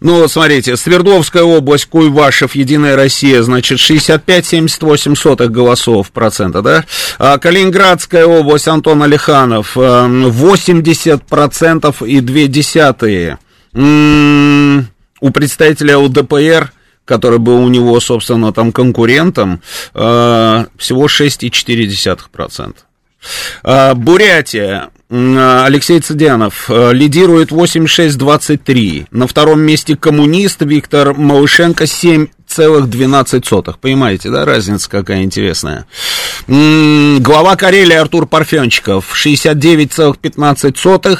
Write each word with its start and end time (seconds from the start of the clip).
Ну, 0.00 0.28
смотрите, 0.28 0.76
Свердловская 0.76 1.44
область, 1.44 1.86
Куйвашев, 1.86 2.54
Единая 2.54 2.94
Россия, 2.94 3.42
значит, 3.42 3.78
65-78 3.78 5.48
голосов 5.48 6.10
процента, 6.10 6.60
да? 6.60 6.84
А 7.18 7.38
Калининградская 7.38 8.26
область, 8.26 8.68
Антон 8.68 9.02
Алиханов, 9.02 9.72
а, 9.76 10.06
80 10.06 11.24
процентов 11.24 12.02
и 12.02 12.20
2 12.20 12.46
десятые. 12.48 13.38
М, 13.72 14.88
У 15.20 15.30
представителя 15.30 15.96
УДПР, 15.96 16.70
который 17.06 17.38
был 17.38 17.64
у 17.64 17.68
него, 17.70 17.98
собственно, 17.98 18.52
там 18.52 18.72
конкурентом, 18.72 19.62
а, 19.94 20.66
всего 20.76 21.08
6,4 21.08 22.28
процента. 22.30 22.82
А, 23.62 23.94
Бурятия. 23.94 24.90
А, 25.16 25.64
Алексей 25.64 26.00
Цыдянов 26.00 26.68
а, 26.68 26.90
лидирует 26.90 27.52
86-23. 27.52 29.06
На 29.12 29.28
втором 29.28 29.60
месте 29.60 29.96
коммунист 29.96 30.62
Виктор 30.62 31.14
Малышенко 31.14 31.84
7,12. 31.84 33.76
Понимаете, 33.80 34.30
да, 34.30 34.44
разница 34.44 34.90
какая 34.90 35.22
интересная. 35.22 35.86
М, 36.48 37.22
Глава 37.22 37.54
Карелии 37.54 37.94
Артур 37.94 38.26
Парфенчиков 38.26 39.14
69,15. 39.14 41.18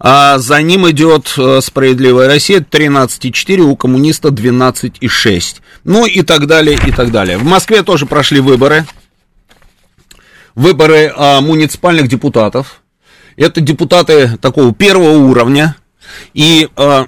А 0.00 0.38
за 0.38 0.62
ним 0.62 0.88
идет 0.88 1.34
э, 1.36 1.60
Справедливая 1.62 2.28
Россия 2.28 2.60
13,4, 2.60 3.60
у 3.60 3.76
коммуниста 3.76 4.28
12,6. 4.28 5.56
Ну 5.84 6.06
и 6.06 6.22
так 6.22 6.46
далее, 6.46 6.80
и 6.86 6.92
так 6.92 7.10
далее. 7.10 7.36
В 7.36 7.44
Москве 7.44 7.82
тоже 7.82 8.06
прошли 8.06 8.40
выборы 8.40 8.86
выборы 10.54 11.12
а, 11.14 11.40
муниципальных 11.40 12.08
депутатов. 12.08 12.80
Это 13.36 13.60
депутаты 13.60 14.36
такого 14.38 14.72
первого 14.72 15.18
уровня. 15.18 15.76
И 16.32 16.68
а, 16.76 17.06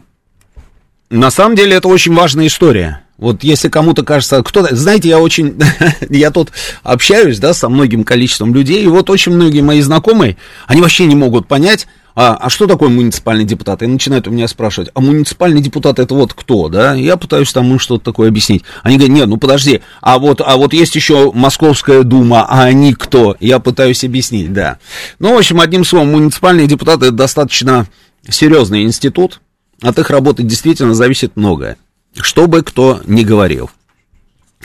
на 1.10 1.31
самом 1.31 1.56
деле 1.56 1.76
это 1.76 1.88
очень 1.88 2.14
важная 2.14 2.47
история. 2.47 3.03
Вот 3.19 3.42
если 3.42 3.69
кому-то 3.69 4.04
кажется, 4.04 4.42
кто-то, 4.42 4.75
знаете, 4.76 5.09
я 5.09 5.20
очень, 5.20 5.59
я 6.10 6.31
тут 6.31 6.50
общаюсь, 6.82 7.38
да, 7.38 7.54
со 7.54 7.69
многим 7.69 8.04
количеством 8.04 8.54
людей, 8.54 8.84
и 8.84 8.88
вот 8.88 9.09
очень 9.09 9.32
многие 9.32 9.62
мои 9.62 9.81
знакомые, 9.81 10.36
они 10.66 10.82
вообще 10.82 11.06
не 11.06 11.15
могут 11.15 11.48
понять, 11.48 11.86
а, 12.16 12.34
а 12.41 12.49
что 12.49 12.66
такое 12.66 12.88
муниципальный 12.88 13.44
депутат? 13.44 13.82
И 13.82 13.87
начинают 13.87 14.27
у 14.27 14.31
меня 14.31 14.49
спрашивать, 14.49 14.91
а 14.94 15.00
муниципальный 15.03 15.60
депутат 15.60 15.99
это 15.99 16.15
вот 16.15 16.32
кто, 16.32 16.71
да? 16.71 16.94
Я 16.94 17.19
пытаюсь 17.19 17.53
там 17.53 17.71
им 17.71 17.78
что-то 17.78 18.06
такое 18.06 18.28
объяснить. 18.28 18.65
Они 18.82 18.97
говорят, 18.97 19.15
нет, 19.15 19.28
ну 19.28 19.37
подожди, 19.37 19.82
а 20.00 20.19
вот, 20.19 20.41
а 20.44 20.56
вот 20.56 20.72
есть 20.72 20.97
еще 20.97 21.31
Московская 21.32 22.04
дума, 22.04 22.47
а 22.49 22.65
они 22.65 22.94
кто? 22.94 23.37
Я 23.38 23.60
пытаюсь 23.60 24.03
объяснить, 24.03 24.50
да. 24.50 24.78
Ну, 25.19 25.34
в 25.34 25.38
общем, 25.38 25.60
одним 25.60 25.84
словом, 25.84 26.12
муниципальные 26.12 26.66
депутаты 26.66 27.06
это 27.06 27.15
достаточно 27.15 27.87
серьезный 28.27 28.84
институт, 28.84 29.41
от 29.83 29.98
их 29.98 30.09
работы 30.09 30.43
действительно 30.43 30.94
зависит 30.94 31.37
многое. 31.37 31.77
Что 32.19 32.47
бы 32.47 32.62
кто 32.62 33.03
ни 33.06 33.25
говорил. 33.25 33.71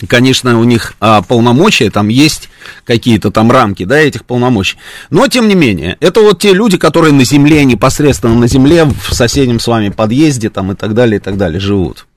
Конечно, 0.07 0.59
у 0.59 0.63
них 0.63 0.94
а, 1.00 1.22
полномочия, 1.22 1.91
там 1.91 2.07
есть 2.07 2.50
какие-то 2.85 3.29
там 3.29 3.52
рамки, 3.52 3.85
да, 3.85 3.97
этих 4.00 4.25
полномочий. 4.25 4.78
Но, 5.12 5.28
тем 5.28 5.47
не 5.47 5.53
менее, 5.53 5.97
это 6.00 6.22
вот 6.22 6.40
те 6.40 6.53
люди, 6.53 6.78
которые 6.78 7.13
на 7.13 7.24
земле, 7.24 7.63
непосредственно 7.66 8.34
на 8.35 8.47
земле, 8.47 8.85
в 8.85 9.13
соседнем 9.13 9.59
с 9.59 9.68
вами 9.68 9.90
подъезде, 9.90 10.50
там, 10.50 10.72
и 10.72 10.75
так 10.75 10.94
далее, 10.96 11.18
и 11.18 11.22
так 11.22 11.38
далее, 11.38 11.59
живут. 11.59 12.07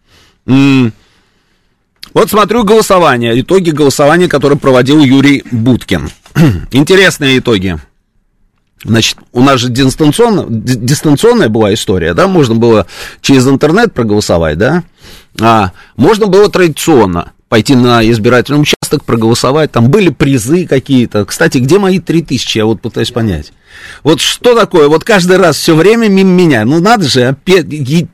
М, 0.47 0.93
Вот 2.15 2.31
смотрю 2.31 2.65
голосование, 2.65 3.39
итоги 3.41 3.71
голосования, 3.71 4.29
которые 4.29 4.59
проводил 4.59 5.03
Юрий 5.03 5.43
Буткин. 5.51 6.09
Интересные 6.71 7.39
итоги. 7.39 7.77
Значит, 8.85 9.19
у 9.33 9.43
нас 9.43 9.61
же 9.61 9.69
дистанционно, 9.69 10.47
ди- 10.49 10.77
дистанционная 10.77 11.49
была 11.49 11.75
история, 11.75 12.15
да, 12.15 12.29
можно 12.29 12.55
было 12.55 12.87
через 13.21 13.47
интернет 13.49 13.93
проголосовать, 13.95 14.59
да, 14.59 14.85
а 15.41 15.73
можно 15.97 16.27
было 16.27 16.49
традиционно 16.51 17.33
пойти 17.49 17.75
на 17.75 18.09
избирательный 18.11 18.61
участок, 18.61 19.05
проголосовать, 19.05 19.73
там 19.73 19.89
были 19.89 20.11
призы 20.11 20.67
какие-то. 20.67 21.25
Кстати, 21.25 21.59
где 21.59 21.79
мои 21.79 21.99
3000, 21.99 22.59
я 22.59 22.65
вот 22.65 22.81
пытаюсь 22.81 23.11
понять. 23.11 23.53
Вот 24.03 24.21
что 24.21 24.55
такое, 24.55 24.89
вот 24.89 25.05
каждый 25.05 25.37
раз 25.37 25.57
все 25.57 25.75
время 25.75 26.09
мимо 26.09 26.31
меня, 26.31 26.65
ну 26.65 26.81
надо 26.81 27.09
же, 27.09 27.23
а 27.23 27.37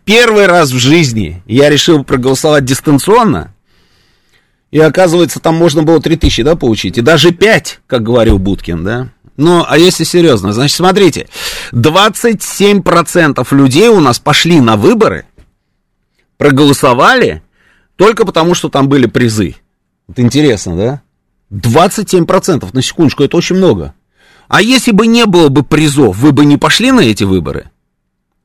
первый 0.04 0.46
раз 0.46 0.70
в 0.70 0.78
жизни 0.78 1.42
я 1.46 1.68
решил 1.70 2.04
проголосовать 2.04 2.64
дистанционно, 2.64 3.54
и 4.70 4.78
оказывается, 4.78 5.40
там 5.40 5.56
можно 5.56 5.82
было 5.82 6.00
3000, 6.00 6.42
да, 6.42 6.54
получить, 6.56 6.98
и 6.98 7.02
даже 7.02 7.32
5, 7.32 7.80
как 7.86 8.02
говорил 8.02 8.38
Будкин, 8.38 8.84
да. 8.84 9.08
Ну, 9.36 9.64
а 9.66 9.78
если 9.78 10.04
серьезно, 10.04 10.52
значит, 10.52 10.76
смотрите, 10.76 11.28
27% 11.72 13.46
людей 13.54 13.88
у 13.88 14.00
нас 14.00 14.18
пошли 14.18 14.60
на 14.60 14.76
выборы, 14.76 15.24
проголосовали, 16.36 17.42
только 18.00 18.24
потому, 18.24 18.54
что 18.54 18.70
там 18.70 18.88
были 18.88 19.04
призы. 19.04 19.56
Это 20.08 20.22
интересно, 20.22 20.74
да? 20.74 21.02
27%, 21.52 22.70
на 22.72 22.80
секундочку, 22.80 23.24
это 23.24 23.36
очень 23.36 23.56
много. 23.56 23.92
А 24.48 24.62
если 24.62 24.92
бы 24.92 25.06
не 25.06 25.26
было 25.26 25.50
бы 25.50 25.62
призов, 25.62 26.16
вы 26.16 26.32
бы 26.32 26.46
не 26.46 26.56
пошли 26.56 26.92
на 26.92 27.00
эти 27.00 27.24
выборы? 27.24 27.70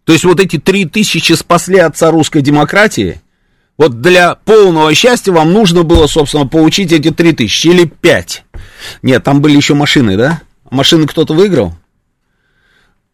То 0.04 0.12
есть 0.12 0.25
вот 0.25 0.42
эти 0.42 0.60
3000 0.60 1.31
спасли 1.31 1.78
отца 1.78 2.12
русской 2.12 2.42
демократии, 2.42 3.22
вот 3.78 4.02
для 4.02 4.36
полного 4.36 4.94
счастья 4.94 5.31
вам 5.31 5.54
нужно 5.54 5.84
было, 5.84 6.07
собственно, 6.07 6.46
получить 6.46 6.92
эти 6.92 7.12
3000 7.12 7.68
или 7.68 7.86
5. 7.86 8.44
Нет, 9.04 9.24
там 9.24 9.42
были 9.42 9.56
еще 9.56 9.74
машины, 9.74 10.18
да? 10.18 10.42
Машины 10.69 11.07
кто-то 11.07 11.34
выиграл? 11.34 11.74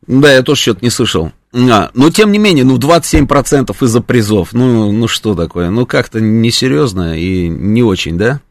Да, 0.07 0.33
я 0.33 0.41
тоже 0.41 0.59
что-то 0.59 0.83
не 0.83 0.89
слышал. 0.89 1.33
А, 1.53 1.91
но 1.93 2.09
тем 2.09 2.31
не 2.31 2.37
менее, 2.37 2.63
ну 2.63 2.77
27% 2.77 3.75
из-за 3.83 4.01
призов. 4.01 4.53
Ну, 4.53 4.91
ну 4.91 5.07
что 5.07 5.35
такое? 5.35 5.69
Ну 5.69 5.85
как-то 5.85 6.21
несерьезно 6.21 7.17
и 7.17 7.47
не 7.47 7.83
очень, 7.83 8.17
да? 8.17 8.41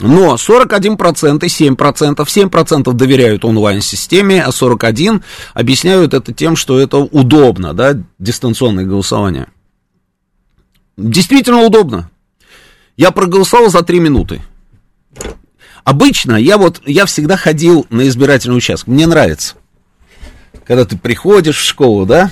Но 0.00 0.34
41% 0.34 1.44
и 1.44 1.48
7%, 1.48 2.16
7% 2.16 2.92
доверяют 2.92 3.44
онлайн-системе, 3.44 4.42
а 4.44 4.50
41% 4.50 5.22
объясняют 5.54 6.14
это 6.14 6.32
тем, 6.32 6.54
что 6.54 6.78
это 6.78 6.98
удобно, 6.98 7.74
да, 7.74 7.96
дистанционное 8.18 8.84
голосование. 8.84 9.48
Действительно 10.96 11.62
удобно. 11.62 12.10
Я 12.96 13.10
проголосовал 13.10 13.70
за 13.70 13.82
3 13.82 14.00
минуты. 14.00 14.42
Обычно 15.82 16.36
я 16.36 16.58
вот, 16.58 16.80
я 16.84 17.06
всегда 17.06 17.36
ходил 17.36 17.86
на 17.90 18.06
избирательный 18.08 18.56
участок, 18.56 18.88
мне 18.88 19.06
нравится. 19.06 19.54
Когда 20.64 20.84
ты 20.84 20.96
приходишь 20.96 21.56
в 21.56 21.64
школу, 21.64 22.06
да, 22.06 22.30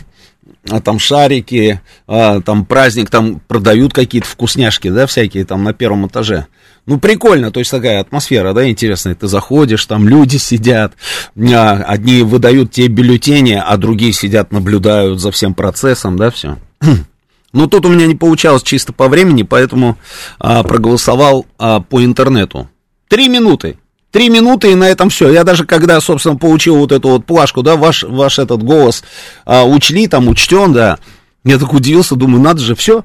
а 0.69 0.81
там 0.81 0.99
шарики, 0.99 1.81
а, 2.07 2.41
там 2.41 2.65
праздник, 2.65 3.11
там 3.11 3.41
продают 3.47 3.93
какие-то 3.93 4.29
вкусняшки, 4.29 4.89
да, 4.89 5.07
всякие 5.07 5.45
там 5.45 5.65
на 5.65 5.73
первом 5.73 6.07
этаже. 6.07 6.47
Ну, 6.87 6.99
прикольно, 7.01 7.51
то 7.51 7.59
есть 7.59 7.71
такая 7.71 8.01
атмосфера, 8.01 8.53
да, 8.53 8.69
интересная. 8.69 9.15
Ты 9.15 9.27
заходишь, 9.27 9.85
там 9.87 10.09
люди 10.09 10.37
сидят, 10.37 10.95
а, 11.37 11.83
одни 11.87 12.23
выдают 12.23 12.73
тебе 12.73 12.89
бюллетени, 12.89 13.61
а 13.65 13.77
другие 13.77 14.13
сидят, 14.13 14.53
наблюдают 14.53 15.21
за 15.21 15.31
всем 15.31 15.55
процессом, 15.55 16.17
да, 16.17 16.31
все. 16.31 16.59
Но 17.53 17.67
тут 17.67 17.87
у 17.87 17.89
меня 17.89 18.07
не 18.07 18.15
получалось 18.15 18.63
чисто 18.63 18.93
по 18.93 19.09
времени, 19.09 19.43
поэтому 19.43 19.99
а, 20.39 20.63
проголосовал 20.63 21.47
а, 21.59 21.81
по 21.81 22.05
интернету. 22.05 22.69
Три 23.09 23.29
минуты. 23.29 23.79
Три 24.17 24.31
минуты, 24.31 24.73
и 24.73 24.75
на 24.75 24.89
этом 24.89 25.11
все. 25.11 25.31
Я 25.31 25.45
даже 25.45 25.67
когда, 25.67 26.01
собственно, 26.01 26.37
получил 26.37 26.79
вот 26.79 26.91
эту 26.91 27.11
вот 27.11 27.27
плашку, 27.27 27.63
да, 27.63 27.77
ваш, 27.77 28.03
ваш 28.03 28.39
этот 28.39 28.63
голос 28.63 29.05
а, 29.45 29.65
учли, 29.65 30.09
там, 30.09 30.29
учтен, 30.29 30.73
да, 30.73 30.99
я 31.45 31.59
так 31.59 31.71
удивился, 31.75 32.17
думаю, 32.17 32.41
надо 32.41 32.61
же, 32.61 32.75
все. 32.75 33.05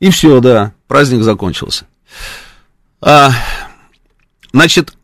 И 0.00 0.08
все, 0.08 0.40
да, 0.40 0.72
праздник 0.88 1.22
закончился. 1.22 1.84
А, 3.02 3.32
значит, 4.54 4.94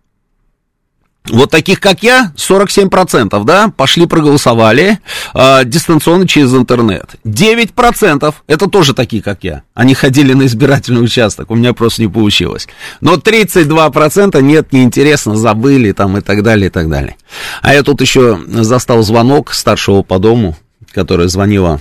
вот 1.29 1.51
таких, 1.51 1.81
как 1.81 2.03
я, 2.03 2.33
47%, 2.37 3.45
да, 3.45 3.73
пошли 3.77 4.07
проголосовали 4.07 4.99
э, 5.35 5.65
дистанционно 5.65 6.27
через 6.27 6.55
интернет. 6.55 7.17
9% 7.25 8.35
это 8.47 8.67
тоже 8.69 8.95
такие, 8.95 9.23
как 9.23 9.45
я. 9.45 9.63
Они 9.75 9.95
ходили 9.95 10.33
на 10.33 10.47
избирательный 10.47 11.03
участок, 11.03 11.51
у 11.51 11.55
меня 11.55 11.73
просто 11.73 12.03
не 12.03 12.09
получилось. 12.09 12.69
Но 13.01 13.15
32% 13.15 14.41
нет, 14.43 14.73
неинтересно, 14.73 15.37
забыли 15.37 15.93
там 15.93 16.17
и 16.19 16.21
так 16.21 16.43
далее, 16.43 16.67
и 16.67 16.71
так 16.71 16.89
далее. 16.89 17.17
А 17.63 17.75
я 17.75 17.83
тут 17.83 18.01
еще 18.01 18.39
застал 18.47 19.03
звонок 19.03 19.53
старшего 19.53 20.03
по 20.03 20.19
дому, 20.19 20.57
которая 20.93 21.29
звонила 21.29 21.81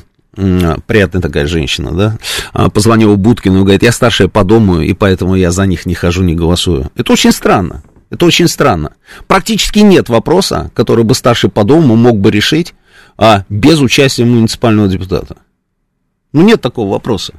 приятная 0.86 1.22
такая 1.22 1.48
женщина, 1.48 1.92
да, 1.92 2.18
а, 2.54 2.70
позвонила 2.70 3.16
Будкину 3.16 3.60
и 3.60 3.62
говорит, 3.62 3.84
я 3.84 3.92
старшая 3.92 4.28
по 4.28 4.44
дому, 4.44 4.82
и 4.82 4.94
поэтому 4.94 5.36
я 5.36 5.52
за 5.52 5.66
них 5.66 5.86
не 5.86 5.96
хожу, 5.96 6.24
не 6.24 6.36
голосую. 6.36 6.92
Это 6.96 7.12
очень 7.12 7.32
странно. 7.32 7.82
Это 8.10 8.26
очень 8.26 8.48
странно. 8.48 8.94
Практически 9.28 9.80
нет 9.80 10.10
вопроса, 10.10 10.72
который 10.74 11.04
бы 11.04 11.14
старший 11.14 11.50
по 11.50 11.64
дому 11.64 11.96
мог 11.96 12.18
бы 12.18 12.32
решить 12.32 12.74
а, 13.18 13.44
без 13.50 13.80
участия 13.80 14.26
муниципального 14.26 14.88
депутата. 14.88 15.38
Ну, 16.32 16.42
нет 16.44 16.62
такого 16.62 16.92
вопроса. 16.92 17.34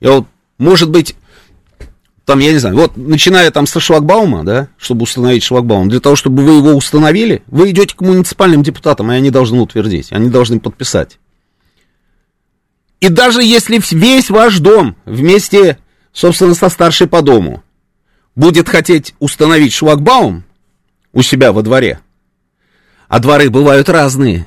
Я 0.00 0.12
вот, 0.12 0.26
может 0.58 0.90
быть, 0.90 1.16
там, 2.24 2.40
я 2.40 2.52
не 2.52 2.58
знаю, 2.58 2.74
вот, 2.76 2.96
начиная 2.96 3.50
там 3.52 3.66
со 3.66 3.78
шлагбаума, 3.78 4.44
да, 4.44 4.68
чтобы 4.78 5.04
установить 5.04 5.44
шлагбаум, 5.44 5.88
для 5.88 6.00
того, 6.00 6.16
чтобы 6.16 6.42
вы 6.42 6.54
его 6.54 6.72
установили, 6.72 7.42
вы 7.46 7.70
идете 7.70 7.94
к 7.94 8.00
муниципальным 8.00 8.64
депутатам, 8.64 9.12
и 9.12 9.14
они 9.14 9.30
должны 9.30 9.60
утвердить, 9.60 10.12
они 10.12 10.28
должны 10.28 10.58
подписать. 10.58 11.18
И 13.00 13.08
даже 13.08 13.42
если 13.44 13.80
весь 13.92 14.30
ваш 14.30 14.58
дом 14.58 14.96
вместе, 15.04 15.78
собственно, 16.12 16.54
со 16.54 16.68
старшей 16.68 17.06
по 17.06 17.22
дому 17.22 17.62
будет 18.36 18.68
хотеть 18.68 19.14
установить 19.18 19.72
шлагбаум 19.72 20.44
у 21.12 21.22
себя 21.22 21.52
во 21.52 21.62
дворе, 21.62 21.98
а 23.08 23.18
дворы 23.18 23.50
бывают 23.50 23.88
разные, 23.88 24.46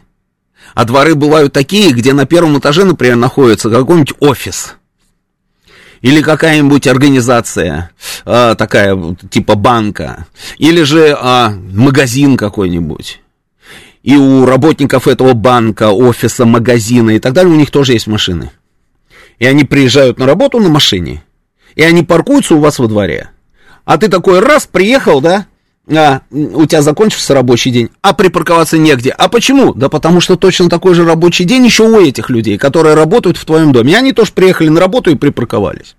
а 0.76 0.86
дворы 0.86 1.16
бывают 1.16 1.52
такие, 1.52 1.92
где 1.92 2.14
на 2.14 2.26
первом 2.26 2.60
этаже, 2.60 2.86
например, 2.86 3.16
находится 3.16 3.70
какой-нибудь 3.70 4.14
офис 4.20 4.76
или 6.02 6.22
какая-нибудь 6.22 6.88
организация, 6.88 7.92
э, 8.26 8.56
такая 8.58 8.98
типа 9.30 9.56
банка, 9.56 10.28
или 10.58 10.84
же 10.84 11.18
э, 11.20 11.50
магазин 11.50 12.38
какой-нибудь. 12.38 13.20
И 14.04 14.16
у 14.16 14.46
работников 14.46 15.10
этого 15.10 15.34
банка, 15.34 15.90
офиса, 15.90 16.46
магазина 16.46 17.12
и 17.12 17.20
так 17.20 17.34
далее, 17.34 17.54
у 17.54 17.58
них 17.58 17.70
тоже 17.70 17.94
есть 17.94 18.08
машины. 18.08 18.52
И 19.40 19.46
они 19.46 19.66
приезжают 19.66 20.20
на 20.20 20.26
работу 20.26 20.60
на 20.60 20.70
машине, 20.70 21.24
и 21.76 21.84
они 21.84 22.04
паркуются 22.04 22.56
у 22.56 22.60
вас 22.60 22.80
во 22.80 22.88
дворе. 22.88 23.30
А 23.90 23.98
ты 23.98 24.08
такой 24.08 24.40
раз 24.40 24.68
приехал, 24.68 25.20
да, 25.20 25.48
а, 25.92 26.22
у 26.30 26.68
тебя 26.68 26.84
закончился 26.84 27.34
рабочий 27.34 27.72
день, 27.72 27.90
а 28.04 28.14
припарковаться 28.14 28.78
негде. 28.78 29.10
А 29.10 29.30
почему? 29.30 29.74
Да 29.74 29.90
потому 29.90 30.22
что 30.22 30.36
точно 30.36 30.70
такой 30.70 30.94
же 30.94 31.06
рабочий 31.06 31.44
день 31.44 31.66
еще 31.66 31.90
у 31.90 32.00
этих 32.00 32.30
людей, 32.30 32.60
которые 32.60 32.94
работают 32.94 33.38
в 33.38 33.46
твоем 33.46 33.72
доме. 33.72 33.94
И 33.94 33.96
они 33.96 34.14
тоже 34.14 34.32
приехали 34.34 34.70
на 34.70 34.80
работу 34.80 35.10
и 35.10 35.16
припарковались. 35.16 35.96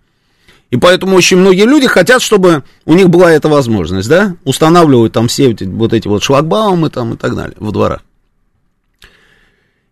И 0.71 0.77
поэтому 0.77 1.17
очень 1.17 1.39
многие 1.39 1.65
люди 1.65 1.89
хотят, 1.89 2.23
чтобы 2.23 2.63
у 2.85 2.95
них 2.95 3.11
была 3.11 3.33
эта 3.33 3.49
возможность, 3.49 4.09
да, 4.09 4.37
устанавливают 4.45 5.13
там 5.13 5.27
все 5.27 5.51
эти, 5.51 5.65
вот 5.65 5.93
эти 5.93 6.07
вот 6.07 6.23
шлагбаумы 6.23 6.91
там 6.91 7.15
и 7.15 7.17
так 7.17 7.35
далее 7.35 7.57
во 7.59 7.73
дворах. 7.73 8.03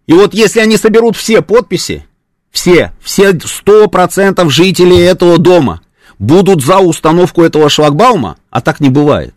И 0.06 0.12
вот 0.12 0.34
если 0.34 0.60
они 0.60 0.76
соберут 0.76 1.16
все 1.16 1.42
подписи, 1.42 2.06
все, 2.52 2.92
все 3.02 3.32
100% 3.32 4.48
жителей 4.50 5.00
этого 5.00 5.38
дома– 5.38 5.80
будут 6.18 6.64
за 6.64 6.78
установку 6.78 7.42
этого 7.42 7.68
шлагбаума, 7.68 8.36
а 8.50 8.60
так 8.60 8.80
не 8.80 8.90
бывает. 8.90 9.34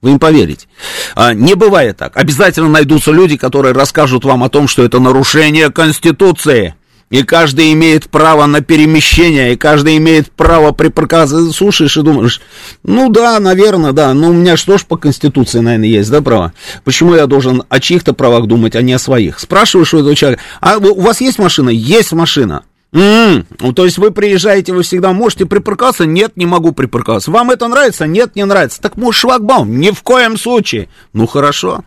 Вы 0.00 0.10
им 0.10 0.18
поверите. 0.18 0.66
А, 1.14 1.32
не 1.32 1.54
бывает 1.54 1.96
так. 1.96 2.16
Обязательно 2.16 2.68
найдутся 2.68 3.12
люди, 3.12 3.36
которые 3.36 3.72
расскажут 3.72 4.24
вам 4.24 4.42
о 4.42 4.48
том, 4.48 4.66
что 4.66 4.84
это 4.84 4.98
нарушение 4.98 5.70
Конституции. 5.70 6.74
И 7.08 7.22
каждый 7.24 7.72
имеет 7.74 8.08
право 8.08 8.46
на 8.46 8.62
перемещение, 8.62 9.52
и 9.52 9.56
каждый 9.56 9.98
имеет 9.98 10.32
право 10.32 10.72
припарковаться. 10.72 11.52
Слушаешь 11.52 11.96
и 11.98 12.02
думаешь, 12.02 12.40
ну 12.82 13.10
да, 13.10 13.38
наверное, 13.38 13.92
да, 13.92 14.14
но 14.14 14.30
у 14.30 14.32
меня 14.32 14.56
что 14.56 14.78
ж 14.78 14.86
по 14.86 14.96
Конституции, 14.96 15.60
наверное, 15.60 15.88
есть, 15.88 16.10
да, 16.10 16.22
право? 16.22 16.54
Почему 16.84 17.14
я 17.14 17.26
должен 17.26 17.64
о 17.68 17.80
чьих-то 17.80 18.14
правах 18.14 18.46
думать, 18.46 18.74
а 18.74 18.82
не 18.82 18.94
о 18.94 18.98
своих? 18.98 19.38
Спрашиваешь 19.38 19.92
у 19.92 19.98
этого 19.98 20.16
человека, 20.16 20.42
а 20.62 20.78
у 20.78 21.00
вас 21.02 21.20
есть 21.20 21.38
машина? 21.38 21.68
Есть 21.68 22.12
машина. 22.12 22.64
Mm, 22.92 23.46
ну, 23.58 23.72
то 23.72 23.86
есть 23.86 23.96
вы 23.96 24.10
приезжаете, 24.10 24.74
вы 24.74 24.82
всегда 24.82 25.12
можете 25.12 25.46
припарковаться? 25.46 26.04
Нет, 26.04 26.36
не 26.36 26.44
могу 26.44 26.72
припарковаться. 26.72 27.30
Вам 27.30 27.50
это 27.50 27.66
нравится? 27.66 28.06
Нет, 28.06 28.36
не 28.36 28.44
нравится. 28.44 28.82
Так 28.82 28.96
может 28.96 29.20
шлагбаум? 29.20 29.80
Ни 29.80 29.90
в 29.90 30.02
коем 30.02 30.36
случае. 30.36 30.88
Ну 31.14 31.26
хорошо. 31.26 31.84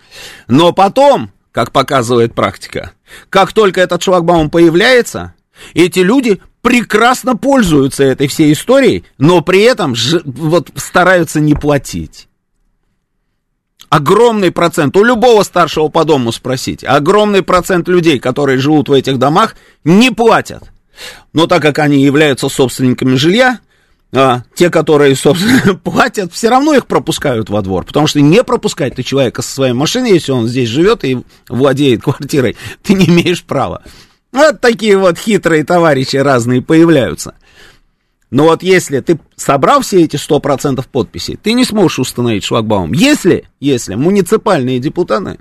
Но 0.47 0.73
потом, 0.73 1.31
как 1.51 1.71
показывает 1.71 2.33
практика, 2.33 2.91
как 3.29 3.53
только 3.53 3.81
этот 3.81 4.01
шлагбаум 4.01 4.49
появляется, 4.49 5.35
эти 5.75 5.99
люди 5.99 6.41
прекрасно 6.61 7.37
пользуются 7.37 8.03
этой 8.03 8.27
всей 8.27 8.53
историей, 8.53 9.03
но 9.19 9.41
при 9.41 9.61
этом 9.61 9.93
ж, 9.93 10.21
вот 10.25 10.71
стараются 10.75 11.39
не 11.39 11.53
платить. 11.53 12.27
Огромный 13.89 14.51
процент, 14.51 14.97
у 14.97 15.03
любого 15.03 15.43
старшего 15.43 15.89
по 15.89 16.03
дому 16.03 16.31
спросите, 16.31 16.87
огромный 16.87 17.43
процент 17.43 17.87
людей, 17.87 18.17
которые 18.17 18.57
живут 18.57 18.89
в 18.89 18.93
этих 18.93 19.19
домах, 19.19 19.55
не 19.83 20.09
платят. 20.09 20.71
Но 21.33 21.47
так 21.47 21.61
как 21.61 21.79
они 21.79 22.03
являются 22.03 22.49
собственниками 22.49 23.15
жилья, 23.15 23.59
а, 24.11 24.43
те, 24.53 24.69
которые, 24.69 25.15
собственно, 25.15 25.75
платят, 25.83 26.31
все 26.31 26.49
равно 26.49 26.73
их 26.73 26.87
пропускают 26.87 27.49
во 27.49 27.61
двор. 27.61 27.85
Потому 27.85 28.07
что 28.07 28.21
не 28.21 28.43
пропускать 28.43 28.95
ты 28.95 29.03
человека 29.03 29.41
со 29.41 29.53
своей 29.53 29.73
машиной, 29.73 30.11
если 30.11 30.31
он 30.31 30.47
здесь 30.47 30.69
живет 30.69 31.03
и 31.03 31.19
владеет 31.49 32.03
квартирой, 32.03 32.55
ты 32.83 32.93
не 32.93 33.07
имеешь 33.07 33.43
права. 33.43 33.83
Вот 34.31 34.61
такие 34.61 34.97
вот 34.97 35.17
хитрые 35.17 35.63
товарищи 35.63 36.17
разные 36.17 36.61
появляются. 36.61 37.35
Но 38.31 38.45
вот 38.45 38.63
если 38.63 38.99
ты 38.99 39.19
собрал 39.35 39.81
все 39.81 40.03
эти 40.03 40.17
100% 40.17 40.85
подписей, 40.91 41.37
ты 41.41 41.53
не 41.53 41.63
сможешь 41.63 41.99
установить 41.99 42.43
шлагбаум. 42.43 42.91
Если, 42.91 43.47
если 43.59 43.95
муниципальные 43.95 44.79
депутаты, 44.79 45.37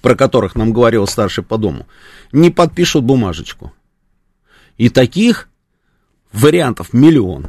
про 0.00 0.14
которых 0.14 0.54
нам 0.54 0.72
говорил 0.72 1.06
старший 1.06 1.42
по 1.42 1.56
дому, 1.56 1.86
не 2.30 2.50
подпишут 2.50 3.04
бумажечку, 3.04 3.72
и 4.76 4.88
таких 4.88 5.48
вариантов 6.32 6.92
миллион. 6.92 7.48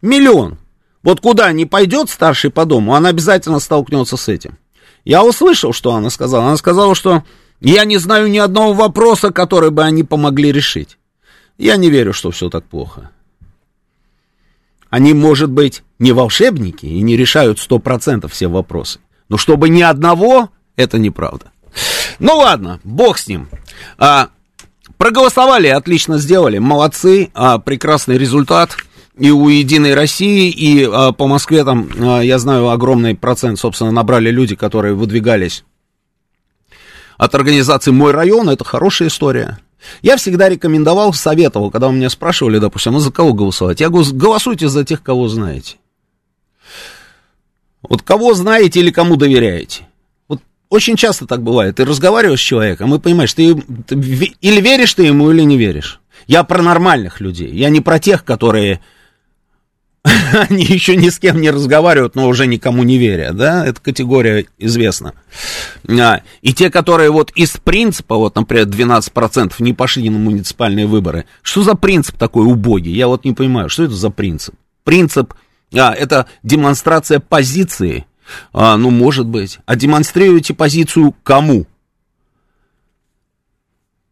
Миллион. 0.00 0.58
Вот 1.02 1.20
куда 1.20 1.52
не 1.52 1.66
пойдет 1.66 2.10
старший 2.10 2.50
по 2.50 2.64
дому, 2.64 2.94
она 2.94 3.08
обязательно 3.08 3.58
столкнется 3.58 4.16
с 4.16 4.28
этим. 4.28 4.58
Я 5.04 5.24
услышал, 5.24 5.72
что 5.72 5.94
она 5.94 6.10
сказала. 6.10 6.46
Она 6.46 6.56
сказала, 6.56 6.94
что 6.94 7.24
я 7.60 7.84
не 7.84 7.98
знаю 7.98 8.30
ни 8.30 8.38
одного 8.38 8.72
вопроса, 8.72 9.32
который 9.32 9.70
бы 9.70 9.82
они 9.82 10.04
помогли 10.04 10.52
решить. 10.52 10.98
Я 11.58 11.76
не 11.76 11.90
верю, 11.90 12.12
что 12.12 12.30
все 12.30 12.48
так 12.48 12.64
плохо. 12.64 13.10
Они, 14.90 15.14
может 15.14 15.50
быть, 15.50 15.82
не 15.98 16.12
волшебники 16.12 16.86
и 16.86 17.00
не 17.00 17.16
решают 17.16 17.58
сто 17.58 17.78
процентов 17.78 18.32
все 18.32 18.46
вопросы. 18.46 19.00
Но 19.28 19.38
чтобы 19.38 19.68
ни 19.68 19.82
одного, 19.82 20.50
это 20.76 20.98
неправда. 20.98 21.50
Ну 22.18 22.36
ладно, 22.36 22.80
бог 22.84 23.18
с 23.18 23.26
ним. 23.26 23.48
А, 23.98 24.28
проголосовали, 25.02 25.66
отлично 25.66 26.16
сделали, 26.16 26.58
молодцы, 26.58 27.32
а, 27.34 27.58
прекрасный 27.58 28.18
результат 28.18 28.76
и 29.18 29.32
у 29.32 29.48
Единой 29.48 29.94
России, 29.94 30.48
и 30.48 30.84
а, 30.84 31.10
по 31.10 31.26
Москве 31.26 31.64
там, 31.64 31.90
а, 31.98 32.20
я 32.20 32.38
знаю, 32.38 32.68
огромный 32.68 33.16
процент, 33.16 33.58
собственно, 33.58 33.90
набрали 33.90 34.30
люди, 34.30 34.54
которые 34.54 34.94
выдвигались 34.94 35.64
от 37.18 37.34
организации 37.34 37.90
«Мой 37.90 38.12
район», 38.12 38.48
это 38.48 38.62
хорошая 38.62 39.08
история. 39.08 39.58
Я 40.02 40.16
всегда 40.18 40.48
рекомендовал, 40.48 41.12
советовал, 41.12 41.72
когда 41.72 41.88
у 41.88 41.92
меня 41.92 42.08
спрашивали, 42.08 42.58
допустим, 42.58 42.92
ну 42.92 43.00
за 43.00 43.10
кого 43.10 43.32
голосовать? 43.32 43.80
Я 43.80 43.88
говорю, 43.88 44.08
голосуйте 44.12 44.68
за 44.68 44.84
тех, 44.84 45.02
кого 45.02 45.26
знаете. 45.26 45.78
Вот 47.82 48.02
кого 48.02 48.34
знаете 48.34 48.78
или 48.78 48.92
кому 48.92 49.16
доверяете. 49.16 49.88
Очень 50.72 50.96
часто 50.96 51.26
так 51.26 51.42
бывает. 51.42 51.76
Ты 51.76 51.84
разговариваешь 51.84 52.40
с 52.40 52.42
человеком 52.42 52.94
и 52.94 52.98
понимаешь, 52.98 53.34
ты, 53.34 53.54
ты 53.86 53.94
или 54.40 54.60
веришь 54.62 54.94
ты 54.94 55.02
ему, 55.02 55.30
или 55.30 55.42
не 55.42 55.58
веришь. 55.58 56.00
Я 56.26 56.44
про 56.44 56.62
нормальных 56.62 57.20
людей. 57.20 57.50
Я 57.52 57.68
не 57.68 57.82
про 57.82 57.98
тех, 57.98 58.24
которые 58.24 58.80
они 60.48 60.64
еще 60.64 60.96
ни 60.96 61.10
с 61.10 61.18
кем 61.18 61.42
не 61.42 61.50
разговаривают, 61.50 62.14
но 62.14 62.26
уже 62.26 62.46
никому 62.46 62.84
не 62.84 62.96
верят, 62.96 63.36
да, 63.36 63.66
эта 63.66 63.82
категория 63.82 64.46
известна. 64.56 65.12
А, 65.86 66.22
и 66.40 66.54
те, 66.54 66.70
которые 66.70 67.10
вот 67.10 67.32
из 67.32 67.50
принципа, 67.50 68.16
вот, 68.16 68.34
например, 68.36 68.64
12% 68.64 69.52
не 69.58 69.74
пошли 69.74 70.08
на 70.08 70.18
муниципальные 70.18 70.86
выборы, 70.86 71.26
что 71.42 71.62
за 71.64 71.74
принцип 71.74 72.16
такой 72.16 72.46
убогий? 72.46 72.94
Я 72.94 73.08
вот 73.08 73.26
не 73.26 73.34
понимаю, 73.34 73.68
что 73.68 73.84
это 73.84 73.94
за 73.94 74.08
принцип? 74.08 74.54
Принцип, 74.84 75.34
а, 75.74 75.92
это 75.92 76.28
демонстрация 76.42 77.20
позиции, 77.20 78.06
а, 78.52 78.76
ну, 78.76 78.90
может 78.90 79.26
быть, 79.26 79.58
а 79.66 79.76
демонстрируете 79.76 80.54
позицию 80.54 81.14
кому? 81.22 81.66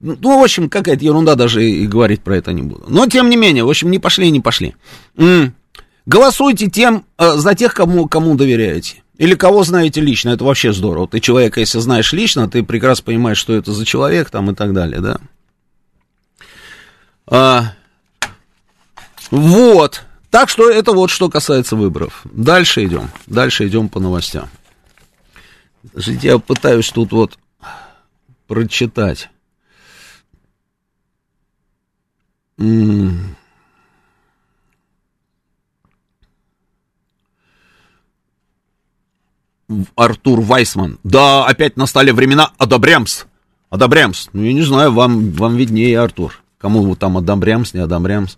Ну, 0.00 0.41
в 0.41 0.43
общем, 0.43 0.71
какая-то 0.71 1.05
ерунда, 1.05 1.35
даже 1.35 1.62
и 1.69 1.87
говорить 1.87 2.23
про 2.23 2.37
это 2.37 2.53
не 2.53 2.62
буду. 2.62 2.85
Но, 2.89 3.07
тем 3.07 3.29
не 3.29 3.37
менее, 3.37 3.65
в 3.65 3.69
общем, 3.69 3.91
не 3.91 3.99
пошли, 3.99 4.31
не 4.31 4.41
пошли. 4.41 4.75
Голосуйте 6.07 6.69
тем, 6.69 7.05
э, 7.19 7.37
за 7.37 7.55
тех, 7.55 7.75
кому, 7.75 8.09
кому 8.09 8.35
доверяете. 8.35 9.03
Или 9.19 9.35
кого 9.35 9.62
знаете 9.65 10.00
лично, 10.00 10.31
это 10.31 10.45
вообще 10.45 10.73
здорово. 10.73 11.07
Ты 11.07 11.21
человека, 11.21 11.61
если 11.61 11.79
знаешь 11.79 12.12
лично, 12.15 12.49
ты 12.49 12.62
прекрасно 12.62 13.05
понимаешь, 13.05 13.37
что 13.37 13.53
это 13.53 13.73
за 13.73 13.85
человек 13.85 14.31
там 14.31 14.50
и 14.50 14.55
так 14.55 14.73
далее, 14.73 15.00
да. 15.00 15.19
А, 17.27 17.75
вот. 19.31 20.03
Так 20.31 20.49
что 20.49 20.71
это 20.71 20.93
вот 20.93 21.11
что 21.11 21.29
касается 21.29 21.77
выборов. 21.77 22.23
Дальше 22.25 22.85
идем. 22.85 23.11
Дальше 23.27 23.67
идем 23.67 23.89
по 23.89 23.99
новостям. 23.99 24.49
Подождите, 25.83 26.29
я 26.29 26.39
пытаюсь 26.39 26.91
тут 26.91 27.13
вот 27.13 27.39
прочитать. 28.47 29.29
Артур 39.97 40.41
Вайсман. 40.41 40.99
Да, 41.05 41.47
опять 41.47 41.77
настали 41.77 42.11
времена 42.11 42.53
одобрямс. 42.59 43.25
Одобрямс. 43.71 44.29
Ну, 44.33 44.43
я 44.43 44.53
не 44.53 44.63
знаю, 44.63 44.93
вам, 44.93 45.31
вам 45.33 45.57
виднее, 45.57 46.01
Артур. 46.01 46.43
Кому 46.59 46.83
вы 46.83 46.97
там 46.97 47.17
одобрямс, 47.17 47.73
не 47.73 47.81
одобрямс. 47.81 48.37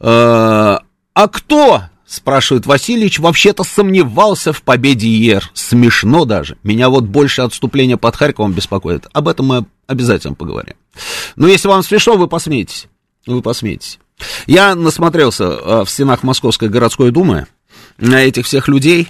А, 0.00 0.77
а 1.18 1.26
кто, 1.26 1.82
спрашивает 2.06 2.64
Васильевич, 2.64 3.18
вообще-то 3.18 3.64
сомневался 3.64 4.52
в 4.52 4.62
победе 4.62 5.08
ЕР? 5.08 5.50
Смешно 5.52 6.24
даже. 6.24 6.58
Меня 6.62 6.90
вот 6.90 7.06
больше 7.06 7.42
отступления 7.42 7.96
под 7.96 8.14
Харьковом 8.14 8.52
беспокоит. 8.52 9.08
Об 9.12 9.26
этом 9.26 9.46
мы 9.46 9.66
обязательно 9.88 10.34
поговорим. 10.34 10.74
Но 11.34 11.48
если 11.48 11.66
вам 11.66 11.82
смешно, 11.82 12.16
вы 12.16 12.28
посмеетесь. 12.28 12.86
Вы 13.26 13.42
посмеетесь. 13.42 13.98
Я 14.46 14.76
насмотрелся 14.76 15.58
а, 15.60 15.84
в 15.84 15.90
стенах 15.90 16.22
Московской 16.22 16.68
городской 16.68 17.10
думы 17.10 17.48
на 17.96 18.22
этих 18.22 18.46
всех 18.46 18.68
людей, 18.68 19.08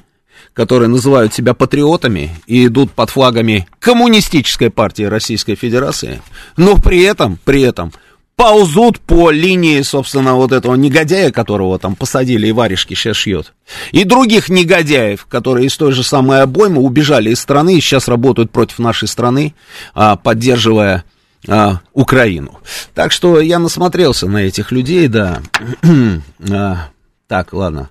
которые 0.55 0.89
называют 0.89 1.35
себя 1.35 1.53
патриотами 1.53 2.31
и 2.47 2.69
идут 2.69 2.93
под 2.93 3.11
флагами 3.11 3.69
коммунистической 3.81 4.71
партии 4.71 5.03
Российской 5.03 5.57
Федерации, 5.57 6.23
но 6.57 6.79
при 6.79 7.03
этом, 7.03 7.39
при 7.45 7.61
этом 7.61 7.93
ползут 8.39 9.01
по 9.01 9.33
линии, 9.33 9.83
собственно, 9.83 10.35
вот 10.35 10.53
этого 10.53 10.77
негодяя, 10.77 11.33
которого 11.33 11.77
там 11.81 11.97
посадили 11.97 12.47
и 12.47 12.53
варежки 12.53 12.95
сейчас 12.95 13.17
шьет. 13.17 13.53
И 13.91 14.05
других 14.05 14.49
негодяев, 14.49 15.27
которые 15.27 15.67
из 15.67 15.77
той 15.77 15.91
же 15.91 16.05
самой 16.05 16.43
обоймы 16.43 16.81
убежали 16.81 17.31
из 17.31 17.41
страны 17.41 17.77
и 17.77 17.81
сейчас 17.81 18.07
работают 18.07 18.53
против 18.53 18.79
нашей 18.79 19.09
страны, 19.09 19.55
а, 19.93 20.15
поддерживая 20.15 21.03
а, 21.49 21.81
Украину. 21.93 22.61
Так 22.95 23.11
что 23.11 23.41
я 23.41 23.59
насмотрелся 23.59 24.29
на 24.29 24.39
этих 24.39 24.71
людей, 24.71 25.09
да. 25.09 25.43
Так, 27.29 27.53
ладно. 27.53 27.91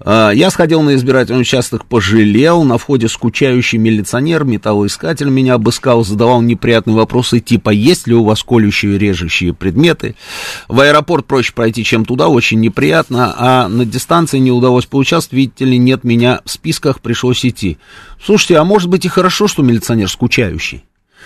А, 0.00 0.30
я 0.30 0.50
сходил 0.50 0.82
на 0.82 0.96
избирательный 0.96 1.42
участок, 1.42 1.86
пожалел. 1.86 2.64
На 2.64 2.78
входе 2.78 3.06
скучающий 3.06 3.78
милиционер, 3.78 4.42
металлоискатель 4.42 5.28
меня 5.28 5.54
обыскал, 5.54 6.04
задавал 6.04 6.42
неприятные 6.42 6.96
вопросы 6.96 7.38
типа, 7.38 7.70
есть 7.70 8.08
ли 8.08 8.14
у 8.14 8.24
вас 8.24 8.42
колющие 8.42 8.98
режущие 8.98 9.54
предметы. 9.54 10.16
В 10.66 10.80
аэропорт 10.80 11.26
проще 11.26 11.52
пройти, 11.52 11.84
чем 11.84 12.04
туда, 12.04 12.26
очень 12.26 12.58
неприятно. 12.58 13.32
А 13.38 13.68
на 13.68 13.84
дистанции 13.84 14.38
не 14.38 14.50
удалось 14.50 14.86
поучаствовать, 14.86 15.38
видите 15.38 15.64
ли, 15.64 15.78
нет 15.78 16.02
меня 16.02 16.40
в 16.44 16.50
списках, 16.50 17.00
пришлось 17.00 17.46
идти. 17.46 17.78
Слушайте, 18.20 18.56
а 18.56 18.64
может 18.64 18.88
быть 18.88 19.04
и 19.04 19.08
хорошо, 19.08 19.46
что 19.46 19.62
милиционер 19.62 20.10
скучающий? 20.10 20.84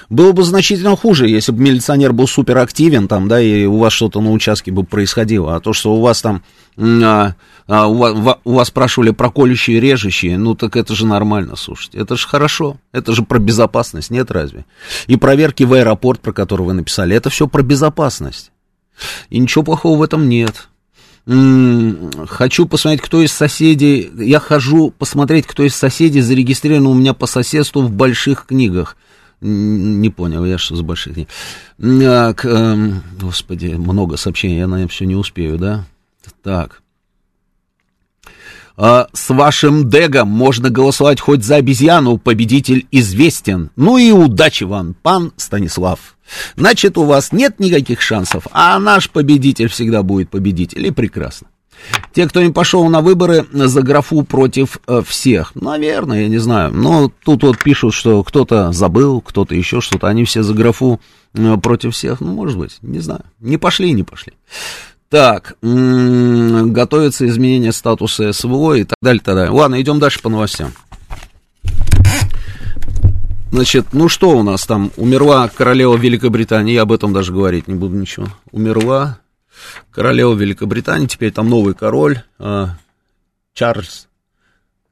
Было 0.09 0.33
бы 0.33 0.43
значительно 0.45 0.97
хуже, 0.97 1.29
если 1.29 1.53
бы 1.53 1.63
милиционер 1.63 2.13
был 2.13 2.29
суперактивен, 2.29 3.09
там, 3.09 3.29
да, 3.29 3.41
и 3.41 3.65
у 3.65 3.79
вас 3.79 3.93
что-то 3.93 4.21
на 4.21 4.31
участке 4.33 4.71
бы 4.71 4.85
происходило. 4.85 5.57
А 5.57 5.61
то, 5.61 5.73
что 5.73 5.95
у 5.95 6.01
вас 6.01 6.23
там, 6.23 6.43
а, 6.79 7.35
а, 7.67 7.89
у, 7.89 7.95
вас, 7.95 8.39
у 8.45 8.53
вас 8.53 8.69
спрашивали 8.69 9.11
про 9.11 9.31
колющие 9.31 9.79
и 9.79 9.81
режущие, 9.81 10.39
ну, 10.39 10.55
так 10.55 10.77
это 10.77 10.95
же 10.95 11.07
нормально, 11.07 11.57
слушайте. 11.57 11.99
Это 11.99 12.17
же 12.17 12.27
хорошо. 12.27 12.79
Это 12.93 13.13
же 13.13 13.23
про 13.23 13.39
безопасность, 13.39 14.11
нет 14.11 14.31
разве? 14.31 14.65
И 15.07 15.17
проверки 15.17 15.65
в 15.65 15.73
аэропорт, 15.73 16.21
про 16.21 16.33
который 16.33 16.63
вы 16.67 16.73
написали, 16.75 17.17
это 17.17 17.31
все 17.31 17.47
про 17.49 17.63
безопасность. 17.63 18.53
И 19.31 19.39
ничего 19.39 19.65
плохого 19.65 19.99
в 19.99 20.03
этом 20.03 20.29
нет. 20.29 20.69
Хочу 21.27 22.67
посмотреть, 22.67 23.03
кто 23.03 23.21
из 23.21 23.33
соседей. 23.33 24.11
Я 24.17 24.39
хожу 24.39 24.93
посмотреть, 24.93 25.47
кто 25.47 25.65
из 25.65 25.75
соседей 25.75 26.21
зарегистрирован 26.21 26.87
у 26.87 26.95
меня 26.95 27.15
по 27.15 27.27
соседству 27.27 27.83
в 27.83 27.91
больших 27.91 28.47
книгах. 28.47 28.97
Не 29.41 30.09
понял, 30.11 30.45
я 30.45 30.57
что 30.57 30.77
за 30.77 30.83
большие 30.83 31.15
книги. 31.15 31.29
А, 32.05 32.33
к, 32.33 32.45
э, 32.45 32.93
господи, 33.21 33.75
много 33.75 34.17
сообщений, 34.17 34.59
я, 34.59 34.67
наверное, 34.67 34.89
все 34.89 35.05
не 35.05 35.15
успею, 35.15 35.59
да? 35.59 35.85
Так. 36.43 36.83
А, 38.79 39.09
с 39.13 39.31
вашим 39.31 39.89
дегом 39.89 40.29
можно 40.29 40.71
голосовать 40.71 41.21
хоть 41.21 41.45
за 41.45 41.57
обезьяну, 41.57 42.19
победитель 42.19 42.87
известен. 42.91 43.71
Ну 43.77 43.99
и 43.99 44.11
удачи 44.11 44.65
вам, 44.65 44.95
пан 44.95 45.33
Станислав. 45.37 46.17
Значит, 46.57 46.99
у 46.99 47.05
вас 47.05 47.33
нет 47.33 47.59
никаких 47.61 48.01
шансов, 48.01 48.47
а 48.53 48.79
наш 48.79 49.11
победитель 49.11 49.69
всегда 49.69 50.03
будет 50.03 50.31
победитель, 50.31 50.87
и 50.87 50.91
прекрасно. 50.91 51.49
Те, 52.13 52.27
кто 52.27 52.43
не 52.43 52.51
пошел 52.51 52.89
на 52.89 53.01
выборы 53.01 53.47
за 53.53 53.83
графу 53.83 54.23
против 54.23 54.79
э, 54.87 55.03
всех. 55.07 55.55
Наверное, 55.55 56.23
я 56.23 56.29
не 56.29 56.39
знаю. 56.39 56.73
Но 56.73 57.13
тут 57.25 57.43
вот 57.43 57.59
пишут, 57.63 57.95
что 57.95 58.23
кто-то 58.23 58.73
забыл, 58.73 59.21
кто-то 59.21 59.55
еще 59.55 59.81
что-то. 59.81 60.09
Они 60.09 60.25
все 60.25 60.43
за 60.43 60.55
графу 60.55 61.01
э, 61.35 61.57
против 61.59 61.95
всех. 61.95 62.21
Ну, 62.21 62.33
может 62.33 62.59
быть, 62.59 62.79
не 62.83 63.01
знаю. 63.01 63.23
Не 63.41 63.59
пошли, 63.59 63.93
не 63.93 64.03
пошли. 64.03 64.33
Так, 65.09 65.57
м-м, 65.63 66.73
готовится 66.73 67.27
изменение 67.27 67.73
статуса 67.73 68.33
СВО 68.33 68.75
и 68.75 68.85
так 68.85 68.97
далее, 69.01 69.23
так 69.25 69.37
далее. 69.37 69.53
Ладно, 69.53 69.81
идем 69.81 70.01
дальше 70.01 70.21
по 70.21 70.29
новостям. 70.29 70.73
Значит, 73.53 73.87
ну 73.93 74.09
что 74.09 74.31
у 74.31 74.43
нас 74.43 74.67
там? 74.67 74.91
Умерла 74.97 75.49
королева 75.49 75.97
Великобритании, 75.97 76.75
я 76.75 76.83
об 76.83 76.93
этом 76.93 77.13
даже 77.13 77.33
говорить 77.33 77.69
не 77.69 77.75
буду 77.75 77.97
ничего. 77.97 78.27
Умерла 78.51 79.19
королева 79.91 80.35
Великобритании, 80.35 81.07
теперь 81.07 81.33
там 81.33 81.49
новый 81.49 81.75
король, 81.75 82.23
э, 82.39 82.67
Чарльз 83.55 84.09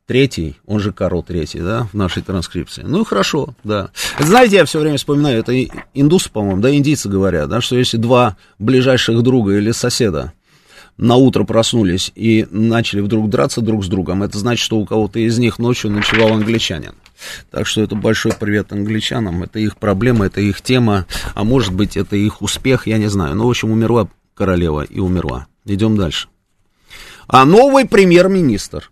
Третий, 0.06 0.56
он 0.66 0.80
же 0.80 0.92
Карл 0.92 1.22
Третий, 1.22 1.60
да, 1.60 1.88
в 1.90 1.94
нашей 1.94 2.22
транскрипции. 2.22 2.82
Ну 2.82 3.04
хорошо, 3.04 3.54
да. 3.64 3.90
Знаете, 4.18 4.56
я 4.56 4.64
все 4.66 4.78
время 4.78 4.98
вспоминаю, 4.98 5.38
это 5.38 5.58
индусы, 5.94 6.30
по-моему, 6.30 6.60
да, 6.60 6.74
индийцы 6.74 7.08
говорят, 7.08 7.48
да, 7.48 7.62
что 7.62 7.76
если 7.76 7.96
два 7.96 8.36
ближайших 8.58 9.22
друга 9.22 9.56
или 9.56 9.70
соседа 9.70 10.34
на 10.98 11.16
утро 11.16 11.44
проснулись 11.44 12.12
и 12.14 12.46
начали 12.50 13.00
вдруг 13.00 13.30
драться 13.30 13.62
друг 13.62 13.82
с 13.82 13.88
другом, 13.88 14.22
это 14.22 14.36
значит, 14.38 14.62
что 14.62 14.76
у 14.76 14.84
кого-то 14.84 15.18
из 15.18 15.38
них 15.38 15.58
ночью 15.58 15.90
ночевал 15.90 16.34
англичанин. 16.34 16.94
Так 17.50 17.66
что 17.66 17.80
это 17.80 17.94
большой 17.94 18.32
привет 18.32 18.72
англичанам, 18.72 19.42
это 19.42 19.58
их 19.58 19.78
проблема, 19.78 20.26
это 20.26 20.42
их 20.42 20.60
тема, 20.60 21.06
а 21.34 21.44
может 21.44 21.72
быть, 21.72 21.96
это 21.96 22.14
их 22.14 22.42
успех, 22.42 22.86
я 22.86 22.98
не 22.98 23.08
знаю. 23.08 23.36
Ну, 23.36 23.46
в 23.46 23.50
общем, 23.50 23.70
умерла 23.70 24.08
королева 24.34 24.82
и 24.82 25.00
умерла. 25.00 25.46
Идем 25.64 25.96
дальше. 25.96 26.28
А 27.26 27.44
новый 27.44 27.86
премьер-министр. 27.86 28.90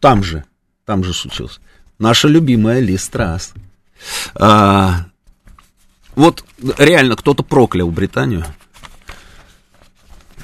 Там 0.00 0.22
же, 0.22 0.44
там 0.84 1.04
же 1.04 1.14
случился. 1.14 1.60
Наша 1.98 2.28
любимая 2.28 2.80
Ли 2.80 2.98
Страс. 2.98 3.52
А, 4.34 5.06
вот 6.14 6.44
реально 6.78 7.16
кто-то 7.16 7.42
проклял 7.42 7.90
Британию. 7.90 8.44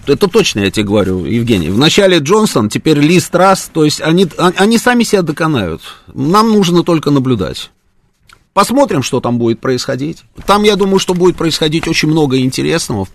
Это 0.06 0.26
точно 0.26 0.60
я 0.60 0.70
тебе 0.70 0.86
говорю, 0.86 1.26
Евгений. 1.26 1.68
Вначале 1.68 2.18
Джонсон, 2.18 2.70
теперь 2.70 2.98
Ли 2.98 3.20
Страс, 3.20 3.70
то 3.72 3.84
есть 3.84 4.00
они, 4.00 4.26
они 4.38 4.78
сами 4.78 5.02
себя 5.02 5.22
доконают. 5.22 5.82
Нам 6.14 6.50
нужно 6.50 6.82
только 6.82 7.10
наблюдать. 7.10 7.70
Посмотрим, 8.54 9.02
что 9.02 9.20
там 9.20 9.38
будет 9.38 9.60
происходить. 9.60 10.24
Там, 10.46 10.62
я 10.62 10.76
думаю, 10.76 10.98
что 10.98 11.14
будет 11.14 11.36
происходить 11.36 11.86
очень 11.86 12.08
много 12.08 12.40
интересного 12.40 13.06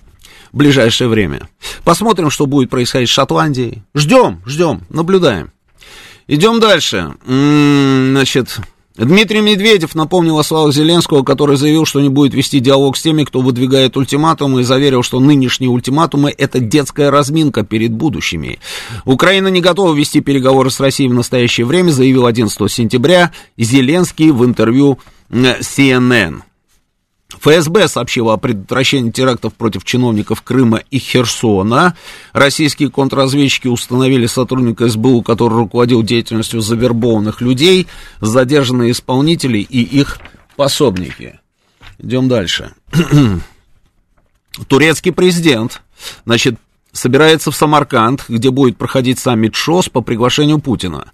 в 0.54 0.58
ближайшее 0.58 1.10
время. 1.10 1.50
Посмотрим, 1.84 2.30
что 2.30 2.46
будет 2.46 2.70
происходить 2.70 3.10
с 3.10 3.12
Шотландией. 3.12 3.84
Ждем, 3.96 4.42
ждем, 4.46 4.82
наблюдаем. 4.90 5.52
Идем 6.28 6.60
дальше. 6.62 7.16
Значит, 7.26 8.60
Дмитрий 8.96 9.42
Медведев 9.42 9.96
напомнил 9.96 10.38
о 10.38 10.44
словах 10.44 10.74
Зеленского, 10.74 11.24
который 11.24 11.58
заявил, 11.58 11.86
что 11.86 12.00
не 12.00 12.10
будет 12.10 12.36
вести 12.36 12.60
диалог 12.60 12.96
с 12.96 13.02
теми, 13.02 13.24
кто 13.24 13.42
выдвигает 13.42 13.98
ультиматумы, 13.98 14.62
и 14.62 14.64
заверил, 14.64 15.02
что 15.02 15.20
нынешние 15.20 15.70
ультиматумы– 15.70 16.34
это 16.38 16.60
детская 16.60 17.10
разминка 17.10 17.64
перед 17.64 17.92
будущими. 17.92 18.60
Украина 19.06 19.48
не 19.48 19.62
готова 19.62 19.96
вести 19.96 20.22
переговоры 20.22 20.70
с 20.70 20.80
Россией 20.80 21.10
в 21.10 21.16
настоящее 21.16 21.66
время, 21.66 21.90
заявил 21.90 22.28
11 22.28 22.72
сентября 22.72 23.32
Зеленский 23.58 24.30
в 24.30 24.46
интервью 24.46 25.00
CNN. 25.32 26.44
ФСБ 27.44 27.90
сообщила 27.90 28.34
о 28.34 28.38
предотвращении 28.38 29.12
терактов 29.12 29.54
против 29.54 29.84
чиновников 29.84 30.42
Крыма 30.44 30.82
и 30.90 30.98
Херсона. 30.98 31.96
Российские 32.32 32.90
контрразведчики 32.90 33.68
установили 33.68 34.28
сотрудника 34.28 34.88
СБУ, 34.88 35.24
который 35.24 35.56
руководил 35.56 36.04
деятельностью 36.04 36.62
завербованных 36.62 37.42
людей, 37.42 37.88
задержанные 38.22 38.92
исполнители 38.92 39.58
и 39.58 39.82
их 39.82 40.20
пособники. 40.56 41.42
Идем 42.00 42.30
дальше. 42.30 42.74
Турецкий 44.68 45.12
президент, 45.12 45.82
значит, 46.26 46.56
собирается 46.94 47.52
в 47.52 47.56
Самарканд, 47.56 48.26
где 48.30 48.52
будет 48.52 48.78
проходить 48.78 49.20
саммит 49.20 49.56
ШОС 49.56 49.90
по 49.90 50.02
приглашению 50.02 50.60
Путина. 50.60 51.08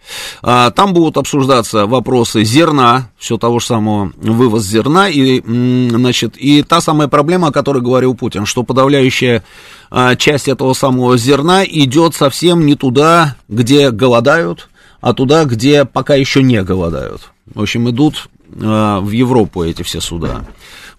А, 0.44 0.70
там 0.72 0.94
будут 0.94 1.18
обсуждаться 1.18 1.88
вопросы 1.88 2.44
зерна, 2.44 3.10
все 3.18 3.38
того 3.38 3.60
же 3.60 3.66
самого, 3.66 4.12
вывоз 4.18 4.64
зерна, 4.66 5.10
и, 5.10 5.42
значит, 5.42 6.36
и 6.38 6.62
та 6.64 6.82
самая 6.82 7.08
проблема, 7.08 7.48
о 7.48 7.52
которой 7.52 7.82
говорил 7.82 8.14
Путин, 8.14 8.46
что 8.46 8.64
подавляющая 8.64 9.44
а, 9.90 10.16
часть 10.16 10.50
этого 10.50 10.74
самого 10.74 11.18
зерна 11.18 11.64
идет 11.64 12.14
совсем 12.14 12.66
не 12.66 12.76
туда, 12.76 13.36
где 13.48 13.92
голодают, 13.92 14.70
а 15.02 15.14
туда, 15.14 15.46
где 15.46 15.86
пока 15.86 16.16
еще 16.16 16.44
не 16.44 16.62
голодают. 16.62 17.32
В 17.54 17.62
общем, 17.62 17.90
идут 17.90 18.30
а, 18.62 19.00
в 19.00 19.12
Европу 19.12 19.64
эти 19.64 19.84
все 19.84 20.02
суда. 20.02 20.46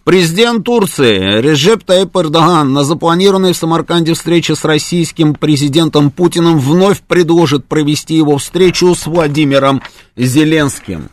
Президент 0.04 0.64
Турции 0.64 1.40
Режеп 1.40 1.84
Таип 1.84 2.16
Эрдоган 2.16 2.72
на 2.72 2.84
запланированной 2.84 3.52
в 3.52 3.56
Самарканде 3.56 4.14
встрече 4.14 4.56
с 4.56 4.64
российским 4.64 5.34
президентом 5.34 6.10
Путиным 6.10 6.58
вновь 6.58 7.02
предложит 7.02 7.66
провести 7.66 8.14
его 8.14 8.38
встречу 8.38 8.94
с 8.94 9.06
Владимиром 9.06 9.82
Зеленским. 10.16 11.10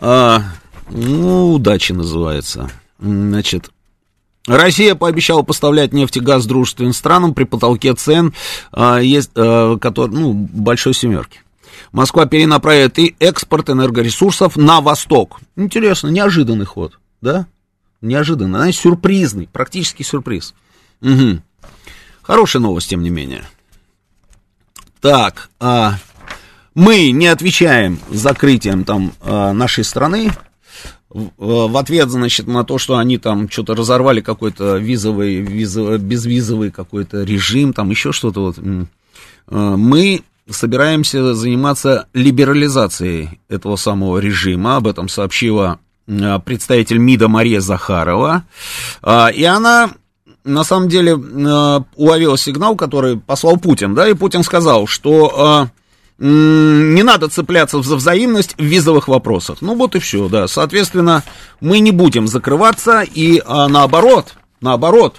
А, 0.00 0.42
ну, 0.90 1.52
удачи 1.54 1.92
называется. 1.92 2.68
Значит, 2.98 3.70
Россия 4.48 4.96
пообещала 4.96 5.42
поставлять 5.42 5.92
нефть 5.92 6.16
и 6.16 6.20
газ 6.20 6.44
дружественным 6.44 6.94
странам 6.94 7.34
при 7.34 7.44
потолке 7.44 7.94
цен, 7.94 8.34
а, 8.72 8.98
есть, 8.98 9.30
а, 9.36 9.76
который, 9.78 10.10
ну, 10.10 10.32
большой 10.32 10.92
семерки. 10.92 11.42
Москва 11.92 12.26
перенаправит 12.26 12.98
и 12.98 13.14
экспорт 13.20 13.70
энергоресурсов 13.70 14.56
на 14.56 14.80
восток. 14.80 15.38
Интересно, 15.54 16.08
неожиданный 16.08 16.66
ход, 16.66 16.98
да? 17.20 17.46
Неожиданно, 18.00 18.58
знаешь, 18.58 18.76
сюрпризный, 18.76 19.48
практически 19.52 20.02
сюрприз. 20.02 20.54
Угу. 21.02 21.42
Хорошая 22.22 22.62
новость, 22.62 22.90
тем 22.90 23.02
не 23.02 23.10
менее. 23.10 23.44
Так, 25.00 25.50
а, 25.58 25.94
мы 26.74 27.10
не 27.10 27.26
отвечаем 27.26 27.98
закрытием 28.10 28.84
там 28.84 29.12
а, 29.20 29.52
нашей 29.52 29.84
страны. 29.84 30.30
В, 31.08 31.68
в 31.68 31.76
ответ, 31.76 32.10
значит, 32.10 32.46
на 32.46 32.64
то, 32.64 32.78
что 32.78 32.98
они 32.98 33.18
там 33.18 33.48
что-то 33.48 33.74
разорвали 33.74 34.20
какой-то 34.20 34.76
визовый, 34.76 35.36
визовый, 35.36 35.98
безвизовый 35.98 36.70
какой-то 36.70 37.24
режим, 37.24 37.72
там 37.72 37.90
еще 37.90 38.12
что-то 38.12 38.40
вот. 38.42 38.58
А, 39.48 39.76
мы 39.76 40.22
собираемся 40.48 41.34
заниматься 41.34 42.06
либерализацией 42.12 43.40
этого 43.48 43.76
самого 43.76 44.18
режима. 44.18 44.76
Об 44.76 44.86
этом 44.86 45.08
сообщила 45.08 45.78
Э, 45.78 45.87
представитель 46.44 46.98
МИДа 46.98 47.28
Мария 47.28 47.60
Захарова, 47.60 48.44
а, 49.02 49.28
и 49.28 49.44
она 49.44 49.90
на 50.44 50.64
самом 50.64 50.88
деле 50.88 51.12
э, 51.12 51.80
уловила 51.96 52.38
сигнал, 52.38 52.74
который 52.74 53.18
послал 53.18 53.58
Путин, 53.58 53.94
да, 53.94 54.08
и 54.08 54.14
Путин 54.14 54.42
сказал, 54.42 54.86
что 54.86 55.68
э, 55.68 56.24
не 56.24 57.02
надо 57.02 57.28
цепляться 57.28 57.82
за 57.82 57.96
взаимность 57.96 58.54
в 58.58 58.64
визовых 58.64 59.08
вопросах. 59.08 59.58
Ну 59.60 59.74
вот 59.74 59.94
и 59.94 60.00
все, 60.00 60.28
да. 60.28 60.48
Соответственно, 60.48 61.22
мы 61.60 61.78
не 61.78 61.92
будем 61.92 62.26
закрываться, 62.26 63.02
и 63.02 63.42
а, 63.44 63.68
наоборот, 63.68 64.34
наоборот, 64.60 65.16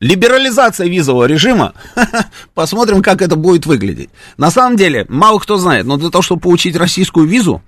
либерализация 0.00 0.88
визового 0.88 1.26
режима, 1.26 1.74
посмотрим, 2.54 3.02
как 3.02 3.20
это 3.20 3.36
будет 3.36 3.66
выглядеть. 3.66 4.10
На 4.38 4.50
самом 4.50 4.76
деле, 4.76 5.04
мало 5.08 5.38
кто 5.38 5.58
знает, 5.58 5.84
но 5.84 5.96
для 5.96 6.10
того, 6.10 6.22
чтобы 6.22 6.40
получить 6.40 6.76
российскую 6.76 7.26
визу, 7.26 7.62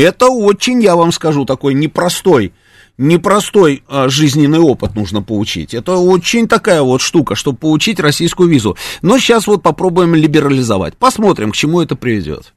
это 0.00 0.28
очень, 0.28 0.82
я 0.82 0.96
вам 0.96 1.12
скажу, 1.12 1.44
такой 1.44 1.74
непростой, 1.74 2.52
непростой 2.98 3.84
а, 3.88 4.08
жизненный 4.08 4.58
опыт 4.58 4.94
нужно 4.94 5.22
получить. 5.22 5.74
Это 5.74 5.96
очень 5.96 6.48
такая 6.48 6.82
вот 6.82 7.00
штука, 7.00 7.34
чтобы 7.34 7.58
получить 7.58 8.00
российскую 8.00 8.48
визу. 8.48 8.76
Но 9.02 9.18
сейчас 9.18 9.46
вот 9.46 9.62
попробуем 9.62 10.14
либерализовать. 10.14 10.96
Посмотрим, 10.96 11.52
к 11.52 11.56
чему 11.56 11.80
это 11.80 11.96
приведет. 11.96 12.54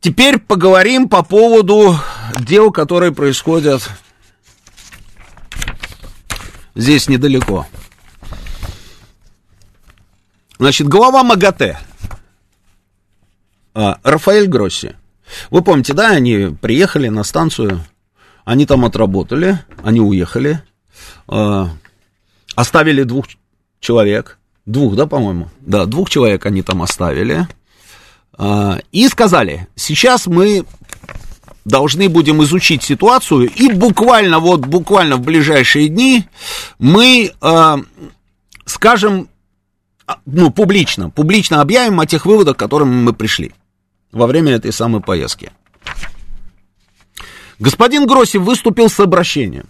Теперь 0.00 0.38
поговорим 0.38 1.08
по 1.08 1.22
поводу 1.22 1.96
дел, 2.38 2.70
которые 2.70 3.12
происходят 3.12 3.88
здесь 6.74 7.08
недалеко. 7.08 7.66
Значит, 10.58 10.88
глава 10.88 11.22
МАГАТЭ, 11.22 11.78
Рафаэль 13.74 14.46
Гросси, 14.46 14.96
вы 15.50 15.62
помните, 15.62 15.92
да, 15.92 16.10
они 16.10 16.56
приехали 16.60 17.08
на 17.08 17.24
станцию, 17.24 17.84
они 18.44 18.66
там 18.66 18.84
отработали, 18.84 19.58
они 19.82 20.00
уехали, 20.00 20.62
э, 21.28 21.66
оставили 22.54 23.02
двух 23.02 23.26
человек, 23.80 24.38
двух, 24.66 24.94
да, 24.94 25.06
по-моему, 25.06 25.48
да, 25.60 25.86
двух 25.86 26.10
человек 26.10 26.46
они 26.46 26.62
там 26.62 26.82
оставили, 26.82 27.48
э, 28.38 28.78
и 28.92 29.08
сказали, 29.08 29.68
сейчас 29.74 30.26
мы 30.26 30.64
должны 31.64 32.08
будем 32.08 32.42
изучить 32.44 32.82
ситуацию, 32.82 33.50
и 33.50 33.72
буквально, 33.72 34.38
вот 34.38 34.60
буквально 34.60 35.16
в 35.16 35.22
ближайшие 35.22 35.88
дни 35.88 36.24
мы 36.78 37.32
э, 37.40 37.76
скажем, 38.64 39.28
а, 40.06 40.18
ну, 40.26 40.50
публично, 40.50 41.10
публично 41.10 41.60
объявим 41.60 41.98
о 41.98 42.06
тех 42.06 42.26
выводах, 42.26 42.56
к 42.56 42.58
которым 42.58 43.04
мы 43.04 43.12
пришли 43.12 43.52
во 44.12 44.26
время 44.26 44.52
этой 44.52 44.72
самой 44.72 45.00
поездки. 45.02 45.52
Господин 47.58 48.06
Гросси 48.06 48.36
выступил 48.36 48.88
с 48.88 49.00
обращением. 49.00 49.66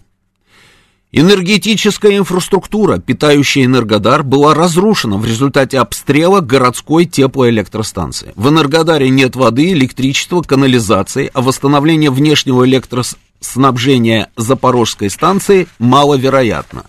Энергетическая 1.13 2.17
инфраструктура, 2.17 2.97
питающая 2.97 3.63
Энергодар, 3.63 4.23
была 4.23 4.53
разрушена 4.53 5.17
в 5.17 5.25
результате 5.25 5.79
обстрела 5.79 6.41
городской 6.41 7.05
теплоэлектростанции. 7.05 8.33
В 8.35 8.49
Энергодаре 8.49 9.09
нет 9.09 9.37
воды, 9.37 9.71
электричества, 9.71 10.41
канализации, 10.41 11.31
а 11.33 11.41
восстановление 11.41 12.11
внешнего 12.11 12.67
электроснабжения 12.67 14.29
Запорожской 14.35 15.09
станции 15.09 15.69
маловероятно. 15.79 16.85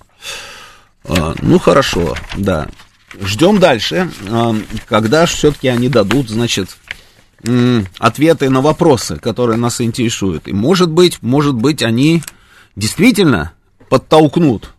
А, 1.04 1.34
ну 1.40 1.60
хорошо, 1.60 2.16
да. 2.36 2.66
Ждем 3.20 3.58
дальше, 3.58 4.10
а, 4.28 4.54
когда 4.88 5.26
все-таки 5.26 5.68
они 5.68 5.88
дадут, 5.88 6.28
значит, 6.28 6.76
ответы 7.98 8.50
на 8.50 8.60
вопросы, 8.60 9.16
которые 9.16 9.56
нас 9.56 9.80
интересуют. 9.80 10.48
И 10.48 10.52
может 10.52 10.90
быть, 10.90 11.22
может 11.22 11.54
быть, 11.54 11.82
они 11.82 12.22
действительно 12.76 13.52
подтолкнут 13.88 14.74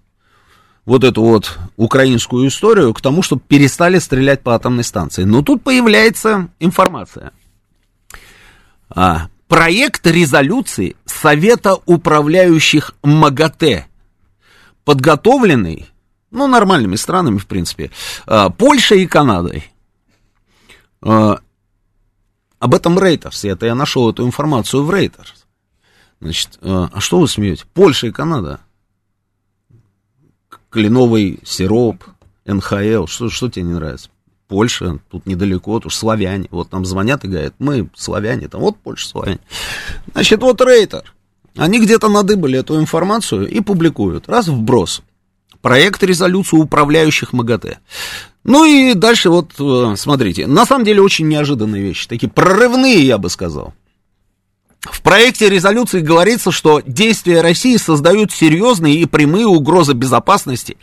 вот 0.86 1.04
эту 1.04 1.22
вот 1.22 1.58
украинскую 1.78 2.48
историю 2.48 2.94
к 2.94 3.02
тому, 3.02 3.22
чтобы 3.22 3.42
перестали 3.48 4.00
стрелять 4.00 4.42
по 4.42 4.56
атомной 4.56 4.84
станции. 4.84 5.24
Но 5.24 5.42
тут 5.44 5.64
появляется 5.64 6.50
информация. 6.60 7.32
А, 8.90 9.28
проект 9.48 10.08
резолюции 10.08 10.96
Совета 11.06 11.76
управляющих 11.86 12.96
МАГАТЭ, 13.04 13.86
подготовленный, 14.84 15.88
ну, 16.32 16.48
нормальными 16.48 16.96
странами, 16.96 17.38
в 17.38 17.46
принципе, 17.46 17.92
а, 18.26 18.50
Польшей 18.50 19.04
и 19.04 19.08
Канадой. 19.08 19.72
Об 22.60 22.76
этом 22.76 23.00
Рейтерс. 23.00 23.46
Это 23.46 23.66
я 23.66 23.76
нашел 23.76 24.10
эту 24.10 24.26
информацию 24.26 24.84
в 24.84 24.94
Рейтерс. 24.94 25.46
Значит, 26.20 26.60
э, 26.62 26.88
а 26.92 27.00
что 27.00 27.20
вы 27.20 27.28
смеете? 27.28 27.64
Польша 27.74 28.08
и 28.08 28.12
Канада. 28.12 28.60
Кленовый 30.70 31.40
сироп, 31.44 32.04
НХЛ, 32.46 33.06
что, 33.08 33.30
что 33.30 33.50
тебе 33.50 33.64
не 33.64 33.74
нравится? 33.74 34.10
Польша, 34.48 35.00
тут 35.10 35.26
недалеко, 35.26 35.80
тут 35.80 35.94
славяне. 35.94 36.48
Вот 36.52 36.70
там 36.70 36.84
звонят 36.84 37.24
и 37.24 37.28
говорят, 37.28 37.54
мы 37.60 37.90
славяне, 37.96 38.48
там 38.48 38.62
вот 38.62 38.78
Польша, 38.78 39.08
славяне. 39.08 39.40
Значит, 40.14 40.42
вот 40.42 40.60
Рейтер. 40.62 41.14
Они 41.56 41.80
где-то 41.80 42.10
надыбали 42.10 42.60
эту 42.60 42.80
информацию 42.80 43.48
и 43.48 43.62
публикуют. 43.62 44.28
Раз 44.28 44.48
вброс. 44.48 45.02
Проект 45.62 46.04
резолюции 46.04 46.58
управляющих 46.58 47.34
МАГАТЭ. 47.34 47.80
Ну 48.44 48.66
и 48.66 48.94
дальше 48.94 49.30
вот, 49.30 49.52
э, 49.60 49.96
смотрите, 49.98 50.48
на 50.48 50.66
самом 50.66 50.86
деле 50.86 51.02
очень 51.02 51.28
неожиданные 51.28 51.84
вещи, 51.84 52.08
такие 52.08 52.30
прорывные, 52.30 53.06
я 53.06 53.18
бы 53.18 53.30
сказал. 53.30 53.74
В 54.82 55.02
проекте 55.02 55.50
резолюции 55.50 56.00
говорится, 56.00 56.52
что 56.52 56.82
действия 56.86 57.42
России 57.42 57.76
создают 57.76 58.32
серьезные 58.32 58.96
и 58.96 59.06
прямые 59.06 59.46
угрозы 59.46 59.94
безопасности 59.94 60.78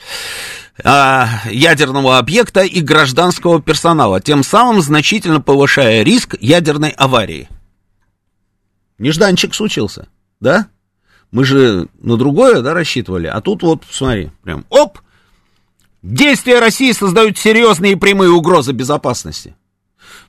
а, 0.84 1.40
ядерного 1.50 2.18
объекта 2.18 2.60
и 2.60 2.82
гражданского 2.82 3.62
персонала, 3.62 4.20
тем 4.20 4.42
самым 4.42 4.82
значительно 4.82 5.40
повышая 5.40 6.02
риск 6.02 6.36
ядерной 6.40 6.90
аварии. 6.90 7.48
Нежданчик 8.98 9.54
случился, 9.54 10.08
да? 10.40 10.68
Мы 11.30 11.44
же 11.44 11.88
на 11.98 12.16
другое, 12.16 12.60
да, 12.60 12.74
рассчитывали, 12.74 13.26
а 13.26 13.40
тут 13.40 13.62
вот, 13.62 13.82
смотри, 13.90 14.30
прям, 14.42 14.66
оп, 14.68 14.98
действия 16.14 16.60
России 16.60 16.92
создают 16.92 17.38
серьезные 17.38 17.92
и 17.92 17.96
прямые 17.96 18.30
угрозы 18.30 18.72
безопасности. 18.72 19.54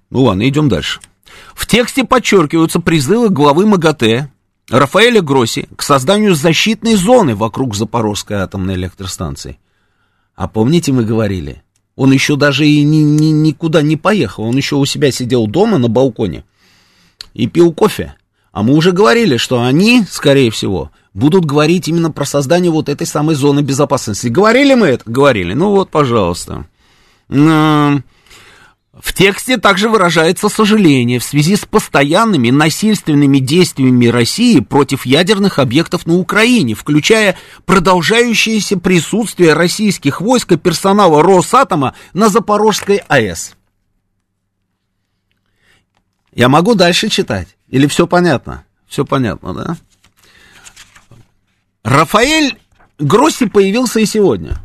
Ну 0.09 0.23
ладно, 0.23 0.47
идем 0.47 0.69
дальше. 0.69 0.99
В 1.55 1.67
тексте 1.67 2.03
подчеркиваются 2.03 2.79
призывы 2.79 3.29
главы 3.29 3.65
МАГАТЭ 3.65 4.29
Рафаэля 4.69 5.21
Гросси 5.21 5.67
к 5.75 5.81
созданию 5.81 6.35
защитной 6.35 6.95
зоны 6.95 7.35
вокруг 7.35 7.75
Запорожской 7.75 8.37
атомной 8.37 8.75
электростанции. 8.75 9.59
А 10.35 10.47
помните, 10.47 10.91
мы 10.91 11.03
говорили, 11.03 11.63
он 11.95 12.11
еще 12.11 12.35
даже 12.35 12.67
и 12.67 12.83
ни, 12.83 12.97
ни, 12.97 13.31
никуда 13.31 13.81
не 13.81 13.95
поехал, 13.95 14.43
он 14.43 14.57
еще 14.57 14.75
у 14.75 14.85
себя 14.85 15.11
сидел 15.11 15.47
дома 15.47 15.77
на 15.77 15.87
балконе 15.87 16.43
и 17.33 17.47
пил 17.47 17.73
кофе. 17.73 18.15
А 18.51 18.61
мы 18.61 18.73
уже 18.73 18.91
говорили, 18.91 19.37
что 19.37 19.61
они, 19.61 20.03
скорее 20.09 20.51
всего, 20.51 20.91
будут 21.17 21.45
говорить 21.45 21.87
именно 21.87 22.11
про 22.11 22.25
создание 22.25 22.71
вот 22.71 22.89
этой 22.89 23.07
самой 23.07 23.35
зоны 23.35 23.61
безопасности. 23.61 24.27
Говорили 24.27 24.75
мы 24.75 24.87
это? 24.87 25.03
Говорили. 25.09 25.53
Ну 25.53 25.71
вот, 25.71 25.89
пожалуйста. 25.89 26.67
В 27.27 28.03
тексте 29.13 29.57
также 29.57 29.89
выражается 29.89 30.47
сожаление 30.47 31.19
в 31.19 31.23
связи 31.23 31.55
с 31.55 31.65
постоянными 31.65 32.51
насильственными 32.51 33.39
действиями 33.39 34.07
России 34.07 34.59
против 34.59 35.05
ядерных 35.05 35.59
объектов 35.59 36.05
на 36.05 36.15
Украине, 36.15 36.75
включая 36.75 37.35
продолжающееся 37.65 38.77
присутствие 38.77 39.53
российских 39.53 40.21
войск 40.21 40.51
и 40.51 40.57
персонала 40.57 41.23
Росатома 41.23 41.95
на 42.13 42.29
Запорожской 42.29 42.97
АЭС. 43.07 43.55
Я 46.33 46.47
могу 46.49 46.75
дальше 46.75 47.09
читать? 47.09 47.57
Или 47.69 47.87
все 47.87 48.05
понятно? 48.05 48.65
Все 48.87 49.03
понятно, 49.03 49.53
да? 49.53 49.77
Рафаэль 51.87 52.57
Гросси 52.99 53.45
появился 53.45 54.01
и 54.01 54.05
сегодня. 54.05 54.57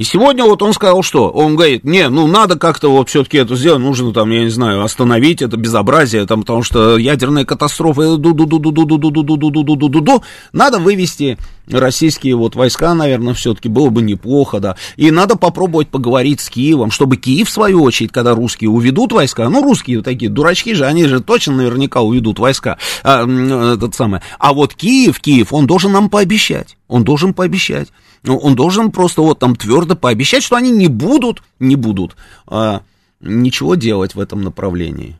И 0.00 0.02
сегодня 0.02 0.46
вот 0.46 0.62
он 0.62 0.72
сказал, 0.72 1.02
что? 1.02 1.28
Он 1.28 1.56
говорит, 1.56 1.84
не, 1.84 2.08
ну 2.08 2.26
надо 2.26 2.58
как-то 2.58 2.90
вот 2.90 3.10
все-таки 3.10 3.36
это 3.36 3.54
сделать, 3.54 3.82
нужно 3.82 4.14
там, 4.14 4.30
я 4.30 4.44
не 4.44 4.48
знаю, 4.48 4.82
остановить 4.82 5.42
это 5.42 5.58
безобразие, 5.58 6.24
там, 6.24 6.40
потому 6.40 6.62
что 6.62 6.96
ядерная 6.96 7.44
катастрофа, 7.44 8.16
ду-ду-ду-ду-ду-ду-ду-ду-ду-ду-ду-ду, 8.16 10.22
надо 10.54 10.78
вывести 10.78 11.36
российские 11.70 12.34
вот 12.34 12.56
войска, 12.56 12.94
наверное, 12.94 13.34
все-таки 13.34 13.68
было 13.68 13.90
бы 13.90 14.00
неплохо, 14.00 14.58
да, 14.58 14.76
и 14.96 15.10
надо 15.10 15.36
попробовать 15.36 15.88
поговорить 15.88 16.40
с 16.40 16.48
Киевом, 16.48 16.90
чтобы 16.90 17.18
Киев, 17.18 17.50
в 17.50 17.52
свою 17.52 17.82
очередь, 17.82 18.10
когда 18.10 18.34
русские 18.34 18.70
уведут 18.70 19.12
войска, 19.12 19.50
ну, 19.50 19.62
русские 19.62 20.02
такие 20.02 20.30
дурачки 20.30 20.72
же, 20.72 20.86
они 20.86 21.04
же 21.04 21.20
точно 21.20 21.56
наверняка 21.56 22.00
уведут 22.00 22.38
войска, 22.38 22.78
а, 23.02 23.26
этот 23.74 23.94
самый, 23.94 24.22
а 24.38 24.54
вот 24.54 24.72
Киев, 24.72 25.20
Киев, 25.20 25.52
он 25.52 25.66
должен 25.66 25.92
нам 25.92 26.08
пообещать, 26.08 26.78
он 26.88 27.04
должен 27.04 27.34
пообещать, 27.34 27.88
он 28.26 28.54
должен 28.54 28.90
просто 28.90 29.22
вот 29.22 29.38
там 29.38 29.56
твердо 29.56 29.96
пообещать, 29.96 30.42
что 30.42 30.56
они 30.56 30.70
не 30.70 30.88
будут, 30.88 31.42
не 31.58 31.76
будут 31.76 32.16
а, 32.46 32.82
ничего 33.20 33.74
делать 33.74 34.14
в 34.14 34.20
этом 34.20 34.42
направлении. 34.42 35.18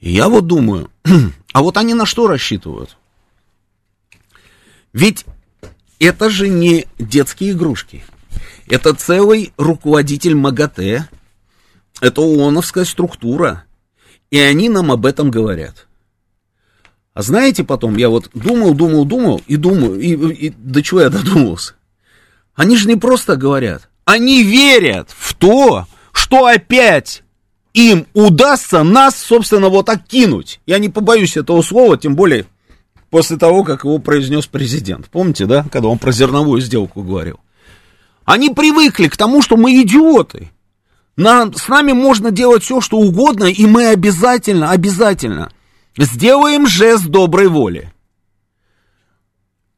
Я 0.00 0.28
вот 0.28 0.46
думаю, 0.46 0.90
а 1.52 1.62
вот 1.62 1.76
они 1.76 1.94
на 1.94 2.06
что 2.06 2.26
рассчитывают? 2.26 2.96
Ведь 4.92 5.24
это 5.98 6.30
же 6.30 6.48
не 6.48 6.86
детские 6.98 7.52
игрушки. 7.52 8.04
Это 8.68 8.94
целый 8.94 9.52
руководитель 9.56 10.34
МАГАТЭ. 10.34 11.08
Это 12.00 12.20
ООНовская 12.20 12.84
структура. 12.84 13.64
И 14.30 14.38
они 14.38 14.68
нам 14.68 14.90
об 14.90 15.06
этом 15.06 15.30
говорят. 15.30 15.86
А 17.14 17.22
знаете, 17.22 17.62
потом 17.62 17.96
я 17.96 18.08
вот 18.08 18.30
думал, 18.32 18.74
думал, 18.74 19.04
думал 19.04 19.42
и 19.46 19.56
думаю, 19.56 20.00
и, 20.00 20.46
и 20.46 20.50
до 20.50 20.82
чего 20.82 21.02
я 21.02 21.10
додумался. 21.10 21.74
Они 22.54 22.76
же 22.76 22.88
не 22.88 22.96
просто 22.96 23.36
говорят, 23.36 23.88
они 24.04 24.42
верят 24.42 25.08
в 25.16 25.34
то, 25.34 25.86
что 26.12 26.46
опять 26.46 27.22
им 27.72 28.06
удастся 28.12 28.82
нас, 28.82 29.16
собственно, 29.16 29.68
вот 29.68 29.86
так 29.86 30.06
кинуть. 30.06 30.60
Я 30.66 30.78
не 30.78 30.88
побоюсь 30.88 31.36
этого 31.36 31.62
слова, 31.62 31.96
тем 31.96 32.14
более 32.14 32.46
после 33.10 33.36
того, 33.36 33.64
как 33.64 33.84
его 33.84 33.98
произнес 33.98 34.46
президент. 34.46 35.08
Помните, 35.08 35.46
да, 35.46 35.64
когда 35.70 35.88
он 35.88 35.98
про 35.98 36.12
зерновую 36.12 36.60
сделку 36.60 37.02
говорил? 37.02 37.40
Они 38.24 38.50
привыкли 38.50 39.08
к 39.08 39.16
тому, 39.16 39.42
что 39.42 39.56
мы 39.56 39.82
идиоты. 39.82 40.50
На, 41.16 41.50
с 41.52 41.68
нами 41.68 41.92
можно 41.92 42.30
делать 42.30 42.62
все, 42.62 42.80
что 42.80 42.98
угодно, 42.98 43.44
и 43.44 43.66
мы 43.66 43.88
обязательно, 43.88 44.70
обязательно 44.70 45.50
сделаем 45.98 46.66
жест 46.66 47.06
доброй 47.06 47.48
воли. 47.48 47.92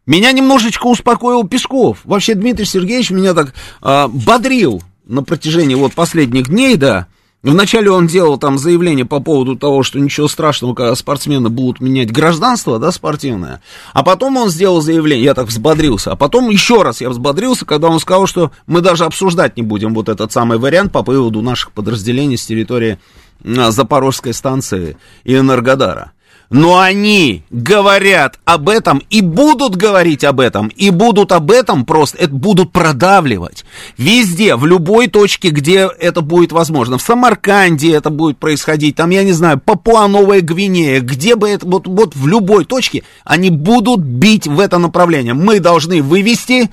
Меня 0.06 0.32
немножечко 0.32 0.86
успокоил 0.86 1.46
Песков. 1.48 1.98
Вообще 2.04 2.34
Дмитрий 2.34 2.66
Сергеевич 2.66 3.10
меня 3.10 3.32
так 3.32 3.54
э, 3.82 4.08
бодрил 4.08 4.82
на 5.06 5.22
протяжении 5.22 5.74
вот 5.74 5.94
последних 5.94 6.48
дней, 6.48 6.76
да. 6.76 7.06
Вначале 7.42 7.90
он 7.90 8.06
делал 8.06 8.38
там 8.38 8.56
заявление 8.56 9.04
по 9.04 9.20
поводу 9.20 9.54
того, 9.54 9.82
что 9.82 9.98
ничего 9.98 10.28
страшного, 10.28 10.72
когда 10.72 10.94
спортсмены 10.94 11.50
будут 11.50 11.78
менять 11.78 12.10
гражданство, 12.10 12.78
да, 12.78 12.90
спортивное. 12.90 13.60
А 13.92 14.02
потом 14.02 14.38
он 14.38 14.48
сделал 14.48 14.80
заявление, 14.80 15.24
я 15.24 15.34
так 15.34 15.48
взбодрился. 15.48 16.12
А 16.12 16.16
потом 16.16 16.48
еще 16.48 16.82
раз 16.82 17.02
я 17.02 17.10
взбодрился, 17.10 17.66
когда 17.66 17.88
он 17.88 18.00
сказал, 18.00 18.26
что 18.26 18.50
мы 18.66 18.80
даже 18.80 19.04
обсуждать 19.04 19.58
не 19.58 19.62
будем 19.62 19.92
вот 19.92 20.08
этот 20.08 20.32
самый 20.32 20.56
вариант 20.56 20.92
по 20.92 21.02
поводу 21.02 21.42
наших 21.42 21.72
подразделений 21.72 22.38
с 22.38 22.46
территории 22.46 22.98
Запорожской 23.42 24.32
станции 24.32 24.96
и 25.24 25.36
Энергодара. 25.36 26.12
Но 26.54 26.78
они 26.78 27.42
говорят 27.50 28.38
об 28.44 28.68
этом 28.68 29.02
и 29.10 29.22
будут 29.22 29.74
говорить 29.74 30.22
об 30.22 30.38
этом, 30.38 30.68
и 30.68 30.90
будут 30.90 31.32
об 31.32 31.50
этом 31.50 31.84
просто, 31.84 32.18
это 32.18 32.32
будут 32.32 32.70
продавливать. 32.70 33.64
Везде, 33.98 34.54
в 34.54 34.64
любой 34.64 35.08
точке, 35.08 35.48
где 35.48 35.90
это 35.98 36.20
будет 36.20 36.52
возможно. 36.52 36.96
В 36.96 37.02
Самарканде 37.02 37.92
это 37.92 38.08
будет 38.10 38.38
происходить, 38.38 38.94
там, 38.94 39.10
я 39.10 39.24
не 39.24 39.32
знаю, 39.32 39.58
Папуа-Новая 39.58 40.42
Гвинея, 40.42 41.00
где 41.00 41.34
бы 41.34 41.48
это, 41.48 41.66
вот, 41.66 41.88
вот 41.88 42.14
в 42.14 42.28
любой 42.28 42.66
точке, 42.66 43.02
они 43.24 43.50
будут 43.50 44.02
бить 44.02 44.46
в 44.46 44.60
это 44.60 44.78
направление. 44.78 45.34
Мы 45.34 45.58
должны 45.58 46.04
вывести 46.04 46.70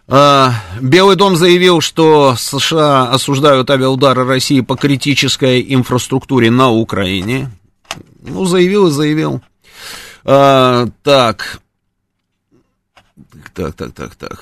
А, 0.06 0.52
Белый 0.80 1.16
дом 1.16 1.36
заявил, 1.36 1.80
что 1.80 2.34
США 2.36 3.10
осуждают 3.10 3.70
авиаудары 3.70 4.24
России 4.24 4.60
по 4.60 4.76
критической 4.76 5.64
инфраструктуре 5.74 6.50
на 6.50 6.70
Украине. 6.70 7.50
Ну, 8.20 8.44
заявил 8.44 8.88
и 8.88 8.90
заявил. 8.90 9.40
А, 10.24 10.88
так. 11.02 11.60
Так, 13.54 13.74
так, 13.74 13.92
так, 13.92 14.14
так. 14.14 14.40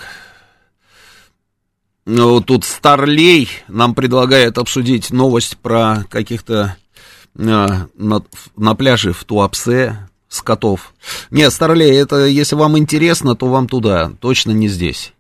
Ну, 2.04 2.40
тут 2.40 2.64
Старлей 2.64 3.48
нам 3.68 3.94
предлагает 3.94 4.58
обсудить 4.58 5.10
новость 5.10 5.56
про 5.58 6.04
каких-то 6.10 6.76
а, 7.38 7.86
на, 7.94 8.22
на 8.56 8.74
пляже 8.74 9.12
в 9.12 9.22
Туапсе 9.22 10.08
скотов. 10.28 10.92
Нет, 11.30 11.52
Старлей, 11.52 11.96
это 11.96 12.26
если 12.26 12.56
вам 12.56 12.76
интересно, 12.76 13.36
то 13.36 13.46
вам 13.46 13.68
туда, 13.68 14.10
точно 14.20 14.50
не 14.50 14.66
здесь. 14.66 15.12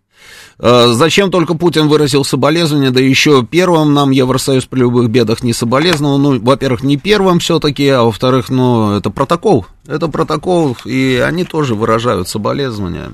Э, 0.64 0.92
зачем 0.92 1.32
только 1.32 1.54
Путин 1.54 1.88
выразил 1.88 2.24
соболезнования, 2.24 2.92
да 2.92 3.00
еще 3.00 3.44
первым 3.44 3.94
нам 3.94 4.12
Евросоюз 4.12 4.64
при 4.66 4.78
любых 4.78 5.10
бедах 5.10 5.42
не 5.42 5.52
соболезновал. 5.52 6.18
Ну, 6.18 6.40
во-первых, 6.40 6.84
не 6.84 6.96
первым 6.96 7.40
все-таки, 7.40 7.88
а 7.88 8.04
во-вторых, 8.04 8.48
ну, 8.48 8.92
это 8.96 9.10
протокол. 9.10 9.66
Это 9.86 10.08
протокол, 10.08 10.76
и 10.84 11.20
они 11.24 11.44
тоже 11.44 11.74
выражают 11.74 12.28
соболезнования. 12.28 13.10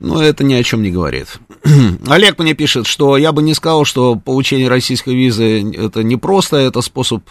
Но 0.00 0.22
это 0.22 0.44
ни 0.44 0.52
о 0.52 0.62
чем 0.62 0.82
не 0.82 0.90
говорит. 0.90 1.38
Олег 2.08 2.38
мне 2.38 2.52
пишет, 2.54 2.86
что 2.86 3.16
я 3.16 3.32
бы 3.32 3.42
не 3.42 3.54
сказал, 3.54 3.84
что 3.84 4.16
получение 4.16 4.68
российской 4.68 5.14
визы 5.14 5.72
это 5.72 6.02
не 6.02 6.16
просто, 6.16 6.56
это 6.56 6.82
способ, 6.82 7.22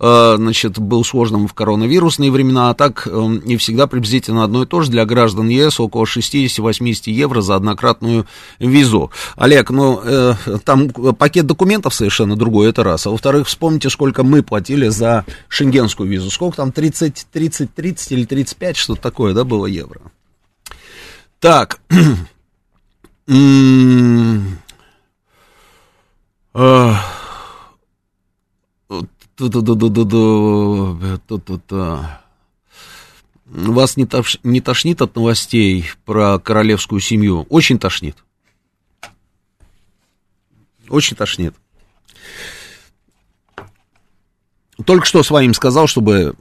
э, 0.00 0.34
значит, 0.36 0.78
был 0.78 1.04
сложным 1.04 1.48
в 1.48 1.54
коронавирусные 1.54 2.30
времена, 2.30 2.70
а 2.70 2.74
так 2.74 3.06
э, 3.06 3.10
не 3.44 3.56
всегда 3.56 3.86
приблизительно 3.86 4.44
одно 4.44 4.62
и 4.62 4.66
то 4.66 4.80
же 4.80 4.90
для 4.90 5.04
граждан 5.04 5.48
ЕС 5.48 5.80
около 5.80 6.04
60-80 6.04 7.10
евро 7.10 7.40
за 7.42 7.56
однократную 7.56 8.26
визу. 8.58 9.10
Олег, 9.36 9.70
ну, 9.70 10.00
э, 10.02 10.34
там 10.64 10.88
пакет 10.88 11.46
документов 11.46 11.94
совершенно 11.94 12.36
другой, 12.36 12.70
это 12.70 12.84
раз. 12.84 13.06
А 13.06 13.10
во-вторых, 13.10 13.48
вспомните, 13.48 13.90
сколько 13.90 14.22
мы 14.22 14.42
платили 14.42 14.88
за 14.88 15.26
шенгенскую 15.48 16.08
визу. 16.08 16.30
Сколько 16.30 16.56
там, 16.56 16.72
30, 16.72 17.26
30, 17.30 17.74
30 17.94 18.12
или 18.12 18.24
35, 18.24 18.76
что-то 18.76 19.00
такое, 19.00 19.34
да, 19.34 19.44
было 19.44 19.66
евро? 19.66 20.00
Так. 21.38 21.80
Вас 33.46 33.96
не, 33.96 34.06
тош, 34.06 34.38
не 34.42 34.60
тошнит 34.60 35.00
от 35.00 35.14
новостей 35.14 35.88
про 36.04 36.38
королевскую 36.38 37.00
семью? 37.00 37.46
Очень 37.48 37.78
тошнит. 37.78 38.16
Очень 40.88 41.16
тошнит. 41.16 41.54
Только 44.84 45.06
что 45.06 45.22
своим 45.22 45.54
сказал, 45.54 45.86
чтобы 45.86 46.34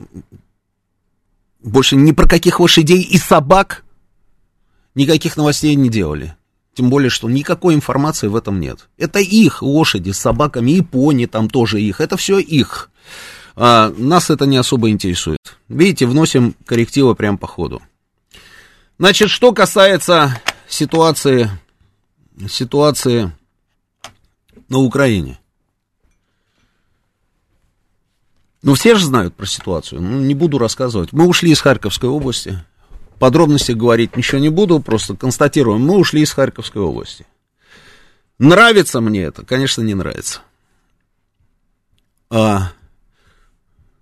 больше 1.64 1.96
ни 1.96 2.12
про 2.12 2.28
каких 2.28 2.60
лошадей 2.60 3.02
и 3.02 3.18
собак 3.18 3.84
никаких 4.96 5.38
новостей 5.38 5.76
не 5.76 5.90
делали. 5.90 6.36
Тем 6.76 6.90
более, 6.90 7.10
что 7.10 7.30
никакой 7.30 7.76
информации 7.76 8.28
в 8.28 8.36
этом 8.36 8.60
нет. 8.60 8.90
Это 8.98 9.20
их 9.20 9.62
лошади 9.62 10.12
с 10.12 10.20
собаками, 10.20 10.72
и 10.72 10.82
пони 10.82 11.28
там 11.28 11.50
тоже 11.50 11.82
их. 11.82 12.02
Это 12.02 12.18
все 12.18 12.40
их. 12.40 12.90
А, 13.56 13.94
нас 13.96 14.30
это 14.30 14.46
не 14.46 14.58
особо 14.58 14.90
интересует. 14.90 15.38
Видите, 15.70 16.08
вносим 16.08 16.56
коррективы 16.66 17.16
прямо 17.16 17.38
по 17.38 17.48
ходу. 17.48 17.82
Значит, 18.98 19.30
что 19.30 19.54
касается 19.54 20.42
ситуации, 20.68 21.50
ситуации 22.50 23.32
на 24.70 24.80
Украине. 24.80 25.40
Ну, 28.64 28.74
все 28.74 28.96
же 28.96 29.06
знают 29.06 29.36
про 29.36 29.46
ситуацию. 29.46 30.02
Ну, 30.02 30.20
не 30.22 30.34
буду 30.34 30.58
рассказывать. 30.58 31.12
Мы 31.12 31.28
ушли 31.28 31.52
из 31.52 31.62
Харьковской 31.62 32.10
области 32.10 32.64
подробности 33.24 33.72
говорить 33.72 34.18
ничего 34.18 34.40
не 34.40 34.50
буду, 34.50 34.82
просто 34.82 35.16
констатируем, 35.16 35.80
мы 35.80 35.98
ушли 35.98 36.24
из 36.24 36.34
Харьковской 36.34 36.82
области. 36.82 37.26
Нравится 38.38 39.00
мне 39.00 39.24
это? 39.24 39.46
Конечно, 39.46 39.82
не 39.82 39.94
нравится. 39.94 40.42
А, 42.30 42.74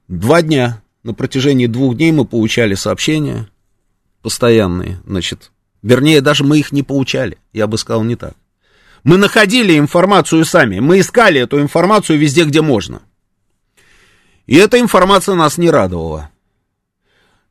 два 0.07 0.41
дня, 0.41 0.81
на 1.03 1.13
протяжении 1.13 1.67
двух 1.67 1.97
дней 1.97 2.11
мы 2.11 2.25
получали 2.25 2.73
сообщения 2.73 3.47
постоянные, 4.23 4.99
значит, 5.05 5.51
вернее, 5.83 6.21
даже 6.21 6.43
мы 6.43 6.57
их 6.57 6.71
не 6.71 6.81
получали, 6.81 7.37
я 7.53 7.67
бы 7.67 7.77
сказал 7.77 8.03
не 8.03 8.15
так. 8.15 8.33
Мы 9.03 9.17
находили 9.17 9.77
информацию 9.77 10.45
сами, 10.45 10.79
мы 10.79 10.99
искали 10.99 11.41
эту 11.41 11.61
информацию 11.61 12.17
везде, 12.17 12.43
где 12.45 12.61
можно. 12.61 13.03
И 14.47 14.55
эта 14.55 14.79
информация 14.79 15.35
нас 15.35 15.57
не 15.57 15.69
радовала. 15.69 16.29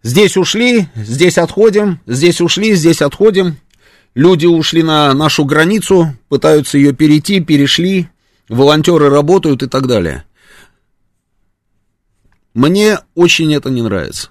Здесь 0.02 0.36
ушли, 0.36 0.88
здесь 0.94 1.38
отходим, 1.38 2.00
здесь 2.06 2.40
ушли, 2.40 2.74
здесь 2.74 3.02
отходим. 3.02 3.56
Люди 4.14 4.46
ушли 4.46 4.82
на 4.82 5.12
нашу 5.14 5.44
границу, 5.44 6.16
пытаются 6.28 6.78
ее 6.78 6.92
перейти, 6.92 7.40
перешли, 7.40 8.08
волонтеры 8.48 9.08
работают 9.08 9.62
и 9.62 9.68
так 9.68 9.86
далее. 9.86 10.24
Мне 12.54 12.98
очень 13.14 13.54
это 13.54 13.70
не 13.70 13.82
нравится. 13.82 14.30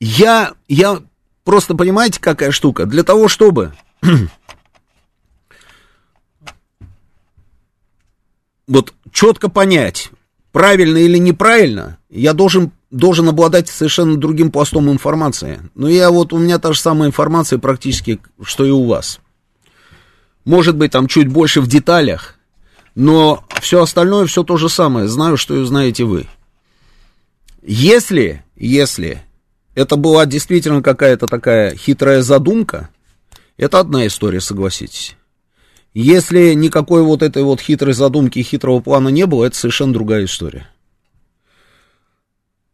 Я, 0.00 0.54
я 0.68 1.00
просто, 1.44 1.74
понимаете, 1.74 2.20
какая 2.20 2.50
штука? 2.50 2.86
Для 2.86 3.04
того, 3.04 3.28
чтобы 3.28 3.72
вот 8.66 8.92
четко 9.12 9.48
понять, 9.48 10.10
правильно 10.54 10.98
или 10.98 11.18
неправильно, 11.18 11.98
я 12.08 12.32
должен 12.32 12.70
должен 12.92 13.28
обладать 13.28 13.68
совершенно 13.68 14.16
другим 14.16 14.52
пластом 14.52 14.88
информации. 14.88 15.60
Но 15.74 15.88
я 15.88 16.12
вот, 16.12 16.32
у 16.32 16.38
меня 16.38 16.60
та 16.60 16.72
же 16.72 16.78
самая 16.78 17.08
информация 17.08 17.58
практически, 17.58 18.20
что 18.40 18.64
и 18.64 18.70
у 18.70 18.84
вас. 18.84 19.18
Может 20.44 20.76
быть, 20.76 20.92
там 20.92 21.08
чуть 21.08 21.26
больше 21.26 21.60
в 21.60 21.66
деталях, 21.66 22.36
но 22.94 23.44
все 23.60 23.82
остальное 23.82 24.26
все 24.26 24.44
то 24.44 24.56
же 24.56 24.68
самое. 24.68 25.08
Знаю, 25.08 25.36
что 25.36 25.60
и 25.60 25.64
знаете 25.64 26.04
вы. 26.04 26.28
Если, 27.62 28.44
если 28.54 29.22
это 29.74 29.96
была 29.96 30.24
действительно 30.24 30.82
какая-то 30.82 31.26
такая 31.26 31.74
хитрая 31.74 32.22
задумка, 32.22 32.90
это 33.56 33.80
одна 33.80 34.06
история, 34.06 34.40
согласитесь. 34.40 35.16
Если 35.94 36.54
никакой 36.54 37.02
вот 37.02 37.22
этой 37.22 37.44
вот 37.44 37.60
хитрой 37.60 37.94
задумки 37.94 38.42
хитрого 38.42 38.80
плана 38.80 39.08
не 39.08 39.26
было, 39.26 39.44
это 39.44 39.56
совершенно 39.56 39.92
другая 39.92 40.24
история. 40.24 40.68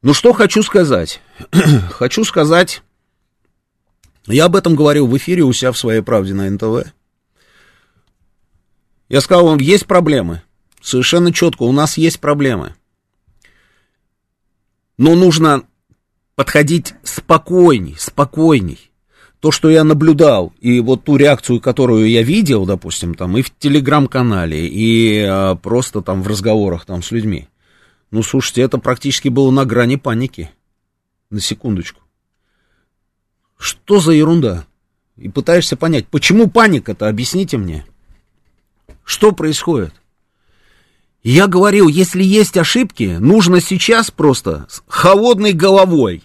Ну, 0.00 0.14
что 0.14 0.32
хочу 0.32 0.62
сказать? 0.62 1.20
хочу 1.90 2.24
сказать, 2.24 2.82
я 4.26 4.46
об 4.46 4.56
этом 4.56 4.74
говорил 4.74 5.06
в 5.06 5.16
эфире 5.18 5.42
у 5.42 5.52
себя 5.52 5.70
в 5.72 5.78
своей 5.78 6.00
правде 6.00 6.32
на 6.32 6.48
НТВ. 6.48 6.90
Я 9.10 9.20
сказал 9.20 9.46
вам, 9.46 9.58
есть 9.58 9.86
проблемы. 9.86 10.42
Совершенно 10.80 11.30
четко, 11.30 11.64
у 11.64 11.72
нас 11.72 11.98
есть 11.98 12.20
проблемы. 12.20 12.74
Но 14.96 15.14
нужно 15.14 15.64
подходить 16.36 16.94
спокойней, 17.02 17.96
спокойней. 17.98 18.89
То, 19.40 19.50
что 19.50 19.70
я 19.70 19.84
наблюдал, 19.84 20.52
и 20.60 20.80
вот 20.80 21.04
ту 21.04 21.16
реакцию, 21.16 21.60
которую 21.60 22.08
я 22.10 22.22
видел, 22.22 22.66
допустим, 22.66 23.14
там 23.14 23.38
и 23.38 23.42
в 23.42 23.50
телеграм-канале, 23.56 24.68
и 24.68 25.20
а, 25.20 25.54
просто 25.54 26.02
там 26.02 26.22
в 26.22 26.28
разговорах 26.28 26.84
там 26.84 27.02
с 27.02 27.10
людьми, 27.10 27.48
ну, 28.10 28.22
слушайте, 28.22 28.60
это 28.62 28.78
практически 28.78 29.28
было 29.28 29.50
на 29.50 29.64
грани 29.64 29.96
паники. 29.96 30.50
На 31.30 31.40
секундочку. 31.40 32.00
Что 33.56 34.00
за 34.00 34.12
ерунда? 34.12 34.66
И 35.16 35.28
пытаешься 35.28 35.76
понять, 35.76 36.08
почему 36.08 36.48
паника-то, 36.48 37.08
объясните 37.08 37.56
мне. 37.56 37.86
Что 39.04 39.32
происходит? 39.32 39.94
Я 41.22 41.46
говорил, 41.46 41.88
если 41.88 42.22
есть 42.22 42.56
ошибки, 42.56 43.16
нужно 43.20 43.60
сейчас 43.60 44.10
просто 44.10 44.66
с 44.68 44.82
холодной 44.88 45.52
головой 45.52 46.24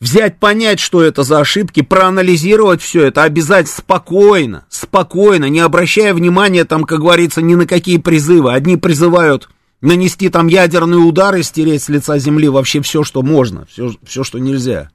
взять, 0.00 0.38
понять, 0.38 0.80
что 0.80 1.02
это 1.02 1.22
за 1.22 1.40
ошибки, 1.40 1.82
проанализировать 1.82 2.82
все 2.82 3.06
это, 3.06 3.24
обязать 3.24 3.68
спокойно, 3.68 4.64
спокойно, 4.68 5.46
не 5.46 5.60
обращая 5.60 6.14
внимания, 6.14 6.64
там, 6.64 6.84
как 6.84 7.00
говорится, 7.00 7.42
ни 7.42 7.54
на 7.54 7.66
какие 7.66 7.98
призывы. 7.98 8.52
Одни 8.52 8.76
призывают 8.76 9.48
нанести 9.80 10.28
там 10.28 10.46
ядерные 10.48 11.00
удары, 11.00 11.42
стереть 11.42 11.82
с 11.82 11.88
лица 11.88 12.18
земли 12.18 12.48
вообще 12.48 12.80
все, 12.80 13.04
что 13.04 13.22
можно, 13.22 13.66
все, 13.66 13.92
все 14.04 14.24
что 14.24 14.38
нельзя. 14.38 14.90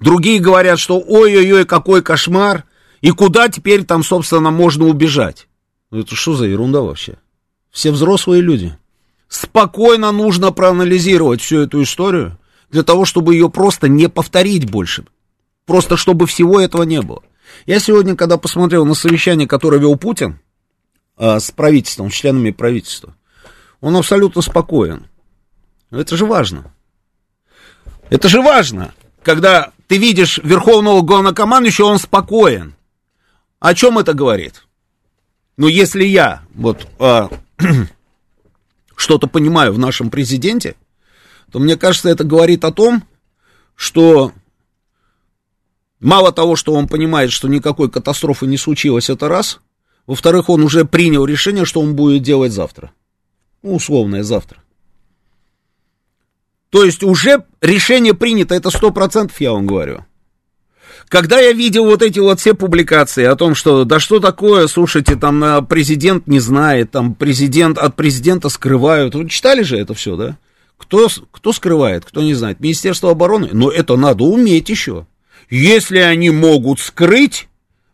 Другие 0.00 0.40
говорят, 0.40 0.78
что 0.78 0.98
ой-ой-ой, 0.98 1.64
какой 1.64 2.02
кошмар, 2.02 2.64
и 3.00 3.10
куда 3.10 3.48
теперь 3.48 3.84
там, 3.84 4.02
собственно, 4.02 4.50
можно 4.50 4.86
убежать. 4.86 5.48
Ну 5.90 6.00
это 6.00 6.14
что 6.14 6.34
за 6.34 6.46
ерунда 6.46 6.80
вообще? 6.80 7.18
Все 7.70 7.90
взрослые 7.90 8.42
люди. 8.42 8.76
Спокойно 9.28 10.12
нужно 10.12 10.52
проанализировать 10.52 11.40
всю 11.40 11.60
эту 11.60 11.82
историю, 11.82 12.38
для 12.72 12.82
того, 12.82 13.04
чтобы 13.04 13.34
ее 13.34 13.50
просто 13.50 13.86
не 13.86 14.08
повторить 14.08 14.68
больше. 14.68 15.04
Просто 15.66 15.96
чтобы 15.96 16.26
всего 16.26 16.58
этого 16.58 16.82
не 16.82 17.02
было. 17.02 17.22
Я 17.66 17.78
сегодня, 17.78 18.16
когда 18.16 18.38
посмотрел 18.38 18.84
на 18.86 18.94
совещание, 18.94 19.46
которое 19.46 19.78
вел 19.78 19.96
Путин 19.96 20.40
а, 21.16 21.38
с 21.38 21.50
правительством, 21.50 22.10
с 22.10 22.14
членами 22.14 22.50
правительства, 22.50 23.14
он 23.80 23.94
абсолютно 23.96 24.40
спокоен. 24.40 25.06
Это 25.90 26.16
же 26.16 26.24
важно. 26.24 26.72
Это 28.08 28.28
же 28.28 28.40
важно, 28.40 28.94
когда 29.22 29.72
ты 29.86 29.98
видишь 29.98 30.38
верховного 30.42 31.02
главнокомандующего, 31.02 31.86
он 31.86 31.98
спокоен. 31.98 32.74
О 33.60 33.74
чем 33.74 33.98
это 33.98 34.14
говорит? 34.14 34.66
Ну, 35.58 35.68
если 35.68 36.04
я 36.04 36.42
вот 36.54 36.86
а, 36.98 37.28
что-то 38.96 39.26
понимаю 39.26 39.74
в 39.74 39.78
нашем 39.78 40.08
президенте, 40.10 40.74
то 41.52 41.58
мне 41.58 41.76
кажется, 41.76 42.08
это 42.08 42.24
говорит 42.24 42.64
о 42.64 42.72
том, 42.72 43.04
что 43.76 44.32
мало 46.00 46.32
того, 46.32 46.56
что 46.56 46.72
он 46.72 46.88
понимает, 46.88 47.30
что 47.30 47.46
никакой 47.46 47.90
катастрофы 47.90 48.46
не 48.46 48.56
случилось, 48.56 49.10
это 49.10 49.28
раз. 49.28 49.60
Во-вторых, 50.06 50.48
он 50.48 50.62
уже 50.62 50.86
принял 50.86 51.26
решение, 51.26 51.66
что 51.66 51.80
он 51.80 51.94
будет 51.94 52.22
делать 52.22 52.52
завтра. 52.52 52.90
Ну, 53.62 53.74
условное 53.74 54.22
завтра. 54.22 54.62
То 56.70 56.84
есть 56.84 57.02
уже 57.02 57.44
решение 57.60 58.14
принято, 58.14 58.54
это 58.54 58.70
сто 58.70 58.90
процентов, 58.90 59.38
я 59.40 59.52
вам 59.52 59.66
говорю. 59.66 60.06
Когда 61.08 61.38
я 61.38 61.52
видел 61.52 61.84
вот 61.84 62.00
эти 62.00 62.18
вот 62.18 62.40
все 62.40 62.54
публикации 62.54 63.24
о 63.24 63.36
том, 63.36 63.54
что 63.54 63.84
да 63.84 64.00
что 64.00 64.20
такое, 64.20 64.66
слушайте, 64.68 65.16
там 65.16 65.44
э, 65.44 65.60
президент 65.60 66.26
не 66.26 66.40
знает, 66.40 66.92
там 66.92 67.14
президент 67.14 67.76
от 67.76 67.94
президента 67.94 68.48
скрывают. 68.48 69.14
Вы 69.14 69.28
читали 69.28 69.62
же 69.62 69.76
это 69.76 69.92
все, 69.92 70.16
да? 70.16 70.38
Кто, 70.82 71.08
кто 71.30 71.52
скрывает, 71.52 72.04
кто 72.04 72.22
не 72.22 72.34
знает? 72.34 72.58
Министерство 72.58 73.12
обороны? 73.12 73.50
Но 73.52 73.70
это 73.70 73.96
надо 73.96 74.24
уметь 74.24 74.68
еще. 74.68 75.06
Если 75.48 75.98
они 75.98 76.30
могут 76.30 76.80
скрыть 76.80 77.48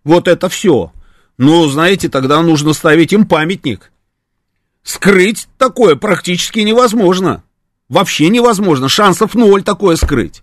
вот 0.05 0.27
это 0.27 0.49
все, 0.49 0.91
ну, 1.37 1.69
знаете, 1.69 2.09
тогда 2.09 2.41
нужно 2.41 2.73
ставить 2.73 3.13
им 3.13 3.27
памятник. 3.27 3.93
Скрыть 4.83 5.49
такое 5.59 5.97
практически 5.97 6.61
невозможно. 6.61 7.45
Вообще 7.91 8.31
невозможно. 8.31 8.89
Шансов 8.89 9.35
ноль 9.35 9.63
такое 9.63 9.97
скрыть. 9.97 10.43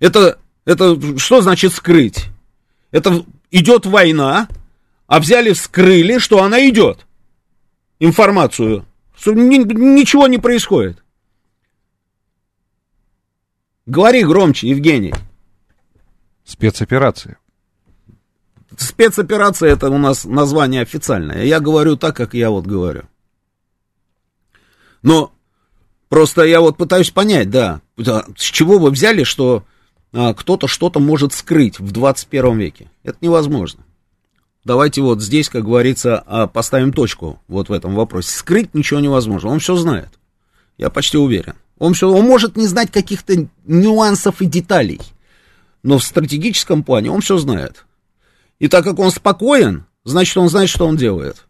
Это 0.00 0.38
это 0.66 1.18
что 1.18 1.40
значит 1.40 1.72
скрыть? 1.72 2.26
Это 2.90 3.24
идет 3.50 3.86
война, 3.86 4.48
а 5.06 5.18
взяли, 5.18 5.54
вскрыли, 5.54 6.18
что 6.18 6.42
она 6.42 6.68
идет. 6.68 7.06
Информацию. 8.00 8.84
Ничего 9.24 10.26
не 10.26 10.36
происходит. 10.36 11.02
Говори 13.88 14.22
громче, 14.22 14.68
Евгений. 14.68 15.14
Спецоперация. 16.44 17.38
Спецоперация 18.76 19.70
это 19.70 19.88
у 19.88 19.96
нас 19.96 20.26
название 20.26 20.82
официальное. 20.82 21.44
Я 21.44 21.58
говорю 21.58 21.96
так, 21.96 22.14
как 22.14 22.34
я 22.34 22.50
вот 22.50 22.66
говорю. 22.66 23.04
Но 25.00 25.32
просто 26.10 26.42
я 26.42 26.60
вот 26.60 26.76
пытаюсь 26.76 27.10
понять, 27.10 27.48
да, 27.48 27.80
с 27.96 28.42
чего 28.42 28.78
вы 28.78 28.90
взяли, 28.90 29.22
что 29.22 29.64
а, 30.12 30.34
кто-то 30.34 30.68
что-то 30.68 31.00
может 31.00 31.32
скрыть 31.32 31.80
в 31.80 31.90
21 31.90 32.58
веке. 32.58 32.90
Это 33.04 33.16
невозможно. 33.22 33.86
Давайте 34.64 35.00
вот 35.00 35.22
здесь, 35.22 35.48
как 35.48 35.64
говорится, 35.64 36.22
а, 36.26 36.46
поставим 36.46 36.92
точку 36.92 37.40
вот 37.48 37.70
в 37.70 37.72
этом 37.72 37.94
вопросе. 37.94 38.36
Скрыть 38.36 38.74
ничего 38.74 39.00
невозможно, 39.00 39.48
он 39.48 39.60
все 39.60 39.76
знает. 39.76 40.10
Я 40.76 40.90
почти 40.90 41.16
уверен. 41.16 41.54
Он, 41.78 41.94
все, 41.94 42.10
он 42.10 42.26
может 42.26 42.56
не 42.56 42.66
знать 42.66 42.90
каких-то 42.90 43.46
нюансов 43.66 44.40
и 44.42 44.46
деталей, 44.46 45.00
но 45.82 45.98
в 45.98 46.04
стратегическом 46.04 46.82
плане 46.82 47.10
он 47.10 47.20
все 47.20 47.38
знает. 47.38 47.84
И 48.58 48.68
так 48.68 48.84
как 48.84 48.98
он 48.98 49.10
спокоен, 49.10 49.86
значит, 50.04 50.36
он 50.36 50.48
знает, 50.48 50.68
что 50.68 50.86
он 50.86 50.96
делает. 50.96 51.46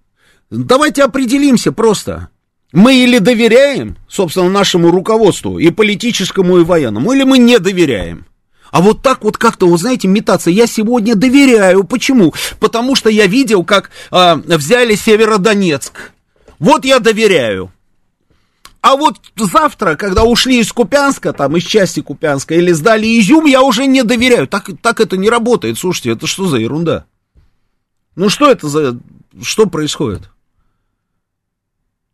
Давайте 0.50 1.04
определимся 1.04 1.72
просто. 1.72 2.28
Мы 2.72 3.02
или 3.02 3.18
доверяем, 3.18 3.96
собственно, 4.08 4.50
нашему 4.50 4.90
руководству, 4.90 5.58
и 5.58 5.70
политическому, 5.70 6.58
и 6.58 6.64
военному, 6.64 7.12
или 7.12 7.22
мы 7.22 7.38
не 7.38 7.58
доверяем. 7.58 8.26
А 8.70 8.82
вот 8.82 9.00
так 9.00 9.24
вот 9.24 9.38
как-то, 9.38 9.66
вы 9.66 9.78
знаете, 9.78 10.08
метаться. 10.08 10.50
Я 10.50 10.66
сегодня 10.66 11.14
доверяю. 11.14 11.84
Почему? 11.84 12.34
Потому 12.60 12.94
что 12.94 13.08
я 13.08 13.26
видел, 13.26 13.64
как 13.64 13.90
а, 14.10 14.36
взяли 14.36 14.94
Северодонецк. 14.94 16.12
Вот 16.58 16.84
я 16.84 16.98
доверяю. 16.98 17.72
А 18.88 18.96
вот 18.96 19.16
завтра, 19.36 19.96
когда 19.96 20.24
ушли 20.24 20.60
из 20.60 20.72
Купянска, 20.72 21.34
там, 21.34 21.54
из 21.58 21.64
части 21.64 22.00
Купянска, 22.00 22.54
или 22.54 22.72
сдали 22.72 23.20
Изюм, 23.20 23.44
я 23.44 23.60
уже 23.60 23.84
не 23.84 24.02
доверяю. 24.02 24.48
Так, 24.48 24.70
так 24.80 25.00
это 25.00 25.18
не 25.18 25.28
работает. 25.28 25.76
Слушайте, 25.78 26.12
это 26.12 26.26
что 26.26 26.48
за 26.48 26.56
ерунда? 26.56 27.04
Ну 28.16 28.30
что 28.30 28.50
это 28.50 28.66
за... 28.66 28.98
Что 29.42 29.66
происходит? 29.66 30.30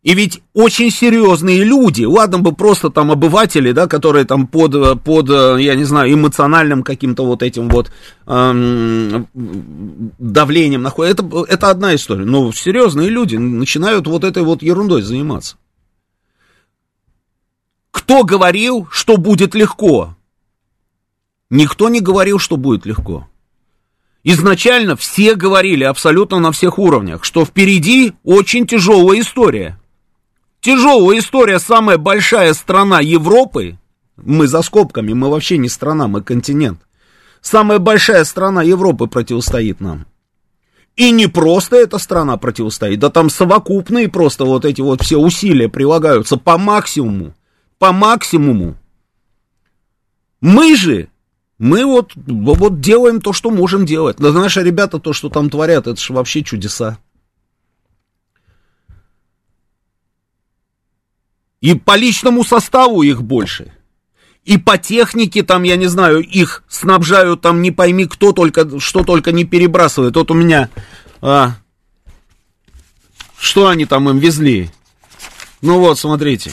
И 0.03 0.13
ведь 0.15 0.41
очень 0.53 0.91
серьезные 0.91 1.63
люди, 1.63 2.03
ладно 2.03 2.39
бы 2.39 2.51
просто 2.51 2.89
там 2.89 3.09
обыватели, 3.09 3.71
да, 3.71 3.87
которые 3.87 4.25
там 4.25 4.45
под, 4.45 5.01
под 5.01 5.29
я 5.29 5.75
не 5.75 5.85
знаю, 5.85 6.13
эмоциональным 6.13 6.83
каким-то 6.83 7.25
вот 7.25 7.41
этим 7.41 7.69
вот 7.69 7.89
эм, 8.27 9.29
давлением 9.33 10.81
находят, 10.81 11.21
это, 11.21 11.45
это 11.47 11.69
одна 11.69 11.95
история, 11.95 12.25
но 12.25 12.51
серьезные 12.51 13.09
люди 13.09 13.37
начинают 13.37 14.07
вот 14.07 14.25
этой 14.25 14.43
вот 14.43 14.61
ерундой 14.61 15.03
заниматься. 15.03 15.55
Кто 17.95 18.23
говорил, 18.23 18.87
что 18.91 19.17
будет 19.17 19.55
легко? 19.55 20.15
Никто 21.49 21.89
не 21.89 22.01
говорил, 22.01 22.39
что 22.39 22.57
будет 22.57 22.85
легко. 22.85 23.27
Изначально 24.23 24.95
все 24.95 25.35
говорили 25.35 25.83
абсолютно 25.83 26.39
на 26.39 26.51
всех 26.51 26.77
уровнях, 26.77 27.23
что 27.23 27.45
впереди 27.45 28.13
очень 28.23 28.67
тяжелая 28.67 29.21
история– 29.21 29.79
Тяжелая 30.65 31.19
история, 31.19 31.59
самая 31.59 31.99
большая 31.99 32.55
страна 32.55 32.99
Европы, 32.99 33.77
мы 34.17 34.47
за 34.47 34.63
скобками, 34.63 35.13
мы 35.13 35.29
вообще 35.29 35.59
не 35.59 35.69
страна, 35.69 36.07
мы 36.07 36.23
континент. 36.23 36.79
Самая 37.39 37.77
большая 37.77 38.23
страна 38.23 38.63
Европы 38.63 39.05
противостоит 39.05 39.79
нам. 39.79 40.07
И 40.95 41.11
не 41.11 41.27
просто 41.27 41.75
эта 41.75 41.99
страна 41.99 42.37
противостоит, 42.37 42.97
да 42.97 43.11
там 43.11 43.29
совокупные 43.29 44.09
просто 44.09 44.43
вот 44.43 44.65
эти 44.65 44.81
вот 44.81 45.03
все 45.03 45.17
усилия 45.17 45.69
прилагаются 45.69 46.35
по 46.35 46.57
максимуму, 46.57 47.35
по 47.77 47.91
максимуму. 47.91 48.77
Мы 50.41 50.75
же, 50.75 51.09
мы 51.57 51.85
вот, 51.85 52.13
вот 52.15 52.79
делаем 52.79 53.21
то, 53.21 53.33
что 53.33 53.49
можем 53.49 53.85
делать. 53.85 54.17
Да 54.17 54.31
наши 54.31 54.61
ребята 54.63 54.99
то, 54.99 55.13
что 55.13 55.29
там 55.29 55.49
творят, 55.49 55.87
это 55.87 55.99
же 55.99 56.13
вообще 56.13 56.43
чудеса. 56.43 56.99
И 61.61 61.73
по 61.73 61.95
личному 61.95 62.43
составу 62.43 63.01
их 63.01 63.23
больше. 63.23 63.71
И 64.43 64.59
по 64.59 64.77
технике 64.77 65.41
там, 65.41 65.63
я 65.63 65.75
не 65.75 65.87
знаю, 65.87 66.19
их 66.19 66.63
снабжают 66.67 67.41
там 67.41 67.63
не 67.63 67.71
пойми 67.71 68.05
кто 68.05 68.31
только, 68.31 68.79
что 68.79 69.03
только 69.03 69.31
не 69.31 69.45
перебрасывает. 69.45 70.15
Вот 70.15 70.29
у 70.29 70.35
меня, 70.35 70.69
а, 71.21 71.55
что 73.39 73.67
они 73.67 73.87
там 73.87 74.07
им 74.07 74.19
везли? 74.19 74.69
Ну 75.61 75.79
вот, 75.79 75.97
смотрите. 75.97 76.51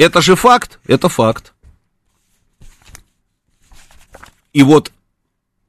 Это 0.00 0.22
же 0.22 0.34
факт, 0.34 0.80
это 0.86 1.10
факт. 1.10 1.52
И 4.54 4.62
вот, 4.62 4.92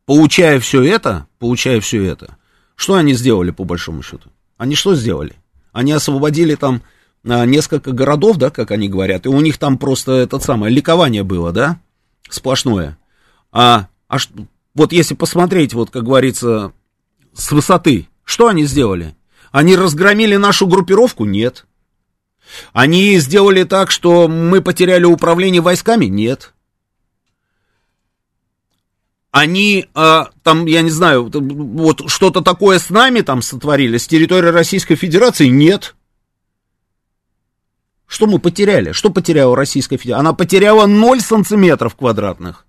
получая 0.06 0.62
все 0.62 0.82
это, 0.84 1.28
получая 1.38 1.82
все 1.82 2.06
это, 2.06 2.38
что 2.76 2.94
они 2.94 3.14
сделали 3.14 3.52
по 3.52 3.66
большому 3.66 4.02
счету? 4.02 4.30
Они 4.56 4.76
что 4.76 4.96
сделали? 4.96 5.36
Они 5.74 5.92
освободили 5.92 6.56
там 6.56 6.82
а, 7.26 7.46
несколько 7.46 7.92
городов, 7.92 8.38
да, 8.38 8.52
как 8.52 8.72
они 8.72 8.88
говорят, 8.88 9.26
и 9.26 9.30
у 9.30 9.42
них 9.42 9.58
там 9.58 9.78
просто 9.78 10.14
это 10.14 10.40
самое 10.40 10.74
ликование 10.74 11.24
было, 11.24 11.52
да, 11.52 11.82
сплошное. 12.30 12.98
А, 13.52 13.90
а 14.08 14.16
вот 14.74 14.94
если 14.94 15.14
посмотреть, 15.14 15.74
вот, 15.74 15.90
как 15.90 16.06
говорится, 16.06 16.72
с 17.34 17.52
высоты, 17.52 18.08
что 18.24 18.48
они 18.48 18.64
сделали? 18.64 19.14
Они 19.52 19.76
разгромили 19.76 20.38
нашу 20.38 20.68
группировку? 20.68 21.26
Нет. 21.26 21.66
Они 22.74 23.18
сделали 23.18 23.64
так, 23.64 23.92
что 23.92 24.28
мы 24.28 24.62
потеряли 24.62 25.06
управление 25.06 25.62
войсками? 25.62 26.06
Нет. 26.06 26.54
Они 29.32 29.88
а, 29.96 30.30
там, 30.44 30.66
я 30.66 30.82
не 30.82 30.90
знаю, 30.90 31.32
вот 31.34 32.10
что-то 32.10 32.42
такое 32.42 32.80
с 32.80 32.90
нами 32.90 33.22
там 33.22 33.42
сотворили, 33.42 33.98
с 33.98 34.06
территории 34.06 34.50
Российской 34.50 34.96
Федерации? 34.96 35.48
Нет. 35.48 35.96
Что 38.08 38.28
мы 38.28 38.40
потеряли? 38.40 38.92
Что 38.92 39.10
потеряла 39.10 39.56
Российская 39.56 39.96
Федерация? 39.96 40.20
Она 40.20 40.34
потеряла 40.34 40.86
0 40.86 41.22
сантиметров 41.22 41.96
квадратных. 41.96 42.66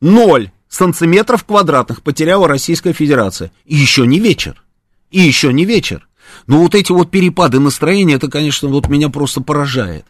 0 0.00 0.50
сантиметров 0.68 1.44
квадратных 1.44 2.02
потеряла 2.02 2.48
Российская 2.48 2.94
Федерация. 2.94 3.52
И 3.66 3.76
еще 3.76 4.06
не 4.06 4.20
вечер. 4.20 4.64
И 5.10 5.20
еще 5.20 5.52
не 5.52 5.66
вечер. 5.66 6.08
Но 6.46 6.58
вот 6.58 6.74
эти 6.74 6.92
вот 6.92 7.10
перепады 7.10 7.60
настроения, 7.60 8.14
это, 8.14 8.28
конечно, 8.28 8.68
вот 8.68 8.88
меня 8.88 9.08
просто 9.08 9.40
поражает. 9.40 10.06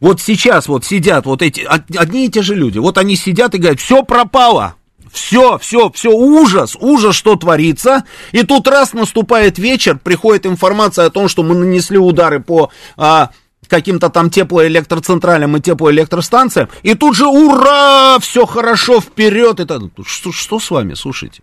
Вот 0.00 0.20
сейчас 0.20 0.68
вот 0.68 0.84
сидят 0.84 1.26
вот 1.26 1.42
эти, 1.42 1.60
одни 1.96 2.26
и 2.26 2.30
те 2.30 2.42
же 2.42 2.54
люди, 2.54 2.78
вот 2.78 2.98
они 2.98 3.16
сидят 3.16 3.54
и 3.54 3.58
говорят, 3.58 3.80
все 3.80 4.04
пропало, 4.04 4.76
все, 5.12 5.58
все, 5.58 5.90
все, 5.90 6.10
ужас, 6.10 6.76
ужас, 6.78 7.16
что 7.16 7.34
творится. 7.36 8.04
И 8.32 8.44
тут 8.44 8.68
раз 8.68 8.92
наступает 8.92 9.58
вечер, 9.58 9.98
приходит 9.98 10.46
информация 10.46 11.06
о 11.06 11.10
том, 11.10 11.28
что 11.28 11.42
мы 11.42 11.54
нанесли 11.54 11.98
удары 11.98 12.40
по 12.40 12.70
а, 12.96 13.30
каким-то 13.66 14.08
там 14.08 14.30
теплоэлектроцентралям 14.30 15.56
и 15.56 15.60
теплоэлектростанциям. 15.60 16.68
И 16.82 16.94
тут 16.94 17.16
же 17.16 17.26
ура, 17.26 18.18
все 18.20 18.46
хорошо, 18.46 19.00
вперед. 19.00 19.60
Это, 19.60 19.80
что, 20.04 20.32
что 20.32 20.60
с 20.60 20.70
вами, 20.70 20.94
слушайте? 20.94 21.42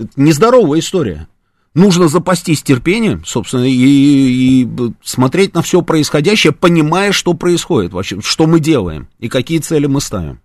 Это 0.00 0.10
нездоровая 0.16 0.80
история 0.80 1.28
нужно 1.74 2.08
запастись 2.08 2.62
терпением, 2.62 3.24
собственно, 3.24 3.64
и, 3.64 4.62
и 4.62 4.68
смотреть 5.02 5.54
на 5.54 5.62
все 5.62 5.82
происходящее, 5.82 6.52
понимая, 6.52 7.12
что 7.12 7.34
происходит 7.34 7.92
вообще, 7.92 8.20
что 8.20 8.46
мы 8.46 8.60
делаем 8.60 9.08
и 9.18 9.28
какие 9.28 9.58
цели 9.58 9.86
мы 9.86 10.00
ставим. 10.00 10.40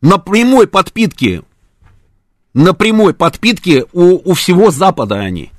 На 0.00 0.18
прямой 0.18 0.66
подпитке, 0.66 1.42
на 2.52 2.74
прямой 2.74 3.14
подпитке 3.14 3.86
у, 3.92 4.30
у 4.30 4.34
всего 4.34 4.70
Запада 4.70 5.16
они. 5.16 5.50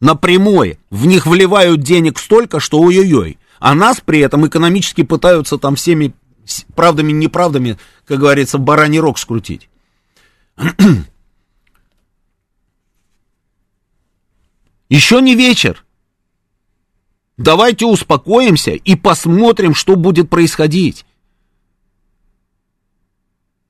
На 0.00 0.16
прямой. 0.16 0.80
В 0.90 1.06
них 1.06 1.26
вливают 1.26 1.80
денег 1.82 2.18
столько, 2.18 2.58
что 2.58 2.80
ой-ой-ой. 2.80 3.38
А 3.62 3.74
нас 3.76 4.00
при 4.00 4.18
этом 4.18 4.44
экономически 4.44 5.04
пытаются 5.04 5.56
там 5.56 5.76
всеми 5.76 6.14
правдами, 6.74 7.12
неправдами, 7.12 7.78
как 8.04 8.18
говорится, 8.18 8.58
бараний 8.58 8.98
рог 8.98 9.20
скрутить. 9.20 9.70
Еще 14.88 15.20
не 15.20 15.36
вечер. 15.36 15.84
Давайте 17.36 17.86
успокоимся 17.86 18.72
и 18.72 18.96
посмотрим, 18.96 19.76
что 19.76 19.94
будет 19.94 20.28
происходить. 20.28 21.06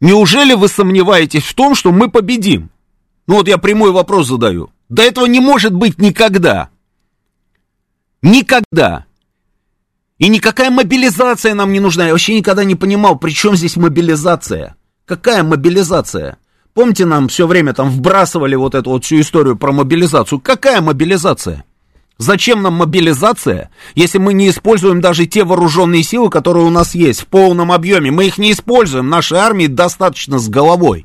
Неужели 0.01 0.55
вы 0.55 0.69
сомневаетесь 0.69 1.45
в 1.45 1.53
том, 1.53 1.75
что 1.75 1.93
мы 1.93 2.11
победим? 2.11 2.71
Ну 3.27 3.35
вот 3.35 3.47
я 3.47 3.59
прямой 3.59 3.91
вопрос 3.91 4.29
задаю. 4.29 4.71
Да 4.89 5.03
этого 5.03 5.27
не 5.27 5.41
может 5.41 5.75
быть 5.75 5.99
никогда. 5.99 6.71
Никогда. 8.23 9.05
И 10.23 10.29
никакая 10.29 10.71
мобилизация 10.71 11.53
нам 11.53 11.73
не 11.73 11.81
нужна. 11.81 12.07
Я 12.07 12.13
вообще 12.13 12.37
никогда 12.37 12.63
не 12.63 12.77
понимал, 12.77 13.19
при 13.19 13.33
чем 13.33 13.57
здесь 13.57 13.75
мобилизация. 13.75 14.77
Какая 15.05 15.43
мобилизация? 15.43 16.37
Помните, 16.75 17.07
нам 17.07 17.27
все 17.27 17.49
время 17.49 17.75
там 17.75 17.91
вбрасывали 17.91 18.55
вот 18.55 18.77
эту 18.77 18.91
вот 18.91 19.05
всю 19.05 19.21
историю 19.21 19.57
про 19.57 19.73
мобилизацию. 19.73 20.39
Какая 20.39 20.81
мобилизация? 20.81 21.65
Зачем 22.19 22.63
нам 22.63 22.75
мобилизация, 22.75 23.71
если 23.97 24.19
мы 24.19 24.33
не 24.33 24.51
используем 24.51 25.01
даже 25.01 25.27
те 25.27 25.43
вооруженные 25.43 26.05
силы, 26.05 26.31
которые 26.31 26.67
у 26.67 26.71
нас 26.71 26.95
есть 26.95 27.23
в 27.23 27.27
полном 27.27 27.73
объеме? 27.73 28.13
Мы 28.13 28.29
их 28.29 28.39
не 28.39 28.53
используем, 28.53 29.09
нашей 29.09 29.39
армии 29.39 29.67
достаточно 29.67 30.39
с 30.39 30.49
головой. 30.49 31.05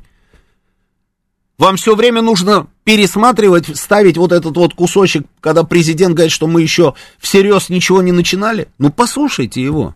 Вам 1.58 1.74
все 1.74 1.96
время 1.96 2.22
нужно 2.22 2.68
пересматривать, 2.88 3.76
ставить 3.76 4.16
вот 4.16 4.32
этот 4.32 4.56
вот 4.56 4.72
кусочек, 4.72 5.26
когда 5.42 5.62
президент 5.62 6.14
говорит, 6.14 6.32
что 6.32 6.46
мы 6.46 6.62
еще 6.62 6.94
всерьез 7.18 7.68
ничего 7.68 8.00
не 8.00 8.12
начинали. 8.12 8.68
Ну, 8.78 8.90
послушайте 8.90 9.62
его. 9.62 9.94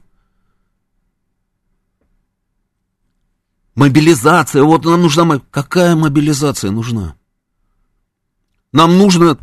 Мобилизация, 3.74 4.62
вот 4.62 4.84
нам 4.84 5.01
нужна... 5.01 5.40
Какая 5.51 5.97
мобилизация 5.97 6.70
нужна? 6.70 7.14
Нам 8.72 8.99
нужно 8.99 9.38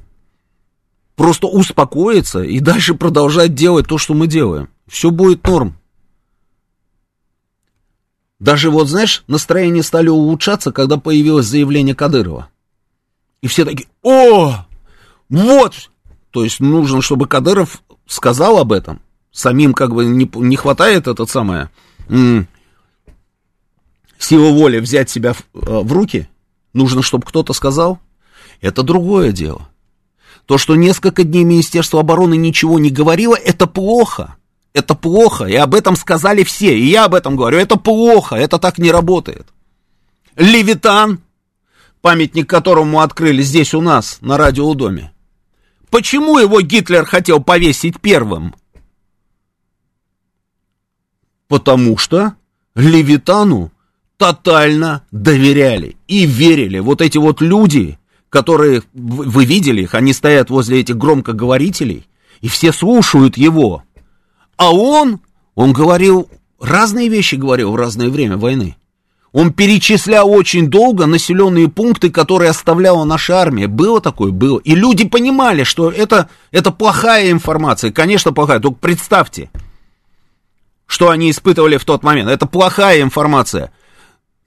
просто 1.16 1.48
успокоиться 1.48 2.44
и 2.44 2.60
дальше 2.60 2.94
продолжать 2.94 3.56
делать 3.56 3.88
то, 3.88 3.98
что 3.98 4.14
мы 4.14 4.28
делаем. 4.28 4.70
Все 4.86 5.10
будет 5.10 5.44
норм. 5.48 5.76
Даже 8.38 8.70
вот, 8.70 8.90
знаешь, 8.90 9.24
настроения 9.26 9.82
стали 9.82 10.10
улучшаться, 10.10 10.72
когда 10.72 10.98
появилось 10.98 11.48
заявление 11.48 11.96
Кадырова. 11.96 12.52
И 13.42 13.48
все 13.48 13.66
такие, 13.66 13.88
о, 14.04 14.66
вот! 15.30 15.92
То 16.32 16.44
есть 16.44 16.60
нужно, 16.60 17.02
чтобы 17.02 17.28
Кадыров 17.28 17.82
сказал 18.06 18.58
об 18.60 18.72
этом. 18.72 19.02
Самим 19.32 19.74
как 19.74 19.94
бы 19.94 20.06
не, 20.06 20.30
не 20.34 20.56
хватает 20.56 21.08
этот 21.08 21.30
самое 21.30 21.70
силы 24.18 24.52
воли 24.52 24.80
взять 24.80 25.10
себя 25.10 25.34
в, 25.34 25.42
э, 25.54 25.80
в 25.82 25.94
руки. 25.94 26.28
Нужно, 26.74 27.02
чтобы 27.02 27.26
кто-то 27.26 27.54
сказал. 27.54 28.00
Это 28.62 28.84
другое 28.84 29.32
дело. 29.32 29.70
То, 30.46 30.58
что 30.58 30.76
несколько 30.76 31.24
дней 31.24 31.44
Министерство 31.44 32.00
обороны 32.00 32.36
ничего 32.36 32.80
не 32.80 32.90
говорило, 32.90 33.36
это 33.36 33.68
плохо 33.68 34.36
это 34.74 34.96
плохо, 34.96 35.46
и 35.46 35.56
об 35.56 35.76
этом 35.76 35.96
сказали 35.96 36.44
все, 36.44 36.78
и 36.78 36.86
я 36.86 37.06
об 37.06 37.16
этом 37.16 37.36
говорю, 37.36 37.58
это 37.58 37.76
плохо, 37.76 38.36
это 38.36 38.60
так 38.60 38.78
не 38.78 38.92
работает. 38.92 39.48
Левитан, 40.36 41.20
памятник 42.02 42.50
которому 42.50 43.02
открыли 43.02 43.42
здесь 43.42 43.74
у 43.74 43.82
нас, 43.82 44.20
на 44.22 44.38
радиодоме. 44.38 45.12
Почему 45.90 46.38
его 46.38 46.62
Гитлер 46.62 47.06
хотел 47.06 47.42
повесить 47.42 48.00
первым? 48.00 48.56
Потому 51.48 51.98
что 51.98 52.36
Левитану 52.76 53.72
тотально 54.18 55.04
доверяли 55.12 55.98
и 56.08 56.26
верили. 56.26 56.80
Вот 56.80 57.02
эти 57.02 57.18
вот 57.18 57.42
люди, 57.42 57.98
которые, 58.30 58.84
вы 58.94 59.46
видели 59.46 59.84
их, 59.84 59.96
они 59.96 60.14
стоят 60.14 60.50
возле 60.50 60.82
этих 60.82 60.98
громкоговорителей, 60.98 62.06
и 62.42 62.48
все 62.48 62.72
слушают 62.72 63.38
его. 63.38 63.84
А 64.58 64.74
он, 64.74 65.22
он 65.56 65.74
говорил, 65.74 66.30
разные 66.60 67.10
вещи 67.10 67.36
говорил 67.36 67.72
в 67.72 67.76
разное 67.76 68.10
время 68.10 68.38
войны. 68.38 68.76
Он 69.32 69.54
перечислял 69.54 70.30
очень 70.30 70.70
долго 70.70 71.06
населенные 71.06 71.68
пункты, 71.68 72.10
которые 72.10 72.50
оставляла 72.50 73.04
наша 73.04 73.38
армия. 73.38 73.68
Было 73.68 74.02
такое? 74.02 74.32
Было. 74.32 74.60
И 74.60 74.74
люди 74.74 75.08
понимали, 75.08 75.64
что 75.64 75.92
это, 75.92 76.30
это 76.52 76.72
плохая 76.72 77.32
информация. 77.32 77.92
Конечно, 77.92 78.34
плохая. 78.34 78.60
Только 78.60 78.80
представьте, 78.80 79.52
что 80.88 81.10
они 81.10 81.30
испытывали 81.30 81.78
в 81.78 81.86
тот 81.86 82.04
момент. 82.04 82.30
Это 82.30 82.48
плохая 82.48 83.02
информация. 83.02 83.72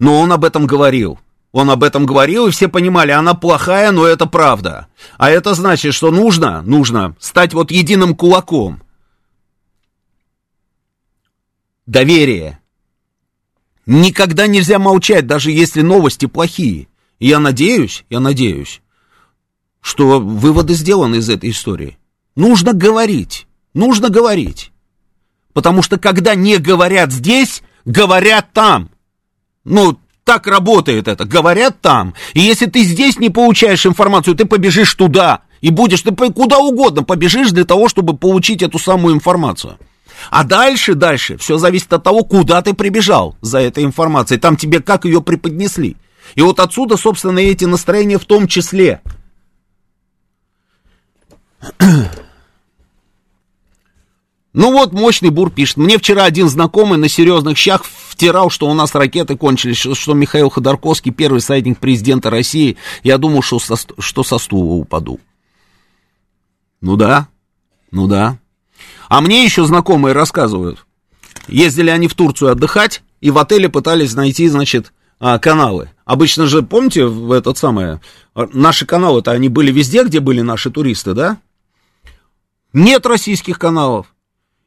Но 0.01 0.21
он 0.21 0.33
об 0.33 0.45
этом 0.45 0.67
говорил. 0.67 1.21
Он 1.53 1.71
об 1.71 1.85
этом 1.85 2.07
говорил, 2.07 2.47
и 2.47 2.51
все 2.51 2.67
понимали, 2.67 3.11
она 3.11 3.35
плохая, 3.35 3.93
но 3.93 4.07
это 4.07 4.25
правда. 4.25 4.87
А 5.19 5.29
это 5.29 5.53
значит, 5.53 5.93
что 5.93 6.11
нужно, 6.11 6.63
нужно 6.63 7.15
стать 7.21 7.53
вот 7.53 7.71
единым 7.71 8.17
кулаком 8.17 8.83
доверие. 11.87 12.62
Никогда 13.87 14.47
нельзя 14.47 14.79
молчать, 14.79 15.27
даже 15.27 15.51
если 15.51 15.81
новости 15.83 16.27
плохие. 16.27 16.89
Я 17.19 17.39
надеюсь, 17.39 18.05
я 18.11 18.21
надеюсь, 18.21 18.81
что 19.81 20.21
выводы 20.21 20.75
сделаны 20.75 21.17
из 21.17 21.29
этой 21.29 21.51
истории. 21.51 21.99
Нужно 22.37 22.73
говорить, 22.73 23.47
нужно 23.75 24.09
говорить. 24.09 24.73
Потому 25.53 25.83
что 25.83 25.99
когда 25.99 26.35
не 26.35 26.59
говорят 26.59 27.13
здесь, 27.13 27.63
говорят 27.85 28.53
там. 28.53 28.91
Ну, 29.65 29.99
так 30.25 30.47
работает 30.47 31.09
это, 31.09 31.25
говорят 31.25 31.81
там. 31.81 32.15
И 32.35 32.41
если 32.41 32.67
ты 32.67 32.85
здесь 32.85 33.19
не 33.19 33.31
получаешь 33.31 33.85
информацию, 33.85 34.35
ты 34.35 34.45
побежишь 34.45 34.95
туда. 34.95 35.43
И 35.61 35.71
будешь, 35.71 36.03
ты 36.03 36.13
куда 36.13 36.59
угодно 36.59 37.03
побежишь 37.03 37.51
для 37.51 37.65
того, 37.65 37.89
чтобы 37.89 38.17
получить 38.17 38.63
эту 38.63 38.79
самую 38.79 39.15
информацию. 39.15 39.79
А 40.31 40.45
дальше, 40.45 40.95
дальше, 40.95 41.37
все 41.37 41.59
зависит 41.59 41.93
от 41.93 42.03
того, 42.03 42.25
куда 42.25 42.63
ты 42.63 42.75
прибежал 42.75 43.37
за 43.41 43.59
этой 43.59 43.85
информацией. 43.85 44.41
Там 44.41 44.57
тебе 44.57 44.81
как 44.81 45.05
ее 45.05 45.23
преподнесли. 45.23 45.97
И 46.35 46.43
вот 46.43 46.61
отсюда, 46.61 46.97
собственно, 46.97 47.39
эти 47.39 47.65
настроения 47.65 48.19
в 48.19 48.25
том 48.25 48.47
числе. 48.49 49.01
Ну 54.55 54.71
вот, 54.71 54.93
мощный 54.93 55.31
бур 55.31 55.51
пишет. 55.51 55.79
Мне 55.79 55.97
вчера 55.97 56.25
один 56.25 56.47
знакомый 56.47 56.99
на 56.99 57.09
серьезных 57.09 57.57
щах 57.57 57.85
втирал, 57.85 58.51
что 58.51 58.69
у 58.69 58.75
нас 58.75 58.95
ракеты 58.95 59.35
кончились, 59.35 59.79
что, 59.79 59.95
что 59.95 60.13
Михаил 60.13 60.51
Ходорковский 60.51 61.11
первый 61.11 61.41
советник 61.41 61.79
президента 61.79 62.29
России. 62.29 62.77
Я 63.03 63.17
думал, 63.17 63.41
что 63.41 63.59
со, 63.59 63.77
что 63.99 64.23
со 64.23 64.37
стула 64.37 64.75
упаду. 64.75 65.21
Ну 66.83 66.97
да, 66.97 67.29
ну 67.91 68.07
да. 68.07 68.39
А 69.13 69.21
мне 69.21 69.45
еще 69.45 69.67
знакомые 69.67 70.15
рассказывают. 70.15 70.87
Ездили 71.47 71.91
они 71.91 72.09
в 72.09 72.15
Турцию 72.15 72.51
отдыхать, 72.51 73.03
и 73.21 73.31
в 73.31 73.37
отеле 73.37 73.69
пытались 73.69 74.15
найти, 74.15 74.49
значит, 74.49 74.95
а, 75.21 75.39
каналы. 75.39 75.91
Обычно 76.07 76.47
же, 76.47 76.63
помните, 76.63 77.05
в 77.05 77.31
этот 77.31 77.59
самое, 77.59 78.01
наши 78.35 78.87
каналы-то, 78.87 79.31
они 79.31 79.51
были 79.51 79.71
везде, 79.71 80.05
где 80.05 80.19
были 80.21 80.41
наши 80.41 80.71
туристы, 80.71 81.13
да? 81.13 81.37
Нет 82.73 83.05
российских 83.05 83.59
каналов. 83.59 84.07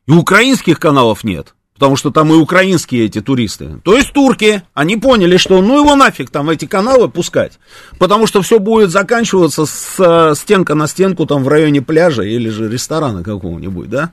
И 0.06 0.12
украинских 0.12 0.80
каналов 0.80 1.24
нет, 1.24 1.56
потому 1.74 1.96
что 1.96 2.12
там 2.12 2.32
и 2.32 2.36
украинские 2.36 3.06
эти 3.06 3.22
туристы. 3.22 3.82
То 3.84 3.98
есть 3.98 4.14
турки, 4.14 4.62
они 4.76 4.96
поняли, 4.96 5.38
что 5.38 5.60
ну 5.64 5.80
его 5.80 5.96
нафиг 5.96 6.30
там 6.30 6.52
эти 6.52 6.66
каналы 6.66 7.10
пускать, 7.10 7.58
потому 7.98 8.28
что 8.28 8.44
все 8.44 8.60
будет 8.60 8.92
заканчиваться 8.92 9.66
с 9.66 9.96
э, 9.98 10.36
стенка 10.36 10.76
на 10.76 10.86
стенку 10.86 11.26
там 11.26 11.44
в 11.44 11.48
районе 11.48 11.82
пляжа 11.82 12.22
или 12.22 12.50
же 12.50 12.70
ресторана 12.70 13.24
какого-нибудь, 13.24 13.90
да? 13.90 14.12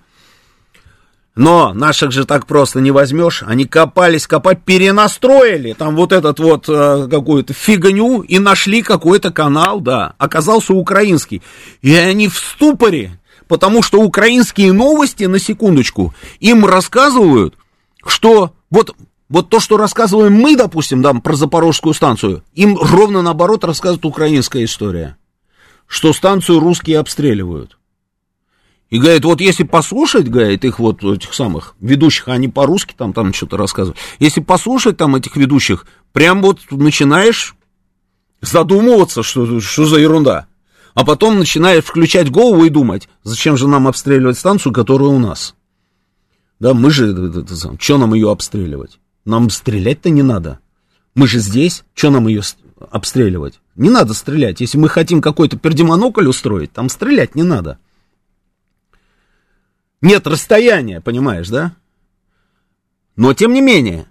Но 1.34 1.72
наших 1.72 2.12
же 2.12 2.26
так 2.26 2.46
просто 2.46 2.80
не 2.80 2.90
возьмешь. 2.90 3.42
Они 3.46 3.64
копались, 3.64 4.26
копать, 4.26 4.62
перенастроили 4.64 5.72
там 5.72 5.96
вот 5.96 6.12
этот 6.12 6.38
вот 6.38 6.68
э, 6.68 7.08
какую-то 7.10 7.54
фигню 7.54 8.20
и 8.20 8.38
нашли 8.38 8.82
какой-то 8.82 9.30
канал, 9.30 9.80
да, 9.80 10.14
оказался 10.18 10.74
украинский. 10.74 11.42
И 11.80 11.94
они 11.94 12.28
в 12.28 12.36
ступоре, 12.36 13.18
потому 13.48 13.82
что 13.82 14.02
украинские 14.02 14.74
новости, 14.74 15.24
на 15.24 15.38
секундочку, 15.38 16.14
им 16.40 16.66
рассказывают, 16.66 17.54
что 18.04 18.52
вот, 18.70 18.94
вот 19.30 19.48
то, 19.48 19.58
что 19.58 19.78
рассказываем 19.78 20.34
мы, 20.34 20.54
допустим, 20.54 21.00
да, 21.00 21.14
про 21.14 21.34
Запорожскую 21.34 21.94
станцию, 21.94 22.42
им 22.52 22.76
ровно 22.76 23.22
наоборот 23.22 23.64
рассказывает 23.64 24.04
украинская 24.04 24.64
история, 24.64 25.16
что 25.86 26.12
станцию 26.12 26.60
русские 26.60 26.98
обстреливают. 26.98 27.78
И 28.92 28.98
говорит, 28.98 29.24
вот 29.24 29.40
если 29.40 29.64
послушать, 29.64 30.28
говорит, 30.28 30.66
их 30.66 30.78
вот 30.78 31.02
этих 31.02 31.32
самых 31.32 31.74
ведущих, 31.80 32.28
они 32.28 32.48
по-русски 32.48 32.94
там, 32.94 33.14
там 33.14 33.32
что-то 33.32 33.56
рассказывают, 33.56 33.98
если 34.18 34.42
послушать 34.42 34.98
там 34.98 35.16
этих 35.16 35.34
ведущих, 35.36 35.86
прям 36.12 36.42
вот 36.42 36.58
начинаешь 36.70 37.56
задумываться, 38.42 39.22
что, 39.22 39.60
что 39.60 39.86
за 39.86 39.98
ерунда 39.98 40.46
а 40.94 41.06
потом 41.06 41.38
начинает 41.38 41.86
включать 41.86 42.30
голову 42.30 42.66
и 42.66 42.68
думать, 42.68 43.08
зачем 43.24 43.56
же 43.56 43.66
нам 43.66 43.88
обстреливать 43.88 44.38
станцию, 44.38 44.74
которая 44.74 45.08
у 45.08 45.18
нас. 45.18 45.54
Да, 46.60 46.74
мы 46.74 46.90
же, 46.90 47.46
что 47.80 47.96
нам 47.96 48.12
ее 48.12 48.30
обстреливать? 48.30 49.00
Нам 49.24 49.48
стрелять-то 49.48 50.10
не 50.10 50.22
надо. 50.22 50.58
Мы 51.14 51.26
же 51.26 51.38
здесь, 51.38 51.84
что 51.94 52.10
нам 52.10 52.28
ее 52.28 52.42
обстреливать? 52.90 53.60
Не 53.74 53.88
надо 53.88 54.12
стрелять. 54.12 54.60
Если 54.60 54.76
мы 54.76 54.90
хотим 54.90 55.22
какой-то 55.22 55.56
пердемонокль 55.56 56.28
устроить, 56.28 56.72
там 56.72 56.90
стрелять 56.90 57.34
не 57.34 57.42
надо. 57.42 57.78
Нет 60.02 60.26
расстояния, 60.26 61.00
понимаешь, 61.00 61.48
да? 61.48 61.74
Но 63.16 63.32
тем 63.34 63.54
не 63.54 63.60
менее, 63.60 64.06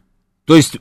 то 0.46 0.56
есть 0.56 0.78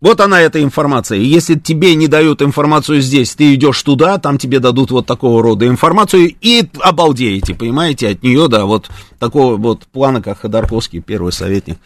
вот 0.00 0.20
она, 0.20 0.40
эта 0.40 0.62
информация. 0.62 1.18
И 1.18 1.24
если 1.24 1.54
тебе 1.54 1.94
не 1.94 2.06
дают 2.06 2.42
информацию 2.42 3.00
здесь, 3.00 3.34
ты 3.34 3.54
идешь 3.54 3.82
туда, 3.82 4.18
там 4.18 4.36
тебе 4.36 4.60
дадут 4.60 4.90
вот 4.90 5.06
такого 5.06 5.42
рода 5.42 5.66
информацию, 5.66 6.34
и 6.40 6.68
обалдеете, 6.80 7.54
понимаете, 7.54 8.10
от 8.10 8.22
нее, 8.22 8.48
да, 8.48 8.66
вот 8.66 8.90
такого 9.18 9.56
вот 9.56 9.86
плана, 9.86 10.20
как 10.20 10.40
Ходорковский, 10.40 11.00
первый 11.00 11.32
советник. 11.32 11.78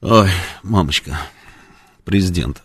Ой, 0.00 0.30
мамочка, 0.62 1.18
президента. 2.04 2.62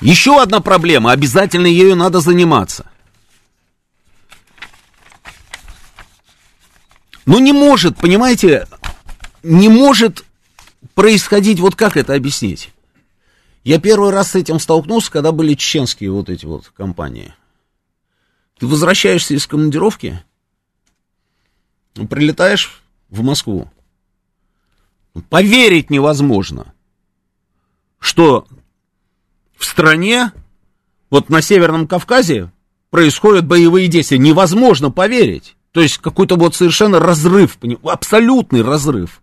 Еще 0.00 0.40
одна 0.40 0.60
проблема, 0.60 1.12
обязательно 1.12 1.66
ею 1.66 1.96
надо 1.96 2.20
заниматься. 2.20 2.90
Ну 7.24 7.38
не 7.38 7.52
может, 7.52 7.96
понимаете, 7.96 8.68
не 9.42 9.68
может 9.68 10.24
происходить, 10.94 11.60
вот 11.60 11.74
как 11.74 11.96
это 11.96 12.14
объяснить? 12.14 12.72
Я 13.64 13.80
первый 13.80 14.10
раз 14.10 14.30
с 14.30 14.34
этим 14.36 14.60
столкнулся, 14.60 15.10
когда 15.10 15.32
были 15.32 15.54
чеченские 15.54 16.12
вот 16.12 16.28
эти 16.28 16.44
вот 16.44 16.68
компании. 16.68 17.34
Ты 18.58 18.66
возвращаешься 18.66 19.34
из 19.34 19.46
командировки, 19.46 20.22
прилетаешь 21.94 22.80
в 23.08 23.22
Москву. 23.22 23.70
Поверить 25.30 25.90
невозможно, 25.90 26.74
что 27.98 28.46
в 29.56 29.64
стране, 29.64 30.32
вот 31.10 31.28
на 31.28 31.42
Северном 31.42 31.86
Кавказе, 31.86 32.52
происходят 32.90 33.46
боевые 33.46 33.88
действия. 33.88 34.18
Невозможно 34.18 34.90
поверить. 34.90 35.56
То 35.72 35.80
есть 35.80 35.98
какой-то 35.98 36.36
вот 36.36 36.54
совершенно 36.54 37.00
разрыв, 37.00 37.58
абсолютный 37.82 38.62
разрыв. 38.62 39.20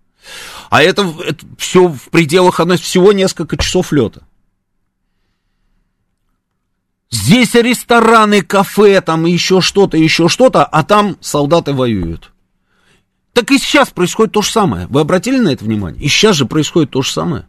А 0.69 0.83
это, 0.83 1.11
это 1.25 1.45
все 1.57 1.87
в 1.87 2.09
пределах 2.09 2.59
одной, 2.59 2.77
всего 2.77 3.11
несколько 3.11 3.57
часов 3.57 3.91
лета. 3.91 4.25
Здесь 7.09 7.53
рестораны, 7.53 8.41
кафе, 8.41 9.01
там 9.01 9.25
еще 9.25 9.61
что-то, 9.61 9.97
еще 9.97 10.29
что-то, 10.29 10.65
а 10.65 10.83
там 10.83 11.17
солдаты 11.21 11.73
воюют. 11.73 12.31
Так 13.33 13.51
и 13.51 13.57
сейчас 13.57 13.89
происходит 13.89 14.33
то 14.33 14.41
же 14.41 14.51
самое. 14.51 14.87
Вы 14.87 15.01
обратили 15.01 15.37
на 15.37 15.49
это 15.49 15.63
внимание? 15.63 16.03
И 16.03 16.07
сейчас 16.07 16.35
же 16.35 16.45
происходит 16.45 16.91
то 16.91 17.01
же 17.01 17.11
самое. 17.11 17.45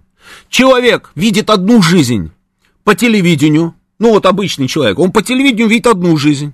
Человек 0.49 1.13
видит 1.15 1.51
одну 1.51 1.83
жизнь 1.83 2.31
по 2.85 2.95
телевидению, 2.95 3.75
ну 3.99 4.11
вот 4.11 4.27
обычный 4.27 4.69
человек, 4.69 4.99
он 4.99 5.11
по 5.11 5.23
телевидению 5.23 5.69
видит 5.69 5.87
одну 5.87 6.17
жизнь, 6.17 6.53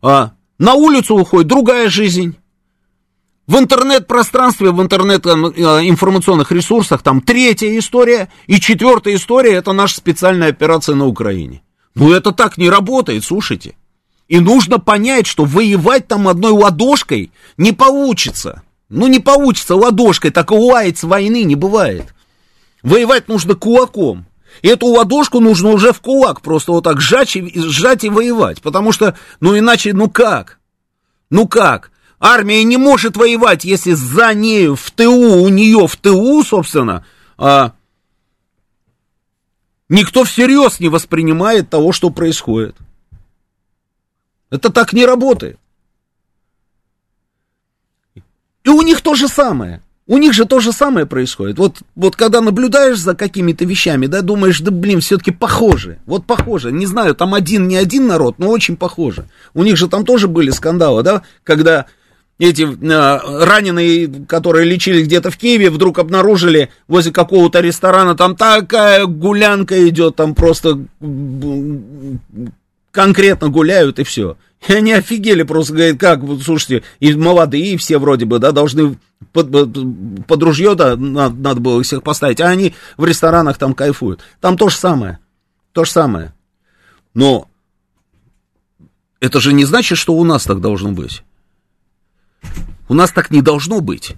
а 0.00 0.32
на 0.58 0.74
улицу 0.74 1.16
уходит 1.16 1.48
другая 1.48 1.90
жизнь. 1.90 2.36
В 3.46 3.58
интернет-пространстве, 3.58 4.72
в 4.72 4.82
интернет-информационных 4.82 6.50
ресурсах 6.50 7.02
там 7.02 7.20
третья 7.20 7.78
история. 7.78 8.28
И 8.48 8.58
четвертая 8.58 9.14
история 9.14 9.54
это 9.54 9.72
наша 9.72 9.96
специальная 9.96 10.48
операция 10.48 10.96
на 10.96 11.06
Украине. 11.06 11.62
Ну 11.94 12.12
это 12.12 12.32
так 12.32 12.58
не 12.58 12.68
работает, 12.68 13.24
слушайте. 13.24 13.76
И 14.26 14.40
нужно 14.40 14.80
понять, 14.80 15.28
что 15.28 15.44
воевать 15.44 16.08
там 16.08 16.26
одной 16.26 16.50
ладошкой 16.50 17.30
не 17.56 17.72
получится. 17.72 18.62
Ну 18.88 19.06
не 19.06 19.20
получится 19.20 19.76
ладошкой, 19.76 20.32
так 20.32 20.50
лает 20.50 20.98
с 20.98 21.04
войны 21.04 21.44
не 21.44 21.54
бывает. 21.54 22.14
Воевать 22.82 23.28
нужно 23.28 23.54
кулаком. 23.54 24.26
И 24.62 24.68
эту 24.68 24.86
ладошку 24.86 25.40
нужно 25.40 25.70
уже 25.70 25.92
в 25.92 26.00
кулак 26.00 26.40
просто 26.40 26.72
вот 26.72 26.84
так 26.84 27.00
сжать 27.00 27.36
и, 27.36 27.52
сжать 27.60 28.04
и 28.04 28.08
воевать. 28.08 28.62
Потому 28.62 28.92
что, 28.92 29.16
ну 29.40 29.58
иначе, 29.58 29.92
ну 29.92 30.08
как? 30.08 30.58
Ну 31.30 31.46
как? 31.48 31.90
Армия 32.18 32.64
не 32.64 32.76
может 32.76 33.16
воевать, 33.16 33.64
если 33.64 33.92
за 33.92 34.32
нею 34.34 34.74
в 34.74 34.90
ТУ, 34.90 35.42
у 35.42 35.48
нее 35.48 35.86
в 35.86 35.96
ТУ, 35.96 36.42
собственно, 36.42 37.04
а, 37.36 37.72
никто 39.88 40.24
всерьез 40.24 40.80
не 40.80 40.88
воспринимает 40.88 41.68
того, 41.68 41.92
что 41.92 42.10
происходит. 42.10 42.76
Это 44.50 44.70
так 44.70 44.92
не 44.92 45.04
работает. 45.04 45.58
И 48.64 48.68
у 48.68 48.82
них 48.82 49.00
то 49.02 49.14
же 49.14 49.28
самое. 49.28 49.82
У 50.08 50.18
них 50.18 50.34
же 50.34 50.44
то 50.44 50.60
же 50.60 50.72
самое 50.72 51.04
происходит. 51.04 51.58
Вот, 51.58 51.78
вот 51.96 52.14
когда 52.14 52.40
наблюдаешь 52.40 52.98
за 52.98 53.16
какими-то 53.16 53.64
вещами, 53.64 54.06
да, 54.06 54.22
думаешь, 54.22 54.60
да 54.60 54.70
блин, 54.70 55.00
все-таки 55.00 55.32
похоже. 55.32 55.98
Вот 56.06 56.26
похоже. 56.26 56.70
Не 56.70 56.86
знаю, 56.86 57.16
там 57.16 57.34
один, 57.34 57.66
не 57.66 57.76
один 57.76 58.06
народ, 58.06 58.38
но 58.38 58.48
очень 58.50 58.76
похоже. 58.76 59.26
У 59.52 59.64
них 59.64 59.76
же 59.76 59.88
там 59.88 60.04
тоже 60.04 60.28
были 60.28 60.50
скандалы, 60.50 61.02
да, 61.02 61.22
когда 61.42 61.86
эти 62.38 62.62
э, 62.62 63.44
раненые, 63.44 64.26
которые 64.28 64.66
лечили 64.66 65.02
где-то 65.02 65.30
в 65.30 65.36
Киеве, 65.36 65.70
вдруг 65.70 65.98
обнаружили 65.98 66.70
возле 66.86 67.12
какого-то 67.12 67.60
ресторана, 67.60 68.14
там 68.14 68.36
такая 68.36 69.06
гулянка 69.06 69.88
идет, 69.88 70.16
там 70.16 70.34
просто 70.34 70.84
конкретно 72.96 73.50
гуляют 73.50 73.98
и 73.98 74.04
все. 74.04 74.38
И 74.66 74.72
они 74.72 74.94
офигели 74.94 75.42
просто, 75.42 75.74
говорят, 75.74 76.00
как, 76.00 76.20
слушайте, 76.42 76.82
и 76.98 77.14
молодые 77.14 77.76
все 77.76 77.98
вроде 77.98 78.24
бы, 78.24 78.38
да, 78.38 78.52
должны 78.52 78.98
под, 79.34 79.50
под 80.26 80.42
ружье, 80.42 80.74
да, 80.74 80.96
надо, 80.96 81.36
надо 81.36 81.60
было 81.60 81.82
всех 81.82 82.02
поставить, 82.02 82.40
а 82.40 82.48
они 82.48 82.74
в 82.96 83.04
ресторанах 83.04 83.58
там 83.58 83.74
кайфуют. 83.74 84.22
Там 84.40 84.56
то 84.56 84.70
же 84.70 84.78
самое, 84.78 85.18
то 85.72 85.84
же 85.84 85.90
самое. 85.90 86.32
Но 87.12 87.50
это 89.20 89.40
же 89.40 89.52
не 89.52 89.66
значит, 89.66 89.98
что 89.98 90.14
у 90.14 90.24
нас 90.24 90.44
так 90.44 90.62
должно 90.62 90.92
быть. 90.92 91.22
У 92.88 92.94
нас 92.94 93.12
так 93.12 93.30
не 93.30 93.42
должно 93.42 93.82
быть. 93.82 94.14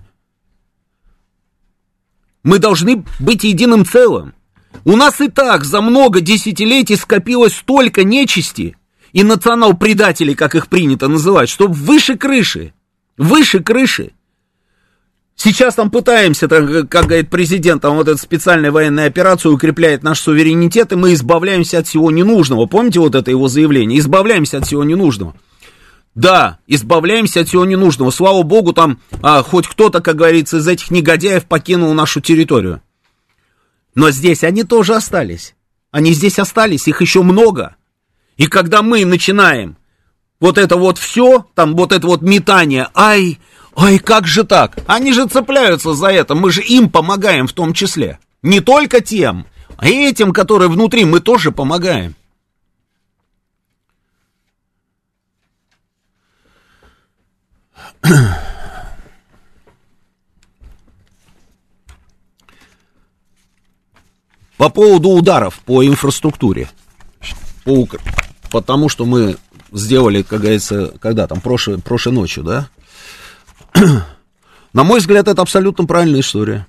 Мы 2.45 2.61
должны 2.61 3.05
быть 3.19 3.43
единым 3.43 3.85
целым. 3.85 4.35
У 4.85 4.97
нас 4.97 5.21
и 5.21 5.29
так 5.29 5.65
за 5.65 5.81
много 5.81 6.21
десятилетий 6.21 6.97
скопилось 6.97 7.55
столько 7.55 8.05
нечисти 8.05 8.77
и 9.13 9.23
национал-предателей, 9.23 10.35
как 10.35 10.55
их 10.55 10.69
принято 10.69 11.09
называть, 11.09 11.49
что 11.49 11.67
выше 11.67 12.17
крыши, 12.17 12.73
выше 13.17 13.61
крыши. 13.61 14.13
Сейчас 15.41 15.77
там 15.77 15.91
пытаемся, 15.91 16.49
как 16.49 17.07
говорит 17.07 17.31
президент, 17.31 17.83
там 17.83 17.95
вот 17.95 18.09
эта 18.09 18.21
специальная 18.21 18.73
военная 18.73 19.07
операция 19.07 19.53
укрепляет 19.53 20.03
наш 20.03 20.19
суверенитет, 20.19 20.93
и 20.93 20.97
мы 20.97 21.13
избавляемся 21.15 21.79
от 21.79 21.87
всего 21.87 22.11
ненужного. 22.11 22.67
Помните 22.67 22.99
вот 22.99 23.15
это 23.15 23.31
его 23.31 23.47
заявление? 23.47 24.01
Избавляемся 24.01 24.59
от 24.59 24.67
всего 24.67 24.83
ненужного. 24.83 25.35
Да, 26.17 26.59
избавляемся 26.67 27.41
от 27.41 27.49
всего 27.49 27.65
ненужного. 27.65 28.11
Слава 28.11 28.43
богу, 28.43 28.73
там 28.73 28.99
а, 29.23 29.45
хоть 29.45 29.69
кто-то, 29.69 30.01
как 30.01 30.17
говорится, 30.17 30.57
из 30.57 30.67
этих 30.67 30.91
негодяев 30.91 31.45
покинул 31.45 31.95
нашу 31.95 32.21
территорию. 32.21 32.83
Но 33.99 34.13
здесь 34.13 34.45
они 34.45 34.63
тоже 34.63 34.95
остались. 34.95 35.57
Они 35.91 36.13
здесь 36.13 36.39
остались, 36.39 36.87
их 36.87 37.01
еще 37.01 37.25
много. 37.25 37.75
И 38.37 38.47
когда 38.47 38.81
мы 38.83 39.05
начинаем 39.05 39.77
вот 40.39 40.57
это 40.57 40.77
вот 40.77 40.99
все, 40.99 41.45
там 41.57 41.75
вот 41.75 41.91
это 41.91 42.07
вот 42.07 42.23
метание, 42.23 42.87
ай, 42.95 43.41
ай, 43.77 43.99
как 43.99 44.29
же 44.29 44.45
так? 44.45 44.79
Они 44.87 45.13
же 45.13 45.27
цепляются 45.27 45.95
за 45.95 46.13
это, 46.13 46.37
мы 46.37 46.53
же 46.53 46.63
им 46.63 46.91
помогаем 46.91 47.49
в 47.49 47.53
том 47.53 47.75
числе. 47.75 48.21
Не 48.41 48.61
только 48.61 49.01
тем, 49.01 49.49
а 49.77 49.89
и 49.89 50.09
этим, 50.09 50.33
которые 50.33 50.69
внутри, 50.69 51.05
мы 51.05 51.19
тоже 51.19 51.51
помогаем. 51.51 52.15
По 64.59 64.69
поводу 64.71 65.11
ударов 65.11 65.61
по 65.61 65.87
инфраструктуре, 65.87 66.69
по, 67.65 67.89
потому 68.51 68.89
что 68.89 69.07
мы 69.07 69.37
сделали, 69.71 70.23
как 70.23 70.41
говорится, 70.41 70.93
когда 71.01 71.29
там, 71.29 71.41
прошлой, 71.41 71.79
прошлой 71.79 72.13
ночью, 72.13 72.43
да? 72.43 72.69
На 74.73 74.85
мой 74.85 74.99
взгляд, 74.99 75.29
это 75.29 75.41
абсолютно 75.43 75.87
правильная 75.87 76.21
история. 76.21 76.67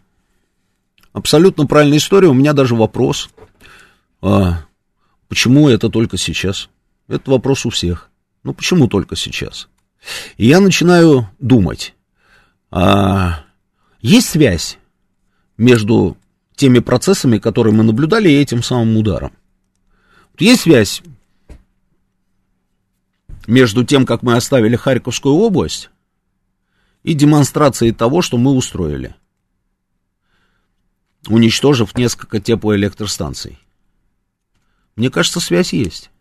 Абсолютно 1.13 1.65
правильная 1.65 1.97
история. 1.97 2.27
У 2.27 2.33
меня 2.33 2.53
даже 2.53 2.75
вопрос, 2.75 3.29
а, 4.21 4.65
почему 5.27 5.67
это 5.67 5.89
только 5.89 6.17
сейчас? 6.17 6.69
Это 7.07 7.31
вопрос 7.31 7.65
у 7.65 7.71
всех. 7.71 8.11
Ну, 8.43 8.53
почему 8.53 8.87
только 8.87 9.15
сейчас? 9.15 9.67
И 10.37 10.45
я 10.45 10.59
начинаю 10.59 11.27
думать, 11.39 11.95
а, 12.69 13.45
есть 14.01 14.29
связь 14.29 14.77
между 15.57 16.17
теми 16.59 16.79
процессами, 16.79 17.37
которые 17.37 17.73
мы 17.73 17.83
наблюдали, 17.83 18.29
и 18.29 18.41
этим 18.41 18.61
самым 18.61 18.97
ударом. 18.97 19.31
Есть 20.37 20.63
связь 20.63 21.01
между 23.47 23.85
тем, 23.85 24.05
как 24.05 24.23
мы 24.23 24.35
оставили 24.35 24.75
Харьковскую 24.75 25.35
область, 25.35 25.89
и 27.03 27.13
демонстрацией 27.13 27.93
того, 27.93 28.21
что 28.21 28.37
мы 28.37 28.51
устроили, 28.51 29.15
уничтожив 31.27 31.97
несколько 31.97 32.41
теплоэлектростанций. 32.41 33.57
Мне 34.97 35.09
кажется, 35.09 35.39
связь 35.39 35.71
есть. 35.71 36.11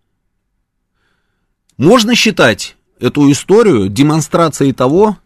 Можно 1.76 2.14
считать 2.14 2.76
эту 3.00 3.28
историю 3.32 3.88
демонстрацией 3.88 4.72
того, 4.72 5.18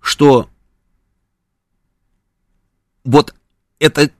что 0.00 0.48
вот 3.04 3.32
это 3.78 4.10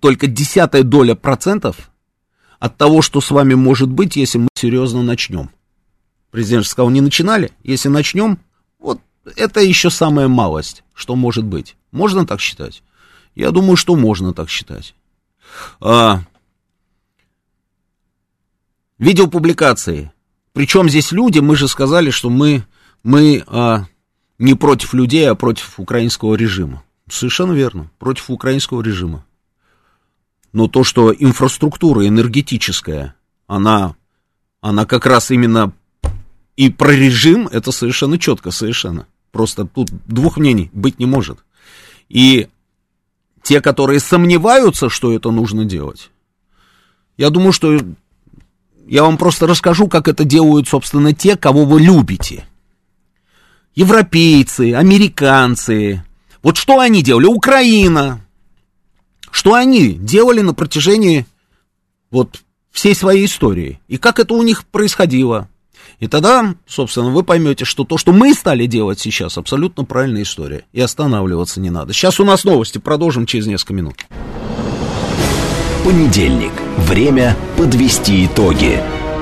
только 0.00 0.26
десятая 0.26 0.82
доля 0.82 1.14
процентов 1.14 1.90
от 2.58 2.76
того, 2.76 3.02
что 3.02 3.20
с 3.20 3.30
вами 3.30 3.54
может 3.54 3.88
быть, 3.88 4.16
если 4.16 4.38
мы 4.38 4.48
серьезно 4.54 5.02
начнем. 5.02 5.50
Президент 6.30 6.66
сказал, 6.66 6.90
не 6.90 7.00
начинали, 7.00 7.52
если 7.62 7.88
начнем, 7.88 8.38
вот 8.78 9.00
это 9.36 9.60
еще 9.60 9.90
самая 9.90 10.28
малость, 10.28 10.82
что 10.94 11.16
может 11.16 11.44
быть. 11.44 11.76
Можно 11.90 12.26
так 12.26 12.40
считать? 12.40 12.82
Я 13.34 13.50
думаю, 13.50 13.76
что 13.76 13.94
можно 13.94 14.34
так 14.34 14.50
считать. 14.50 14.94
А, 15.80 16.22
видеопубликации. 18.98 20.12
Причем 20.52 20.88
здесь 20.88 21.12
люди, 21.12 21.38
мы 21.38 21.56
же 21.56 21.68
сказали, 21.68 22.10
что 22.10 22.30
мы, 22.30 22.64
мы 23.02 23.44
а, 23.46 23.84
не 24.38 24.54
против 24.54 24.92
людей, 24.92 25.30
а 25.30 25.34
против 25.34 25.78
украинского 25.78 26.34
режима. 26.34 26.82
Совершенно 27.10 27.52
верно, 27.52 27.90
против 27.98 28.28
украинского 28.30 28.82
режима. 28.82 29.24
Но 30.52 30.68
то, 30.68 30.84
что 30.84 31.14
инфраструктура 31.16 32.06
энергетическая, 32.06 33.14
она, 33.46 33.94
она 34.60 34.86
как 34.86 35.06
раз 35.06 35.30
именно 35.30 35.72
и 36.56 36.70
про 36.70 36.90
режим, 36.90 37.48
это 37.48 37.70
совершенно 37.70 38.18
четко, 38.18 38.50
совершенно. 38.50 39.06
Просто 39.30 39.64
тут 39.64 39.90
двух 40.06 40.38
мнений 40.38 40.70
быть 40.72 40.98
не 40.98 41.06
может. 41.06 41.38
И 42.08 42.48
те, 43.42 43.60
которые 43.60 44.00
сомневаются, 44.00 44.88
что 44.88 45.12
это 45.12 45.30
нужно 45.30 45.64
делать, 45.64 46.10
я 47.16 47.30
думаю, 47.30 47.52
что 47.52 47.78
я 48.86 49.02
вам 49.02 49.18
просто 49.18 49.46
расскажу, 49.46 49.86
как 49.86 50.08
это 50.08 50.24
делают, 50.24 50.66
собственно, 50.66 51.12
те, 51.12 51.36
кого 51.36 51.64
вы 51.64 51.80
любите. 51.80 52.46
Европейцы, 53.74 54.74
американцы. 54.74 56.02
Вот 56.42 56.56
что 56.56 56.80
они 56.80 57.02
делали? 57.02 57.26
Украина, 57.26 58.20
что 59.30 59.54
они 59.54 59.92
делали 59.92 60.40
на 60.40 60.54
протяжении 60.54 61.26
вот 62.10 62.40
всей 62.70 62.94
своей 62.94 63.26
истории, 63.26 63.80
и 63.88 63.98
как 63.98 64.18
это 64.18 64.34
у 64.34 64.42
них 64.42 64.64
происходило. 64.66 65.48
И 66.00 66.06
тогда, 66.06 66.54
собственно, 66.66 67.10
вы 67.10 67.24
поймете, 67.24 67.64
что 67.64 67.84
то, 67.84 67.98
что 67.98 68.12
мы 68.12 68.32
стали 68.34 68.66
делать 68.66 69.00
сейчас, 69.00 69.36
абсолютно 69.36 69.84
правильная 69.84 70.22
история. 70.22 70.64
И 70.72 70.80
останавливаться 70.80 71.60
не 71.60 71.70
надо. 71.70 71.92
Сейчас 71.92 72.20
у 72.20 72.24
нас 72.24 72.44
новости, 72.44 72.78
продолжим 72.78 73.26
через 73.26 73.46
несколько 73.46 73.74
минут. 73.74 73.96
Понедельник. 75.84 76.52
Время 76.76 77.36
подвести 77.56 78.26
итоги. 78.26 78.80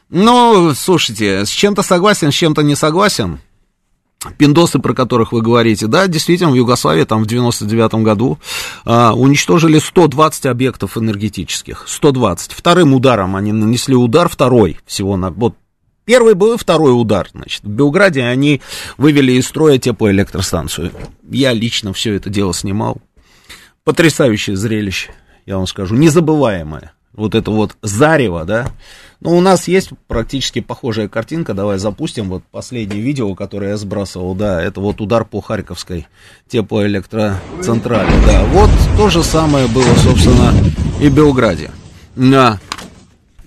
Ну, 0.10 0.74
слушайте, 0.74 1.46
с 1.46 1.50
чем-то 1.50 1.82
согласен, 1.82 2.32
с 2.32 2.36
чем-то 2.36 2.62
не 2.62 2.76
согласен. 2.76 3.39
Пиндосы, 4.38 4.80
про 4.80 4.94
которых 4.94 5.32
вы 5.32 5.42
говорите, 5.42 5.88
да, 5.88 6.08
действительно, 6.08 6.52
в 6.52 6.56
Югославии 6.56 7.04
там 7.04 7.24
в 7.24 7.28
99 7.28 7.96
году 7.96 8.40
а, 8.86 9.14
уничтожили 9.14 9.80
120 9.80 10.46
объектов 10.46 10.98
энергетических, 10.98 11.86
120. 11.88 12.52
Вторым 12.52 12.94
ударом 12.94 13.36
они 13.36 13.52
нанесли 13.52 13.96
удар, 13.96 14.30
второй 14.30 14.80
всего 14.86 15.18
на, 15.18 15.32
вот 15.32 15.56
Первый 16.06 16.36
был 16.36 16.56
второй 16.56 16.92
удар, 16.92 17.28
значит. 17.34 17.64
В 17.64 17.70
Белграде 17.70 18.24
они 18.24 18.62
вывели 18.98 19.34
из 19.34 19.48
строя 19.48 19.80
теплоэлектростанцию. 19.80 20.92
Я 21.30 21.52
лично 21.52 21.94
все 21.94 22.14
это 22.14 22.30
дело 22.30 22.54
снимал. 22.54 22.98
Потрясающее 23.84 24.56
зрелище, 24.56 25.14
я 25.48 25.58
вам 25.58 25.66
скажу, 25.66 25.96
незабываемое. 25.96 26.94
Вот 27.14 27.34
это 27.34 27.50
вот 27.50 27.76
зарево, 27.82 28.46
да, 28.46 28.72
ну, 29.22 29.38
у 29.38 29.41
нас 29.41 29.68
есть 29.68 29.89
практически 30.07 30.59
похожая 30.59 31.07
картинка. 31.07 31.53
Давай 31.53 31.78
запустим 31.78 32.30
вот 32.30 32.43
последнее 32.51 33.01
видео, 33.01 33.34
которое 33.36 33.72
я 33.72 33.78
сбрасывал. 33.78 34.36
Да, 34.36 34.61
это 34.61 34.82
вот 34.82 35.01
удар 35.01 35.26
по 35.26 35.41
Харьковской 35.41 36.07
теплоэлектроцентрали. 36.47 38.11
Да, 38.26 38.43
вот 38.45 38.70
то 38.97 39.09
же 39.09 39.24
самое 39.24 39.68
было, 39.68 39.95
собственно, 40.03 40.53
и 41.01 41.09
в 41.09 41.16
Белграде. 41.16 41.72
Да. 42.16 42.59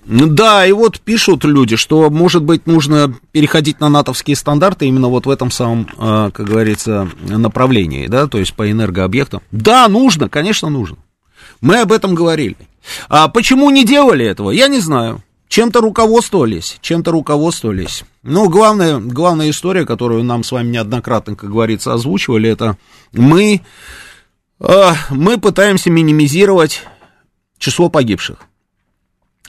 Да, 0.08 0.66
и 0.66 0.72
вот 0.72 1.00
пишут 1.00 1.44
люди, 1.44 1.76
что, 1.76 2.08
может 2.08 2.42
быть, 2.42 2.66
нужно 2.66 3.14
переходить 3.30 3.78
на 3.78 3.90
натовские 3.90 4.36
стандарты 4.36 4.86
именно 4.86 5.08
вот 5.08 5.26
в 5.26 5.30
этом 5.30 5.50
самом, 5.50 5.86
а, 5.98 6.30
как 6.30 6.46
говорится, 6.46 7.10
направлении, 7.20 8.06
да, 8.06 8.26
то 8.26 8.38
есть 8.38 8.54
по 8.54 8.70
энергообъектам. 8.70 9.42
Да, 9.50 9.86
нужно, 9.86 10.30
конечно, 10.30 10.70
нужно. 10.70 10.96
Мы 11.60 11.80
об 11.80 11.92
этом 11.92 12.14
говорили. 12.14 12.56
А 13.10 13.28
почему 13.28 13.68
не 13.68 13.84
делали 13.84 14.24
этого, 14.24 14.50
я 14.50 14.68
не 14.68 14.80
знаю. 14.80 15.22
Чем-то 15.48 15.80
руководствовались, 15.80 16.78
чем-то 16.82 17.10
руководствовались. 17.10 18.04
Но 18.22 18.48
главная, 18.48 18.98
главная 18.98 19.48
история, 19.48 19.86
которую 19.86 20.22
нам 20.22 20.44
с 20.44 20.52
вами 20.52 20.68
неоднократно, 20.68 21.36
как 21.36 21.50
говорится, 21.50 21.94
озвучивали, 21.94 22.50
это 22.50 22.76
мы, 23.12 23.62
э, 24.60 24.90
мы 25.10 25.38
пытаемся 25.38 25.90
минимизировать 25.90 26.82
число 27.58 27.88
погибших. 27.88 28.38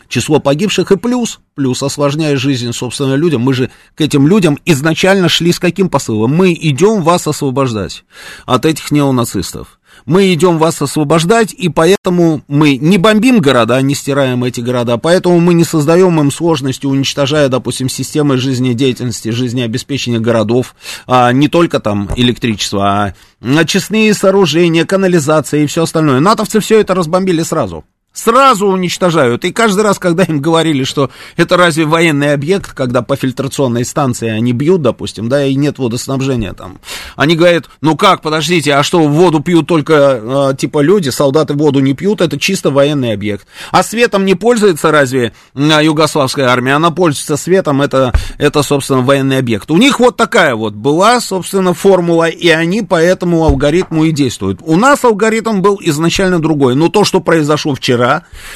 Число 0.07 0.39
погибших 0.39 0.91
и 0.91 0.97
плюс, 0.97 1.39
плюс 1.53 1.83
осложняя 1.83 2.35
жизнь, 2.37 2.71
собственно, 2.71 3.15
людям. 3.15 3.41
Мы 3.41 3.53
же 3.53 3.69
к 3.93 4.01
этим 4.01 4.25
людям 4.25 4.57
изначально 4.65 5.27
шли 5.29 5.51
с 5.51 5.59
каким 5.59 5.89
посылом? 5.89 6.33
Мы 6.33 6.53
идем 6.53 7.03
вас 7.03 7.27
освобождать 7.27 8.05
от 8.45 8.65
этих 8.65 8.89
неонацистов 8.89 9.78
мы 10.09 10.33
идем 10.33 10.57
вас 10.57 10.81
освобождать, 10.81 11.53
и 11.53 11.69
поэтому 11.69 12.41
мы 12.47 12.77
не 12.77 12.97
бомбим 12.97 13.41
города, 13.41 13.79
не 13.79 13.93
стираем 13.93 14.43
эти 14.43 14.59
города, 14.59 14.97
поэтому 14.97 15.39
мы 15.39 15.53
не 15.53 15.63
создаем 15.63 16.19
им 16.19 16.31
сложности, 16.31 16.87
уничтожая, 16.87 17.47
допустим, 17.47 17.89
системы 17.89 18.37
жизнедеятельности, 18.37 19.29
жизнеобеспечения 19.29 20.19
городов, 20.19 20.75
а 21.05 21.31
не 21.31 21.47
только 21.47 21.79
там 21.79 22.09
электричество, 22.15 22.87
а 22.87 23.13
очистные 23.59 24.11
сооружения, 24.15 24.83
канализация 24.83 25.61
и 25.61 25.67
все 25.67 25.83
остальное. 25.83 26.19
Натовцы 26.19 26.59
все 26.59 26.79
это 26.79 26.95
разбомбили 26.95 27.43
сразу 27.43 27.85
сразу 28.13 28.67
уничтожают. 28.67 29.45
И 29.45 29.51
каждый 29.51 29.83
раз, 29.83 29.99
когда 29.99 30.23
им 30.23 30.41
говорили, 30.41 30.83
что 30.83 31.09
это 31.37 31.57
разве 31.57 31.85
военный 31.85 32.33
объект, 32.33 32.73
когда 32.73 33.01
по 33.01 33.15
фильтрационной 33.15 33.85
станции 33.85 34.29
они 34.29 34.51
бьют, 34.51 34.81
допустим, 34.81 35.29
да, 35.29 35.45
и 35.45 35.55
нет 35.55 35.77
водоснабжения 35.77 36.53
там, 36.53 36.79
они 37.15 37.35
говорят, 37.35 37.65
ну 37.81 37.95
как, 37.95 38.21
подождите, 38.21 38.73
а 38.73 38.83
что, 38.83 39.07
воду 39.07 39.39
пьют 39.39 39.67
только, 39.67 40.51
э, 40.51 40.55
типа, 40.57 40.81
люди, 40.81 41.09
солдаты 41.09 41.53
воду 41.53 41.79
не 41.79 41.93
пьют, 41.93 42.21
это 42.21 42.39
чисто 42.39 42.71
военный 42.71 43.13
объект. 43.13 43.47
А 43.71 43.83
светом 43.83 44.25
не 44.25 44.35
пользуется 44.35 44.91
разве 44.91 45.33
э, 45.55 45.79
югославская 45.83 46.47
армия? 46.47 46.73
Она 46.73 46.91
пользуется 46.91 47.37
светом, 47.37 47.81
это, 47.81 48.13
это, 48.37 48.63
собственно, 48.63 49.01
военный 49.01 49.37
объект. 49.37 49.69
У 49.71 49.77
них 49.77 49.99
вот 49.99 50.17
такая 50.17 50.55
вот 50.55 50.73
была, 50.73 51.21
собственно, 51.21 51.73
формула, 51.73 52.27
и 52.27 52.49
они 52.49 52.81
по 52.81 52.95
этому 52.95 53.45
алгоритму 53.45 54.05
и 54.05 54.11
действуют. 54.11 54.59
У 54.63 54.75
нас 54.75 55.03
алгоритм 55.05 55.61
был 55.61 55.79
изначально 55.81 56.39
другой, 56.39 56.75
но 56.75 56.89
то, 56.89 57.03
что 57.03 57.21
произошло 57.21 57.75
вчера, 57.75 57.98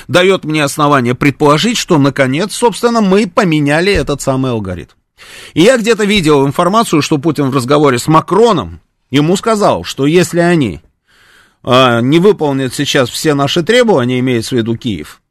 дает 0.07 0.43
мне 0.45 0.63
основание 0.63 1.15
предположить, 1.15 1.77
что, 1.77 1.97
наконец, 1.97 2.53
собственно, 2.53 3.01
мы 3.01 3.27
поменяли 3.27 3.93
этот 3.93 4.21
самый 4.21 4.51
алгоритм. 4.51 4.93
И 5.53 5.61
я 5.61 5.77
где-то 5.77 6.05
видел 6.05 6.45
информацию, 6.45 7.01
что 7.01 7.17
Путин 7.17 7.49
в 7.49 7.55
разговоре 7.55 7.99
с 7.99 8.07
Макроном 8.07 8.81
ему 9.09 9.35
сказал, 9.35 9.83
что 9.83 10.05
если 10.05 10.39
они 10.39 10.81
э, 11.63 12.01
не 12.01 12.19
выполнят 12.19 12.73
сейчас 12.73 13.09
все 13.09 13.33
наши 13.33 13.63
требования, 13.63 14.19
имеется 14.19 14.55
в 14.55 14.57
виду 14.57 14.75
Киев, 14.75 15.21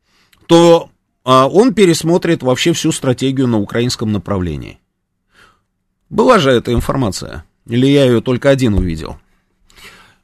то 0.46 0.90
э, 1.24 1.30
он 1.30 1.74
пересмотрит 1.74 2.42
вообще 2.42 2.72
всю 2.72 2.92
стратегию 2.92 3.48
на 3.48 3.58
украинском 3.58 4.12
направлении. 4.12 4.78
Была 6.08 6.38
же 6.38 6.50
эта 6.50 6.72
информация, 6.72 7.44
или 7.66 7.86
я 7.86 8.04
ее 8.04 8.20
только 8.20 8.50
один 8.50 8.74
увидел. 8.74 9.18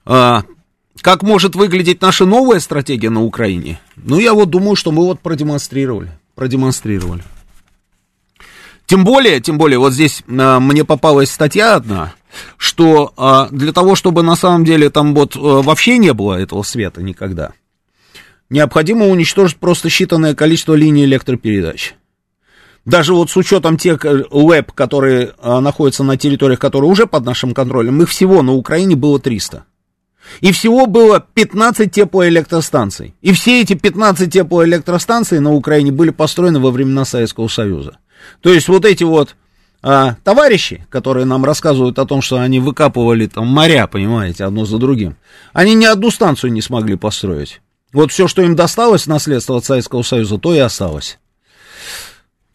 А, 0.04 0.42
как 1.02 1.22
может 1.22 1.54
выглядеть 1.54 2.00
наша 2.00 2.26
новая 2.26 2.60
стратегия 2.60 3.10
на 3.10 3.22
Украине? 3.22 3.80
Ну, 3.96 4.18
я 4.18 4.34
вот 4.34 4.50
думаю, 4.50 4.76
что 4.76 4.92
мы 4.92 5.04
вот 5.04 5.20
продемонстрировали. 5.20 6.10
Продемонстрировали. 6.34 7.22
Тем 8.86 9.04
более, 9.04 9.40
тем 9.40 9.58
более, 9.58 9.78
вот 9.78 9.92
здесь 9.92 10.22
а, 10.28 10.60
мне 10.60 10.82
попалась 10.82 11.30
статья 11.30 11.74
одна, 11.74 12.14
что 12.56 13.12
а, 13.18 13.48
для 13.50 13.72
того, 13.72 13.94
чтобы 13.94 14.22
на 14.22 14.34
самом 14.34 14.64
деле 14.64 14.88
там 14.88 15.14
вот 15.14 15.36
а, 15.36 15.60
вообще 15.60 15.98
не 15.98 16.14
было 16.14 16.34
этого 16.34 16.62
света 16.62 17.02
никогда, 17.02 17.52
необходимо 18.48 19.08
уничтожить 19.08 19.58
просто 19.58 19.88
считанное 19.88 20.34
количество 20.34 20.72
линий 20.72 21.04
электропередач. 21.04 21.96
Даже 22.86 23.12
вот 23.12 23.30
с 23.30 23.36
учетом 23.36 23.76
тех 23.76 24.06
ЛЭП, 24.30 24.72
которые 24.72 25.34
а, 25.38 25.60
находятся 25.60 26.02
на 26.02 26.16
территориях, 26.16 26.58
которые 26.58 26.90
уже 26.90 27.06
под 27.06 27.26
нашим 27.26 27.52
контролем, 27.52 28.00
их 28.00 28.08
всего 28.08 28.42
на 28.42 28.54
Украине 28.54 28.96
было 28.96 29.20
300. 29.20 29.64
И 30.40 30.52
всего 30.52 30.86
было 30.86 31.24
15 31.34 31.90
теплоэлектростанций. 31.90 33.14
И 33.22 33.32
все 33.32 33.62
эти 33.62 33.74
15 33.74 34.32
теплоэлектростанций 34.32 35.40
на 35.40 35.52
Украине 35.54 35.92
были 35.92 36.10
построены 36.10 36.60
во 36.60 36.70
времена 36.70 37.04
Советского 37.04 37.48
Союза. 37.48 37.98
То 38.40 38.52
есть 38.52 38.68
вот 38.68 38.84
эти 38.84 39.04
вот 39.04 39.36
а, 39.82 40.16
товарищи, 40.24 40.86
которые 40.90 41.24
нам 41.24 41.44
рассказывают 41.44 41.98
о 41.98 42.06
том, 42.06 42.20
что 42.20 42.38
они 42.38 42.60
выкапывали 42.60 43.26
там 43.26 43.46
моря, 43.46 43.86
понимаете, 43.86 44.44
одно 44.44 44.64
за 44.64 44.78
другим, 44.78 45.16
они 45.52 45.74
ни 45.74 45.84
одну 45.84 46.10
станцию 46.10 46.52
не 46.52 46.62
смогли 46.62 46.96
построить. 46.96 47.60
Вот 47.92 48.12
все, 48.12 48.28
что 48.28 48.42
им 48.42 48.54
досталось 48.54 49.06
наследство 49.06 49.56
от 49.56 49.64
Советского 49.64 50.02
Союза, 50.02 50.38
то 50.38 50.54
и 50.54 50.58
осталось. 50.58 51.18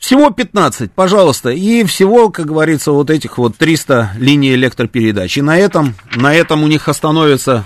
Всего 0.04 0.32
15, 0.32 0.92
пожалуйста, 0.92 1.52
и 1.52 1.86
всего, 1.86 2.30
как 2.30 2.48
говорится, 2.48 2.92
вот 2.92 3.10
этих 3.10 3.38
вот 3.38 3.56
300 3.56 4.12
линий 4.18 4.54
электропередач. 4.54 5.38
И 5.38 5.42
на 5.42 5.58
этом, 5.58 5.96
на 6.14 6.36
этом 6.36 6.62
у 6.62 6.68
них 6.68 6.90
остановятся, 6.90 7.66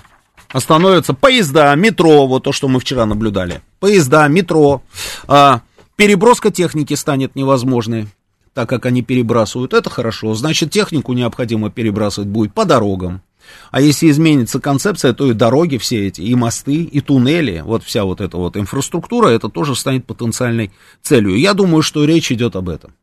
остановятся 0.50 1.16
поезда, 1.16 1.74
метро, 1.74 2.28
вот 2.28 2.44
то, 2.44 2.52
что 2.52 2.68
мы 2.68 2.80
вчера 2.80 3.08
наблюдали. 3.08 3.62
Поезда, 3.80 4.28
метро, 4.28 4.84
а, 5.28 5.62
переброска 5.96 6.52
техники 6.52 6.94
станет 6.94 7.36
невозможной, 7.36 8.08
так 8.54 8.70
как 8.70 8.86
они 8.86 9.02
перебрасывают. 9.02 9.74
Это 9.74 9.90
хорошо, 9.90 10.36
значит, 10.36 10.70
технику 10.70 11.14
необходимо 11.14 11.72
перебрасывать 11.72 12.30
будет 12.30 12.54
по 12.54 12.66
дорогам. 12.66 13.24
А 13.72 13.82
если 13.82 14.10
изменится 14.10 14.60
концепция, 14.60 15.14
то 15.14 15.30
и 15.30 15.34
дороги 15.34 15.78
все 15.78 16.08
эти, 16.08 16.22
и 16.22 16.36
мосты, 16.36 16.84
и 16.84 17.02
туннели, 17.02 17.62
вот 17.64 17.84
вся 17.84 18.04
вот 18.04 18.22
эта 18.22 18.38
вот 18.38 18.58
инфраструктура, 18.58 19.30
это 19.30 19.50
тоже 19.50 19.76
станет 19.76 20.06
потенциальной 20.06 20.72
целью. 21.02 21.38
Я 21.38 21.54
думаю, 21.54 21.82
что 21.82 22.06
речь 22.06 22.32
идет 22.32 22.56
об 22.56 22.70
этом. 22.70 22.94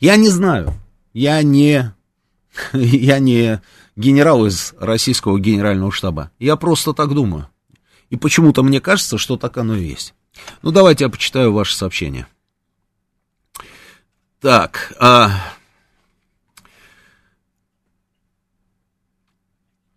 Я 0.00 0.16
не 0.16 0.28
знаю, 0.28 0.74
я 1.12 1.42
не, 1.42 1.92
я 2.72 3.18
не 3.18 3.60
генерал 3.96 4.46
из 4.46 4.74
российского 4.78 5.38
генерального 5.38 5.92
штаба. 5.92 6.30
Я 6.38 6.56
просто 6.56 6.92
так 6.92 7.14
думаю. 7.14 7.48
И 8.10 8.16
почему-то 8.16 8.62
мне 8.62 8.80
кажется, 8.80 9.18
что 9.18 9.36
так 9.36 9.56
оно 9.56 9.76
и 9.76 9.84
есть. 9.84 10.14
Ну, 10.62 10.70
давайте 10.70 11.04
я 11.04 11.10
почитаю 11.10 11.52
ваше 11.52 11.76
сообщение. 11.76 12.26
Так, 14.40 14.94
а... 14.98 15.54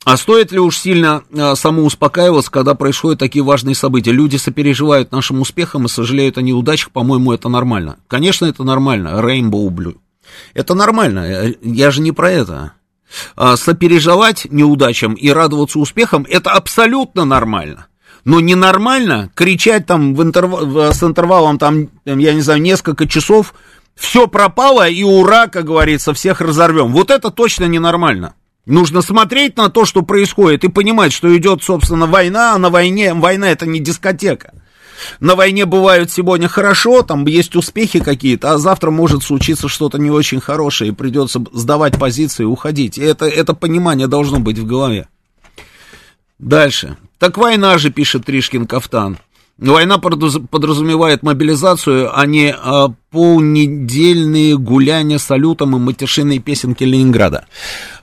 А 0.06 0.18
стоит 0.18 0.51
ли 0.51 0.60
уж 0.60 0.78
сильно 0.78 1.24
а, 1.36 1.56
самоуспокаиваться, 1.56 2.51
когда 2.51 2.76
происходят 2.76 3.20
такие 3.20 3.43
важные 3.43 3.74
события? 3.74 4.12
Люди 4.12 4.38
сопереживают 4.38 5.12
нашим 5.12 5.41
успехам 5.41 5.86
и 5.86 5.89
сожалеют 5.89 6.38
о 6.38 6.43
неудачах, 6.43 6.91
по-моему, 6.91 7.34
это 7.34 7.49
нормально. 7.49 7.97
Конечно, 8.08 8.45
это 8.45 8.64
нормально, 8.64 9.20
Rainbow 9.20 9.68
Blue. 9.70 9.97
Это 10.53 10.76
нормально, 10.76 11.56
я 11.60 11.89
же 11.89 12.01
не 12.01 12.12
про 12.12 12.30
это. 12.30 12.74
А, 13.36 13.58
сопереживать 13.58 14.45
неудачам 14.51 15.16
и 15.16 15.30
радоваться 15.30 15.80
успехам, 15.80 16.28
это 16.30 16.51
абсолютно 16.51 17.26
нормально. 17.26 17.88
Но 18.26 18.39
ненормально 18.39 19.32
кричать 19.34 19.88
там 19.88 20.14
в 20.14 20.22
интерв... 20.22 20.53
с 20.95 21.01
интервалом, 21.01 21.58
там, 21.58 21.89
я 22.06 22.34
не 22.36 22.41
знаю, 22.41 22.62
несколько 22.62 23.08
часов, 23.08 23.56
все 23.95 24.28
пропало, 24.28 24.88
и 24.88 25.01
ура, 25.01 25.47
как 25.47 25.66
говорится, 25.66 26.14
всех 26.14 26.41
разорвем. 26.41 26.91
Вот 26.91 27.10
это 27.10 27.32
точно 27.32 27.66
ненормально. 27.66 28.36
Нужно 28.66 29.01
смотреть 29.01 29.57
на 29.57 29.70
то, 29.70 29.86
что 29.86 30.01
происходит, 30.01 30.63
и 30.63 30.70
понимать, 30.70 31.13
что 31.13 31.36
идет, 31.38 31.63
собственно, 31.63 32.07
война, 32.07 32.55
а 32.55 32.57
на 32.57 32.70
войне, 32.70 33.13
война 33.13 33.49
это 33.49 33.68
не 33.68 33.80
дискотека. 33.80 34.53
На 35.20 35.36
войне 35.36 35.66
бывают 35.66 36.11
сегодня 36.11 36.47
хорошо, 36.47 37.03
там 37.03 37.26
есть 37.28 37.55
успехи 37.55 37.99
какие-то, 37.99 38.53
а 38.53 38.57
завтра 38.57 38.89
может 38.89 39.24
случиться 39.24 39.68
что-то 39.68 39.99
не 39.99 40.09
очень 40.09 40.39
хорошее, 40.39 40.91
и 40.91 40.93
придется 40.93 41.43
сдавать 41.51 41.99
позиции 41.99 42.43
и 42.43 42.47
уходить. 42.47 42.97
Это, 42.97 43.26
это 43.26 43.53
понимание 43.53 44.07
должно 44.07 44.39
быть 44.39 44.57
в 44.57 44.66
голове. 44.66 45.07
Дальше. 46.39 46.97
Так 47.20 47.38
война 47.38 47.78
же, 47.78 47.91
пишет 47.91 48.26
Тришкин 48.26 48.66
Кафтан. 48.66 49.20
Война 49.57 49.99
подразумевает 49.99 51.24
мобилизацию, 51.24 52.11
а 52.18 52.26
не 52.26 52.53
а, 52.53 52.89
полнедельные 53.09 54.57
гуляния 54.57 55.18
салютом 55.18 55.78
и 55.78 55.80
матершинные 55.80 56.39
песенки 56.39 56.84
Ленинграда. 56.84 57.45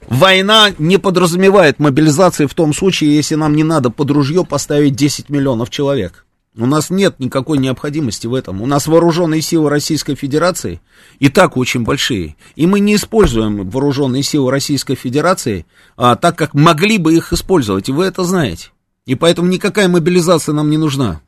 Война 0.09 0.73
не 0.79 0.99
подразумевает 0.99 1.79
мобилизации 1.79 2.47
в 2.47 2.55
том 2.55 2.75
случае, 2.75 3.17
если 3.17 3.35
нам 3.35 3.55
не 3.55 3.65
надо 3.65 3.91
под 3.91 4.11
ружье 4.11 4.45
поставить 4.45 4.95
10 4.95 5.29
миллионов 5.31 5.71
человек. 5.71 6.27
У 6.55 6.67
нас 6.67 6.91
нет 6.91 7.19
никакой 7.19 7.57
необходимости 7.57 8.27
в 8.27 8.35
этом. 8.35 8.61
У 8.61 8.67
нас 8.67 8.87
вооруженные 8.87 9.41
силы 9.41 9.71
Российской 9.71 10.17
Федерации 10.17 10.83
и 11.19 11.31
так 11.31 11.57
очень 11.57 11.83
большие. 11.83 12.37
И 12.57 12.67
мы 12.67 12.81
не 12.81 12.97
используем 12.97 13.71
вооруженные 13.71 14.23
силы 14.23 14.51
Российской 14.51 14.95
Федерации 14.95 15.65
а, 15.97 16.15
так, 16.15 16.37
как 16.37 16.53
могли 16.53 16.99
бы 16.99 17.15
их 17.15 17.33
использовать. 17.33 17.89
И 17.89 17.93
вы 17.93 18.05
это 18.05 18.25
знаете. 18.25 18.69
И 19.07 19.15
поэтому 19.15 19.49
никакая 19.49 19.89
мобилизация 19.89 20.53
нам 20.53 20.69
не 20.69 20.77
нужна. 20.77 21.23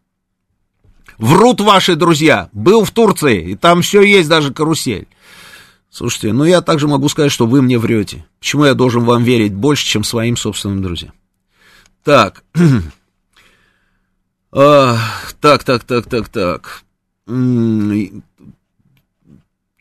Врут 1.16 1.60
ваши 1.60 1.96
друзья. 1.96 2.50
Был 2.52 2.84
в 2.84 2.90
Турции, 2.90 3.52
и 3.52 3.56
там 3.56 3.80
все 3.80 4.02
есть, 4.02 4.28
даже 4.28 4.52
карусель. 4.52 5.06
Слушайте, 5.94 6.32
ну 6.32 6.42
я 6.42 6.60
также 6.60 6.88
могу 6.88 7.08
сказать, 7.08 7.30
что 7.30 7.46
вы 7.46 7.62
мне 7.62 7.78
врете. 7.78 8.26
Почему 8.40 8.64
я 8.64 8.74
должен 8.74 9.04
вам 9.04 9.22
верить 9.22 9.54
больше, 9.54 9.86
чем 9.86 10.02
своим 10.02 10.36
собственным 10.36 10.82
друзьям? 10.82 11.12
Так. 12.02 12.42
а, 14.50 14.98
так, 15.40 15.62
так, 15.62 15.84
так, 15.84 16.06
так, 16.06 16.28
так. 16.28 16.82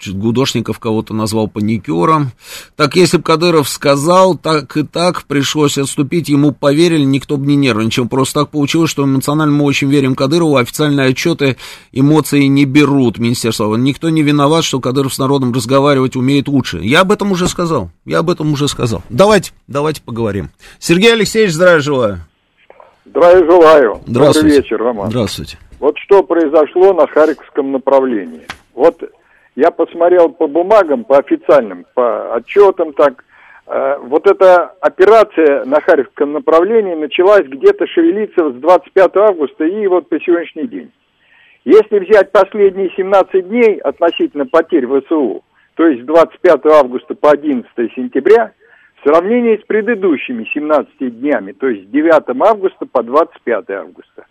Гудошников 0.07 0.79
кого-то 0.79 1.13
назвал 1.13 1.47
паникером. 1.47 2.31
Так, 2.75 2.95
если 2.95 3.17
бы 3.17 3.23
Кадыров 3.23 3.69
сказал, 3.69 4.37
так 4.37 4.75
и 4.77 4.83
так, 4.83 5.23
пришлось 5.23 5.77
отступить, 5.77 6.29
ему 6.29 6.51
поверили, 6.51 7.03
никто 7.03 7.37
бы 7.37 7.45
не 7.45 7.55
нервничал. 7.55 8.07
Просто 8.07 8.41
так 8.41 8.49
получилось, 8.49 8.89
что 8.89 9.03
эмоционально 9.03 9.55
мы 9.55 9.65
очень 9.65 9.89
верим 9.89 10.15
Кадырову, 10.15 10.57
официальные 10.57 11.09
отчеты 11.09 11.57
эмоции 11.91 12.43
не 12.43 12.65
берут 12.65 13.17
Министерство. 13.17 13.75
Никто 13.75 14.09
не 14.09 14.21
виноват, 14.21 14.63
что 14.63 14.79
Кадыров 14.79 15.13
с 15.13 15.19
народом 15.19 15.53
разговаривать 15.53 16.15
умеет 16.15 16.47
лучше. 16.47 16.79
Я 16.81 17.01
об 17.01 17.11
этом 17.11 17.31
уже 17.31 17.47
сказал, 17.47 17.89
я 18.05 18.19
об 18.19 18.29
этом 18.29 18.51
уже 18.53 18.67
сказал. 18.67 19.03
Давайте, 19.09 19.51
давайте 19.67 20.01
поговорим. 20.01 20.49
Сергей 20.79 21.13
Алексеевич, 21.13 21.53
здравия 21.53 21.79
желаю. 21.79 22.19
Здравия 23.05 23.45
желаю. 23.45 24.01
Здравствуйте. 24.05 24.47
Добрый 24.47 24.61
вечер, 24.61 24.77
Роман. 24.77 25.09
Здравствуйте. 25.09 25.57
Вот 25.79 25.95
что 25.97 26.23
произошло 26.23 26.93
на 26.93 27.05
Харьковском 27.07 27.73
направлении. 27.73 28.47
Вот 28.73 29.03
я 29.55 29.71
посмотрел 29.71 30.29
по 30.29 30.47
бумагам, 30.47 31.03
по 31.03 31.17
официальным, 31.17 31.85
по 31.93 32.35
отчетам 32.35 32.93
так. 32.93 33.23
Э, 33.67 33.97
вот 33.99 34.27
эта 34.27 34.73
операция 34.81 35.63
на 35.65 35.79
Харьковском 35.79 36.33
направлении 36.33 36.95
началась 36.95 37.45
где-то 37.45 37.85
шевелиться 37.87 38.51
с 38.51 38.55
25 38.55 39.15
августа 39.17 39.65
и 39.65 39.87
вот 39.87 40.09
по 40.09 40.19
сегодняшний 40.19 40.67
день. 40.67 40.91
Если 41.65 41.99
взять 41.99 42.31
последние 42.31 42.89
17 42.95 43.47
дней 43.47 43.77
относительно 43.77 44.45
потерь 44.45 44.85
ВСУ, 44.87 45.43
то 45.75 45.87
есть 45.87 46.03
с 46.03 46.05
25 46.05 46.65
августа 46.65 47.15
по 47.15 47.31
11 47.31 47.69
сентября, 47.95 48.51
в 48.97 49.07
сравнении 49.07 49.57
с 49.57 49.65
предыдущими 49.65 50.45
17 50.53 51.19
днями, 51.19 51.51
то 51.53 51.67
есть 51.67 51.87
с 51.87 51.91
9 51.91 52.11
августа 52.41 52.85
по 52.85 53.03
25 53.03 53.69
августа, 53.69 54.25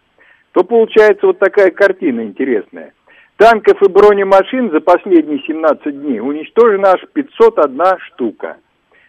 то 0.53 0.65
получается 0.65 1.27
вот 1.27 1.39
такая 1.39 1.71
картина 1.71 2.23
интересная– 2.23 2.93
Танков 3.43 3.83
и 3.83 3.89
бронемашин 3.89 4.71
за 4.71 4.81
последние 4.81 5.41
17 5.41 6.01
дней 6.01 6.21
уничтожено 6.21 6.91
аж 6.91 7.01
501 7.13 7.99
штука. 8.07 8.59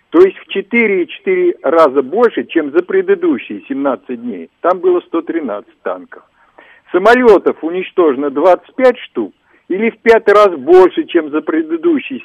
То 0.10 0.22
есть 0.22 0.38
в 0.40 0.58
4,4 0.58 1.60
раза 1.62 2.02
больше, 2.02 2.44
чем 2.46 2.72
за 2.72 2.82
предыдущие 2.82 3.62
17 3.70 4.20
дней. 4.20 4.50
Там 4.62 4.80
было 4.80 5.02
113 5.02 5.72
танков. 5.84 6.24
Самолетов 6.92 7.64
уничтожено 7.64 8.32
25 8.32 8.98
штук, 8.98 9.36
или 9.68 9.92
в 9.92 10.00
5 10.00 10.28
раз 10.30 10.50
больше, 10.58 11.04
чем 11.04 11.30
за 11.30 11.42
предыдущие 11.42 12.22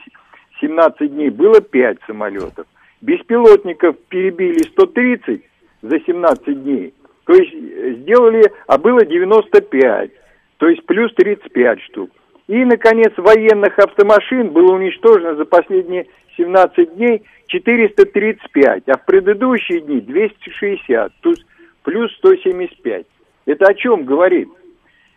17 0.62 1.12
дней. 1.12 1.28
Было 1.28 1.60
5 1.60 1.98
самолетов. 2.06 2.66
Беспилотников 3.02 3.96
перебили 4.08 4.62
130 4.62 5.42
за 5.82 6.00
17 6.00 6.62
дней. 6.62 6.94
То 7.26 7.34
есть 7.34 7.52
э, 7.52 7.96
сделали, 8.00 8.50
а 8.66 8.78
было 8.78 9.04
95 9.04 10.10
то 10.58 10.68
есть 10.68 10.84
плюс 10.86 11.12
35 11.14 11.80
штук. 11.82 12.10
И, 12.48 12.64
наконец, 12.64 13.12
военных 13.16 13.78
автомашин 13.78 14.50
было 14.50 14.74
уничтожено 14.74 15.36
за 15.36 15.44
последние 15.44 16.06
17 16.36 16.94
дней 16.96 17.22
435, 17.46 18.88
а 18.88 18.98
в 18.98 19.04
предыдущие 19.04 19.80
дни 19.80 20.00
260, 20.00 21.12
то 21.20 21.30
есть 21.30 21.44
плюс 21.82 22.12
175. 22.16 23.06
Это 23.46 23.66
о 23.66 23.74
чем 23.74 24.04
говорит? 24.04 24.48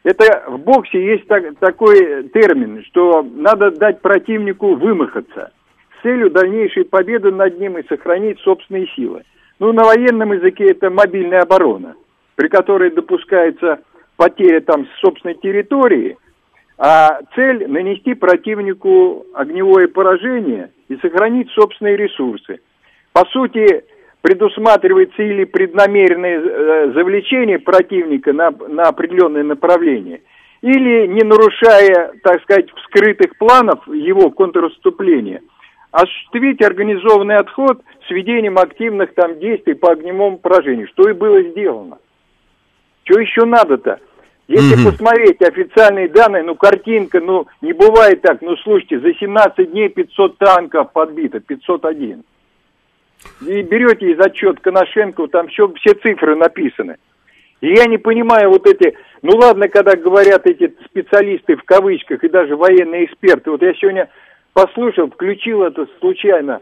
Это 0.03 0.45
в 0.47 0.57
боксе 0.59 1.03
есть 1.03 1.27
так, 1.27 1.43
такой 1.59 2.29
термин, 2.29 2.83
что 2.85 3.21
надо 3.23 3.71
дать 3.71 4.01
противнику 4.01 4.75
вымахаться 4.75 5.51
с 5.97 6.01
целью 6.01 6.31
дальнейшей 6.31 6.85
победы 6.85 7.31
над 7.31 7.59
ним 7.59 7.77
и 7.77 7.87
сохранить 7.87 8.39
собственные 8.39 8.87
силы. 8.95 9.23
Ну, 9.59 9.71
на 9.73 9.83
военном 9.83 10.33
языке 10.33 10.71
это 10.71 10.89
мобильная 10.89 11.41
оборона, 11.41 11.95
при 12.35 12.47
которой 12.47 12.89
допускается 12.89 13.79
потеря 14.21 14.61
там 14.61 14.87
собственной 15.01 15.33
территории, 15.33 16.15
а 16.77 17.21
цель 17.33 17.67
нанести 17.67 18.13
противнику 18.13 19.25
огневое 19.33 19.87
поражение 19.87 20.69
и 20.89 20.95
сохранить 20.97 21.49
собственные 21.53 21.97
ресурсы. 21.97 22.59
По 23.13 23.25
сути, 23.25 23.83
предусматривается 24.21 25.23
или 25.23 25.45
преднамеренное 25.45 26.39
э, 26.39 26.91
завлечение 26.93 27.57
противника 27.57 28.31
на, 28.31 28.51
на 28.51 28.83
определенное 28.83 29.41
направление, 29.41 30.21
или 30.61 31.07
не 31.07 31.23
нарушая, 31.23 32.13
так 32.21 32.43
сказать, 32.43 32.69
вскрытых 32.75 33.35
планов 33.39 33.87
его 33.87 34.29
контрнаступления, 34.29 35.41
осуществить 35.89 36.61
организованный 36.61 37.37
отход 37.37 37.81
с 38.07 38.11
ведением 38.11 38.59
активных 38.59 39.15
там 39.15 39.39
действий 39.39 39.73
по 39.73 39.93
огневому 39.93 40.37
поражению, 40.37 40.87
что 40.89 41.09
и 41.09 41.13
было 41.13 41.41
сделано. 41.41 41.97
Что 43.03 43.19
еще 43.19 43.45
надо-то? 43.45 43.99
Если 44.51 44.75
mm 44.75 44.91
посмотреть 44.91 45.41
официальные 45.41 46.09
данные, 46.09 46.43
ну, 46.43 46.55
картинка, 46.55 47.21
ну, 47.21 47.47
не 47.61 47.71
бывает 47.71 48.21
так. 48.21 48.41
Ну, 48.41 48.57
слушайте, 48.57 48.99
за 48.99 49.13
17 49.13 49.71
дней 49.71 49.87
500 49.87 50.37
танков 50.37 50.91
подбито, 50.91 51.39
501. 51.39 52.23
И 53.47 53.61
берете 53.61 54.11
из 54.11 54.19
отчет 54.19 54.59
Коношенко, 54.59 55.27
там 55.27 55.47
все, 55.47 55.71
все 55.75 55.93
цифры 55.93 56.35
написаны. 56.35 56.97
И 57.61 57.73
я 57.73 57.85
не 57.85 57.97
понимаю 57.97 58.49
вот 58.49 58.67
эти, 58.67 58.97
ну 59.21 59.37
ладно, 59.37 59.69
когда 59.69 59.95
говорят 59.95 60.45
эти 60.45 60.75
специалисты 60.85 61.55
в 61.55 61.63
кавычках 61.63 62.21
и 62.21 62.27
даже 62.27 62.57
военные 62.57 63.05
эксперты. 63.05 63.51
Вот 63.51 63.61
я 63.61 63.73
сегодня 63.75 64.09
послушал, 64.51 65.09
включил 65.09 65.63
это 65.63 65.87
случайно, 66.01 66.59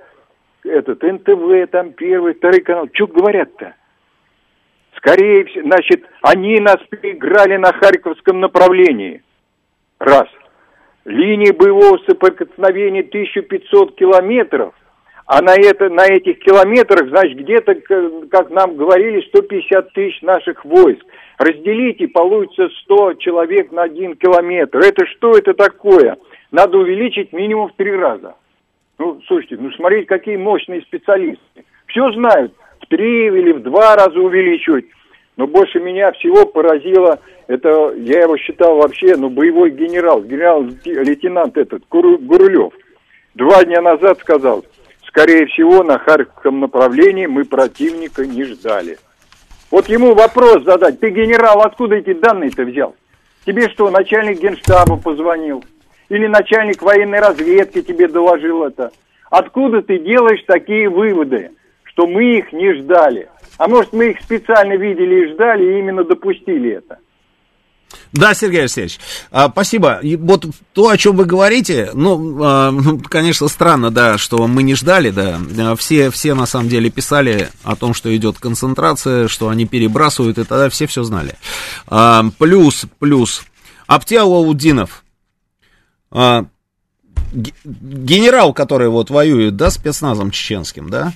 этот 0.63 1.01
НТВ, 1.01 1.71
там 1.71 1.93
первый, 1.93 2.35
второй 2.35 2.61
канал. 2.61 2.87
Что 2.93 3.07
говорят-то? 3.07 3.73
Скорее 4.97 5.45
всего, 5.45 5.65
значит, 5.65 6.03
они 6.21 6.59
нас 6.59 6.77
переиграли 6.89 7.57
на 7.57 7.71
Харьковском 7.71 8.39
направлении. 8.39 9.23
Раз. 9.99 10.27
Линии 11.05 11.51
боевого 11.51 11.97
соприкосновения 12.07 13.01
1500 13.01 13.95
километров, 13.95 14.73
а 15.25 15.41
на, 15.41 15.53
это, 15.55 15.89
на 15.89 16.05
этих 16.05 16.39
километрах, 16.39 17.09
значит, 17.09 17.37
где-то, 17.37 17.75
как 18.29 18.49
нам 18.49 18.75
говорили, 18.75 19.21
150 19.27 19.93
тысяч 19.93 20.21
наших 20.21 20.65
войск. 20.65 21.05
Разделите, 21.37 22.07
получится 22.07 22.67
100 22.83 23.13
человек 23.15 23.71
на 23.71 23.83
один 23.83 24.15
километр. 24.15 24.79
Это 24.79 25.05
что 25.05 25.37
это 25.37 25.53
такое? 25.53 26.17
Надо 26.51 26.79
увеличить 26.79 27.31
минимум 27.31 27.69
в 27.69 27.75
три 27.75 27.95
раза. 27.95 28.35
Ну, 28.97 29.21
слушайте, 29.27 29.57
ну 29.59 29.71
смотрите, 29.71 30.07
какие 30.07 30.35
мощные 30.35 30.81
специалисты. 30.81 31.63
Все 31.85 32.11
знают 32.11 32.53
в 32.81 32.87
три 32.87 33.27
или 33.27 33.51
в 33.51 33.63
два 33.63 33.95
раза 33.95 34.19
увеличивать. 34.19 34.85
Но 35.37 35.47
больше 35.47 35.79
меня 35.79 36.11
всего 36.13 36.45
поразило, 36.45 37.19
это, 37.47 37.93
я 37.95 38.23
его 38.23 38.37
считал 38.37 38.77
вообще, 38.77 39.15
ну, 39.15 39.29
боевой 39.29 39.71
генерал, 39.71 40.21
генерал-лейтенант 40.21 41.57
этот, 41.57 41.83
Гурулев. 41.89 42.73
Два 43.35 43.63
дня 43.63 43.81
назад 43.81 44.19
сказал, 44.19 44.65
скорее 45.07 45.45
всего, 45.47 45.83
на 45.83 45.97
Харьковском 45.97 46.59
направлении 46.59 47.25
мы 47.25 47.45
противника 47.45 48.25
не 48.25 48.43
ждали. 48.43 48.97
Вот 49.71 49.87
ему 49.87 50.13
вопрос 50.13 50.63
задать. 50.63 50.99
Ты, 50.99 51.09
генерал, 51.09 51.61
откуда 51.61 51.95
эти 51.95 52.13
данные-то 52.13 52.63
взял? 52.63 52.95
Тебе 53.45 53.69
что, 53.69 53.89
начальник 53.89 54.41
генштаба 54.41 54.97
позвонил? 54.97 55.63
Или 56.09 56.27
начальник 56.27 56.81
военной 56.81 57.19
разведки 57.19 57.81
тебе 57.81 58.07
доложил 58.07 58.63
это? 58.63 58.91
Откуда 59.29 59.81
ты 59.81 59.99
делаешь 59.99 60.43
такие 60.47 60.89
выводы, 60.89 61.51
что 61.99 62.07
мы 62.07 62.37
их 62.37 62.53
не 62.53 62.73
ждали? 62.75 63.27
А 63.57 63.67
может, 63.67 63.91
мы 63.91 64.11
их 64.11 64.21
специально 64.21 64.77
видели 64.77 65.25
и 65.25 65.33
ждали, 65.33 65.65
и 65.65 65.79
именно 65.79 66.05
допустили 66.05 66.77
это? 66.77 66.97
Да, 68.13 68.33
Сергей 68.33 68.61
Алексеевич, 68.61 68.99
а, 69.31 69.49
спасибо. 69.49 69.99
И 70.01 70.15
вот 70.15 70.45
то, 70.73 70.89
о 70.89 70.97
чем 70.97 71.17
вы 71.17 71.25
говорите, 71.25 71.89
ну, 71.93 72.41
а, 72.41 72.71
ну, 72.71 72.99
конечно, 72.99 73.49
странно, 73.49 73.91
да, 73.91 74.17
что 74.17 74.47
мы 74.47 74.63
не 74.63 74.75
ждали, 74.75 75.09
да. 75.09 75.39
А, 75.59 75.75
все, 75.75 76.09
все 76.09 76.35
на 76.35 76.45
самом 76.45 76.69
деле 76.69 76.89
писали 76.89 77.49
о 77.63 77.75
том, 77.75 77.93
что 77.93 78.15
идет 78.15 78.39
концентрация, 78.39 79.27
что 79.27 79.49
они 79.49 79.65
перебрасывают, 79.65 80.37
и 80.37 80.45
тогда 80.45 80.69
все 80.69 80.87
все 80.87 81.03
знали. 81.03 81.33
Плюс, 82.37 82.85
плюс, 82.99 83.43
Аптиал 83.87 84.33
Аудинов, 84.35 85.03
а, 86.11 86.45
генерал, 87.33 88.53
который 88.53 88.87
вот 88.87 89.09
воюет, 89.09 89.57
да, 89.57 89.69
спецназом 89.69 90.31
чеченским, 90.31 90.89
да, 90.89 91.13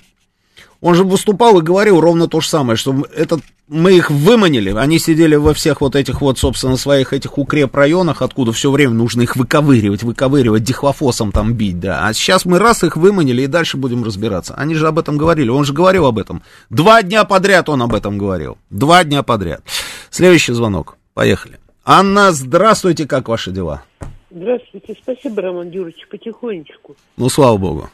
он 0.84 0.96
же 0.96 1.06
выступал 1.06 1.60
и 1.60 1.64
говорил 1.64 2.02
ровно 2.02 2.28
то 2.28 2.42
же 2.42 2.50
самое, 2.50 2.76
что 2.76 3.06
этот, 3.16 3.40
мы 3.70 3.94
их 3.94 4.12
выманили, 4.12 4.74
они 4.76 5.00
сидели 5.00 5.36
во 5.36 5.54
всех 5.54 5.80
вот 5.80 5.96
этих 5.96 6.20
вот, 6.20 6.38
собственно, 6.38 6.76
своих 6.76 7.14
этих 7.14 7.38
укрепрайонах, 7.38 8.22
откуда 8.22 8.52
все 8.52 8.70
время 8.70 8.94
нужно 8.94 9.22
их 9.22 9.38
выковыривать, 9.38 10.04
выковыривать, 10.04 10.64
дихлофосом 10.64 11.32
там 11.32 11.54
бить, 11.54 11.80
да. 11.80 12.06
А 12.06 12.14
сейчас 12.14 12.44
мы 12.44 12.60
раз 12.60 12.84
их 12.84 12.98
выманили 12.98 13.44
и 13.44 13.48
дальше 13.48 13.78
будем 13.78 14.04
разбираться. 14.04 14.56
Они 14.56 14.76
же 14.76 14.86
об 14.86 15.00
этом 15.00 15.18
говорили, 15.18 15.48
он 15.48 15.64
же 15.64 15.72
говорил 15.72 16.06
об 16.06 16.20
этом. 16.20 16.44
Два 16.70 17.02
дня 17.02 17.24
подряд 17.24 17.70
он 17.70 17.82
об 17.82 17.96
этом 17.96 18.18
говорил. 18.18 18.58
Два 18.70 19.06
дня 19.06 19.24
подряд. 19.24 19.62
Следующий 20.10 20.52
звонок. 20.52 20.98
Поехали. 21.14 21.60
Анна, 21.86 22.34
здравствуйте, 22.34 23.08
как 23.08 23.30
ваши 23.30 23.52
дела? 23.52 23.84
Здравствуйте, 24.32 24.98
спасибо, 25.02 25.44
Роман 25.44 25.70
Юрьевич, 25.70 26.10
потихонечку. 26.10 26.98
Ну, 27.16 27.30
слава 27.30 27.56
богу. 27.56 27.90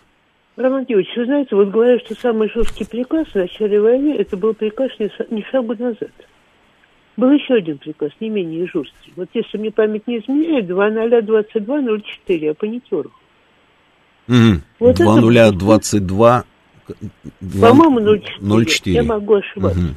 Роман 0.59 0.85
Юрьевич, 0.89 1.15
вы 1.15 1.23
знаете, 1.23 1.55
вот 1.55 1.69
говорят, 1.69 2.01
что 2.03 2.15
самый 2.15 2.49
жесткий 2.49 2.83
приказ 2.83 3.27
в 3.29 3.35
начале 3.35 3.79
войны, 3.79 4.15
это 4.19 4.35
был 4.35 4.53
приказ 4.53 4.91
не, 4.99 5.09
не 5.33 5.41
шаг 5.43 5.65
назад. 5.79 6.11
Был 7.15 7.31
еще 7.31 7.53
один 7.53 7.77
приказ, 7.77 8.11
не 8.19 8.27
менее 8.29 8.67
жесткий. 8.67 9.13
Вот 9.15 9.29
если 9.33 9.57
мне 9.57 9.71
память 9.71 10.05
не 10.05 10.17
изменяет, 10.17 10.65
2022-04, 10.65 12.49
о 12.49 12.53
паникерах. 12.55 13.11
Угу. 14.27 14.61
Вот 14.79 14.95
2022... 14.97 16.43
По-моему, 17.61 17.99
04. 18.17 18.65
04. 18.65 18.95
Я 18.95 19.03
могу 19.03 19.35
ошибаться. 19.35 19.79
Угу. 19.79 19.95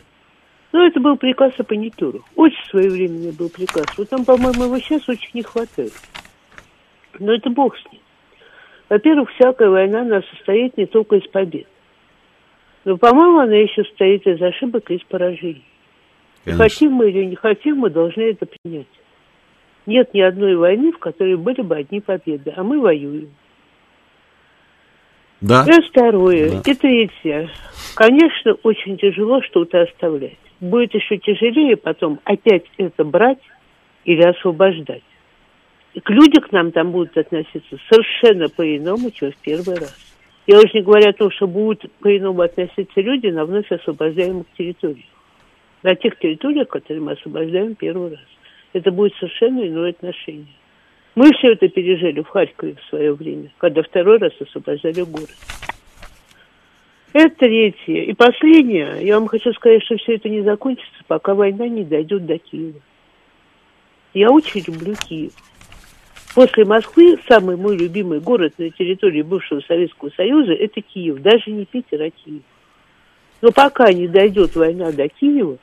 Но 0.74 0.86
это 0.86 1.00
был 1.00 1.16
приказ 1.16 1.54
о 1.58 1.64
паникюрах. 1.64 2.22
Очень 2.36 2.64
своевременный 2.70 3.32
был 3.32 3.48
приказ. 3.48 3.86
Вот 3.96 4.08
там, 4.08 4.24
по-моему, 4.24 4.64
его 4.64 4.78
сейчас 4.78 5.08
очень 5.08 5.30
не 5.34 5.42
хватает. 5.42 5.92
Но 7.18 7.34
это 7.34 7.50
бог 7.50 7.76
с 7.76 7.92
ним. 7.92 8.01
Во-первых, 8.92 9.30
всякая 9.30 9.70
война, 9.70 10.02
она 10.02 10.20
состоит 10.20 10.76
не 10.76 10.84
только 10.84 11.16
из 11.16 11.26
побед. 11.28 11.66
Но, 12.84 12.98
по-моему, 12.98 13.38
она 13.38 13.54
еще 13.54 13.84
состоит 13.84 14.26
из 14.26 14.42
ошибок 14.42 14.90
и 14.90 14.96
из 14.96 15.02
поражений. 15.04 15.64
Конечно. 16.44 16.62
Хотим 16.62 16.92
мы 16.92 17.08
или 17.08 17.24
не 17.24 17.34
хотим, 17.34 17.78
мы 17.78 17.88
должны 17.88 18.20
это 18.20 18.44
принять. 18.44 18.86
Нет 19.86 20.12
ни 20.12 20.20
одной 20.20 20.56
войны, 20.56 20.92
в 20.92 20.98
которой 20.98 21.38
были 21.38 21.62
бы 21.62 21.74
одни 21.74 22.00
победы, 22.00 22.52
а 22.54 22.62
мы 22.62 22.80
воюем. 22.80 23.30
Да. 25.40 25.64
И 25.66 25.88
второе. 25.88 26.50
Да. 26.50 26.70
И 26.70 26.74
третье. 26.74 27.48
Конечно, 27.94 28.56
очень 28.62 28.98
тяжело 28.98 29.40
что-то 29.40 29.80
оставлять. 29.80 30.36
Будет 30.60 30.92
еще 30.92 31.16
тяжелее 31.16 31.78
потом 31.78 32.20
опять 32.24 32.64
это 32.76 33.04
брать 33.04 33.40
или 34.04 34.22
освобождать 34.22 35.02
люди 35.94 36.40
к 36.40 36.52
нам 36.52 36.72
там 36.72 36.92
будут 36.92 37.16
относиться 37.16 37.76
совершенно 37.90 38.48
по-иному, 38.48 39.10
чем 39.10 39.32
в 39.32 39.36
первый 39.36 39.76
раз. 39.76 39.94
Я 40.46 40.58
уже 40.58 40.70
не 40.74 40.82
говорю 40.82 41.08
о 41.08 41.12
том, 41.12 41.30
что 41.30 41.46
будут 41.46 41.90
по-иному 42.00 42.42
относиться 42.42 43.00
люди 43.00 43.28
на 43.28 43.44
вновь 43.44 43.70
освобождаемых 43.70 44.46
территориях. 44.56 45.06
На 45.82 45.94
тех 45.94 46.18
территориях, 46.18 46.68
которые 46.68 47.02
мы 47.02 47.12
освобождаем 47.12 47.74
первый 47.74 48.10
раз. 48.12 48.26
Это 48.72 48.90
будет 48.90 49.14
совершенно 49.16 49.66
иное 49.66 49.90
отношение. 49.90 50.46
Мы 51.14 51.30
все 51.34 51.52
это 51.52 51.68
пережили 51.68 52.22
в 52.22 52.28
Харькове 52.28 52.74
в 52.74 52.88
свое 52.88 53.12
время, 53.12 53.52
когда 53.58 53.82
второй 53.82 54.18
раз 54.18 54.32
освобождали 54.40 55.02
город. 55.02 55.28
Это 57.12 57.34
третье. 57.36 58.04
И 58.04 58.14
последнее. 58.14 59.04
Я 59.04 59.18
вам 59.18 59.28
хочу 59.28 59.52
сказать, 59.52 59.84
что 59.84 59.96
все 59.98 60.14
это 60.14 60.30
не 60.30 60.40
закончится, 60.40 61.04
пока 61.06 61.34
война 61.34 61.68
не 61.68 61.84
дойдет 61.84 62.24
до 62.24 62.38
Киева. 62.38 62.80
Я 64.14 64.30
очень 64.30 64.62
люблю 64.66 64.94
Киев. 64.94 65.32
После 66.34 66.64
Москвы 66.64 67.18
самый 67.28 67.56
мой 67.56 67.76
любимый 67.76 68.20
город 68.20 68.54
на 68.56 68.70
территории 68.70 69.20
бывшего 69.20 69.60
Советского 69.60 70.10
Союза– 70.16 70.52
это 70.58 70.80
Киев. 70.80 71.20
Даже 71.20 71.50
не 71.50 71.66
Питер, 71.66 72.00
а 72.00 72.10
Киев. 72.10 72.42
Но 73.42 73.52
пока 73.52 73.92
не 73.92 74.08
дойдет 74.08 74.56
война 74.56 74.92
до 74.92 75.08
Киева, 75.08 75.58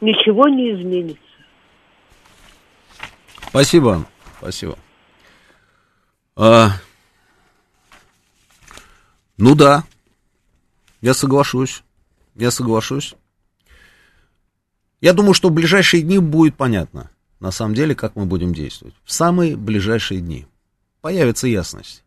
ничего 0.00 0.48
не 0.48 0.72
изменится. 0.72 1.20
Спасибо. 3.48 4.06
Спасибо. 4.38 4.78
А, 6.36 6.70
ну 9.36 9.54
да, 9.54 9.84
я 11.02 11.12
соглашусь. 11.12 11.82
Я 12.34 12.50
соглашусь. 12.50 13.14
Я 15.02 15.12
думаю, 15.12 15.34
что 15.34 15.48
в 15.48 15.52
ближайшие 15.52 16.02
дни 16.02 16.18
будет 16.18 16.56
понятно 16.56 17.10
на 17.40 17.50
самом 17.50 17.74
деле, 17.74 17.94
как 17.94 18.16
мы 18.16 18.26
будем 18.26 18.54
действовать. 18.54 18.94
В 19.04 19.12
самые 19.12 19.56
ближайшие 19.56 20.20
дни 20.20 20.46
появится 21.00 21.48
ясность. 21.48 22.04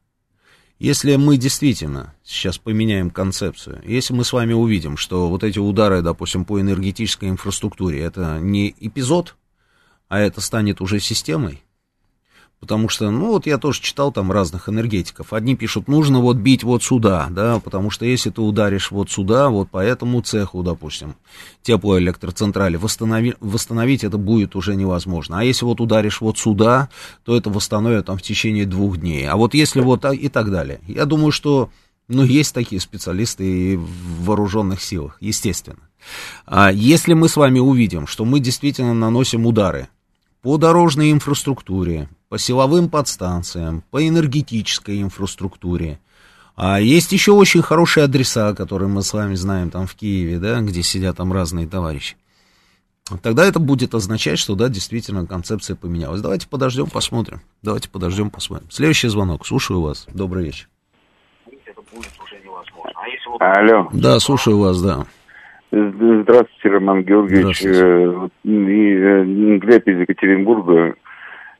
Если 0.79 1.15
мы 1.15 1.37
действительно 1.37 2.13
сейчас 2.23 2.57
поменяем 2.57 3.09
концепцию, 3.09 3.81
если 3.85 4.13
мы 4.13 4.25
с 4.25 4.33
вами 4.33 4.53
увидим, 4.53 4.97
что 4.97 5.29
вот 5.29 5.43
эти 5.43 5.59
удары, 5.59 6.01
допустим, 6.01 6.45
по 6.45 6.59
энергетической 6.59 7.29
инфраструктуре, 7.29 8.01
это 8.01 8.39
не 8.39 8.75
эпизод, 8.79 9.35
а 10.09 10.19
это 10.19 10.41
станет 10.41 10.81
уже 10.81 10.99
системой, 10.99 11.63
Потому 12.63 12.87
что, 12.87 13.11
ну, 13.11 13.31
вот 13.31 13.45
я 13.45 13.57
тоже 13.57 13.81
читал 13.81 14.13
там 14.13 14.31
разных 14.31 14.69
энергетиков. 14.69 15.33
Одни 15.33 15.53
пишут, 15.53 15.89
нужно 15.89 16.21
вот 16.21 16.37
бить 16.37 16.63
вот 16.63 16.81
сюда, 16.81 17.27
да, 17.29 17.59
потому 17.59 17.89
что 17.89 18.05
если 18.05 18.29
ты 18.29 18.39
ударишь 18.39 18.89
вот 18.89 19.11
сюда, 19.11 19.49
вот 19.49 19.69
по 19.69 19.79
этому 19.79 20.21
цеху, 20.21 20.63
допустим, 20.63 21.15
теплоэлектроцентрали, 21.63 22.77
восстанови, 22.77 23.35
восстановить 23.41 24.05
это 24.05 24.17
будет 24.17 24.55
уже 24.55 24.77
невозможно. 24.77 25.39
А 25.39 25.43
если 25.43 25.65
вот 25.65 25.81
ударишь 25.81 26.21
вот 26.21 26.37
сюда, 26.37 26.87
то 27.25 27.35
это 27.35 27.49
восстановят 27.49 28.05
там 28.05 28.17
в 28.17 28.21
течение 28.21 28.65
двух 28.65 28.95
дней. 28.95 29.27
А 29.27 29.35
вот 29.35 29.53
если 29.55 29.81
вот 29.81 30.05
и 30.05 30.29
так 30.29 30.49
далее. 30.49 30.79
Я 30.87 31.03
думаю, 31.03 31.33
что, 31.33 31.69
ну, 32.07 32.23
есть 32.23 32.53
такие 32.53 32.79
специалисты 32.79 33.73
и 33.73 33.75
в 33.75 34.23
вооруженных 34.23 34.81
силах, 34.81 35.17
естественно. 35.19 35.89
А 36.45 36.71
если 36.71 37.13
мы 37.13 37.27
с 37.27 37.35
вами 37.35 37.59
увидим, 37.59 38.07
что 38.07 38.23
мы 38.23 38.39
действительно 38.39 38.93
наносим 38.93 39.45
удары 39.45 39.89
по 40.43 40.57
дорожной 40.57 41.11
инфраструктуре, 41.11 42.09
по 42.29 42.37
силовым 42.37 42.89
подстанциям, 42.89 43.83
по 43.89 44.05
энергетической 44.07 45.01
инфраструктуре. 45.01 45.99
А 46.55 46.79
есть 46.79 47.13
еще 47.13 47.31
очень 47.31 47.63
хорошие 47.63 48.03
адреса, 48.03 48.53
которые 48.53 48.89
мы 48.89 49.01
с 49.01 49.13
вами 49.13 49.33
знаем 49.35 49.71
там 49.71 49.87
в 49.87 49.95
Киеве, 49.95 50.37
да, 50.37 50.59
где 50.59 50.83
сидят 50.83 51.17
там 51.17 51.33
разные 51.33 51.65
товарищи. 51.65 52.17
Тогда 53.21 53.45
это 53.45 53.59
будет 53.59 53.95
означать, 53.95 54.37
что 54.37 54.55
да, 54.55 54.69
действительно 54.69 55.25
концепция 55.25 55.75
поменялась. 55.75 56.21
Давайте 56.21 56.47
подождем, 56.47 56.89
посмотрим. 56.89 57.41
Давайте 57.61 57.89
подождем, 57.89 58.29
посмотрим. 58.29 58.69
Следующий 58.69 59.07
звонок. 59.07 59.47
Слушаю 59.47 59.81
вас. 59.81 60.05
Добрый 60.13 60.45
вечер. 60.45 60.67
Алло. 63.39 63.89
Да, 63.93 64.19
слушаю 64.19 64.59
вас, 64.59 64.81
да. 64.81 65.05
Здравствуйте, 65.73 66.69
Роман 66.69 67.01
Георгиевич. 67.01 67.61
Здравствуйте. 67.61 68.29
Э, 68.43 69.23
и, 69.23 69.57
Глеб 69.57 69.87
из 69.87 70.01
Екатеринбурга. 70.01 70.93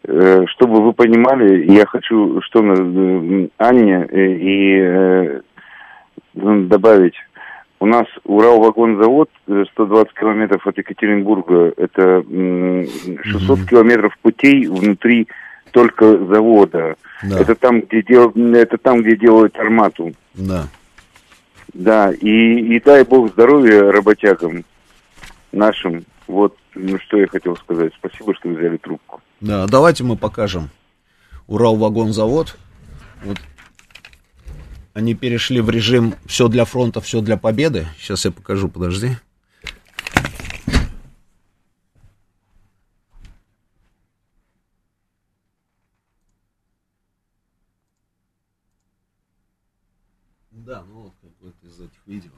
Э, 0.04 0.46
чтобы 0.50 0.84
вы 0.84 0.94
понимали, 0.94 1.72
я 1.72 1.88
хочу 1.88 2.40
что 2.44 2.60
Анне 3.58 4.08
э, 4.12 4.32
и 4.40 5.42
добавить. 6.36 7.16
У 7.80 7.88
нас 7.88 8.06
Урал-вагонзавод 8.24 9.32
120 9.72 10.14
километров 10.14 10.68
от 10.68 10.78
Екатеринбурга. 10.78 11.74
Это 11.76 12.22
600 12.22 12.30
mm-hmm. 12.30 13.68
километров 13.68 14.16
путей 14.22 14.68
внутри 14.68 15.28
только 15.72 16.18
завода. 16.28 16.96
Да. 17.24 17.40
Это 17.40 17.56
там, 17.56 17.82
где 17.82 18.04
дел... 18.04 18.32
это 18.54 18.78
там, 18.78 19.02
где 19.02 19.18
делают 19.18 19.58
армату. 19.58 20.14
Да. 20.36 20.68
Да, 21.74 22.12
и, 22.12 22.76
и 22.76 22.80
дай 22.80 23.04
бог 23.04 23.32
здоровья 23.32 23.92
работягам 23.92 24.64
нашим. 25.52 26.06
Вот 26.28 26.56
ну, 26.76 27.00
что 27.00 27.18
я 27.18 27.28
хотел 27.28 27.56
сказать. 27.58 27.94
Спасибо, 27.98 28.34
что 28.36 28.50
взяли 28.50 28.78
трубку. 28.78 29.22
Да, 29.42 29.66
давайте 29.68 30.04
мы 30.04 30.16
покажем 30.16 30.70
Уралвагонзавод. 31.48 32.58
Вот 33.24 33.38
они 34.94 35.16
перешли 35.16 35.62
в 35.62 35.70
режим 35.70 36.16
все 36.26 36.48
для 36.48 36.66
фронта, 36.66 37.02
все 37.02 37.22
для 37.22 37.38
победы. 37.38 37.88
Сейчас 37.98 38.26
я 38.26 38.32
покажу, 38.32 38.70
подожди. 38.70 39.18
Видео. 52.14 52.32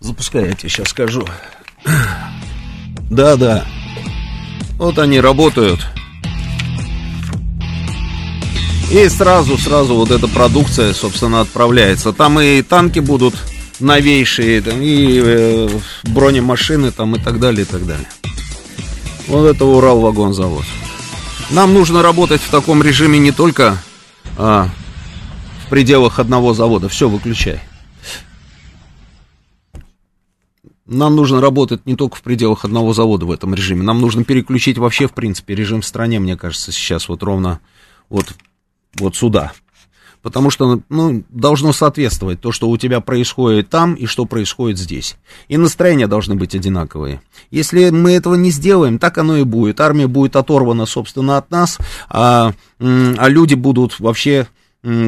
Запускай, 0.00 0.46
я 0.46 0.54
тебе 0.54 0.70
сейчас 0.70 0.88
скажу. 0.88 1.26
Да, 3.10 3.36
да. 3.36 3.66
Вот 4.78 4.98
они 4.98 5.20
работают. 5.20 5.86
И 8.90 9.08
сразу, 9.08 9.58
сразу 9.58 9.94
вот 9.94 10.10
эта 10.10 10.28
продукция, 10.28 10.94
собственно, 10.94 11.40
отправляется. 11.40 12.12
Там 12.12 12.40
и 12.40 12.62
танки 12.62 13.00
будут 13.00 13.34
новейшие, 13.80 14.62
там, 14.62 14.80
и 14.80 15.20
э, 15.22 15.68
бронемашины 16.04 16.92
там 16.92 17.16
и 17.16 17.18
так 17.18 17.38
далее, 17.38 17.62
и 17.62 17.64
так 17.64 17.84
далее. 17.84 18.08
Вот 19.26 19.44
это 19.44 19.64
Урал-вагонзавод. 19.64 20.64
Нам 21.50 21.74
нужно 21.74 22.02
работать 22.02 22.40
в 22.40 22.50
таком 22.50 22.82
режиме 22.82 23.18
не 23.18 23.32
только 23.32 23.76
а, 24.38 24.68
в 25.64 25.68
пределах 25.68 26.18
одного 26.18 26.54
завода. 26.54 26.88
Все, 26.88 27.08
выключай. 27.08 27.60
Нам 30.86 31.16
нужно 31.16 31.40
работать 31.40 31.84
не 31.84 31.96
только 31.96 32.16
в 32.16 32.22
пределах 32.22 32.64
одного 32.64 32.92
завода 32.92 33.26
в 33.26 33.32
этом 33.32 33.54
режиме. 33.54 33.82
Нам 33.82 34.00
нужно 34.00 34.24
переключить 34.24 34.78
вообще, 34.78 35.08
в 35.08 35.12
принципе, 35.12 35.54
режим 35.54 35.80
в 35.80 35.86
стране, 35.86 36.20
мне 36.20 36.36
кажется, 36.36 36.70
сейчас 36.70 37.08
вот 37.08 37.22
ровно 37.22 37.60
вот, 38.08 38.26
вот 38.94 39.16
сюда. 39.16 39.52
Потому 40.22 40.50
что, 40.50 40.80
ну, 40.88 41.24
должно 41.28 41.72
соответствовать 41.72 42.40
то, 42.40 42.50
что 42.50 42.68
у 42.68 42.76
тебя 42.76 43.00
происходит 43.00 43.68
там 43.68 43.94
и 43.94 44.06
что 44.06 44.24
происходит 44.24 44.78
здесь. 44.78 45.16
И 45.46 45.56
настроения 45.56 46.08
должны 46.08 46.34
быть 46.34 46.54
одинаковые. 46.54 47.20
Если 47.50 47.90
мы 47.90 48.12
этого 48.12 48.34
не 48.34 48.50
сделаем, 48.50 48.98
так 48.98 49.18
оно 49.18 49.36
и 49.36 49.44
будет. 49.44 49.80
Армия 49.80 50.08
будет 50.08 50.34
оторвана, 50.34 50.86
собственно, 50.86 51.36
от 51.36 51.50
нас, 51.52 51.78
а, 52.08 52.54
а 52.80 53.28
люди 53.28 53.54
будут 53.54 54.00
вообще 54.00 54.48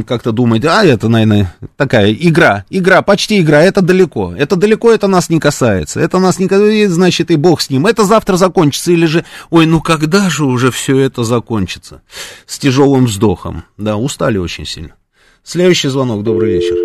как-то 0.07 0.33
думать, 0.33 0.64
а 0.64 0.85
это, 0.85 1.09
наверное, 1.09 1.55
такая 1.76 2.12
игра, 2.12 2.64
игра, 2.68 3.03
почти 3.03 3.41
игра, 3.41 3.62
это 3.62 3.81
далеко, 3.81 4.35
это 4.37 4.57
далеко, 4.57 4.91
это 4.91 5.07
нас 5.07 5.31
не 5.31 5.39
касается, 5.39 6.01
это 6.01 6.18
нас 6.18 6.39
не 6.39 6.49
касается, 6.49 6.95
значит, 6.95 7.31
и 7.31 7.37
бог 7.37 7.61
с 7.61 7.70
ним, 7.70 7.87
это 7.87 8.05
завтра 8.05 8.37
закончится, 8.37 8.91
или 8.91 9.07
же, 9.07 9.24
ой, 9.51 9.66
ну 9.66 9.81
когда 9.81 10.29
же 10.31 10.45
уже 10.47 10.72
все 10.72 10.99
это 10.99 11.22
закончится? 11.22 12.03
С 12.47 12.59
тяжелым 12.59 13.07
вздохом, 13.07 13.64
да, 13.76 13.97
устали 13.97 14.39
очень 14.39 14.66
сильно. 14.66 14.95
Следующий 15.45 15.89
звонок, 15.89 16.24
добрый 16.24 16.55
вечер. 16.55 16.76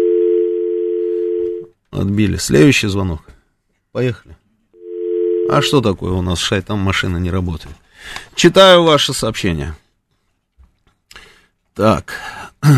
Отбили, 1.92 2.38
следующий 2.38 2.88
звонок, 2.88 3.22
поехали. 3.92 4.38
А 5.50 5.62
что 5.62 5.82
такое 5.82 6.12
у 6.12 6.22
нас, 6.22 6.40
шай, 6.40 6.62
там 6.62 6.80
машина 6.80 7.18
не 7.18 7.32
работает. 7.32 7.76
Читаю 8.36 8.84
ваше 8.84 9.14
сообщение. 9.14 9.76
Так, 11.74 12.14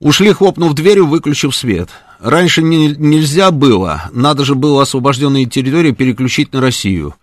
Ушли, 0.00 0.32
хлопнув 0.32 0.74
дверью, 0.74 1.06
выключив 1.06 1.54
свет. 1.54 1.88
Раньше 2.22 2.62
не, 2.62 2.88
нельзя 2.88 3.50
было, 3.50 4.02
надо 4.12 4.44
же 4.44 4.54
было 4.54 4.82
освобожденные 4.82 5.46
территории 5.46 5.90
переключить 5.90 6.52
на 6.52 6.60
Россию. 6.60 7.16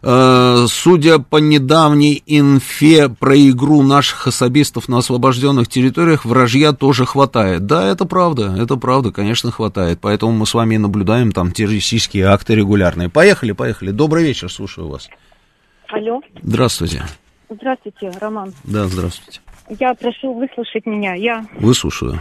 Э, 0.00 0.66
судя 0.68 1.18
по 1.18 1.38
недавней 1.38 2.22
инфе 2.24 3.08
про 3.08 3.36
игру 3.36 3.82
наших 3.82 4.28
особистов 4.28 4.88
на 4.88 4.98
освобожденных 4.98 5.66
территориях, 5.66 6.24
вражья 6.24 6.72
тоже 6.72 7.04
хватает. 7.04 7.66
Да, 7.66 7.84
это 7.84 8.04
правда, 8.04 8.54
это 8.56 8.76
правда, 8.76 9.10
конечно, 9.10 9.50
хватает. 9.50 9.98
Поэтому 10.00 10.30
мы 10.30 10.46
с 10.46 10.54
вами 10.54 10.76
наблюдаем 10.76 11.32
там 11.32 11.50
террористические 11.50 12.26
акты 12.26 12.54
регулярные. 12.54 13.08
Поехали, 13.08 13.50
поехали. 13.50 13.90
Добрый 13.90 14.22
вечер, 14.22 14.52
слушаю 14.52 14.88
вас. 14.88 15.08
Алло. 15.88 16.20
Здравствуйте. 16.42 17.02
Здравствуйте, 17.50 18.12
Роман. 18.20 18.52
Да, 18.62 18.86
здравствуйте. 18.86 19.40
Я 19.68 19.94
прошу 19.94 20.32
выслушать 20.34 20.86
меня. 20.86 21.14
Я 21.14 21.44
Выслушаю. 21.58 22.20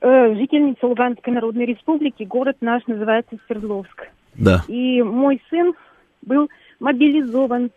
э, 0.00 0.34
жительница 0.34 0.86
Луганской 0.86 1.32
Народной 1.32 1.66
Республики. 1.66 2.24
Город 2.24 2.56
наш 2.60 2.86
называется 2.86 3.36
Свердловск. 3.46 4.08
Да. 4.34 4.62
И 4.68 5.02
мой 5.02 5.40
сын 5.50 5.72
был 6.22 6.48
мобилизован. 6.80 7.70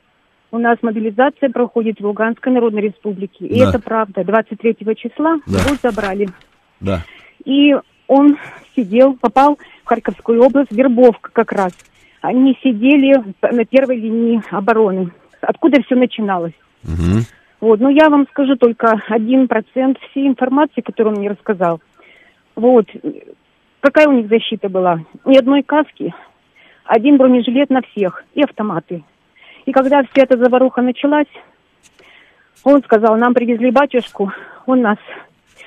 У 0.52 0.58
нас 0.58 0.78
мобилизация 0.82 1.50
проходит 1.50 2.00
в 2.00 2.06
Луганской 2.06 2.52
Народной 2.52 2.82
Республике. 2.82 3.45
И 3.45 3.60
Да. 3.60 3.70
это 3.70 3.80
правда. 3.80 4.24
23 4.24 4.95
числа 4.95 5.38
Да. 5.45 5.60
его 5.60 5.76
забрали. 5.82 6.28
Да. 6.80 7.04
И 7.45 7.74
он 8.08 8.38
сидел, 8.76 9.14
попал 9.16 9.58
в 9.84 9.88
Харьковскую 9.88 10.43
область, 10.43 10.72
Вербовка 10.72 11.30
как 11.32 11.52
раз. 11.52 11.72
Они 12.22 12.58
сидели 12.62 13.16
на 13.41 13.64
первой 13.66 13.97
линии 13.97 14.41
обороны. 14.52 15.12
Откуда 15.41 15.82
все 15.84 15.95
начиналось? 15.95 16.54
Мгм. 16.84 17.24
Вот, 17.62 17.80
но 17.80 17.89
я 17.89 18.10
вам 18.10 18.26
скажу 18.30 18.55
только 18.55 19.01
один 19.10 19.47
процент 19.47 19.97
всей 20.12 20.28
информации, 20.28 20.82
которую 20.82 21.16
он 21.16 21.20
мне 21.20 21.30
рассказал. 21.30 21.82
Вот, 22.55 22.86
какая 23.82 24.07
у 24.07 24.14
них 24.14 24.30
защита 24.30 24.70
была? 24.70 25.01
Ни 25.26 25.38
одной 25.38 25.64
каски, 25.64 26.14
один 26.86 27.18
бронежилет 27.18 27.70
на 27.70 27.82
всех 27.82 28.24
и 28.34 28.41
автоматы. 28.41 29.03
И 29.66 29.72
когда 29.72 30.03
вся 30.03 30.24
эта 30.24 30.38
заваруха 30.38 30.82
началась, 30.82 31.28
он 32.64 32.82
сказал, 32.84 33.18
нам 33.18 33.34
привезли 33.34 33.72
батюшку, 33.72 34.32
он 34.66 34.82
нас 34.82 34.97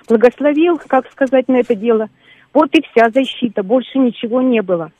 благословил, 0.08 0.80
как 0.86 1.10
сказать, 1.10 1.48
на 1.48 1.56
это 1.56 1.74
дело. 1.74 2.08
Вот 2.54 2.74
и 2.74 2.82
вся 2.82 3.10
защита, 3.10 3.62
больше 3.62 3.98
ничего 3.98 4.40
не 4.40 4.62
было. 4.62 4.92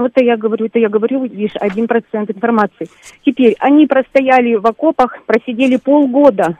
Ну, 0.00 0.06
это 0.06 0.24
я 0.24 0.38
говорю, 0.38 0.64
это 0.64 0.78
я 0.78 0.88
говорю 0.88 1.24
лишь 1.24 1.54
один 1.60 1.86
процент 1.86 2.30
информации. 2.30 2.88
Теперь, 3.22 3.54
они 3.58 3.86
простояли 3.86 4.54
в 4.54 4.64
окопах, 4.66 5.22
просидели 5.26 5.76
полгода. 5.76 6.56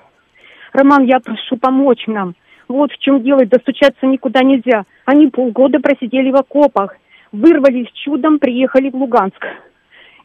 Роман, 0.74 1.04
я 1.04 1.20
прошу 1.20 1.56
помочь 1.56 2.06
нам. 2.06 2.34
Вот 2.68 2.92
в 2.92 2.98
чем 2.98 3.22
дело, 3.22 3.46
достучаться 3.46 4.04
никуда 4.04 4.42
нельзя. 4.42 4.84
Они 5.06 5.28
полгода 5.28 5.80
просидели 5.80 6.30
в 6.30 6.36
окопах, 6.36 6.94
вырвались 7.32 7.90
чудом, 8.04 8.40
приехали 8.40 8.90
в 8.90 8.96
Луганск. 8.96 9.42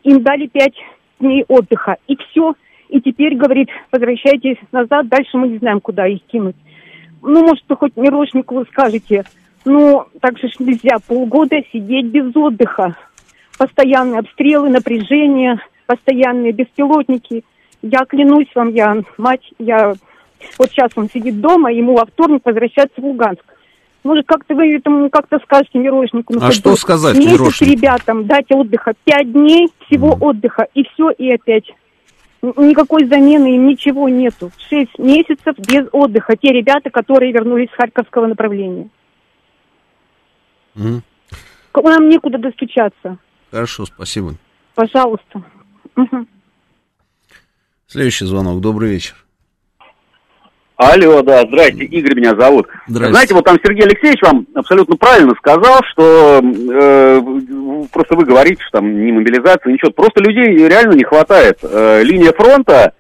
Им 0.03 0.22
дали 0.22 0.47
пять 0.47 0.76
дней 1.22 1.45
отдыха, 1.47 1.95
и 2.09 2.18
все. 2.18 2.55
И 2.89 2.99
теперь, 2.99 3.38
говорит, 3.38 3.70
возвращайтесь 3.93 4.57
назад, 4.74 5.07
дальше 5.07 5.38
мы 5.38 5.47
не 5.47 5.59
знаем, 5.59 5.80
куда 5.80 6.05
их 6.05 6.22
кинуть. 6.24 6.57
Ну, 7.22 7.45
может, 7.45 7.63
вы 7.70 7.78
хоть 7.78 7.95
Мирошникову 7.95 8.66
скажете, 8.66 9.24
ну, 9.66 10.05
так 10.22 10.38
же 10.38 10.47
нельзя 10.59 10.97
полгода 11.05 11.57
сидеть 11.72 12.05
без 12.05 12.36
отдыха. 12.36 12.95
Постоянные 13.57 14.20
обстрелы, 14.20 14.70
напряжение, 14.70 15.59
постоянные 15.87 16.51
беспилотники. 16.51 17.43
Я 17.82 18.05
клянусь 18.05 18.50
вам, 18.55 18.70
я 18.70 19.01
мать, 19.17 19.51
я... 19.59 19.93
Вот 20.59 20.70
сейчас 20.70 20.92
он 20.96 21.09
сидит 21.09 21.39
дома, 21.42 21.71
ему 21.71 21.96
во 21.96 22.05
вторник 22.05 22.42
возвращаться 22.43 23.01
в 23.01 23.05
Луганск. 23.05 23.43
Может, 24.04 24.28
как-то 24.28 24.54
вы 24.54 24.75
этому 24.75 25.09
как-то 25.09 25.39
скажете 25.39 25.79
Мирошнику. 25.79 26.33
ну, 26.36 26.39
А 26.43 26.51
что 26.51 26.75
сказать 26.75 27.17
месяц 27.17 27.32
Мирошнику? 27.32 27.71
ребятам 27.74 28.28
дать 28.28 28.51
отдыха. 28.51 28.93
Пять 29.04 29.32
дней 29.32 29.70
всего 29.87 30.16
отдыха, 30.20 30.67
и 30.75 30.83
все, 30.83 31.09
и 31.09 31.32
опять. 31.33 31.66
Никакой 32.43 33.05
замены 33.05 33.55
им 33.55 33.67
ничего 33.67 34.08
нету. 34.08 34.51
Шесть 34.70 35.00
месяцев 35.00 35.55
без 35.58 35.87
отдыха. 35.92 36.36
Те 36.37 36.50
ребята, 36.50 36.92
которые 36.92 37.32
вернулись 37.32 37.70
с 37.71 37.75
Харьковского 37.75 38.28
направления. 38.28 38.89
К- 40.76 41.82
Нам 41.84 42.10
некуда 42.10 42.38
достучаться. 42.38 43.18
Хорошо, 43.52 43.86
спасибо. 43.86 44.36
Пожалуйста. 44.76 45.43
Мгм. 45.96 46.28
Следующий 47.88 48.26
звонок. 48.26 48.60
Добрый 48.62 48.89
вечер. 48.89 49.16
Алло, 50.78 51.22
да, 51.22 51.43
здрасте, 51.47 51.86
Игорь 51.86 52.16
меня 52.20 52.36
зовут. 52.36 52.68
Здрасте. 52.88 53.14
Знаете, 53.14 53.34
вот 53.34 53.46
там 53.46 53.58
Сергей 53.64 53.86
Алексеевич 53.86 54.22
вам 54.22 54.46
абсолютно 54.56 54.97
правильно 54.97 55.34
сказал, 55.38 55.80
что 55.92 56.42
э, 56.42 57.22
просто 57.93 58.16
вы 58.16 58.26
говорите, 58.26 58.62
что 58.62 58.80
там 58.80 59.06
не 59.06 59.14
мобилизация, 59.14 59.72
ничего, 59.72 59.92
просто 59.92 60.22
людей 60.22 60.68
реально 60.68 60.93
не 60.96 61.06
хватает. 61.06 61.60
Э, 61.64 62.04
линия 62.04 62.34
фронта 62.34 62.93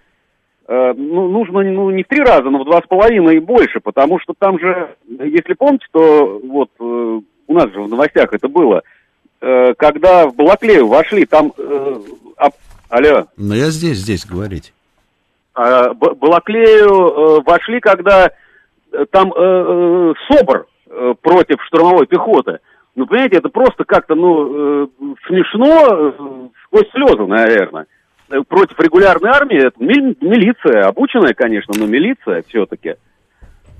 э, 0.69 0.93
ну, 0.95 1.27
нужно 1.27 1.63
ну, 1.63 1.89
не 1.89 2.03
в 2.03 2.07
три 2.07 2.21
раза, 2.21 2.49
но 2.49 2.59
в 2.63 2.65
два 2.65 2.81
с 2.81 2.87
половиной 2.87 3.37
и 3.37 3.39
больше, 3.39 3.81
потому 3.81 4.21
что 4.21 4.33
там 4.39 4.57
же, 4.57 4.95
если 5.09 5.53
помните, 5.53 5.85
то 5.91 6.39
вот 6.45 6.69
э, 6.79 6.83
нас 7.55 7.71
же 7.71 7.81
в 7.81 7.87
новостях 7.87 8.33
это 8.33 8.47
было, 8.47 8.83
э, 9.41 9.73
когда 9.75 10.27
в 10.27 10.35
Балаклею 10.35 10.87
вошли, 10.87 11.25
там... 11.25 11.53
Э, 11.57 11.99
алло. 12.89 13.25
Но 13.37 13.55
я 13.55 13.69
здесь, 13.69 13.97
здесь 13.97 14.25
говорить. 14.25 14.73
А, 15.53 15.93
Балаклею 15.93 16.89
э, 16.89 17.41
вошли, 17.45 17.79
когда 17.79 18.31
там 19.11 19.33
СОБР 19.33 20.67
против 21.21 21.61
штурмовой 21.65 22.05
пехоты. 22.05 22.59
Ну, 22.95 23.05
понимаете, 23.07 23.37
это 23.37 23.49
просто 23.49 23.83
как-то, 23.83 24.15
ну, 24.15 24.89
смешно, 25.27 26.47
сквозь 26.63 26.89
слезы, 26.91 27.25
наверное. 27.25 27.87
Против 28.47 28.79
регулярной 28.79 29.31
армии, 29.31 29.57
это 29.57 29.83
ми- 29.83 30.15
милиция, 30.21 30.87
обученная, 30.87 31.33
конечно, 31.33 31.73
но 31.77 31.87
милиция 31.87 32.45
все-таки. 32.47 32.95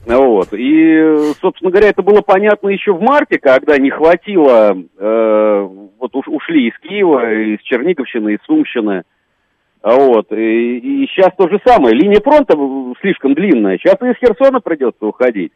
Вот. 0.06 0.50
И, 0.54 1.32
собственно 1.42 1.72
говоря, 1.72 1.90
это 1.90 2.04
было 2.04 2.22
понятно 2.22 2.70
еще 2.70 2.94
в 2.94 3.02
марте, 3.02 3.40
когда 3.40 3.78
не 3.78 3.90
хватило, 3.90 4.78
э, 4.98 5.70
вот 6.00 6.16
уш- 6.16 6.28
ушли 6.30 6.68
из 6.70 6.78
Киева, 6.80 7.32
из 7.34 7.60
Черниговщины, 7.62 8.36
из 8.36 8.40
Сумщины. 8.46 9.04
А 9.82 9.96
Вот. 9.96 10.32
И, 10.32 11.08
сейчас 11.08 11.32
то 11.38 11.48
же 11.48 11.60
самое. 11.66 11.96
Линия 11.96 12.20
фронта 12.22 12.56
слишком 13.02 13.34
длинная. 13.34 13.78
Сейчас 13.78 13.96
из 14.02 14.16
Херсона 14.18 14.60
придется 14.60 15.06
уходить. 15.06 15.52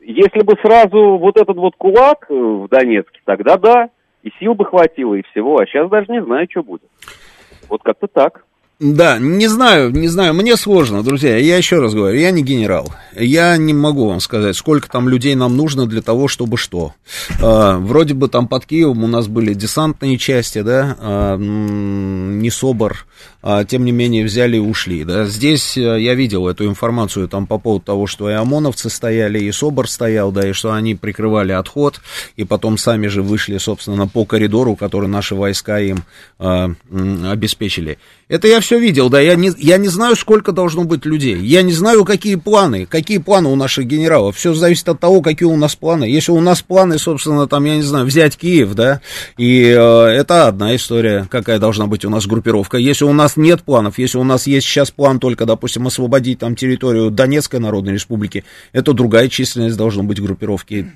если 0.00 0.42
бы 0.42 0.54
сразу 0.62 1.16
вот 1.16 1.38
этот 1.38 1.56
вот 1.56 1.74
кулак 1.76 2.26
э, 2.28 2.34
в 2.34 2.68
Донецке, 2.68 3.20
тогда 3.24 3.56
да, 3.56 3.88
и 4.22 4.30
сил 4.38 4.54
бы 4.54 4.66
хватило, 4.66 5.14
и 5.14 5.22
всего. 5.30 5.58
А 5.58 5.66
сейчас 5.66 5.88
даже 5.88 6.12
не 6.12 6.22
знаю, 6.22 6.46
что 6.50 6.62
будет. 6.62 6.90
Вот 7.70 7.82
как-то 7.82 8.06
так. 8.06 8.44
Да, 8.80 9.18
не 9.20 9.46
знаю, 9.46 9.92
не 9.92 10.08
знаю, 10.08 10.34
мне 10.34 10.56
сложно, 10.56 11.04
друзья, 11.04 11.36
я 11.36 11.56
еще 11.56 11.78
раз 11.78 11.94
говорю, 11.94 12.18
я 12.18 12.32
не 12.32 12.42
генерал, 12.42 12.92
я 13.14 13.56
не 13.56 13.72
могу 13.72 14.08
вам 14.08 14.18
сказать, 14.18 14.56
сколько 14.56 14.90
там 14.90 15.08
людей 15.08 15.36
нам 15.36 15.56
нужно 15.56 15.86
для 15.86 16.02
того, 16.02 16.26
чтобы 16.26 16.56
что. 16.56 16.92
А, 17.40 17.78
вроде 17.78 18.14
бы 18.14 18.28
там 18.28 18.48
под 18.48 18.66
Киевом 18.66 19.04
у 19.04 19.06
нас 19.06 19.28
были 19.28 19.54
десантные 19.54 20.18
части, 20.18 20.62
да, 20.62 20.96
а, 20.98 21.36
не 21.36 22.50
СОБР, 22.50 23.06
а, 23.42 23.64
тем 23.64 23.84
не 23.84 23.92
менее 23.92 24.24
взяли 24.24 24.56
и 24.56 24.60
ушли, 24.60 25.04
да. 25.04 25.26
Здесь 25.26 25.78
а, 25.78 25.94
я 25.94 26.14
видел 26.14 26.48
эту 26.48 26.66
информацию 26.66 27.28
там 27.28 27.46
по 27.46 27.58
поводу 27.58 27.84
того, 27.84 28.08
что 28.08 28.28
и 28.28 28.32
ОМОНовцы 28.32 28.90
стояли, 28.90 29.38
и 29.38 29.52
СОБР 29.52 29.88
стоял, 29.88 30.32
да, 30.32 30.48
и 30.48 30.52
что 30.52 30.72
они 30.72 30.96
прикрывали 30.96 31.52
отход, 31.52 32.00
и 32.34 32.42
потом 32.42 32.76
сами 32.76 33.06
же 33.06 33.22
вышли, 33.22 33.58
собственно, 33.58 34.08
по 34.08 34.24
коридору, 34.24 34.74
который 34.74 35.08
наши 35.08 35.36
войска 35.36 35.78
им 35.78 36.02
а, 36.40 36.72
обеспечили. 37.30 37.98
Это 38.28 38.48
я 38.48 38.60
все 38.64 38.78
видел, 38.78 39.10
да, 39.10 39.20
я 39.20 39.34
не, 39.34 39.52
я 39.58 39.76
не 39.76 39.88
знаю, 39.88 40.16
сколько 40.16 40.52
должно 40.52 40.84
быть 40.84 41.04
людей, 41.04 41.36
я 41.36 41.62
не 41.62 41.72
знаю, 41.72 42.04
какие 42.04 42.36
планы, 42.36 42.86
какие 42.86 43.18
планы 43.18 43.48
у 43.48 43.56
наших 43.56 43.86
генералов, 43.86 44.36
все 44.36 44.54
зависит 44.54 44.88
от 44.88 45.00
того, 45.00 45.20
какие 45.20 45.46
у 45.46 45.56
нас 45.56 45.76
планы. 45.76 46.04
Если 46.04 46.32
у 46.32 46.40
нас 46.40 46.62
планы, 46.62 46.98
собственно, 46.98 47.46
там, 47.46 47.64
я 47.64 47.76
не 47.76 47.82
знаю, 47.82 48.06
взять 48.06 48.36
Киев, 48.36 48.74
да, 48.74 49.00
и 49.36 49.64
э, 49.64 49.76
это 49.76 50.48
одна 50.48 50.74
история, 50.74 51.26
какая 51.30 51.58
должна 51.58 51.86
быть 51.86 52.04
у 52.04 52.10
нас 52.10 52.26
группировка. 52.26 52.78
Если 52.78 53.04
у 53.04 53.12
нас 53.12 53.36
нет 53.36 53.62
планов, 53.62 53.98
если 53.98 54.18
у 54.18 54.24
нас 54.24 54.46
есть 54.46 54.66
сейчас 54.66 54.90
план 54.90 55.20
только, 55.20 55.46
допустим, 55.46 55.86
освободить 55.86 56.38
там 56.38 56.56
территорию 56.56 57.10
Донецкой 57.10 57.60
Народной 57.60 57.92
Республики, 57.92 58.44
это 58.72 58.92
другая 58.92 59.28
численность 59.28 59.76
должна 59.76 60.02
быть 60.02 60.20
группировки 60.20 60.90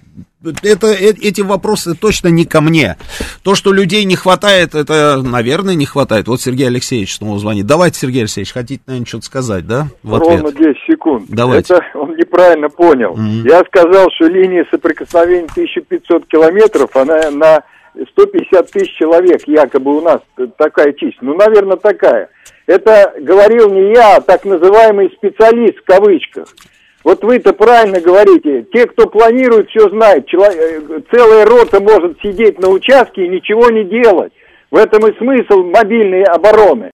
это, 0.62 0.88
э, 0.88 1.14
эти 1.20 1.40
вопросы 1.40 1.94
точно 1.94 2.28
не 2.28 2.44
ко 2.44 2.60
мне. 2.60 2.96
То, 3.42 3.54
что 3.54 3.72
людей 3.72 4.04
не 4.04 4.16
хватает, 4.16 4.74
это, 4.74 5.20
наверное, 5.22 5.74
не 5.74 5.86
хватает. 5.86 6.28
Вот 6.28 6.40
Сергей 6.40 6.68
Алексеевич 6.68 7.16
снова 7.16 7.38
звонит. 7.38 7.66
Давайте, 7.66 7.98
Сергей 7.98 8.20
Алексеевич, 8.22 8.52
хотите, 8.52 8.82
наверное, 8.86 9.06
что-то 9.06 9.24
сказать, 9.24 9.66
да? 9.66 9.88
В 10.02 10.14
ответ? 10.14 10.40
Ровно 10.40 10.52
10 10.52 10.76
секунд. 10.86 11.24
Давайте. 11.28 11.74
Это 11.74 11.84
он 11.94 12.16
неправильно 12.16 12.68
понял. 12.68 13.14
Mm-hmm. 13.16 13.48
Я 13.48 13.64
сказал, 13.64 14.08
что 14.14 14.26
линия 14.26 14.64
соприкосновения 14.70 15.48
1500 15.50 16.26
километров, 16.26 16.94
она 16.96 17.30
на 17.30 17.62
150 18.12 18.70
тысяч 18.70 18.94
человек 18.96 19.42
якобы 19.46 19.96
у 19.96 20.00
нас 20.00 20.20
такая 20.56 20.92
численность. 20.92 21.22
Ну, 21.22 21.34
наверное, 21.34 21.76
такая. 21.76 22.28
Это 22.66 23.14
говорил 23.20 23.70
не 23.70 23.94
я, 23.94 24.16
а 24.16 24.20
так 24.20 24.44
называемый 24.44 25.10
специалист 25.16 25.78
в 25.78 25.84
кавычках. 25.84 26.48
Вот 27.08 27.24
вы-то 27.24 27.54
правильно 27.54 28.02
говорите, 28.02 28.66
те, 28.70 28.86
кто 28.86 29.06
планирует, 29.08 29.70
все 29.70 29.88
знают. 29.88 30.26
Человек, 30.26 30.90
э, 30.90 31.00
целая 31.10 31.46
рота 31.46 31.80
может 31.80 32.20
сидеть 32.20 32.60
на 32.60 32.68
участке 32.68 33.24
и 33.24 33.28
ничего 33.28 33.70
не 33.70 33.84
делать. 33.84 34.30
В 34.70 34.76
этом 34.76 35.06
и 35.06 35.16
смысл 35.16 35.62
мобильной 35.62 36.24
обороны. 36.24 36.90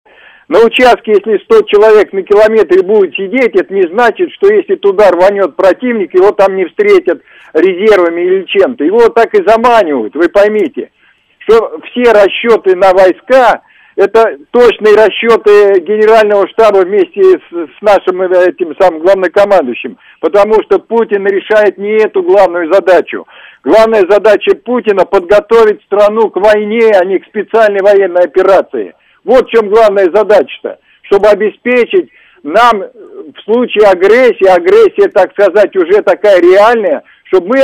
На 0.47 0.61
участке, 0.61 1.15
если 1.15 1.43
100 1.43 1.62
человек 1.62 2.12
на 2.12 2.23
километре 2.23 2.85
будет 2.85 3.12
сидеть, 3.16 3.57
это 3.57 3.74
не 3.74 3.89
значит, 3.89 4.31
что 4.35 4.55
если 4.55 4.77
туда 4.77 5.11
рванет 5.11 5.57
противник, 5.57 6.15
его 6.15 6.31
там 6.31 6.55
не 6.55 6.66
встретят 6.66 7.20
резервами 7.53 8.20
или 8.20 8.45
чем-то. 8.45 8.85
Его 8.85 9.09
так 9.09 9.35
и 9.35 9.43
заманивают, 9.45 10.15
вы 10.15 10.28
поймите, 10.28 10.93
что 11.39 11.81
все 11.91 12.12
расчеты 12.12 12.77
на 12.77 12.93
войска– 12.93 13.62
это 13.97 14.39
точные 14.51 14.95
расчеты 14.95 15.81
генерального 15.81 16.49
штаба 16.49 16.79
вместе 16.79 17.23
с, 17.23 17.53
с 17.53 17.83
нашим 17.83 18.23
этим 18.23 18.75
самым 18.81 19.01
главнокомандующим, 19.01 19.99
потому 20.21 20.55
что 20.65 20.79
Путин 20.79 21.27
решает 21.27 21.79
не 21.79 22.03
эту 22.03 22.23
главную 22.23 22.73
задачу. 22.73 23.27
Главная 23.62 24.05
задача 24.09 24.55
Путина 24.57 25.05
подготовить 25.05 25.83
страну 25.85 26.29
к 26.31 26.37
войне, 26.37 26.91
а 26.95 27.05
не 27.05 27.19
к 27.19 27.27
специальной 27.27 27.83
военной 27.83 28.23
операции. 28.23 28.95
Вот 29.25 29.47
в 29.47 29.51
чем 29.51 29.69
главная 29.69 30.11
задача-то, 30.12 30.79
чтобы 31.03 31.29
обеспечить 31.29 32.11
нам 32.43 32.81
в 32.83 33.41
случае 33.45 33.89
агрессии, 33.89 34.47
агрессия, 34.47 35.09
так 35.09 35.33
сказать, 35.33 35.75
уже 35.77 36.03
такая 36.03 36.41
реальная, 36.41 37.03
чтобы 37.25 37.49
мы 37.49 37.57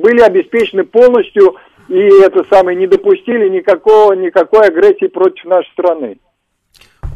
были 0.00 0.20
обеспечены 0.20 0.84
полностью 0.84 1.56
и 1.90 2.22
это 2.22 2.44
самое 2.48 2.78
не 2.78 2.86
допустили 2.86 3.48
никакого, 3.48 4.12
никакой 4.12 4.68
агрессии 4.68 5.08
против 5.08 5.44
нашей 5.44 5.70
страны. 5.72 6.18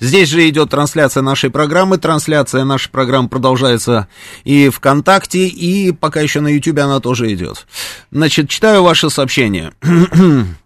Здесь 0.00 0.30
же 0.30 0.48
идет 0.48 0.70
трансляция 0.70 1.22
нашей 1.22 1.50
программы, 1.50 1.98
трансляция 1.98 2.64
нашей 2.64 2.90
программы 2.90 3.28
продолжается 3.28 4.08
и 4.44 4.70
ВКонтакте, 4.70 5.46
и 5.46 5.92
пока 5.92 6.22
еще 6.22 6.40
на 6.40 6.48
Ютубе 6.48 6.82
она 6.82 7.00
тоже 7.00 7.32
идет. 7.34 7.66
Значит, 8.10 8.48
читаю 8.48 8.82
ваши 8.82 9.10
сообщения. 9.10 9.72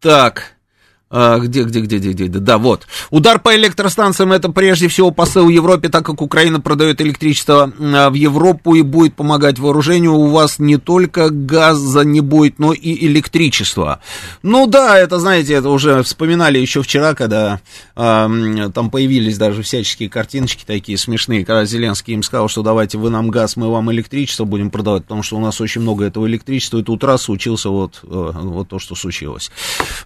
Так. 0.00 0.56
А, 1.12 1.40
где, 1.40 1.64
где, 1.64 1.80
где, 1.80 1.98
где, 1.98 2.12
где, 2.12 2.28
да, 2.28 2.56
вот. 2.56 2.86
Удар 3.10 3.40
по 3.40 3.56
электростанциям 3.56 4.30
это 4.32 4.48
прежде 4.50 4.86
всего 4.86 5.10
посыл 5.10 5.48
Европе, 5.48 5.88
так 5.88 6.06
как 6.06 6.22
Украина 6.22 6.60
продает 6.60 7.00
электричество 7.00 7.72
а, 7.80 8.10
в 8.10 8.14
Европу 8.14 8.76
и 8.76 8.82
будет 8.82 9.16
помогать 9.16 9.58
вооружению. 9.58 10.14
У 10.14 10.28
вас 10.28 10.60
не 10.60 10.76
только 10.76 11.30
газа 11.30 12.04
не 12.04 12.20
будет, 12.20 12.60
но 12.60 12.72
и 12.72 13.06
электричество. 13.06 14.00
Ну 14.44 14.68
да, 14.68 14.96
это, 15.00 15.18
знаете, 15.18 15.54
это 15.54 15.70
уже 15.70 16.04
вспоминали 16.04 16.58
еще 16.58 16.80
вчера, 16.80 17.14
когда 17.14 17.60
э, 17.96 18.70
там 18.72 18.90
появились 18.90 19.36
даже 19.36 19.62
всяческие 19.62 20.08
картиночки 20.08 20.62
такие 20.64 20.96
смешные, 20.96 21.44
когда 21.44 21.64
Зеленский 21.64 22.14
им 22.14 22.22
сказал, 22.22 22.48
что 22.48 22.62
давайте 22.62 22.98
вы 22.98 23.10
нам 23.10 23.30
газ, 23.30 23.56
мы 23.56 23.68
вам 23.68 23.90
электричество 23.90 24.44
будем 24.44 24.70
продавать, 24.70 25.02
потому 25.02 25.24
что 25.24 25.36
у 25.38 25.40
нас 25.40 25.60
очень 25.60 25.80
много 25.80 26.04
этого 26.04 26.28
электричества, 26.28 26.78
и 26.78 26.84
тут 26.84 27.02
раз 27.02 27.22
случился 27.22 27.68
вот, 27.68 27.98
э, 28.04 28.06
вот 28.06 28.68
то, 28.68 28.78
что 28.78 28.94
случилось. 28.94 29.50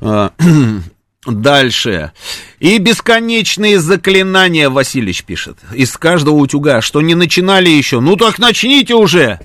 Дальше. 1.27 2.13
И 2.59 2.79
бесконечные 2.79 3.81
заклинания, 3.81 4.69
Васильевич 4.69 5.25
пишет, 5.25 5.59
из 5.73 5.97
каждого 5.97 6.35
утюга, 6.35 6.81
что 6.81 7.01
не 7.01 7.15
начинали 7.15 7.69
еще. 7.69 8.01
Ну 8.01 8.17
так 8.17 8.39
начните 8.39 8.95
уже! 8.95 9.41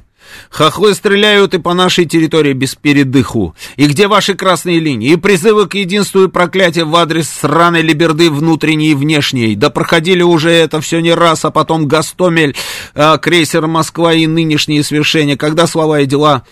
Хохлы 0.49 0.93
стреляют 0.93 1.53
и 1.53 1.59
по 1.59 1.73
нашей 1.73 2.05
территории 2.05 2.53
без 2.53 2.75
передыху. 2.75 3.55
И 3.77 3.85
где 3.87 4.07
ваши 4.07 4.35
красные 4.35 4.79
линии? 4.79 5.11
И 5.11 5.15
призывы 5.15 5.67
к 5.67 5.75
единству 5.75 6.23
и 6.23 6.27
проклятия 6.27 6.83
в 6.83 6.95
адрес 6.95 7.29
сраной 7.29 7.81
либерды 7.81 8.29
внутренней 8.29 8.91
и 8.91 8.95
внешней. 8.95 9.55
Да 9.55 9.69
проходили 9.69 10.21
уже 10.21 10.51
это 10.51 10.81
все 10.81 10.99
не 10.99 11.13
раз, 11.13 11.45
а 11.45 11.51
потом 11.51 11.87
Гастомель, 11.87 12.55
э, 12.95 13.17
крейсер 13.19 13.67
Москва 13.67 14.13
и 14.13 14.27
нынешние 14.27 14.83
свершения. 14.83 15.37
Когда 15.37 15.67
слова 15.67 16.01
и 16.01 16.05
дела 16.05 16.43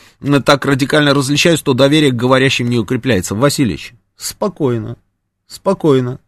так 0.45 0.65
радикально 0.65 1.13
различаются, 1.13 1.65
то 1.65 1.73
доверие 1.73 2.11
к 2.11 2.15
говорящим 2.15 2.69
не 2.69 2.79
укрепляется. 2.79 3.35
Васильевич, 3.35 3.93
спокойно. 4.15 4.97
Спокойно. 5.47 6.19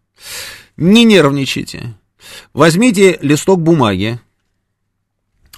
Не 0.78 1.04
нервничайте. 1.04 1.94
Возьмите 2.54 3.18
листок 3.22 3.62
бумаги, 3.62 4.20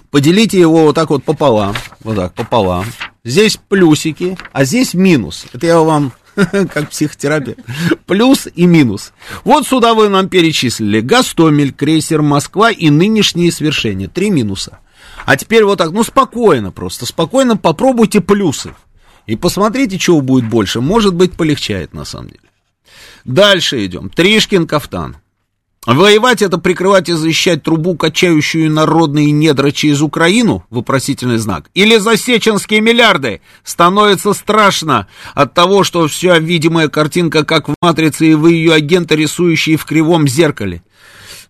поделите 0.09 0.59
его 0.59 0.83
вот 0.83 0.95
так 0.95 1.09
вот 1.09 1.23
пополам, 1.23 1.75
вот 2.01 2.15
так, 2.15 2.33
пополам. 2.33 2.85
Здесь 3.23 3.57
плюсики, 3.69 4.37
а 4.51 4.65
здесь 4.65 4.93
минус. 4.93 5.45
Это 5.53 5.67
я 5.67 5.79
вам 5.79 6.11
как 6.35 6.89
психотерапия. 6.89 7.55
Плюс 8.05 8.47
и 8.53 8.65
минус. 8.65 9.13
Вот 9.43 9.67
сюда 9.67 9.93
вы 9.93 10.09
нам 10.09 10.29
перечислили. 10.29 11.01
Гастомель, 11.01 11.73
крейсер 11.73 12.21
Москва 12.21 12.71
и 12.71 12.89
нынешние 12.89 13.51
свершения. 13.51 14.07
Три 14.07 14.29
минуса. 14.29 14.79
А 15.25 15.37
теперь 15.37 15.63
вот 15.63 15.77
так, 15.77 15.91
ну 15.91 16.03
спокойно 16.03 16.71
просто, 16.71 17.05
спокойно 17.05 17.57
попробуйте 17.57 18.21
плюсы. 18.21 18.73
И 19.27 19.35
посмотрите, 19.35 19.99
чего 19.99 20.21
будет 20.21 20.49
больше. 20.49 20.81
Может 20.81 21.13
быть, 21.13 21.33
полегчает 21.33 21.93
на 21.93 22.05
самом 22.05 22.29
деле. 22.29 22.50
Дальше 23.25 23.85
идем. 23.85 24.09
Тришкин 24.09 24.67
кафтан. 24.67 25.17
Воевать 25.87 26.43
это 26.43 26.59
прикрывать 26.59 27.09
и 27.09 27.13
защищать 27.13 27.63
трубу, 27.63 27.95
качающую 27.95 28.71
народные 28.71 29.31
недра 29.31 29.71
через 29.71 30.01
Украину? 30.01 30.63
Вопросительный 30.69 31.37
знак. 31.39 31.71
Или 31.73 31.97
засеченские 31.97 32.81
миллиарды? 32.81 33.41
Становится 33.63 34.33
страшно 34.33 35.07
от 35.33 35.55
того, 35.55 35.83
что 35.83 36.07
вся 36.07 36.37
видимая 36.37 36.87
картинка 36.87 37.43
как 37.43 37.67
в 37.67 37.73
«Матрице» 37.81 38.27
и 38.27 38.33
вы 38.35 38.53
ее 38.53 38.73
агенты, 38.73 39.15
рисующие 39.15 39.75
в 39.75 39.85
кривом 39.85 40.27
зеркале. 40.27 40.83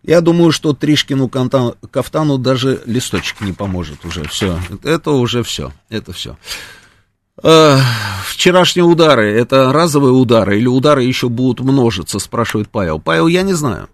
Я 0.01 0.21
думаю, 0.21 0.53
что 0.53 0.73
Тришкину 0.73 1.29
кафтану 1.29 2.37
даже 2.37 2.81
листочек 2.85 3.41
не 3.41 3.51
поможет 3.51 4.05
уже. 4.05 4.23
Все. 4.29 4.59
Это 4.83 5.11
уже 5.11 5.43
все. 5.43 5.73
Это 5.89 6.13
все. 6.13 6.37
Э, 7.43 7.77
вчерашние 8.25 8.83
удары, 8.83 9.31
это 9.31 9.71
разовые 9.71 10.13
удары 10.13 10.57
или 10.57 10.67
удары 10.67 11.03
еще 11.03 11.29
будут 11.29 11.65
множиться, 11.65 12.19
спрашивает 12.19 12.69
Павел. 12.69 12.99
Павел, 12.99 13.27
я 13.27 13.41
не 13.41 13.53
знаю. 13.53 13.89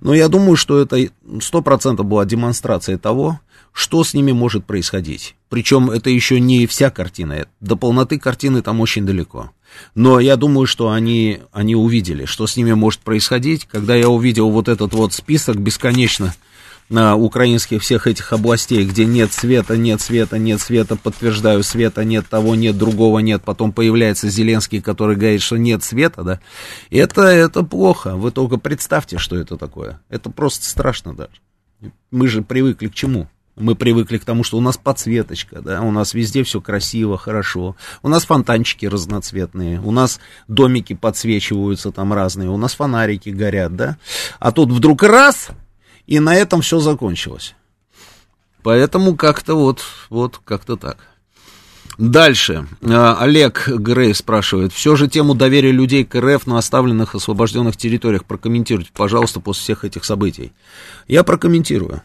Но 0.00 0.14
я 0.14 0.28
думаю, 0.28 0.56
что 0.56 0.78
это 0.78 0.98
сто 1.40 1.62
процентов 1.62 2.06
была 2.06 2.24
демонстрация 2.24 2.98
того, 2.98 3.40
что 3.72 4.04
с 4.04 4.12
ними 4.12 4.32
может 4.32 4.66
происходить. 4.66 5.34
Причем 5.48 5.90
это 5.90 6.10
еще 6.10 6.40
не 6.40 6.66
вся 6.66 6.90
картина. 6.90 7.46
До 7.60 7.76
полноты 7.76 8.18
картины 8.18 8.60
там 8.60 8.80
очень 8.80 9.06
далеко. 9.06 9.50
Но 9.94 10.20
я 10.20 10.36
думаю, 10.36 10.66
что 10.66 10.90
они, 10.90 11.40
они 11.52 11.74
увидели, 11.74 12.26
что 12.26 12.46
с 12.46 12.58
ними 12.58 12.74
может 12.74 13.00
происходить. 13.00 13.66
Когда 13.70 13.94
я 13.94 14.10
увидел 14.10 14.50
вот 14.50 14.68
этот 14.68 14.92
вот 14.92 15.14
список 15.14 15.56
бесконечно 15.56 16.34
на 16.88 17.16
украинских 17.16 17.82
всех 17.82 18.06
этих 18.06 18.32
областей, 18.32 18.84
где 18.84 19.04
нет 19.04 19.32
света, 19.32 19.76
нет 19.76 20.00
света, 20.00 20.38
нет 20.38 20.60
света, 20.60 20.96
подтверждаю, 20.96 21.62
света 21.62 22.04
нет, 22.04 22.28
того 22.28 22.54
нет, 22.54 22.76
другого 22.76 23.20
нет, 23.20 23.42
потом 23.44 23.72
появляется 23.72 24.28
Зеленский, 24.28 24.80
который 24.80 25.16
говорит, 25.16 25.42
что 25.42 25.56
нет 25.56 25.82
света, 25.82 26.22
да, 26.22 26.40
это, 26.90 27.22
это 27.22 27.62
плохо, 27.62 28.16
вы 28.16 28.30
только 28.30 28.58
представьте, 28.58 29.18
что 29.18 29.36
это 29.36 29.56
такое, 29.56 30.00
это 30.08 30.30
просто 30.30 30.66
страшно 30.66 31.14
даже. 31.14 31.32
Мы 32.10 32.28
же 32.28 32.42
привыкли 32.42 32.88
к 32.88 32.94
чему? 32.94 33.28
Мы 33.54 33.74
привыкли 33.74 34.16
к 34.16 34.24
тому, 34.24 34.44
что 34.44 34.56
у 34.56 34.62
нас 34.62 34.78
подсветочка, 34.78 35.60
да, 35.60 35.82
у 35.82 35.90
нас 35.90 36.14
везде 36.14 36.42
все 36.42 36.62
красиво, 36.62 37.18
хорошо. 37.18 37.76
У 38.02 38.08
нас 38.08 38.24
фонтанчики 38.24 38.86
разноцветные, 38.86 39.78
у 39.80 39.90
нас 39.90 40.20
домики 40.48 40.94
подсвечиваются 40.94 41.92
там 41.92 42.14
разные, 42.14 42.48
у 42.48 42.56
нас 42.56 42.74
фонарики 42.74 43.28
горят, 43.28 43.76
да. 43.76 43.98
А 44.38 44.52
тут 44.52 44.70
вдруг 44.70 45.02
раз, 45.02 45.50
и 46.06 46.20
на 46.20 46.34
этом 46.34 46.60
все 46.60 46.78
закончилось. 46.80 47.54
Поэтому 48.62 49.16
как-то 49.16 49.54
вот, 49.54 49.82
вот 50.08 50.40
как-то 50.44 50.76
так. 50.76 50.98
Дальше. 51.98 52.66
А, 52.82 53.18
Олег 53.20 53.68
Грей 53.68 54.14
спрашивает. 54.14 54.72
Все 54.72 54.96
же 54.96 55.08
тему 55.08 55.34
доверия 55.34 55.72
людей 55.72 56.04
к 56.04 56.18
РФ 56.18 56.46
на 56.46 56.58
оставленных 56.58 57.14
освобожденных 57.14 57.76
территориях 57.76 58.24
прокомментируйте, 58.24 58.90
пожалуйста, 58.94 59.40
после 59.40 59.62
всех 59.62 59.84
этих 59.84 60.04
событий. 60.04 60.52
Я 61.06 61.22
прокомментирую. 61.22 62.02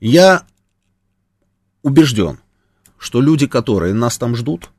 Я 0.00 0.44
убежден, 1.82 2.38
что 2.98 3.20
люди, 3.20 3.46
которые 3.46 3.94
нас 3.94 4.18
там 4.18 4.36
ждут, 4.36 4.70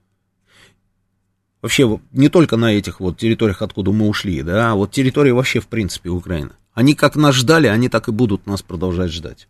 вообще 1.64 2.00
не 2.12 2.30
только 2.30 2.58
на 2.58 2.74
этих 2.74 3.00
вот 3.00 3.18
территориях, 3.18 3.64
откуда 3.64 3.92
мы 3.92 4.08
ушли, 4.08 4.44
да, 4.44 4.72
а 4.72 4.76
вот 4.76 4.92
территории 4.92 5.32
вообще 5.32 5.62
в 5.62 5.68
принципе 5.68 6.10
Украины, 6.10 6.52
они 6.74 6.94
как 6.94 7.16
нас 7.16 7.34
ждали, 7.34 7.68
они 7.68 7.90
так 7.90 8.10
и 8.10 8.12
будут 8.12 8.46
нас 8.46 8.62
продолжать 8.62 9.12
ждать. 9.12 9.48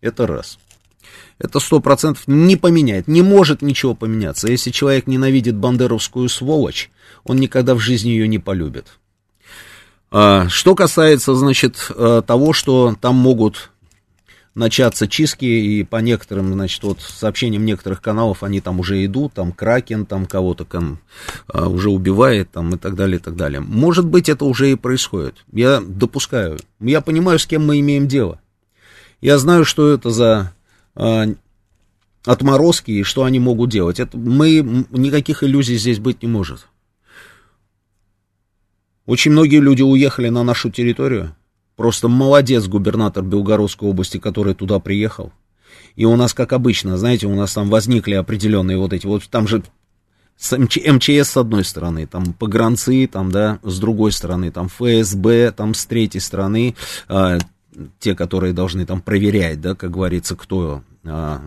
Это 0.00 0.26
раз. 0.26 0.58
Это 1.38 1.58
сто 1.58 1.80
процентов 1.80 2.24
не 2.28 2.56
поменяет, 2.56 3.08
не 3.08 3.22
может 3.22 3.60
ничего 3.60 3.94
поменяться. 3.94 4.48
Если 4.48 4.70
человек 4.70 5.06
ненавидит 5.06 5.56
бандеровскую 5.56 6.28
сволочь, 6.28 6.90
он 7.24 7.38
никогда 7.38 7.74
в 7.74 7.80
жизни 7.80 8.10
ее 8.10 8.28
не 8.28 8.38
полюбит. 8.38 8.86
А, 10.10 10.48
что 10.48 10.74
касается, 10.74 11.34
значит, 11.34 11.90
э, 11.90 12.22
того, 12.24 12.52
что 12.52 12.96
там 13.00 13.16
могут 13.16 13.70
начаться 14.58 15.06
чистки, 15.06 15.44
и 15.44 15.84
по 15.84 15.96
некоторым, 15.96 16.52
значит, 16.52 16.82
вот 16.82 17.00
сообщениям 17.00 17.64
некоторых 17.64 18.02
каналов 18.02 18.42
они 18.42 18.60
там 18.60 18.80
уже 18.80 19.04
идут, 19.04 19.34
там 19.34 19.52
Кракен 19.52 20.04
там 20.04 20.26
кого-то 20.26 20.64
там 20.64 20.98
уже 21.52 21.90
убивает, 21.90 22.50
там 22.50 22.74
и 22.74 22.78
так 22.78 22.96
далее, 22.96 23.18
и 23.18 23.22
так 23.22 23.36
далее. 23.36 23.60
Может 23.60 24.04
быть, 24.04 24.28
это 24.28 24.44
уже 24.44 24.70
и 24.72 24.74
происходит. 24.74 25.36
Я 25.52 25.80
допускаю. 25.80 26.58
Я 26.80 27.00
понимаю, 27.00 27.38
с 27.38 27.46
кем 27.46 27.64
мы 27.64 27.78
имеем 27.80 28.08
дело. 28.08 28.40
Я 29.20 29.38
знаю, 29.38 29.64
что 29.64 29.92
это 29.92 30.10
за 30.10 30.52
а, 30.94 31.26
отморозки 32.24 32.90
и 32.90 33.02
что 33.02 33.24
они 33.24 33.40
могут 33.40 33.70
делать. 33.70 34.00
Это, 34.00 34.16
мы, 34.16 34.86
никаких 34.90 35.42
иллюзий 35.42 35.76
здесь 35.76 35.98
быть 35.98 36.22
не 36.22 36.28
может. 36.28 36.66
Очень 39.06 39.32
многие 39.32 39.60
люди 39.60 39.82
уехали 39.82 40.28
на 40.28 40.42
нашу 40.42 40.70
территорию, 40.70 41.34
Просто 41.78 42.08
молодец 42.08 42.66
губернатор 42.66 43.22
Белгородской 43.22 43.88
области, 43.88 44.18
который 44.18 44.52
туда 44.52 44.80
приехал. 44.80 45.30
И 45.94 46.04
у 46.04 46.16
нас, 46.16 46.34
как 46.34 46.52
обычно, 46.52 46.98
знаете, 46.98 47.28
у 47.28 47.36
нас 47.36 47.54
там 47.54 47.70
возникли 47.70 48.14
определенные 48.14 48.76
вот 48.76 48.92
эти, 48.92 49.06
вот 49.06 49.22
там 49.30 49.46
же 49.46 49.62
МЧС 50.40 51.28
с 51.30 51.36
одной 51.36 51.62
стороны, 51.62 52.08
там 52.08 52.32
погранцы, 52.32 53.06
там, 53.06 53.30
да, 53.30 53.60
с 53.62 53.78
другой 53.78 54.10
стороны, 54.10 54.50
там 54.50 54.68
ФСБ, 54.68 55.52
там 55.52 55.72
с 55.72 55.86
третьей 55.86 56.18
стороны, 56.20 56.74
а, 57.06 57.38
те, 58.00 58.16
которые 58.16 58.52
должны 58.52 58.84
там 58.84 59.00
проверять, 59.00 59.60
да, 59.60 59.76
как 59.76 59.92
говорится, 59.92 60.34
кто 60.34 60.82
а, 61.04 61.40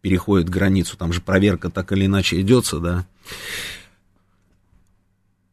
переходит 0.00 0.48
границу, 0.48 0.96
там 0.96 1.12
же 1.12 1.20
проверка 1.20 1.68
так 1.68 1.92
или 1.92 2.06
иначе 2.06 2.40
идется, 2.40 2.78
да. 2.78 3.04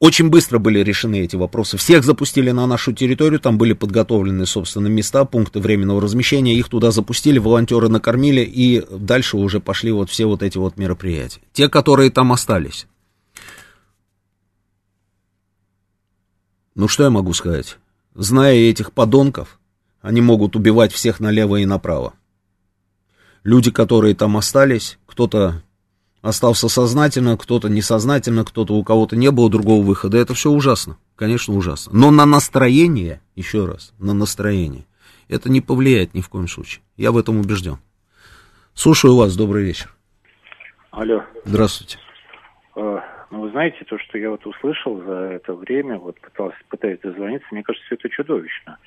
Очень 0.03 0.29
быстро 0.29 0.59
были 0.59 0.79
решены 0.79 1.21
эти 1.21 1.37
вопросы. 1.37 1.77
Всех 1.77 2.03
запустили 2.03 2.51
на 2.51 2.67
нашу 2.67 2.91
территорию, 2.91 3.39
там 3.39 3.57
были 3.57 3.71
подготовлены, 3.71 4.45
собственно, 4.45 4.87
места, 4.87 5.23
пункты 5.23 5.61
временного 5.61 6.01
размещения. 6.01 6.57
Их 6.57 6.67
туда 6.67 6.91
запустили, 6.91 7.39
волонтеры 7.39 7.87
накормили, 7.87 8.41
и 8.41 8.85
дальше 8.91 9.37
уже 9.37 9.61
пошли 9.61 9.93
вот 9.93 10.09
все 10.09 10.25
вот 10.25 10.43
эти 10.43 10.57
вот 10.57 10.75
мероприятия. 10.75 11.39
Те, 11.53 11.69
которые 11.69 12.11
там 12.11 12.33
остались. 12.33 12.85
Ну, 16.75 16.89
что 16.89 17.05
я 17.05 17.09
могу 17.09 17.31
сказать? 17.31 17.77
Зная 18.13 18.55
этих 18.55 18.91
подонков, 18.91 19.57
они 20.01 20.19
могут 20.19 20.57
убивать 20.57 20.91
всех 20.91 21.21
налево 21.21 21.61
и 21.61 21.65
направо. 21.65 22.13
Люди, 23.45 23.71
которые 23.71 24.15
там 24.15 24.35
остались, 24.35 24.99
кто-то 25.05 25.63
остался 26.23 26.69
сознательно, 26.69 27.37
кто-то 27.37 27.69
несознательно, 27.69 28.43
кто-то 28.43 28.73
у 28.73 28.83
кого-то 28.83 29.15
не 29.15 29.29
было 29.29 29.51
другого 29.51 29.83
выхода. 29.85 30.17
Это 30.17 30.33
все 30.33 30.49
ужасно, 30.49 30.97
конечно, 31.15 31.53
ужасно. 31.53 31.91
Но 31.93 32.09
на 32.09 32.25
настроение, 32.25 33.21
еще 33.35 33.65
раз, 33.65 33.93
на 33.99 34.13
настроение, 34.13 34.85
это 35.27 35.51
не 35.51 35.61
повлияет 35.61 36.15
ни 36.15 36.21
в 36.21 36.29
коем 36.29 36.47
случае. 36.47 36.81
Я 36.97 37.11
в 37.11 37.17
этом 37.17 37.39
убежден. 37.39 37.77
Слушаю 38.73 39.15
вас, 39.15 39.35
добрый 39.35 39.63
вечер. 39.65 39.93
Алло. 40.91 41.23
Здравствуйте. 41.43 41.97
А, 42.75 43.03
ну, 43.29 43.41
вы 43.41 43.51
знаете, 43.51 43.83
то, 43.85 43.99
что 43.99 44.17
я 44.17 44.29
вот 44.29 44.45
услышал 44.47 45.01
за 45.03 45.33
это 45.33 45.53
время, 45.53 45.97
вот 45.97 46.19
пытался, 46.21 46.57
пытаюсь 46.69 46.99
дозвониться, 47.01 47.47
мне 47.51 47.63
кажется, 47.63 47.87
это 47.93 48.09
чудовищно. 48.09 48.77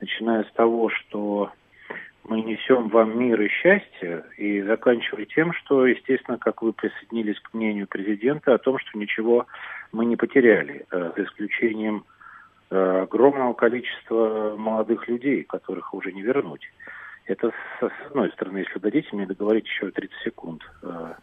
Начиная 0.00 0.44
с 0.44 0.52
того, 0.52 0.90
что 0.90 1.50
мы 2.28 2.42
несем 2.42 2.88
вам 2.88 3.18
мир 3.18 3.40
и 3.40 3.48
счастье, 3.48 4.24
и 4.36 4.62
заканчивая 4.62 5.26
тем, 5.26 5.52
что, 5.52 5.86
естественно, 5.86 6.38
как 6.38 6.62
вы 6.62 6.72
присоединились 6.72 7.40
к 7.40 7.54
мнению 7.54 7.86
президента 7.86 8.54
о 8.54 8.58
том, 8.58 8.78
что 8.78 8.98
ничего 8.98 9.46
мы 9.92 10.04
не 10.06 10.16
потеряли, 10.16 10.86
э, 10.90 11.12
за 11.16 11.24
исключением 11.24 12.04
э, 12.70 13.02
огромного 13.02 13.52
количества 13.54 14.54
молодых 14.56 15.08
людей, 15.08 15.44
которых 15.44 15.94
уже 15.94 16.12
не 16.12 16.22
вернуть. 16.22 16.62
Это 17.26 17.50
с 17.80 17.90
одной 18.08 18.30
стороны, 18.32 18.58
если 18.58 18.78
дадите 18.78 19.08
мне 19.12 19.26
договорить 19.26 19.66
еще 19.66 19.90
30 19.90 20.14
секунд, 20.24 20.62
э, 20.82 21.14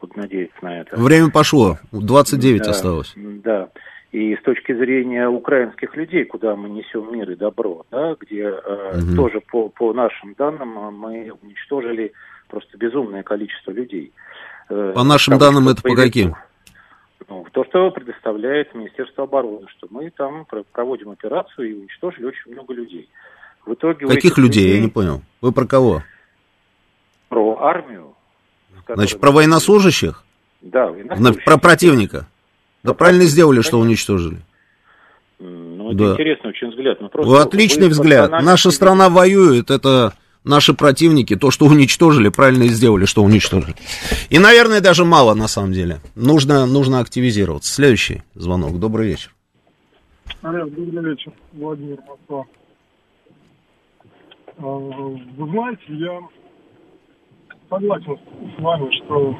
буду 0.00 0.12
надеяться 0.16 0.56
на 0.62 0.80
это. 0.80 0.96
Время 0.96 1.30
пошло, 1.30 1.78
29 1.92 2.62
да, 2.62 2.70
осталось. 2.70 3.12
Да. 3.16 3.68
И 4.12 4.36
с 4.36 4.42
точки 4.42 4.72
зрения 4.72 5.28
украинских 5.28 5.96
людей, 5.96 6.24
куда 6.24 6.54
мы 6.54 6.68
несем 6.68 7.12
мир 7.12 7.30
и 7.30 7.34
добро, 7.34 7.84
да, 7.90 8.16
где 8.20 8.42
э, 8.42 8.98
угу. 8.98 9.16
тоже 9.16 9.40
по, 9.40 9.68
по 9.68 9.92
нашим 9.92 10.34
данным 10.38 10.78
э, 10.78 10.90
мы 10.90 11.32
уничтожили 11.42 12.12
просто 12.48 12.78
безумное 12.78 13.22
количество 13.22 13.72
людей. 13.72 14.12
Э, 14.68 14.92
по 14.94 15.02
нашим 15.02 15.38
данным 15.38 15.68
это 15.68 15.82
по 15.82 15.94
каким? 15.94 16.34
Ну, 17.28 17.44
то, 17.50 17.64
что 17.64 17.90
предоставляет 17.90 18.74
Министерство 18.74 19.24
обороны, 19.24 19.66
что 19.76 19.88
мы 19.90 20.10
там 20.10 20.46
проводим 20.72 21.10
операцию 21.10 21.70
и 21.70 21.74
уничтожили 21.74 22.26
очень 22.26 22.52
много 22.52 22.72
людей. 22.72 23.08
В 23.64 23.74
итоге 23.74 24.06
Каких 24.06 24.38
людей? 24.38 24.62
людей? 24.62 24.76
Я 24.76 24.82
не 24.82 24.88
понял. 24.88 25.22
Вы 25.40 25.50
про 25.50 25.66
кого? 25.66 26.02
Про 27.28 27.58
армию. 27.60 28.14
Значит, 28.86 29.18
про 29.18 29.32
военнослужащих? 29.32 30.24
Да, 30.60 30.86
военнослужащих. 30.86 31.44
Про 31.44 31.58
противника? 31.58 32.26
Да 32.86 32.94
правильно 32.94 33.24
сделали, 33.24 33.60
что 33.60 33.78
уничтожили. 33.78 34.38
Ну, 35.38 35.90
это 35.90 35.98
да. 35.98 36.12
интересный 36.12 36.50
очень 36.50 36.70
взгляд. 36.70 37.00
Ну, 37.00 37.08
просто 37.08 37.42
Отличный 37.42 37.88
взгляд. 37.88 38.30
Наша 38.30 38.70
страна 38.70 39.10
воюет, 39.10 39.70
это 39.70 40.14
наши 40.44 40.72
противники 40.72 41.36
то, 41.36 41.50
что 41.50 41.66
уничтожили, 41.66 42.28
правильно 42.30 42.64
и 42.64 42.68
сделали, 42.68 43.04
что 43.04 43.22
уничтожили. 43.22 43.74
И, 44.30 44.38
наверное, 44.38 44.80
даже 44.80 45.04
мало 45.04 45.34
на 45.34 45.48
самом 45.48 45.72
деле. 45.72 45.98
Нужно, 46.14 46.66
нужно 46.66 47.00
активизироваться. 47.00 47.72
Следующий 47.72 48.22
звонок. 48.34 48.78
Добрый 48.78 49.08
вечер. 49.08 49.34
Алло, 50.42 50.64
добрый 50.66 51.10
вечер. 51.10 51.32
Владимир 51.52 51.98
Москва. 52.08 52.44
А, 54.58 54.62
вы 54.62 55.50
знаете, 55.50 55.82
я 55.88 56.20
согласен 57.68 58.16
с 58.56 58.62
вами, 58.62 59.04
что 59.04 59.36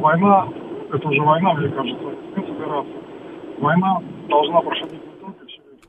война, 0.00 0.48
это 0.92 1.08
уже 1.08 1.22
война, 1.22 1.54
мне 1.54 1.68
кажется, 1.68 2.04
спецоперация. 2.32 3.02
Война 3.58 4.02
должна 4.28 4.60
проходить 4.60 5.04
не 5.04 5.20
только 5.20 5.46
через 5.46 5.80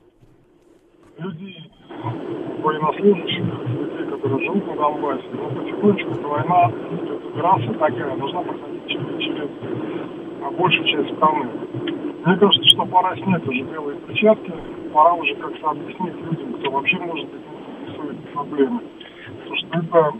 людей, 1.18 1.70
военнослужащих, 2.62 3.44
людей, 3.44 4.06
которые 4.10 4.44
живут 4.46 4.66
на 4.66 4.76
Донбассе, 4.76 5.24
но 5.32 5.48
потихонечку 5.48 6.10
эта 6.10 6.28
война, 6.28 6.70
спецоперация 6.70 7.74
такая, 7.74 8.16
должна 8.16 8.42
проходить 8.42 8.86
через, 8.88 9.18
через 9.18 9.50
большую 10.58 10.86
часть 10.86 11.16
страны. 11.16 11.48
Мне 12.24 12.36
кажется, 12.36 12.68
что 12.68 12.84
пора 12.84 13.16
снять 13.16 13.46
уже 13.48 13.62
белые 13.62 13.98
перчатки, 14.00 14.52
пора 14.92 15.14
уже 15.14 15.34
как-то 15.36 15.70
объяснить 15.70 16.14
людям, 16.16 16.52
кто 16.54 16.70
вообще 16.70 16.98
может 16.98 17.28
быть 17.30 17.40
интересует 17.88 18.32
проблемы. 18.32 18.80
Потому 19.38 19.56
что 19.56 19.78
это 19.78 20.12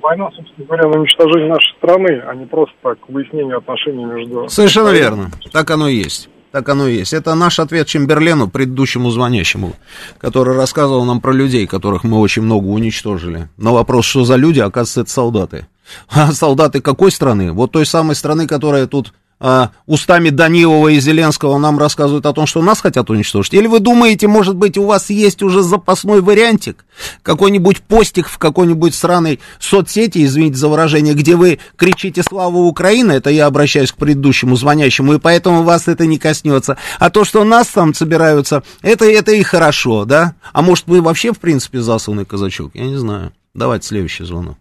война, 0.00 0.30
собственно 0.34 0.66
говоря, 0.66 0.88
на 0.88 1.00
уничтожение 1.00 1.48
нашей 1.48 1.76
страны, 1.78 2.22
а 2.26 2.34
не 2.34 2.46
просто 2.46 2.74
так 2.82 2.98
выяснение 3.08 3.56
отношений 3.56 4.04
между... 4.04 4.48
Совершенно 4.48 4.90
верно. 4.90 5.30
Так 5.52 5.70
оно 5.70 5.88
и 5.88 5.96
есть. 5.96 6.28
Так 6.52 6.68
оно 6.68 6.88
и 6.88 6.96
есть. 6.96 7.12
Это 7.12 7.34
наш 7.34 7.60
ответ 7.60 7.86
Чемберлену, 7.86 8.48
предыдущему 8.48 9.10
звонящему, 9.10 9.74
который 10.18 10.56
рассказывал 10.56 11.04
нам 11.04 11.20
про 11.20 11.32
людей, 11.32 11.66
которых 11.66 12.02
мы 12.02 12.18
очень 12.18 12.42
много 12.42 12.66
уничтожили. 12.66 13.48
На 13.56 13.70
вопрос, 13.72 14.06
что 14.06 14.24
за 14.24 14.36
люди, 14.36 14.58
оказывается, 14.58 15.02
это 15.02 15.10
солдаты. 15.10 15.66
А 16.08 16.32
солдаты 16.32 16.80
какой 16.80 17.10
страны? 17.10 17.52
Вот 17.52 17.72
той 17.72 17.84
самой 17.84 18.14
страны, 18.14 18.46
которая 18.46 18.86
тут 18.86 19.12
а, 19.40 19.70
устами 19.86 20.28
Данилова 20.28 20.88
и 20.88 21.00
Зеленского 21.00 21.56
нам 21.58 21.78
рассказывают 21.78 22.26
о 22.26 22.32
том, 22.32 22.46
что 22.46 22.62
нас 22.62 22.80
хотят 22.80 23.08
уничтожить? 23.08 23.54
Или 23.54 23.66
вы 23.66 23.80
думаете, 23.80 24.28
может 24.28 24.54
быть, 24.54 24.76
у 24.76 24.84
вас 24.84 25.08
есть 25.08 25.42
уже 25.42 25.62
запасной 25.62 26.20
вариантик? 26.20 26.84
Какой-нибудь 27.22 27.80
постик 27.80 28.28
в 28.28 28.36
какой-нибудь 28.36 28.94
сраной 28.94 29.40
соцсети, 29.58 30.24
извините 30.24 30.58
за 30.58 30.68
выражение, 30.68 31.14
где 31.14 31.36
вы 31.36 31.58
кричите 31.76 32.22
«Слава 32.22 32.58
Украина», 32.58 33.12
это 33.12 33.30
я 33.30 33.46
обращаюсь 33.46 33.92
к 33.92 33.96
предыдущему 33.96 34.56
звонящему, 34.56 35.14
и 35.14 35.18
поэтому 35.18 35.62
вас 35.62 35.88
это 35.88 36.04
не 36.04 36.18
коснется. 36.18 36.76
А 36.98 37.08
то, 37.08 37.24
что 37.24 37.42
нас 37.44 37.68
там 37.68 37.94
собираются, 37.94 38.62
это, 38.82 39.06
это 39.06 39.32
и 39.32 39.42
хорошо, 39.42 40.04
да? 40.04 40.34
А 40.52 40.60
может, 40.60 40.86
вы 40.86 41.00
вообще, 41.00 41.32
в 41.32 41.38
принципе, 41.38 41.80
засланный 41.80 42.26
казачок? 42.26 42.72
Я 42.74 42.84
не 42.84 42.96
знаю. 42.96 43.32
Давайте 43.54 43.88
следующий 43.88 44.24
звонок 44.24 44.58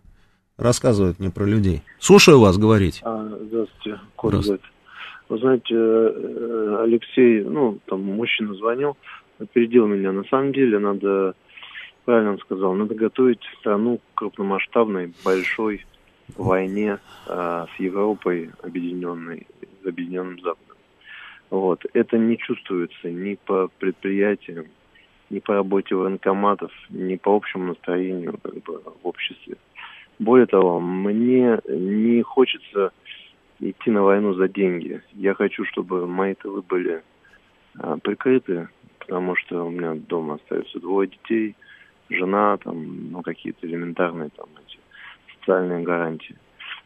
рассказывают 0.60 1.20
мне 1.20 1.32
про 1.32 1.46
людей. 1.46 1.82
Слушаю 2.00 2.40
вас, 2.40 2.58
говорить. 2.58 3.02
А, 3.04 3.26
здравствуйте, 3.42 4.00
Здравствуйте. 4.22 4.64
Вы 5.30 5.38
знаете, 5.38 5.76
э, 5.76 6.78
Алексей, 6.82 7.44
ну, 7.44 7.80
там 7.86 8.04
мужчина 8.04 8.56
звонил, 8.56 8.98
опередил 9.40 9.88
меня. 9.88 10.12
На 10.12 10.24
самом 10.24 10.52
деле 10.52 10.80
надо, 10.80 11.36
правильно 12.06 12.32
он 12.32 12.40
сказал, 12.40 12.74
надо 12.74 12.96
готовить 12.96 13.42
страну 13.60 14.00
к 14.00 14.18
крупномасштабной, 14.18 15.14
большой 15.24 15.86
войне 16.36 16.98
а, 17.28 17.68
с 17.76 17.80
Европой 17.80 18.52
объединенной, 18.64 19.48
с 19.84 19.88
объединенным 19.88 20.40
Западом. 20.42 20.78
Вот. 21.50 21.84
Это 21.94 22.18
не 22.18 22.38
чувствуется 22.38 23.10
ни 23.10 23.36
по 23.36 23.70
предприятиям, 23.80 24.66
ни 25.30 25.40
по 25.40 25.54
работе 25.54 25.96
военкоматов, 25.96 26.72
ни 26.90 27.16
по 27.16 27.36
общему 27.36 27.68
настроению 27.68 28.38
как 28.42 28.64
бы, 28.64 28.82
в 28.82 29.08
обществе. 29.08 29.58
Более 30.20 30.48
того, 30.48 30.82
мне 30.82 31.60
не 31.70 32.22
хочется 32.22 32.92
идти 33.62 33.90
на 33.90 34.04
войну 34.04 34.34
за 34.34 34.50
деньги. 34.50 35.02
Я 35.14 35.34
хочу, 35.34 35.64
чтобы 35.66 36.06
мои 36.08 36.34
тылы 36.34 36.62
были 36.62 37.02
а, 37.78 37.98
прикрыты, 37.98 38.68
потому 39.00 39.38
что 39.38 39.66
у 39.66 39.70
меня 39.70 39.96
дома 39.96 40.36
остается 40.36 40.80
двое 40.80 41.08
детей, 41.08 41.56
жена, 42.10 42.58
там, 42.58 43.12
ну, 43.12 43.22
какие-то 43.22 43.66
элементарные 43.66 44.30
там 44.36 44.48
эти 44.68 44.80
социальные 45.40 45.84
гарантии. 45.84 46.36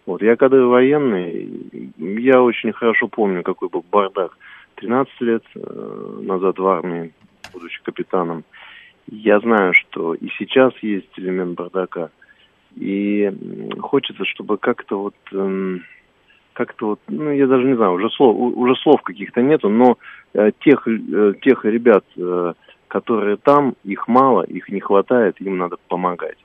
Вот, 0.05 0.22
я 0.22 0.35
когда 0.35 0.64
военный, 0.65 1.93
я 1.97 2.41
очень 2.41 2.72
хорошо 2.72 3.07
помню, 3.07 3.41
какой 3.41 3.69
был 3.69 3.84
бардак. 3.89 4.38
13 4.76 5.22
лет 5.22 5.43
э, 5.55 6.19
назад 6.22 6.60
в 6.60 6.68
армии, 6.68 7.14
будучи 7.51 7.81
капитаном, 7.84 8.43
я 9.07 9.39
знаю, 9.39 9.73
что 9.73 10.14
и 10.14 10.27
сейчас 10.38 10.73
есть 10.81 11.10
элемент 11.18 11.57
бардака– 11.57 12.11
и 12.76 13.32
хочется, 13.80 14.26
чтобы 14.26 14.58
как-то 14.58 15.00
вот, 15.00 15.16
эм, 15.32 15.84
как-то 16.54 16.88
вот, 16.88 17.00
ну, 17.08 17.32
я 17.32 17.48
даже 17.48 17.66
не 17.66 17.76
знаю, 17.76 17.94
уже 17.94 18.10
слов, 18.10 18.36
уже 18.36 18.76
слов 18.76 19.02
каких-то 19.02 19.41
нету, 19.41 19.70
но 19.70 19.98
э, 20.34 20.52
тех, 20.60 20.88
э, 20.88 21.34
тех 21.41 21.66
ребят, 21.66 22.06
э, 22.18 22.54
которые 22.88 23.38
там, 23.38 23.76
их 23.84 24.08
мало, 24.08 24.44
их 24.44 24.70
не 24.70 24.80
хватает, 24.80 25.40
им 25.41 25.58
надо 25.58 25.78
помогать. 25.88 26.38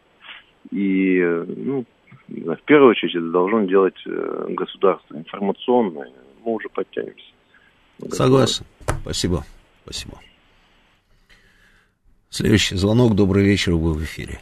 И, 0.71 1.21
ну, 1.23 1.85
в 2.29 2.63
первую 2.65 2.91
очередь 2.91 3.15
это 3.15 3.31
должно 3.31 3.65
делать 3.65 3.99
государство 4.05 5.15
информационное, 5.17 6.11
мы 6.45 6.55
уже 6.55 6.69
подтянемся. 6.69 7.33
Согласен. 8.11 8.65
Спасибо. 9.03 9.45
Спасибо. 9.85 10.19
Следующий 12.31 12.77
звонок. 12.77 13.15
Добрый 13.15 13.45
вечер, 13.45 13.73
вы 13.73 13.95
в 13.95 14.03
эфире. 14.03 14.41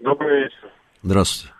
Добрый 0.00 0.44
вечер. 0.44 0.59
Здравствуйте. 1.02 1.54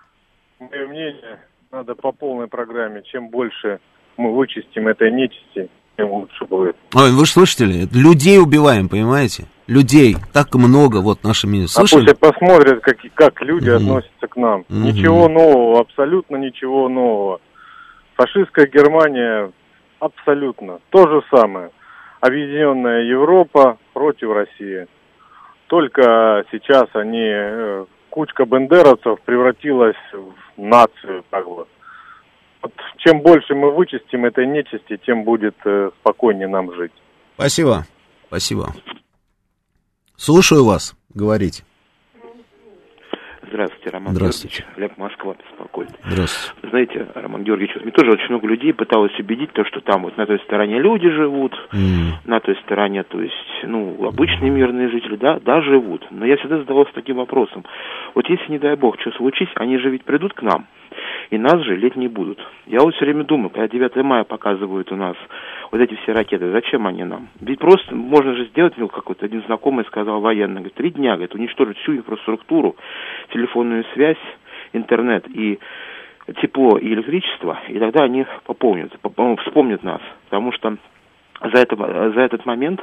Мое 0.59 0.87
мнение, 0.89 1.41
надо 1.73 1.95
по 1.95 2.13
полной 2.13 2.47
программе. 2.47 3.03
Чем 3.11 3.29
больше 3.31 3.81
мы 4.17 4.35
вычистим 4.35 4.89
этой 4.89 5.11
нечисти, 5.11 5.69
тем 5.97 6.11
лучше 6.11 6.45
будет. 6.45 6.77
Ой, 6.95 7.11
вы 7.13 7.27
слышите 7.27 7.65
Людей 7.65 8.39
убиваем, 8.39 8.89
понимаете? 8.89 9.45
Людей. 9.67 10.17
Так 10.33 10.55
много, 10.55 10.99
вот 10.99 11.25
нашими... 11.25 11.65
Слышали? 11.67 12.11
А 12.11 12.15
пусть 12.15 12.21
посмотрят, 12.21 12.81
как, 12.83 12.97
как 13.15 13.41
люди 13.41 13.69
mm 13.71 13.77
относятся 13.77 14.27
к 14.27 14.37
нам. 14.37 14.61
mm 14.69 14.77
Ничего 14.77 15.29
нового, 15.29 15.81
абсолютно 15.81 16.37
ничего 16.37 16.89
нового. 16.89 17.41
Фашистская 18.17 18.67
Германия 18.67 19.53
абсолютно 20.01 20.81
то 20.91 21.09
же 21.09 21.23
самое. 21.35 21.71
Объединенная 22.21 23.05
Европа 23.05 23.79
против 23.95 24.33
России. 24.33 24.87
Только 25.69 26.45
сейчас 26.51 26.89
они 26.95 27.23
э, 27.23 27.85
кучка 28.11 28.45
бендеровцев 28.45 29.21
превратилась 29.23 29.97
в 30.13 30.61
нацию, 30.61 31.25
как 31.31 31.47
бы. 31.49 31.67
Вот 32.63 32.73
чем 32.99 33.21
больше 33.23 33.55
мы 33.55 33.71
вычистим 33.71 34.27
этой 34.27 34.47
нечисти, 34.47 34.99
тем 35.07 35.25
будет 35.25 35.57
э, 35.65 35.91
спокойнее 36.01 36.49
нам 36.49 36.75
жить. 36.75 36.93
Спасибо. 37.35 37.87
Спасибо. 38.27 38.75
Слушаю 40.17 40.65
вас, 40.67 40.95
говорите. 41.15 41.65
Здравствуйте, 43.51 43.91
Роман 43.91 44.15
Здравствуйте. 44.15 44.59
Георгиевич. 44.59 44.77
Глеб 44.77 44.99
Москва 44.99 45.35
беспокоит. 45.35 45.91
Здравствуйте. 46.05 46.69
Знаете, 46.71 47.07
Роман 47.17 47.43
Георгиевич, 47.43 47.75
вот 47.75 47.83
мне 47.83 47.93
тоже 47.93 48.13
очень 48.13 48.29
много 48.29 48.47
людей 48.47 48.73
пыталось 48.73 49.19
убедить, 49.19 49.53
то, 49.53 49.65
что 49.65 49.81
там 49.81 50.03
вот 50.03 50.17
на 50.17 50.27
той 50.27 50.39
стороне 50.41 50.79
люди 50.79 51.11
живут, 51.11 51.53
mm. 51.73 52.13
на 52.27 52.39
той 52.39 52.55
стороне, 52.63 53.03
то 53.03 53.21
есть, 53.21 53.35
ну, 53.65 54.07
обычные 54.07 54.53
мирные 54.53 54.89
жители, 54.89 55.17
да, 55.17 55.41
да, 55.41 55.63
живут. 55.63 56.07
Но 56.13 56.25
я 56.25 56.37
всегда 56.37 56.59
задавался 56.59 56.93
таким 56.95 57.17
вопросом. 57.17 57.65
Вот 58.15 58.29
если, 58.29 58.53
не 58.53 58.61
дай 58.61 58.77
бог, 58.77 59.01
что 59.01 59.11
случится, 59.13 59.55
они 59.57 59.79
же 59.79 59.91
ведь 59.91 60.05
придут 60.05 60.33
к 60.33 60.43
нам, 60.43 60.67
и 61.31 61.39
нас 61.39 61.63
жалеть 61.63 61.97
не 61.97 62.09
будут. 62.09 62.39
Я 62.67 62.81
вот 62.81 62.95
все 62.95 63.05
время 63.05 63.25
думаю, 63.25 63.51
когда 63.51 63.69
9 63.69 63.97
мая 63.97 64.25
показывают 64.25 64.91
у 64.93 64.97
нас 64.97 65.17
вот 65.71 65.81
эти 65.81 65.95
все 66.03 66.13
ракеты, 66.13 66.51
зачем 66.51 66.87
они 66.87 67.05
нам? 67.05 67.29
Ведь 67.41 67.59
просто 67.59 67.95
можно 67.95 68.35
же 68.35 68.47
сделать, 68.47 68.75
ну, 68.77 68.89
как 68.89 69.09
вот 69.09 69.23
один 69.23 69.43
знакомый 69.45 69.85
сказал 69.87 70.21
военный, 70.21 70.57
говорит, 70.57 70.75
три 70.75 70.91
дня, 70.91 71.13
говорит, 71.13 71.35
уничтожить 71.35 71.79
всю 71.79 71.97
инфраструктуру, 71.97 72.77
телефонную 73.33 73.85
связь, 73.95 74.19
интернет 74.73 75.27
и 75.29 75.59
тепло 76.41 76.79
и 76.79 76.93
электричество, 76.93 77.59
и 77.69 77.79
тогда 77.79 78.05
они 78.05 78.27
пополнят, 78.45 78.93
вспомнят 79.45 79.83
нас, 79.83 80.01
потому 80.29 80.53
что 80.53 80.77
за, 81.41 81.59
это, 81.61 81.77
за 82.15 82.21
этот 82.21 82.47
момент 82.47 82.81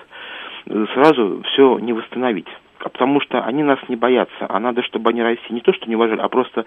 сразу 0.66 1.42
все 1.44 1.80
не 1.80 1.94
восстановить 1.94 2.48
потому 2.80 3.22
что 3.22 3.44
они 3.44 3.64
нас 3.64 3.80
не 3.88 3.96
боятся, 3.96 4.46
а 4.48 4.60
надо, 4.60 4.84
чтобы 4.84 5.10
они 5.10 5.22
России 5.22 5.52
не 5.52 5.62
то 5.62 5.74
что 5.74 5.88
не 5.88 5.96
уважали, 5.96 6.20
а 6.20 6.30
просто 6.30 6.66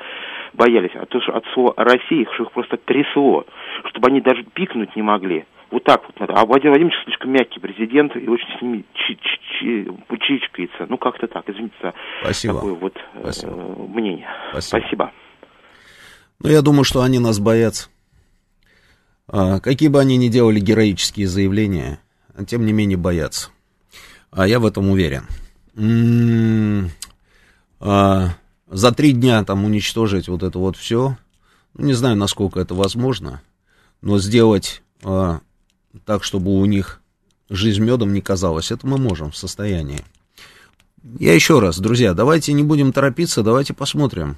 боялись, 0.52 0.92
а 0.94 1.06
то, 1.06 1.20
что 1.20 1.36
от 1.36 1.44
слова 1.54 1.74
России 1.76 2.22
их, 2.22 2.32
что 2.34 2.44
их 2.44 2.52
просто 2.52 2.76
трясло, 2.76 3.46
чтобы 3.86 4.08
они 4.08 4.20
даже 4.20 4.42
пикнуть 4.44 4.94
не 4.96 5.02
могли. 5.02 5.44
Вот 5.70 5.84
так 5.84 6.02
вот 6.04 6.18
надо. 6.18 6.34
А 6.34 6.44
Владимир 6.44 6.70
Владимирович 6.70 7.04
слишком 7.04 7.30
мягкий 7.30 7.60
президент 7.60 8.16
и 8.16 8.26
очень 8.28 8.58
с 8.58 8.62
ними 8.62 8.84
чичкается. 8.94 10.86
Ну, 10.88 10.98
как-то 10.98 11.28
так, 11.28 11.48
извините 11.48 11.74
за 11.80 11.94
Спасибо. 12.22 12.54
такое 12.54 12.74
вот 12.74 12.98
Спасибо. 13.20 13.52
Э, 13.52 13.74
мнение. 13.88 14.28
Спасибо. 14.50 14.80
Спасибо. 14.80 15.12
Ну, 16.42 16.50
я 16.50 16.62
думаю, 16.62 16.84
что 16.84 17.02
они 17.02 17.18
нас 17.18 17.38
боятся. 17.38 17.88
А, 19.28 19.60
какие 19.60 19.88
бы 19.88 20.00
они 20.00 20.16
ни 20.16 20.28
делали 20.28 20.58
героические 20.58 21.28
заявления, 21.28 22.00
тем 22.48 22.66
не 22.66 22.72
менее 22.72 22.98
боятся. 22.98 23.50
А 24.32 24.48
я 24.48 24.58
в 24.58 24.66
этом 24.66 24.90
уверен. 24.90 25.24
А, 27.80 28.28
за 28.68 28.92
три 28.92 29.12
дня 29.12 29.44
там 29.44 29.64
уничтожить 29.64 30.28
вот 30.28 30.42
это 30.42 30.58
вот 30.58 30.76
все, 30.76 31.16
ну, 31.74 31.86
не 31.86 31.94
знаю, 31.94 32.16
насколько 32.16 32.60
это 32.60 32.74
возможно, 32.74 33.40
но 34.00 34.18
сделать 34.18 34.82
а, 35.02 35.40
так, 36.04 36.24
чтобы 36.24 36.52
у 36.52 36.64
них 36.66 37.00
жизнь 37.48 37.82
медом 37.82 38.12
не 38.12 38.20
казалась, 38.20 38.70
это 38.70 38.86
мы 38.86 38.98
можем 38.98 39.30
в 39.30 39.36
состоянии. 39.36 40.04
Я 41.18 41.34
еще 41.34 41.60
раз, 41.60 41.78
друзья, 41.78 42.12
давайте 42.12 42.52
не 42.52 42.62
будем 42.62 42.92
торопиться, 42.92 43.42
давайте 43.42 43.72
посмотрим. 43.72 44.36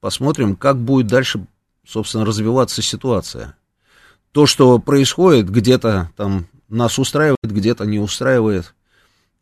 Посмотрим, 0.00 0.54
как 0.54 0.78
будет 0.78 1.08
дальше, 1.08 1.46
собственно, 1.86 2.24
развиваться 2.24 2.82
ситуация. 2.82 3.56
То, 4.32 4.46
что 4.46 4.78
происходит, 4.78 5.50
где-то 5.50 6.10
там 6.16 6.46
нас 6.68 6.98
устраивает, 6.98 7.38
где-то 7.42 7.84
не 7.84 7.98
устраивает. 7.98 8.74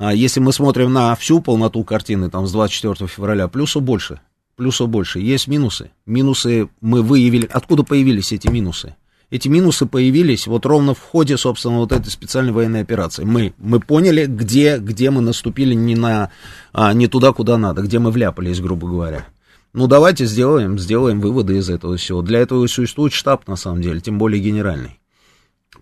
А 0.05 0.12
если 0.12 0.41
мы 0.41 0.53
смотрим 0.53 0.93
на 0.93 1.15
всю 1.15 1.41
полноту 1.41 1.85
картины, 1.85 2.29
там, 2.29 2.45
с 2.49 2.51
24 2.51 3.07
февраля, 3.07 3.47
плюсов 3.47 3.85
больше, 3.85 4.20
плюсов 4.57 4.89
больше. 4.89 5.20
Есть 5.20 5.47
минусы. 5.47 5.93
Минусы 6.07 6.69
мы 6.81 7.03
выявили. 7.03 7.47
Откуда 7.47 7.85
появились 7.85 8.33
эти 8.33 8.49
минусы? 8.49 8.97
Эти 9.31 9.47
минусы 9.47 9.87
появились 9.87 10.49
вот 10.49 10.66
ровно 10.66 10.95
в 10.95 10.99
ходе, 10.99 11.37
собственно, 11.37 11.77
вот 11.77 11.93
этой 11.93 12.11
специальной 12.11 12.51
военной 12.51 12.81
операции. 12.81 13.23
Мы, 13.23 13.55
мы 13.59 13.79
поняли, 13.79 14.27
где, 14.27 14.79
где 14.79 15.12
мы 15.12 15.20
наступили 15.20 15.74
не, 15.74 15.95
на, 15.95 16.31
а, 16.73 16.93
не 16.95 17.07
туда, 17.07 17.33
куда 17.33 17.57
надо, 17.57 17.83
где 17.83 18.01
мы 18.01 18.11
вляпались, 18.11 18.61
грубо 18.61 18.89
говоря. 18.89 19.29
Ну, 19.73 19.87
давайте 19.87 20.27
сделаем, 20.27 20.81
сделаем 20.81 21.20
выводы 21.20 21.59
из 21.59 21.70
этого 21.70 21.97
всего. 21.97 22.23
Для 22.23 22.41
этого 22.41 22.66
существует 22.66 23.12
штаб, 23.12 23.47
на 23.47 23.55
самом 23.55 23.81
деле, 23.81 24.01
тем 24.01 24.19
более 24.19 24.43
генеральный. 24.43 24.99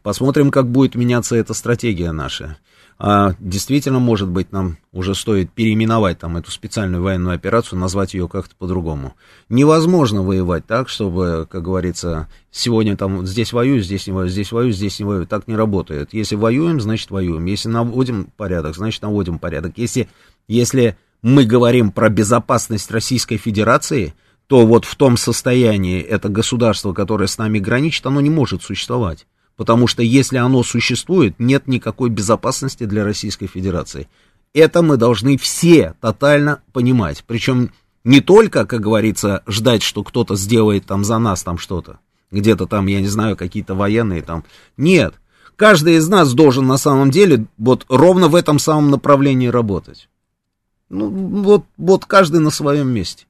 Посмотрим, 0.03 0.51
как 0.51 0.71
будет 0.71 0.95
меняться 0.95 1.37
эта 1.37 1.55
стратегия 1.55 2.13
наша. 2.13 2.59
А, 3.03 3.35
действительно, 3.41 3.99
может 3.99 4.29
быть, 4.29 4.53
нам 4.53 4.77
уже 4.93 5.15
стоит 5.15 5.51
переименовать 5.53 6.19
там 6.19 6.37
эту 6.37 6.51
специальную 6.51 7.03
военную 7.03 7.35
операцию, 7.35 7.79
назвать 7.79 8.13
ее 8.13 8.29
как-то 8.29 8.55
по-другому. 8.57 9.15
Невозможно 9.49 10.23
воевать 10.23 10.67
так, 10.67 10.91
чтобы, 10.91 11.49
как 11.51 11.63
говорится, 11.63 12.29
сегодня 12.51 12.99
там 12.99 13.27
здесь 13.27 13.55
воюю, 13.55 13.81
здесь 13.81 14.07
не 14.07 14.13
воюю, 14.13 14.29
здесь 14.29 14.53
воюю, 14.53 14.73
здесь 14.75 14.99
не 14.99 15.07
воюю. 15.07 15.27
Так 15.27 15.49
не 15.49 15.57
работает. 15.57 16.13
Если 16.13 16.37
воюем, 16.37 16.79
значит 16.79 17.11
воюем. 17.11 17.47
Если 17.47 17.71
наводим 17.71 18.27
порядок, 18.37 18.77
значит 18.77 19.01
наводим 19.01 19.39
порядок. 19.39 19.73
Если, 19.77 20.11
если 20.47 20.99
мы 21.23 21.47
говорим 21.47 21.93
про 21.93 22.11
безопасность 22.11 22.91
Российской 22.91 23.39
Федерации, 23.39 24.13
то 24.47 24.67
вот 24.67 24.85
в 24.85 24.95
том 24.97 25.17
состоянии 25.17 26.03
это 26.03 26.29
государство, 26.29 26.93
которое 26.93 27.29
с 27.29 27.39
нами 27.39 27.61
граничит, 27.61 28.05
оно 28.05 28.21
не 28.21 28.29
может 28.29 28.63
существовать. 28.63 29.27
Потому 29.61 29.87
что 29.87 30.03
если 30.03 30.39
оно 30.39 30.63
существует, 30.63 31.35
нет 31.39 31.67
никакой 31.67 32.09
безопасности 32.09 32.85
для 32.85 33.05
Российской 33.05 33.47
Федерации. 33.47 34.09
Это 34.55 34.81
мы 34.81 34.97
должны 34.97 35.37
все 35.37 35.93
тотально 36.01 36.63
понимать. 36.73 37.23
Причем 37.27 37.71
не 38.03 38.23
только, 38.23 38.65
как 38.65 38.81
говорится, 38.81 39.43
ждать, 39.47 39.83
что 39.83 40.03
кто-то 40.03 40.35
сделает 40.35 40.87
там 40.87 41.05
за 41.05 41.19
нас 41.19 41.43
там 41.43 41.59
что-то. 41.59 41.99
Где-то 42.31 42.65
там, 42.65 42.87
я 42.87 43.03
не 43.03 43.09
знаю, 43.09 43.37
какие-то 43.37 43.75
военные 43.75 44.23
там. 44.23 44.45
Нет. 44.79 45.17
Каждый 45.57 45.97
из 45.97 46.09
нас 46.09 46.33
должен 46.33 46.67
на 46.67 46.79
самом 46.79 47.11
деле 47.11 47.45
вот 47.59 47.85
ровно 47.91 48.29
в 48.29 48.37
этом 48.37 48.59
самом 48.59 48.91
направлении 48.91 49.49
работать. 49.49 50.09
Ну, 50.89 51.11
вот, 51.11 51.67
вот 51.77 52.07
каждый 52.07 52.41
на 52.41 52.49
своем 52.49 52.89
месте. 52.89 53.27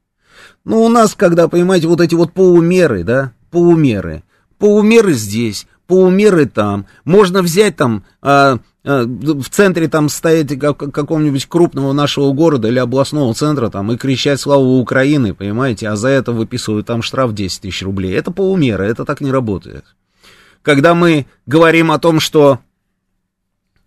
Ну, 0.64 0.84
у 0.84 0.88
нас, 0.88 1.16
когда, 1.16 1.48
понимаете, 1.48 1.88
вот 1.88 2.00
эти 2.00 2.14
вот 2.14 2.32
полумеры, 2.32 3.02
да, 3.02 3.32
полумеры. 3.50 4.22
Полумеры 4.58 5.14
здесь, 5.14 5.66
полумеры 5.90 6.46
там, 6.46 6.86
можно 7.04 7.42
взять 7.42 7.74
там, 7.74 8.04
а, 8.22 8.60
а, 8.84 9.02
в 9.04 9.48
центре 9.48 9.88
там 9.88 10.08
стоять 10.08 10.56
как, 10.56 10.78
какого-нибудь 10.78 11.46
крупного 11.46 11.92
нашего 11.92 12.32
города 12.32 12.68
или 12.68 12.78
областного 12.78 13.34
центра 13.34 13.70
там 13.70 13.90
и 13.90 13.96
кричать 13.96 14.40
славу 14.40 14.78
Украины, 14.78 15.34
понимаете, 15.34 15.88
а 15.88 15.96
за 15.96 16.06
это 16.10 16.30
выписывают 16.30 16.86
там 16.86 17.02
штраф 17.02 17.34
10 17.34 17.62
тысяч 17.62 17.82
рублей. 17.82 18.12
Это 18.14 18.30
полумера, 18.30 18.84
это 18.84 19.04
так 19.04 19.20
не 19.20 19.32
работает. 19.32 19.84
Когда 20.62 20.94
мы 20.94 21.26
говорим 21.46 21.90
о 21.90 21.98
том, 21.98 22.20
что 22.20 22.60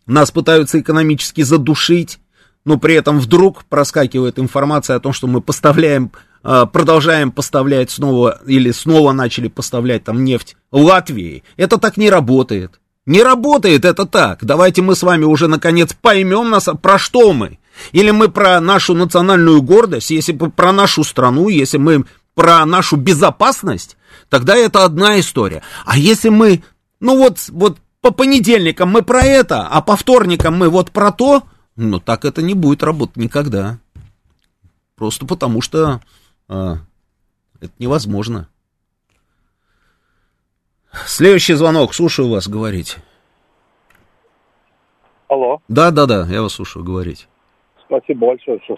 нас 0.05 0.29
пытаются 0.29 0.81
экономически 0.81 1.43
задушить, 1.43 2.19
но 2.65 2.77
при 2.77 2.95
этом 2.95 3.21
вдруг 3.21 3.63
проскакивает 3.63 4.39
информация 4.39 4.97
о 4.97 4.99
том, 4.99 5.13
что 5.13 5.27
мы 5.27 5.39
поставляем 5.39 6.11
продолжаем 6.43 7.31
поставлять 7.31 7.89
снова, 7.89 8.41
или 8.45 8.71
снова 8.71 9.11
начали 9.11 9.47
поставлять 9.47 10.03
там 10.03 10.23
нефть 10.23 10.55
Латвии. 10.71 11.43
Это 11.57 11.77
так 11.77 11.97
не 11.97 12.09
работает. 12.09 12.79
Не 13.05 13.23
работает 13.23 13.83
это 13.85 14.05
так. 14.05 14.43
Давайте 14.45 14.81
мы 14.81 14.95
с 14.95 15.03
вами 15.03 15.25
уже 15.25 15.47
наконец 15.47 15.93
поймем 15.93 16.49
нас, 16.49 16.69
про 16.81 16.97
что 16.97 17.33
мы. 17.33 17.59
Или 17.91 18.11
мы 18.11 18.29
про 18.29 18.59
нашу 18.61 18.93
национальную 18.93 19.61
гордость, 19.61 20.11
если 20.11 20.33
мы 20.33 20.51
про 20.51 20.71
нашу 20.71 21.03
страну, 21.03 21.49
если 21.49 21.77
мы 21.77 22.05
про 22.35 22.65
нашу 22.65 22.97
безопасность, 22.97 23.97
тогда 24.29 24.55
это 24.55 24.85
одна 24.85 25.19
история. 25.19 25.63
А 25.85 25.97
если 25.97 26.29
мы, 26.29 26.63
ну 26.99 27.17
вот, 27.17 27.39
вот 27.49 27.77
по 28.01 28.11
понедельникам 28.11 28.89
мы 28.89 29.01
про 29.01 29.21
это, 29.21 29.67
а 29.67 29.81
по 29.81 29.95
вторникам 29.95 30.57
мы 30.57 30.69
вот 30.69 30.91
про 30.91 31.11
то, 31.11 31.43
ну 31.75 31.99
так 31.99 32.25
это 32.25 32.41
не 32.41 32.53
будет 32.53 32.83
работать 32.83 33.17
никогда. 33.17 33.79
Просто 34.95 35.25
потому 35.25 35.61
что 35.61 36.01
а, 36.47 36.75
это 37.61 37.71
невозможно. 37.79 38.49
Следующий 41.05 41.53
звонок, 41.53 41.93
слушаю 41.93 42.29
вас, 42.29 42.47
говорите. 42.47 42.99
Алло. 45.27 45.59
Да, 45.67 45.91
да, 45.91 46.05
да, 46.05 46.27
я 46.29 46.41
вас 46.41 46.53
слушаю, 46.53 46.85
говорить. 46.85 47.27
Спасибо 47.85 48.27
большое, 48.27 48.59
что 48.63 48.77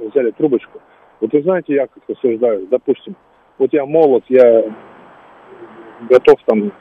взяли 0.00 0.30
трубочку. 0.32 0.80
Вот 1.20 1.32
вы 1.32 1.42
знаете, 1.42 1.74
я 1.74 1.86
как 1.86 2.02
рассуждаю, 2.08 2.66
допустим, 2.66 3.16
вот 3.58 3.72
я 3.72 3.86
молод, 3.86 4.24
я 4.28 4.64
готов 6.08 6.38
там 6.44 6.70
к 6.70 6.74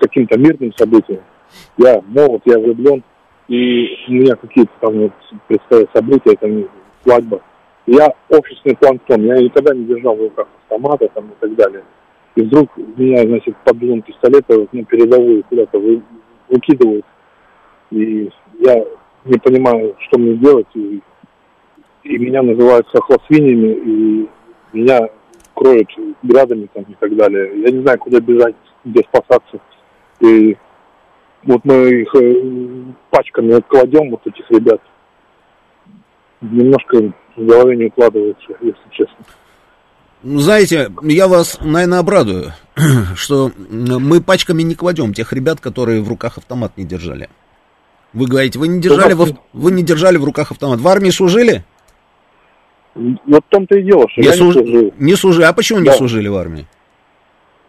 каким-то 0.00 0.38
мирным 0.38 0.72
событиям. 0.76 1.22
Я 1.76 2.00
молод, 2.06 2.42
я 2.44 2.58
влюблен, 2.58 3.02
и 3.48 3.86
у 4.08 4.12
меня 4.12 4.36
какие-то 4.36 4.72
там 4.80 4.98
вот 4.98 5.12
предстоят 5.48 5.90
события, 5.92 6.34
это 6.34 6.68
свадьба, 7.02 7.42
я 7.86 8.12
общественный 8.30 8.76
планктон, 8.76 9.24
я 9.24 9.36
никогда 9.42 9.74
не 9.74 9.84
держал 9.84 10.16
в 10.16 10.20
руках 10.22 10.46
автомата 10.62 11.08
там 11.14 11.26
и 11.26 11.34
так 11.40 11.54
далее. 11.54 11.84
И 12.34 12.42
вдруг 12.42 12.70
меня, 12.76 13.22
значит, 13.22 13.56
под 13.64 13.78
дулом 13.78 14.02
пистолета 14.02 14.66
ну, 14.72 14.84
передовую 14.84 15.44
куда-то 15.44 15.78
вы, 15.78 16.02
выкидывают. 16.48 17.04
И 17.90 18.30
я 18.60 18.84
не 19.24 19.38
понимаю, 19.38 19.94
что 20.00 20.18
мне 20.18 20.34
делать. 20.34 20.66
И, 20.74 21.00
и 22.04 22.18
меня 22.18 22.42
называют 22.42 22.88
сахлосвиньями, 22.92 23.72
и 23.72 24.28
меня 24.72 25.08
кроют 25.54 25.88
градами 26.22 26.68
там 26.72 26.84
и 26.84 26.94
так 26.98 27.14
далее. 27.16 27.60
Я 27.60 27.70
не 27.70 27.82
знаю, 27.82 27.98
куда 27.98 28.18
бежать, 28.20 28.56
где 28.84 29.02
спасаться. 29.02 29.60
И 30.20 30.56
вот 31.44 31.60
мы 31.64 31.74
их 31.90 32.14
э, 32.14 32.42
пачками 33.10 33.60
кладем, 33.68 34.10
вот 34.10 34.26
этих 34.26 34.50
ребят. 34.50 34.80
Немножко 36.40 37.12
в 37.36 37.44
голове 37.44 37.76
не 37.76 37.86
укладывается, 37.86 38.52
если 38.60 38.88
честно. 38.90 39.16
Ну, 40.22 40.38
знаете, 40.40 40.90
я 41.02 41.28
вас, 41.28 41.58
наверное, 41.60 41.98
обрадую, 41.98 42.52
что 43.14 43.50
мы 43.56 44.22
пачками 44.22 44.62
не 44.62 44.74
кладем 44.74 45.12
тех 45.12 45.32
ребят, 45.32 45.60
которые 45.60 46.00
в 46.00 46.08
руках 46.08 46.38
автомат 46.38 46.76
не 46.76 46.84
держали. 46.84 47.28
Вы 48.14 48.26
говорите, 48.26 48.58
вы 48.58 48.68
не 48.68 48.80
держали, 48.80 49.12
в, 49.12 49.36
вы 49.52 49.72
не 49.72 49.82
держали 49.82 50.16
в 50.16 50.24
руках 50.24 50.52
автомат. 50.52 50.80
В 50.80 50.88
армии 50.88 51.10
служили? 51.10 51.64
Вот 52.94 53.44
в 53.44 53.48
том-то 53.48 53.76
и 53.76 53.82
дело, 53.82 54.08
что 54.08 54.20
не 54.20 54.28
я 54.28 54.32
служ... 54.34 54.54
не 54.54 54.62
служил. 54.62 54.94
Не 54.98 55.16
служили. 55.16 55.44
А 55.44 55.52
почему 55.52 55.80
да. 55.80 55.90
не 55.90 55.98
служили 55.98 56.28
в 56.28 56.36
армии? 56.36 56.66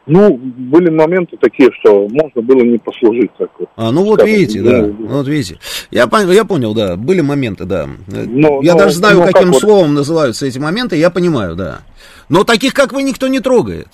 Ну, 0.08 0.38
были 0.38 0.90
моменты 0.90 1.36
такие, 1.38 1.72
что 1.80 2.08
можно 2.08 2.42
было 2.42 2.62
не 2.62 2.78
послужить. 2.78 3.32
Так 3.38 3.50
вот, 3.58 3.70
а, 3.76 3.92
ну 3.92 4.04
вот 4.04 4.20
скажем, 4.20 4.36
видите, 4.36 4.62
да, 4.62 4.82
да, 4.82 4.94
вот 5.00 5.28
видите. 5.28 5.60
Я, 5.90 6.08
я 6.12 6.46
понял, 6.46 6.76
да, 6.76 6.96
были 6.96 7.22
моменты, 7.22 7.66
да. 7.66 7.90
Но, 8.08 8.62
я 8.62 8.74
но, 8.74 8.80
даже 8.80 8.96
знаю, 8.96 9.20
но 9.20 9.26
каким 9.26 9.52
как 9.52 9.62
словом 9.62 9.90
вот... 9.90 9.96
называются 9.96 10.46
эти 10.46 10.60
моменты, 10.60 10.96
я 10.96 11.10
понимаю, 11.10 11.56
да. 11.56 11.82
Но 12.30 12.44
таких, 12.44 12.74
как 12.74 12.94
вы, 12.94 13.02
никто 13.02 13.28
не 13.28 13.40
трогает. 13.40 13.88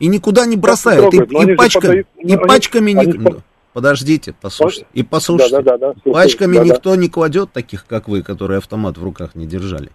И 0.00 0.06
никуда 0.06 0.46
не 0.46 0.56
бросает. 0.56 1.12
И, 1.12 1.16
и, 1.18 1.54
пачка, 1.54 1.80
подают... 1.80 2.06
и 2.18 2.36
пачками... 2.36 2.92
Они, 2.98 3.12
не... 3.12 3.18
они... 3.18 3.36
Подождите, 3.74 4.34
послушайте. 4.40 4.86
И 4.94 5.02
послушайте. 5.02 5.56
Да, 5.56 5.76
да, 5.76 5.78
да, 5.78 5.94
да, 6.04 6.12
пачками 6.12 6.56
да, 6.56 6.64
никто 6.64 6.90
да. 6.90 6.96
не 6.96 7.08
кладет 7.08 7.52
таких, 7.52 7.86
как 7.86 8.08
вы, 8.08 8.22
которые 8.22 8.58
автомат 8.58 8.96
в 8.96 9.04
руках 9.04 9.34
не 9.34 9.46
держали. 9.46 9.90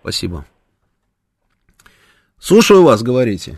Спасибо. 0.00 0.44
Слушаю 2.42 2.82
вас, 2.82 3.04
говорите. 3.04 3.52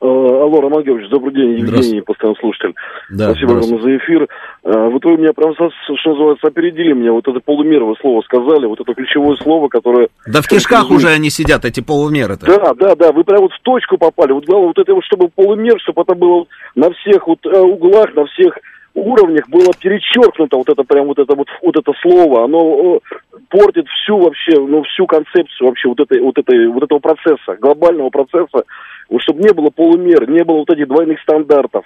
Э, 0.00 0.06
алло, 0.06 0.60
Роман 0.60 0.84
Георгиевич, 0.84 1.10
добрый 1.10 1.34
день, 1.34 1.58
Евгений, 1.58 2.00
постоянный 2.00 2.38
слушатель. 2.38 2.72
Да, 3.10 3.30
Спасибо 3.30 3.54
вам 3.54 3.82
за 3.82 3.96
эфир. 3.96 4.28
Э, 4.62 4.88
вот 4.88 5.04
вы 5.04 5.16
меня 5.16 5.32
прям, 5.32 5.52
что 5.54 5.68
называется, 6.04 6.46
опередили 6.46 6.92
меня, 6.92 7.10
вот 7.10 7.26
это 7.26 7.40
полумеровое 7.40 7.96
слово 8.00 8.22
сказали, 8.22 8.66
вот 8.66 8.78
это 8.80 8.94
ключевое 8.94 9.34
слово, 9.42 9.66
которое... 9.66 10.06
Да 10.24 10.40
в 10.40 10.46
кишках 10.46 10.92
уже 10.92 11.08
они 11.08 11.30
сидят, 11.30 11.64
эти 11.64 11.80
полумеры-то. 11.80 12.46
Да, 12.46 12.74
да, 12.74 12.94
да, 12.94 13.10
вы 13.10 13.24
прям 13.24 13.40
вот 13.40 13.52
в 13.52 13.60
точку 13.62 13.98
попали. 13.98 14.30
Вот 14.30 14.44
главное, 14.44 14.68
вот 14.68 14.78
это 14.78 14.94
вот, 14.94 15.04
чтобы 15.04 15.28
полумер, 15.28 15.80
чтобы 15.80 16.02
это 16.02 16.14
было 16.14 16.46
на 16.76 16.92
всех 16.92 17.26
вот 17.26 17.44
э, 17.44 17.58
углах, 17.58 18.14
на 18.14 18.24
всех 18.26 18.56
уровнях 18.94 19.48
было 19.48 19.72
перечеркнуто 19.78 20.56
вот 20.56 20.68
это 20.68 20.82
прям 20.84 21.06
вот 21.06 21.18
это 21.18 21.34
вот, 21.34 21.48
вот 21.62 21.76
это 21.76 21.92
слово, 22.00 22.44
оно 22.44 23.00
портит 23.48 23.86
всю 23.88 24.18
вообще, 24.18 24.58
ну, 24.58 24.82
всю 24.84 25.06
концепцию 25.06 25.68
вообще 25.68 25.88
вот 25.88 26.00
этой, 26.00 26.20
вот 26.20 26.38
этой, 26.38 26.68
вот 26.68 26.82
этого 26.82 26.98
процесса, 26.98 27.56
глобального 27.60 28.10
процесса, 28.10 28.64
вот, 29.08 29.22
чтобы 29.22 29.42
не 29.42 29.52
было 29.52 29.70
полумер, 29.70 30.28
не 30.28 30.44
было 30.44 30.58
вот 30.58 30.70
этих 30.70 30.88
двойных 30.88 31.20
стандартов, 31.20 31.84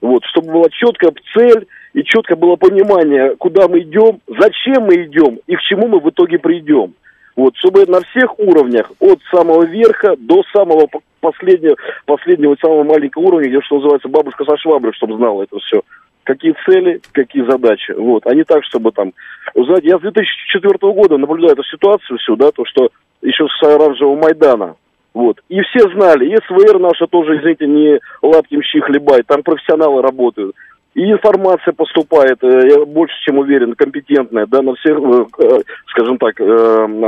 вот, 0.00 0.24
чтобы 0.24 0.52
была 0.52 0.68
четкая 0.70 1.12
цель 1.36 1.66
и 1.94 2.04
четко 2.04 2.36
было 2.36 2.56
понимание, 2.56 3.36
куда 3.36 3.68
мы 3.68 3.80
идем, 3.80 4.20
зачем 4.26 4.84
мы 4.84 5.04
идем 5.04 5.40
и 5.46 5.56
к 5.56 5.60
чему 5.60 5.88
мы 5.88 6.00
в 6.00 6.08
итоге 6.08 6.38
придем. 6.38 6.94
Вот, 7.36 7.54
чтобы 7.58 7.86
на 7.86 8.00
всех 8.00 8.36
уровнях, 8.40 8.90
от 8.98 9.20
самого 9.30 9.64
верха 9.64 10.16
до 10.18 10.42
самого 10.52 10.88
последнего, 11.20 11.76
последнего 12.04 12.56
самого 12.60 12.82
маленького 12.82 13.22
уровня, 13.22 13.48
где, 13.48 13.60
что 13.60 13.76
называется, 13.76 14.08
бабушка 14.08 14.44
со 14.44 14.56
шваброй, 14.56 14.92
чтобы 14.94 15.16
знала 15.16 15.44
это 15.44 15.56
все. 15.60 15.82
Какие 16.28 16.54
цели, 16.66 17.00
какие 17.12 17.42
задачи. 17.50 17.92
Вот, 17.92 18.26
а 18.26 18.34
не 18.34 18.44
так, 18.44 18.62
чтобы 18.64 18.92
там... 18.92 19.14
Вы 19.54 19.64
знаете, 19.64 19.88
я 19.88 19.96
с 19.96 20.02
2004 20.02 20.92
года 20.92 21.16
наблюдаю 21.16 21.54
эту 21.54 21.64
ситуацию 21.64 22.18
всю, 22.18 22.36
да, 22.36 22.50
то, 22.50 22.66
что 22.66 22.90
еще 23.22 23.46
с 23.48 23.62
оранжевого 23.62 24.20
Майдана, 24.20 24.76
вот. 25.14 25.38
И 25.48 25.58
все 25.62 25.88
знали, 25.94 26.26
и 26.26 26.36
СВР 26.36 26.78
наша 26.80 27.06
тоже, 27.06 27.38
извините, 27.38 27.66
не 27.66 27.98
лапки 28.20 28.56
мщи 28.56 28.78
хлебает, 28.80 29.26
там 29.26 29.42
профессионалы 29.42 30.02
работают. 30.02 30.54
И 30.94 31.10
информация 31.10 31.72
поступает, 31.72 32.44
э, 32.44 32.68
я 32.68 32.84
больше 32.84 33.14
чем 33.24 33.38
уверен, 33.38 33.74
компетентная, 33.74 34.46
да, 34.46 34.60
на 34.60 34.74
всех, 34.74 34.98
э, 34.98 35.24
э, 35.38 35.60
скажем 35.86 36.18
так, 36.18 36.38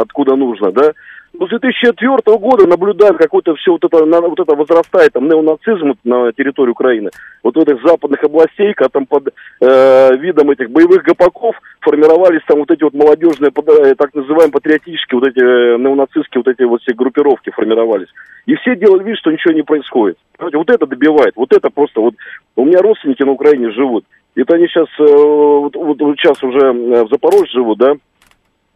откуда 0.00 0.34
нужно, 0.34 0.72
да. 0.72 0.92
Но 1.32 1.46
с 1.46 1.50
2004 1.50 2.38
года 2.38 2.66
наблюдаем, 2.66 3.16
как 3.16 3.32
вот 3.32 3.46
это 3.46 3.56
все 3.56 3.72
вот 3.72 3.84
это, 3.84 4.04
вот 4.04 4.40
это 4.40 4.56
возрастает, 4.56 5.12
там, 5.12 5.28
неонацизм 5.28 5.94
на 6.04 6.32
территории 6.32 6.72
Украины, 6.72 7.10
вот 7.42 7.56
в 7.56 7.60
этих 7.60 7.80
западных 7.84 8.22
областей, 8.24 8.74
когда 8.74 8.88
там 8.88 9.06
под 9.06 9.28
э, 9.60 10.16
видом 10.16 10.50
этих 10.50 10.70
боевых 10.70 11.02
гопаков 11.02 11.54
формировались 11.80 12.42
там 12.46 12.58
вот 12.58 12.70
эти 12.70 12.82
вот 12.82 12.94
молодежные, 12.94 13.52
так 13.96 14.14
называемые 14.14 14.52
патриотические, 14.52 15.20
вот 15.20 15.28
эти 15.28 15.40
э, 15.40 15.78
неонацистские 15.78 16.42
вот 16.44 16.48
эти 16.48 16.64
вот 16.64 16.82
все 16.82 16.94
группировки 16.94 17.50
формировались. 17.50 18.08
И 18.46 18.56
все 18.56 18.74
делали 18.74 19.04
вид, 19.04 19.18
что 19.18 19.30
ничего 19.30 19.54
не 19.54 19.62
происходит. 19.62 20.18
Вот 20.38 20.70
это 20.70 20.86
добивает, 20.86 21.34
вот 21.36 21.52
это 21.52 21.70
просто 21.70 22.00
вот... 22.00 22.14
У 22.56 22.64
меня 22.64 22.78
родственники 22.82 23.22
на 23.22 23.32
Украине 23.32 23.70
живут. 23.70 24.04
Это 24.34 24.56
они 24.56 24.66
сейчас, 24.66 24.88
э, 24.98 25.04
вот, 25.04 25.76
вот 25.76 25.98
сейчас 26.18 26.42
уже 26.42 26.58
э, 26.58 27.04
в 27.04 27.08
Запорожье 27.08 27.52
живут, 27.52 27.78
да, 27.78 27.94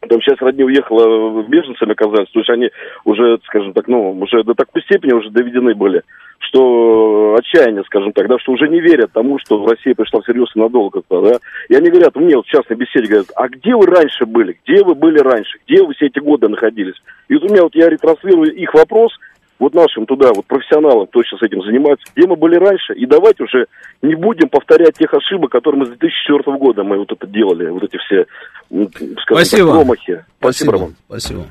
там 0.09 0.21
сейчас 0.21 0.41
родня 0.41 0.65
уехала, 0.65 1.43
беженцами 1.43 1.93
оказались, 1.93 2.31
то 2.31 2.41
есть 2.41 2.51
они 2.51 2.71
уже, 3.05 3.39
скажем 3.45 3.73
так, 3.73 3.89
ну, 3.89 4.13
уже 4.13 4.43
до 4.45 4.55
такой 4.55 4.83
степени 4.83 5.13
уже 5.13 5.31
доведены 5.31 5.75
были, 5.75 6.03
что 6.39 7.37
отчаяние, 7.39 7.85
скажем 7.85 8.13
так, 8.13 8.29
да, 8.29 8.39
что 8.39 8.53
уже 8.53 8.69
не 8.69 8.81
верят 8.81 9.13
тому, 9.13 9.39
что 9.39 9.65
Россия 9.67 9.95
пришла 9.95 10.21
всерьез 10.21 10.49
и 10.55 10.59
надолго, 10.59 11.03
да. 11.11 11.39
И 11.69 11.75
они 11.75 11.91
говорят, 11.91 12.15
мне 12.17 12.37
вот 12.37 12.47
в 12.47 12.51
частной 12.51 12.77
беседе 12.77 13.09
говорят, 13.09 13.29
а 13.37 13.49
где 13.49 13.75
вы 13.75 13.87
раньше 13.87 14.27
были, 14.27 14.59
где 14.65 14.85
вы 14.85 14.95
были 14.95 15.19
раньше, 15.19 15.59
где 15.67 15.83
вы 15.83 15.95
все 15.95 16.07
эти 16.07 16.19
годы 16.19 16.49
находились? 16.49 16.97
И 17.29 17.35
вот 17.35 17.45
у 17.45 17.53
меня 17.53 17.63
вот 17.63 17.75
я 17.75 17.89
ретранслирую 17.89 18.55
их 18.55 18.73
вопрос, 18.75 19.13
вот 19.59 19.75
нашим 19.75 20.07
туда, 20.07 20.33
вот 20.35 20.47
профессионалам, 20.47 21.07
кто 21.07 21.23
сейчас 21.23 21.43
этим 21.43 21.63
занимается, 21.63 22.05
где 22.15 22.27
мы 22.27 22.37
были 22.37 22.57
раньше, 22.57 22.95
и 22.95 23.07
давайте 23.07 23.45
уже 23.45 23.67
не 24.03 24.15
будем 24.15 24.49
повторять 24.49 24.97
тех 24.99 25.13
ошибок, 25.15 25.53
которые 25.53 25.81
мы 25.81 25.87
с 25.87 25.91
2004 25.91 26.59
года 26.59 26.83
мы 26.83 26.99
вот 26.99 27.13
это 27.13 27.27
делали, 27.27 27.69
вот 27.69 27.85
эти 27.85 27.97
все, 27.99 28.27
скажем 28.69 29.45
Спасибо. 29.45 29.69
так, 29.69 29.77
промахи. 29.77 30.03
Спасибо, 30.03 30.25
Спасибо 30.41 30.73
Роман. 30.73 30.97
Спасибо. 31.07 31.47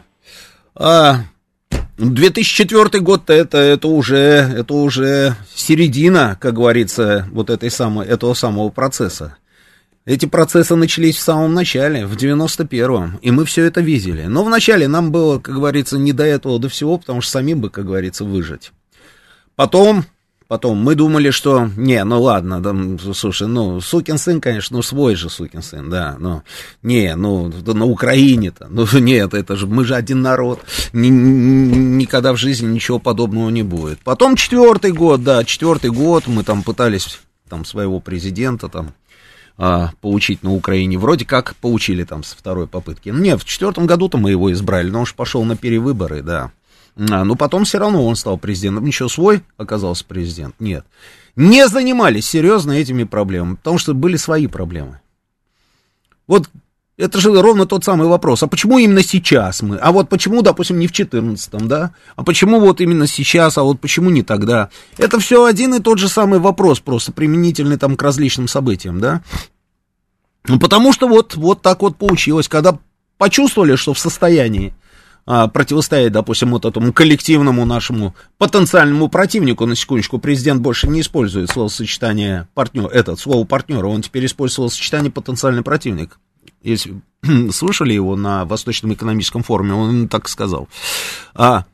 А, 0.76 1.16
2004 1.98 3.04
год 3.04 3.30
это, 3.30 3.58
это 3.58 3.88
уже 3.88 4.18
это 4.18 4.74
уже 4.74 5.34
середина, 5.54 6.38
как 6.40 6.56
говорится, 6.56 7.28
вот 7.32 7.50
этой 7.50 7.70
самой, 7.70 8.08
этого 8.08 8.34
самого 8.34 8.70
процесса. 8.70 9.38
Эти 10.06 10.26
процессы 10.26 10.76
начались 10.76 11.16
в 11.16 11.22
самом 11.22 11.54
начале, 11.54 12.06
в 12.06 12.18
91-м, 12.18 13.20
и 13.22 13.32
мы 13.32 13.46
все 13.46 13.64
это 13.64 13.80
видели. 13.80 14.26
Но 14.26 14.44
вначале 14.44 14.90
нам 14.90 15.14
было, 15.14 15.40
как 15.40 15.56
говорится, 15.56 15.98
не 15.98 16.12
до 16.12 16.26
этого, 16.26 16.60
до 16.60 16.68
всего, 16.68 16.98
потому 16.98 17.22
что 17.22 17.32
самим 17.32 17.62
бы, 17.62 17.70
как 17.70 17.86
говорится, 17.86 18.26
выжить. 18.26 18.74
Потом, 19.56 20.04
потом 20.50 20.78
мы 20.78 20.96
думали, 20.96 21.30
что, 21.30 21.70
не, 21.78 22.04
ну 22.04 22.22
ладно, 22.22 22.62
да, 22.62 22.76
слушай, 23.14 23.48
ну, 23.48 23.80
сукин 23.80 24.18
сын, 24.18 24.42
конечно, 24.42 24.76
ну, 24.76 24.84
свой 24.84 25.16
же 25.16 25.30
сукин 25.30 25.62
сын, 25.62 25.90
да, 25.90 26.18
но, 26.20 26.44
не, 26.82 27.16
ну, 27.16 27.50
на 27.66 27.86
Украине-то, 27.86 28.68
ну, 28.70 28.86
нет, 29.00 29.34
это 29.34 29.56
же, 29.56 29.68
мы 29.68 29.86
же 29.86 29.96
один 29.96 30.22
народ, 30.22 30.60
ни, 30.92 31.08
никогда 31.08 32.34
в 32.34 32.38
жизни 32.38 32.68
ничего 32.68 33.00
подобного 33.00 33.50
не 33.52 33.64
будет. 33.64 34.00
Потом 34.00 34.36
четвертый 34.36 34.92
год, 34.92 35.24
да, 35.24 35.46
четвертый 35.46 35.92
год, 35.92 36.28
мы 36.28 36.44
там 36.44 36.62
пытались, 36.62 37.22
там, 37.48 37.64
своего 37.64 38.02
президента, 38.02 38.68
там, 38.68 38.94
а, 39.58 39.92
поучить 40.02 40.44
на 40.44 40.54
Украине. 40.54 40.98
Вроде 40.98 41.26
как 41.26 41.56
поучили 41.58 42.04
там 42.04 42.24
с 42.24 42.34
второй 42.34 42.68
попытки. 42.68 43.10
Нет, 43.10 43.42
в 43.42 43.46
четвертом 43.46 43.86
году-то 43.86 44.18
мы 44.18 44.32
его 44.32 44.52
избрали, 44.52 44.90
но 44.90 45.02
он 45.02 45.06
же 45.06 45.14
пошел 45.14 45.44
на 45.44 45.56
перевыборы, 45.56 46.22
да. 46.22 46.52
А, 46.98 47.24
но 47.24 47.36
потом 47.36 47.66
все 47.66 47.80
равно 47.80 48.06
он 48.06 48.16
стал 48.16 48.38
президентом. 48.38 48.86
Ничего, 48.86 49.10
свой 49.10 49.44
оказался 49.58 50.06
президент? 50.06 50.56
Нет. 50.60 50.86
Не 51.36 51.68
занимались 51.68 52.28
серьезно 52.28 52.74
этими 52.74 53.04
проблемами, 53.04 53.56
потому 53.56 53.78
что 53.78 53.94
были 53.94 54.18
свои 54.18 54.48
проблемы. 54.48 55.00
Вот 56.28 56.50
это 56.98 57.20
же 57.20 57.42
ровно 57.42 57.66
тот 57.66 57.84
самый 57.84 58.08
вопрос. 58.08 58.44
А 58.44 58.48
почему 58.48 58.78
именно 58.78 59.02
сейчас 59.02 59.62
мы? 59.64 59.78
А 59.78 59.92
вот 59.92 60.10
почему, 60.10 60.42
допустим, 60.44 60.78
не 60.78 60.88
в 60.88 60.92
14-м, 60.92 61.68
да? 61.68 61.94
А 62.16 62.24
почему 62.24 62.60
вот 62.60 62.82
именно 62.82 63.08
сейчас, 63.08 63.58
а 63.58 63.64
вот 63.64 63.80
почему 63.80 64.12
не 64.12 64.22
тогда? 64.22 64.70
Это 64.98 65.20
все 65.20 65.44
один 65.46 65.74
и 65.74 65.80
тот 65.80 65.98
же 65.98 66.08
самый 66.08 66.40
вопрос, 66.40 66.80
просто 66.80 67.12
применительный 67.12 67.78
там 67.78 67.96
к 67.96 68.02
различным 68.04 68.48
событиям, 68.48 69.00
да? 69.00 69.24
Ну, 70.48 70.60
потому 70.60 70.94
что 70.94 71.08
вот, 71.08 71.36
вот 71.36 71.62
так 71.62 71.82
вот 71.82 71.98
получилось, 71.98 72.48
когда 72.48 72.78
почувствовали, 73.18 73.76
что 73.76 73.94
в 73.94 74.00
состоянии 74.00 74.74
а, 75.26 75.48
противостоять, 75.48 76.12
допустим, 76.12 76.52
вот 76.52 76.66
этому 76.66 76.94
коллективному 76.94 77.66
нашему 77.66 78.14
потенциальному 78.38 79.08
противнику, 79.08 79.66
на 79.66 79.76
секундочку, 79.76 80.20
президент 80.20 80.62
больше 80.62 80.88
не 80.88 81.02
использует 81.02 81.50
словосочетание 81.50 82.48
партнер, 82.54 82.88
этот, 82.88 83.20
слово 83.20 83.46
партнера, 83.46 83.88
он 83.88 84.02
теперь 84.02 84.26
использует 84.26 84.56
словосочетание 84.56 85.12
потенциальный 85.12 85.64
противник 85.64 86.20
если 86.64 87.02
слышали 87.52 87.94
его 87.94 88.16
на 88.16 88.46
Восточном 88.46 88.94
экономическом 88.94 89.44
форуме, 89.44 89.74
он 89.74 90.08
так 90.08 90.28
сказал. 90.28 90.68
А 91.34 91.66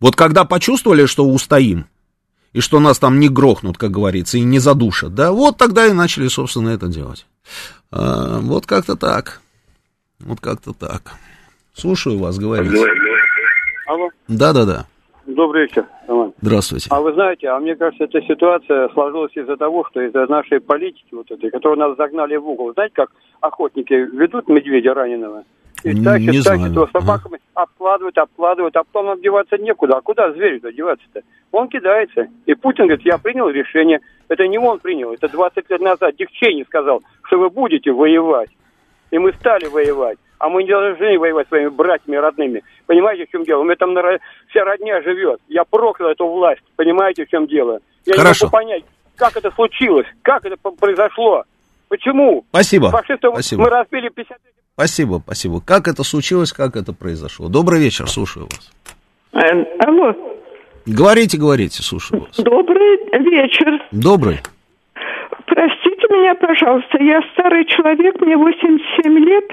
вот 0.00 0.16
когда 0.16 0.44
почувствовали, 0.44 1.06
что 1.06 1.24
устоим, 1.24 1.86
и 2.52 2.60
что 2.60 2.80
нас 2.80 2.98
там 2.98 3.20
не 3.20 3.28
грохнут, 3.28 3.76
как 3.76 3.90
говорится, 3.90 4.38
и 4.38 4.42
не 4.42 4.58
задушат, 4.58 5.14
да, 5.14 5.32
вот 5.32 5.58
тогда 5.58 5.86
и 5.86 5.92
начали, 5.92 6.28
собственно, 6.28 6.70
это 6.70 6.88
делать. 6.88 7.26
А, 7.90 8.40
вот 8.40 8.66
как-то 8.66 8.96
так. 8.96 9.40
Вот 10.20 10.40
как-то 10.40 10.72
так. 10.72 11.12
Слушаю 11.74 12.18
вас, 12.18 12.38
говорите. 12.38 12.76
Алло. 13.86 14.10
Да-да-да. 14.26 14.86
Добрый 15.28 15.64
вечер, 15.64 15.84
Роман. 16.06 16.32
Здравствуйте. 16.40 16.88
А 16.90 17.02
вы 17.02 17.12
знаете, 17.12 17.48
а 17.48 17.60
мне 17.60 17.76
кажется, 17.76 18.04
эта 18.04 18.22
ситуация 18.22 18.88
сложилась 18.88 19.32
из-за 19.34 19.58
того, 19.58 19.84
что 19.90 20.00
из-за 20.00 20.26
нашей 20.26 20.58
политики 20.58 21.08
вот 21.12 21.30
этой, 21.30 21.50
которую 21.50 21.78
нас 21.78 21.98
загнали 21.98 22.36
в 22.36 22.48
угол. 22.48 22.72
Знаете, 22.72 22.94
как 22.94 23.10
охотники 23.42 23.92
ведут 23.92 24.48
медведя 24.48 24.94
раненого? 24.94 25.44
И 25.84 25.92
тащат, 26.02 26.32
не 26.32 26.42
тащат 26.42 26.70
его 26.70 26.88
собаками, 26.90 27.40
обкладывают, 27.52 28.16
обкладывают, 28.16 28.74
а 28.76 28.84
потом 28.84 29.06
нам 29.06 29.20
деваться 29.20 29.58
некуда. 29.58 29.98
А 29.98 30.00
куда 30.00 30.32
зверю-то 30.32 30.72
деваться-то? 30.72 31.20
Он 31.52 31.68
кидается. 31.68 32.28
И 32.46 32.54
Путин 32.54 32.86
говорит, 32.86 33.04
я 33.04 33.18
принял 33.18 33.50
решение. 33.50 34.00
Это 34.28 34.48
не 34.48 34.56
он 34.56 34.78
принял, 34.78 35.12
это 35.12 35.28
20 35.28 35.68
лет 35.68 35.80
назад 35.82 36.16
Дик 36.16 36.30
Чейни 36.30 36.62
сказал, 36.62 37.02
что 37.24 37.38
вы 37.38 37.50
будете 37.50 37.92
воевать. 37.92 38.50
И 39.10 39.18
мы 39.18 39.34
стали 39.34 39.66
воевать. 39.66 40.18
А 40.38 40.48
мы 40.48 40.62
не 40.62 40.70
должны 40.70 41.18
воевать 41.18 41.48
своими 41.48 41.68
братьями 41.68 42.16
родными. 42.16 42.62
Понимаете, 42.88 43.26
в 43.26 43.30
чем 43.30 43.44
дело? 43.44 43.60
У 43.60 43.64
меня 43.64 43.76
там 43.76 43.94
вся 44.48 44.64
родня 44.64 45.02
живет. 45.02 45.40
Я 45.46 45.64
проклял 45.64 46.08
эту 46.10 46.26
власть. 46.26 46.62
Понимаете, 46.74 47.26
в 47.26 47.28
чем 47.28 47.46
дело? 47.46 47.80
Я 48.06 48.14
Хорошо. 48.16 48.46
не 48.46 48.50
могу 48.50 48.56
понять, 48.56 48.84
как 49.14 49.36
это 49.36 49.50
случилось, 49.50 50.06
как 50.22 50.46
это 50.46 50.56
произошло. 50.56 51.44
Почему? 51.88 52.46
Спасибо. 52.48 52.88
Фашистов 52.88 53.34
Спасибо. 53.34 53.62
мы 53.62 53.68
разбили 53.68 54.08
50 54.08 54.38
Спасибо, 54.72 55.20
спасибо. 55.22 55.60
Как 55.60 55.86
это 55.86 56.02
случилось, 56.02 56.52
как 56.52 56.76
это 56.76 56.94
произошло? 56.94 57.48
Добрый 57.48 57.78
вечер, 57.78 58.08
слушаю 58.08 58.46
вас. 58.46 58.70
Э, 59.34 59.64
Алло, 59.80 60.14
Говорите, 60.86 61.36
говорите, 61.36 61.82
слушаю 61.82 62.22
вас. 62.22 62.36
добрый 62.38 62.96
вечер. 63.20 63.82
Добрый. 63.92 64.40
Простите 65.48 66.06
меня, 66.10 66.34
пожалуйста, 66.34 67.02
я 67.02 67.22
старый 67.32 67.64
человек, 67.64 68.20
мне 68.20 68.36
87 68.36 69.18
лет, 69.18 69.50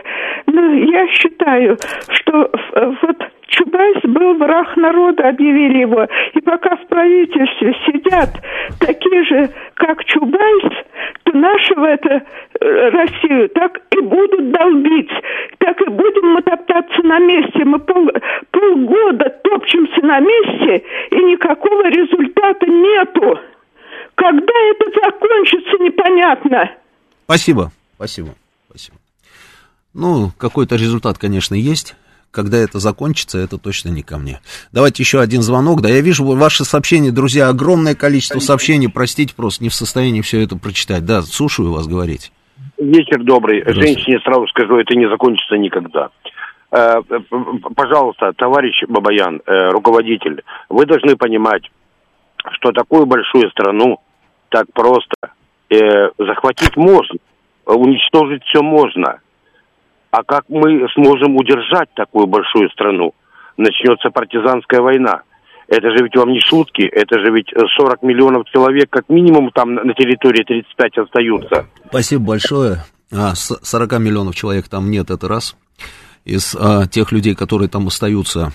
но 0.48 0.74
я 0.74 1.08
считаю, 1.08 1.78
что 2.10 2.52
э, 2.74 2.94
вот 3.02 3.24
Чубайс 3.48 4.02
был 4.04 4.34
враг 4.36 4.76
народа, 4.76 5.30
объявили 5.30 5.80
его. 5.80 6.06
И 6.34 6.42
пока 6.42 6.76
в 6.76 6.88
правительстве 6.88 7.76
сидят 7.86 8.30
такие 8.80 9.24
же, 9.24 9.50
как 9.76 10.04
Чубайс, 10.04 10.64
то 11.24 11.38
нашего 11.38 11.86
это 11.86 12.24
э, 12.60 12.90
Россию 12.90 13.50
так 13.50 13.80
и 13.92 14.02
будут 14.02 14.52
долбить, 14.52 15.12
так 15.60 15.80
и 15.82 15.90
будем 15.90 16.34
мы 16.34 16.42
топтаться 16.42 17.04
на 17.04 17.20
месте. 17.20 17.64
Мы 17.64 17.80
пол, 17.80 18.10
полгода 18.52 19.30
топчемся 19.44 20.06
на 20.06 20.20
месте, 20.20 20.84
и 21.12 21.24
никакого 21.24 21.88
результата 21.88 22.66
нету. 22.66 23.40
Когда 24.16 24.54
это 24.72 24.86
закончится, 25.04 25.84
непонятно. 25.84 26.72
Спасибо, 27.26 27.72
спасибо, 27.96 28.30
спасибо. 28.70 28.98
Ну, 29.94 30.32
какой-то 30.38 30.76
результат, 30.76 31.18
конечно, 31.18 31.56
есть. 31.56 31.96
Когда 32.32 32.58
это 32.58 32.80
закончится, 32.80 33.40
это 33.40 33.58
точно 33.58 33.90
не 33.90 34.04
ко 34.04 34.18
мне. 34.18 34.42
Давайте 34.74 35.02
еще 35.02 35.22
один 35.22 35.42
звонок. 35.42 35.82
Да, 35.82 35.88
я 35.88 36.02
вижу 36.02 36.26
ваши 36.26 36.66
сообщения, 36.66 37.12
друзья, 37.12 37.48
огромное 37.48 37.96
количество 37.96 38.40
сообщений. 38.40 38.90
Простите, 38.90 39.34
просто 39.34 39.64
не 39.64 39.70
в 39.70 39.74
состоянии 39.74 40.20
все 40.20 40.42
это 40.44 40.58
прочитать. 40.58 41.06
Да, 41.06 41.22
слушаю 41.22 41.72
вас 41.72 41.88
говорить. 41.88 42.34
Вечер 42.78 43.24
добрый. 43.24 43.64
Женщине 43.66 44.20
сразу 44.20 44.48
скажу, 44.48 44.76
это 44.76 44.96
не 44.96 45.08
закончится 45.08 45.56
никогда. 45.56 46.10
Э, 46.72 47.02
пожалуйста, 47.74 48.34
товарищ 48.36 48.84
Бабаян, 48.90 49.42
э, 49.46 49.70
руководитель, 49.70 50.44
вы 50.68 50.86
должны 50.86 51.16
понимать, 51.16 51.72
что 52.54 52.72
такую 52.72 53.06
большую 53.06 53.50
страну 53.52 54.00
так 54.50 54.66
просто 54.74 55.16
э, 55.70 56.10
захватить 56.18 56.76
можно, 56.76 57.20
уничтожить 57.66 58.44
все 58.46 58.62
можно. 58.62 59.20
А 60.12 60.24
как 60.24 60.46
мы 60.48 60.88
сможем 60.94 61.36
удержать 61.36 61.90
такую 61.94 62.28
большую 62.28 62.70
страну? 62.70 63.14
Начнется 63.58 64.10
партизанская 64.10 64.82
война. 64.82 65.24
Это 65.68 65.90
же 65.92 66.04
ведь 66.04 66.16
вам 66.16 66.32
не 66.32 66.40
шутки, 66.40 66.84
это 66.84 67.20
же 67.20 67.32
ведь 67.32 67.52
40 67.78 68.04
миллионов 68.04 68.48
человек, 68.54 68.90
как 68.90 69.10
минимум 69.10 69.50
там 69.52 69.74
на 69.74 69.94
территории 69.94 70.44
35 70.44 70.98
остаются. 71.00 71.66
Спасибо 71.88 72.28
большое. 72.28 72.84
А, 73.12 73.34
40 73.36 74.00
миллионов 74.00 74.36
человек 74.36 74.68
там 74.68 74.92
нет, 74.92 75.10
это 75.10 75.28
раз. 75.28 75.58
Из 76.24 76.56
а, 76.56 76.88
тех 76.88 77.12
людей, 77.12 77.36
которые 77.36 77.68
там 77.68 77.88
остаются, 77.88 78.52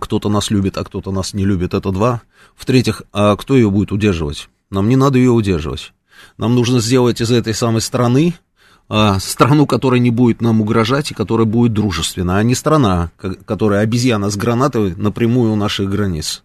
кто-то 0.00 0.28
нас 0.28 0.50
любит, 0.50 0.78
а 0.78 0.84
кто-то 0.84 1.10
нас 1.12 1.34
не 1.34 1.44
любит, 1.44 1.74
это 1.74 1.90
два. 1.90 2.22
В-третьих, 2.56 3.02
а 3.12 3.36
кто 3.36 3.56
ее 3.56 3.70
будет 3.70 3.92
удерживать? 3.92 4.48
Нам 4.70 4.88
не 4.88 4.96
надо 4.96 5.18
ее 5.18 5.30
удерживать. 5.30 5.92
Нам 6.36 6.54
нужно 6.54 6.80
сделать 6.80 7.20
из 7.20 7.30
этой 7.30 7.54
самой 7.54 7.80
страны 7.80 8.34
а, 8.92 9.20
страну, 9.20 9.66
которая 9.66 10.00
не 10.00 10.10
будет 10.10 10.42
нам 10.42 10.60
угрожать 10.60 11.12
и 11.12 11.14
которая 11.14 11.46
будет 11.46 11.72
дружественна, 11.72 12.38
а 12.38 12.42
не 12.42 12.56
страна, 12.56 13.12
которая 13.46 13.82
обезьяна 13.82 14.30
с 14.30 14.36
гранатой 14.36 14.96
напрямую 14.96 15.52
у 15.52 15.56
наших 15.56 15.88
границ. 15.88 16.42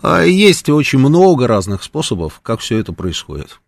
А 0.00 0.22
есть 0.22 0.68
очень 0.68 1.00
много 1.00 1.48
разных 1.48 1.82
способов, 1.82 2.38
как 2.44 2.60
все 2.60 2.78
это 2.78 2.92
происходит. 2.92 3.60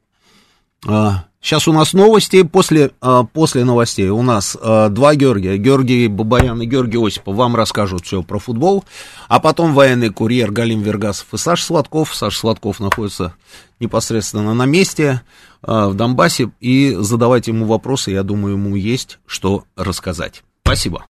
А, 0.87 1.25
Сейчас 1.43 1.67
у 1.67 1.73
нас 1.73 1.93
новости, 1.93 2.45
после, 2.45 2.93
а, 3.01 3.25
после 3.25 3.65
новостей 3.65 4.09
у 4.09 4.23
нас 4.23 4.57
а, 4.61 4.89
два 4.89 5.17
Георгия, 5.17 5.57
Георгий 5.57 6.07
Бабаян 6.07 6.63
и 6.63 6.67
Георгий 6.67 7.05
Осипов 7.05 7.35
вам 7.35 7.57
расскажут 7.57 8.07
все 8.07 8.23
про 8.23 8.39
футбол, 8.39 8.85
а 9.27 9.41
потом 9.41 9.75
военный 9.75 10.11
курьер 10.11 10.53
Галим 10.53 10.83
Вергасов 10.83 11.27
и 11.35 11.37
Саша 11.37 11.65
Сладков, 11.65 12.15
Саша 12.15 12.39
Сладков 12.39 12.79
находится 12.79 13.35
непосредственно 13.81 14.55
на 14.55 14.67
месте 14.67 15.23
а, 15.63 15.89
в 15.89 15.95
Донбассе, 15.95 16.53
и 16.61 16.95
задавайте 17.01 17.51
ему 17.51 17.67
вопросы, 17.67 18.13
я 18.13 18.23
думаю, 18.23 18.55
ему 18.55 18.77
есть 18.77 19.19
что 19.27 19.65
рассказать. 19.75 20.45
Спасибо. 20.65 21.01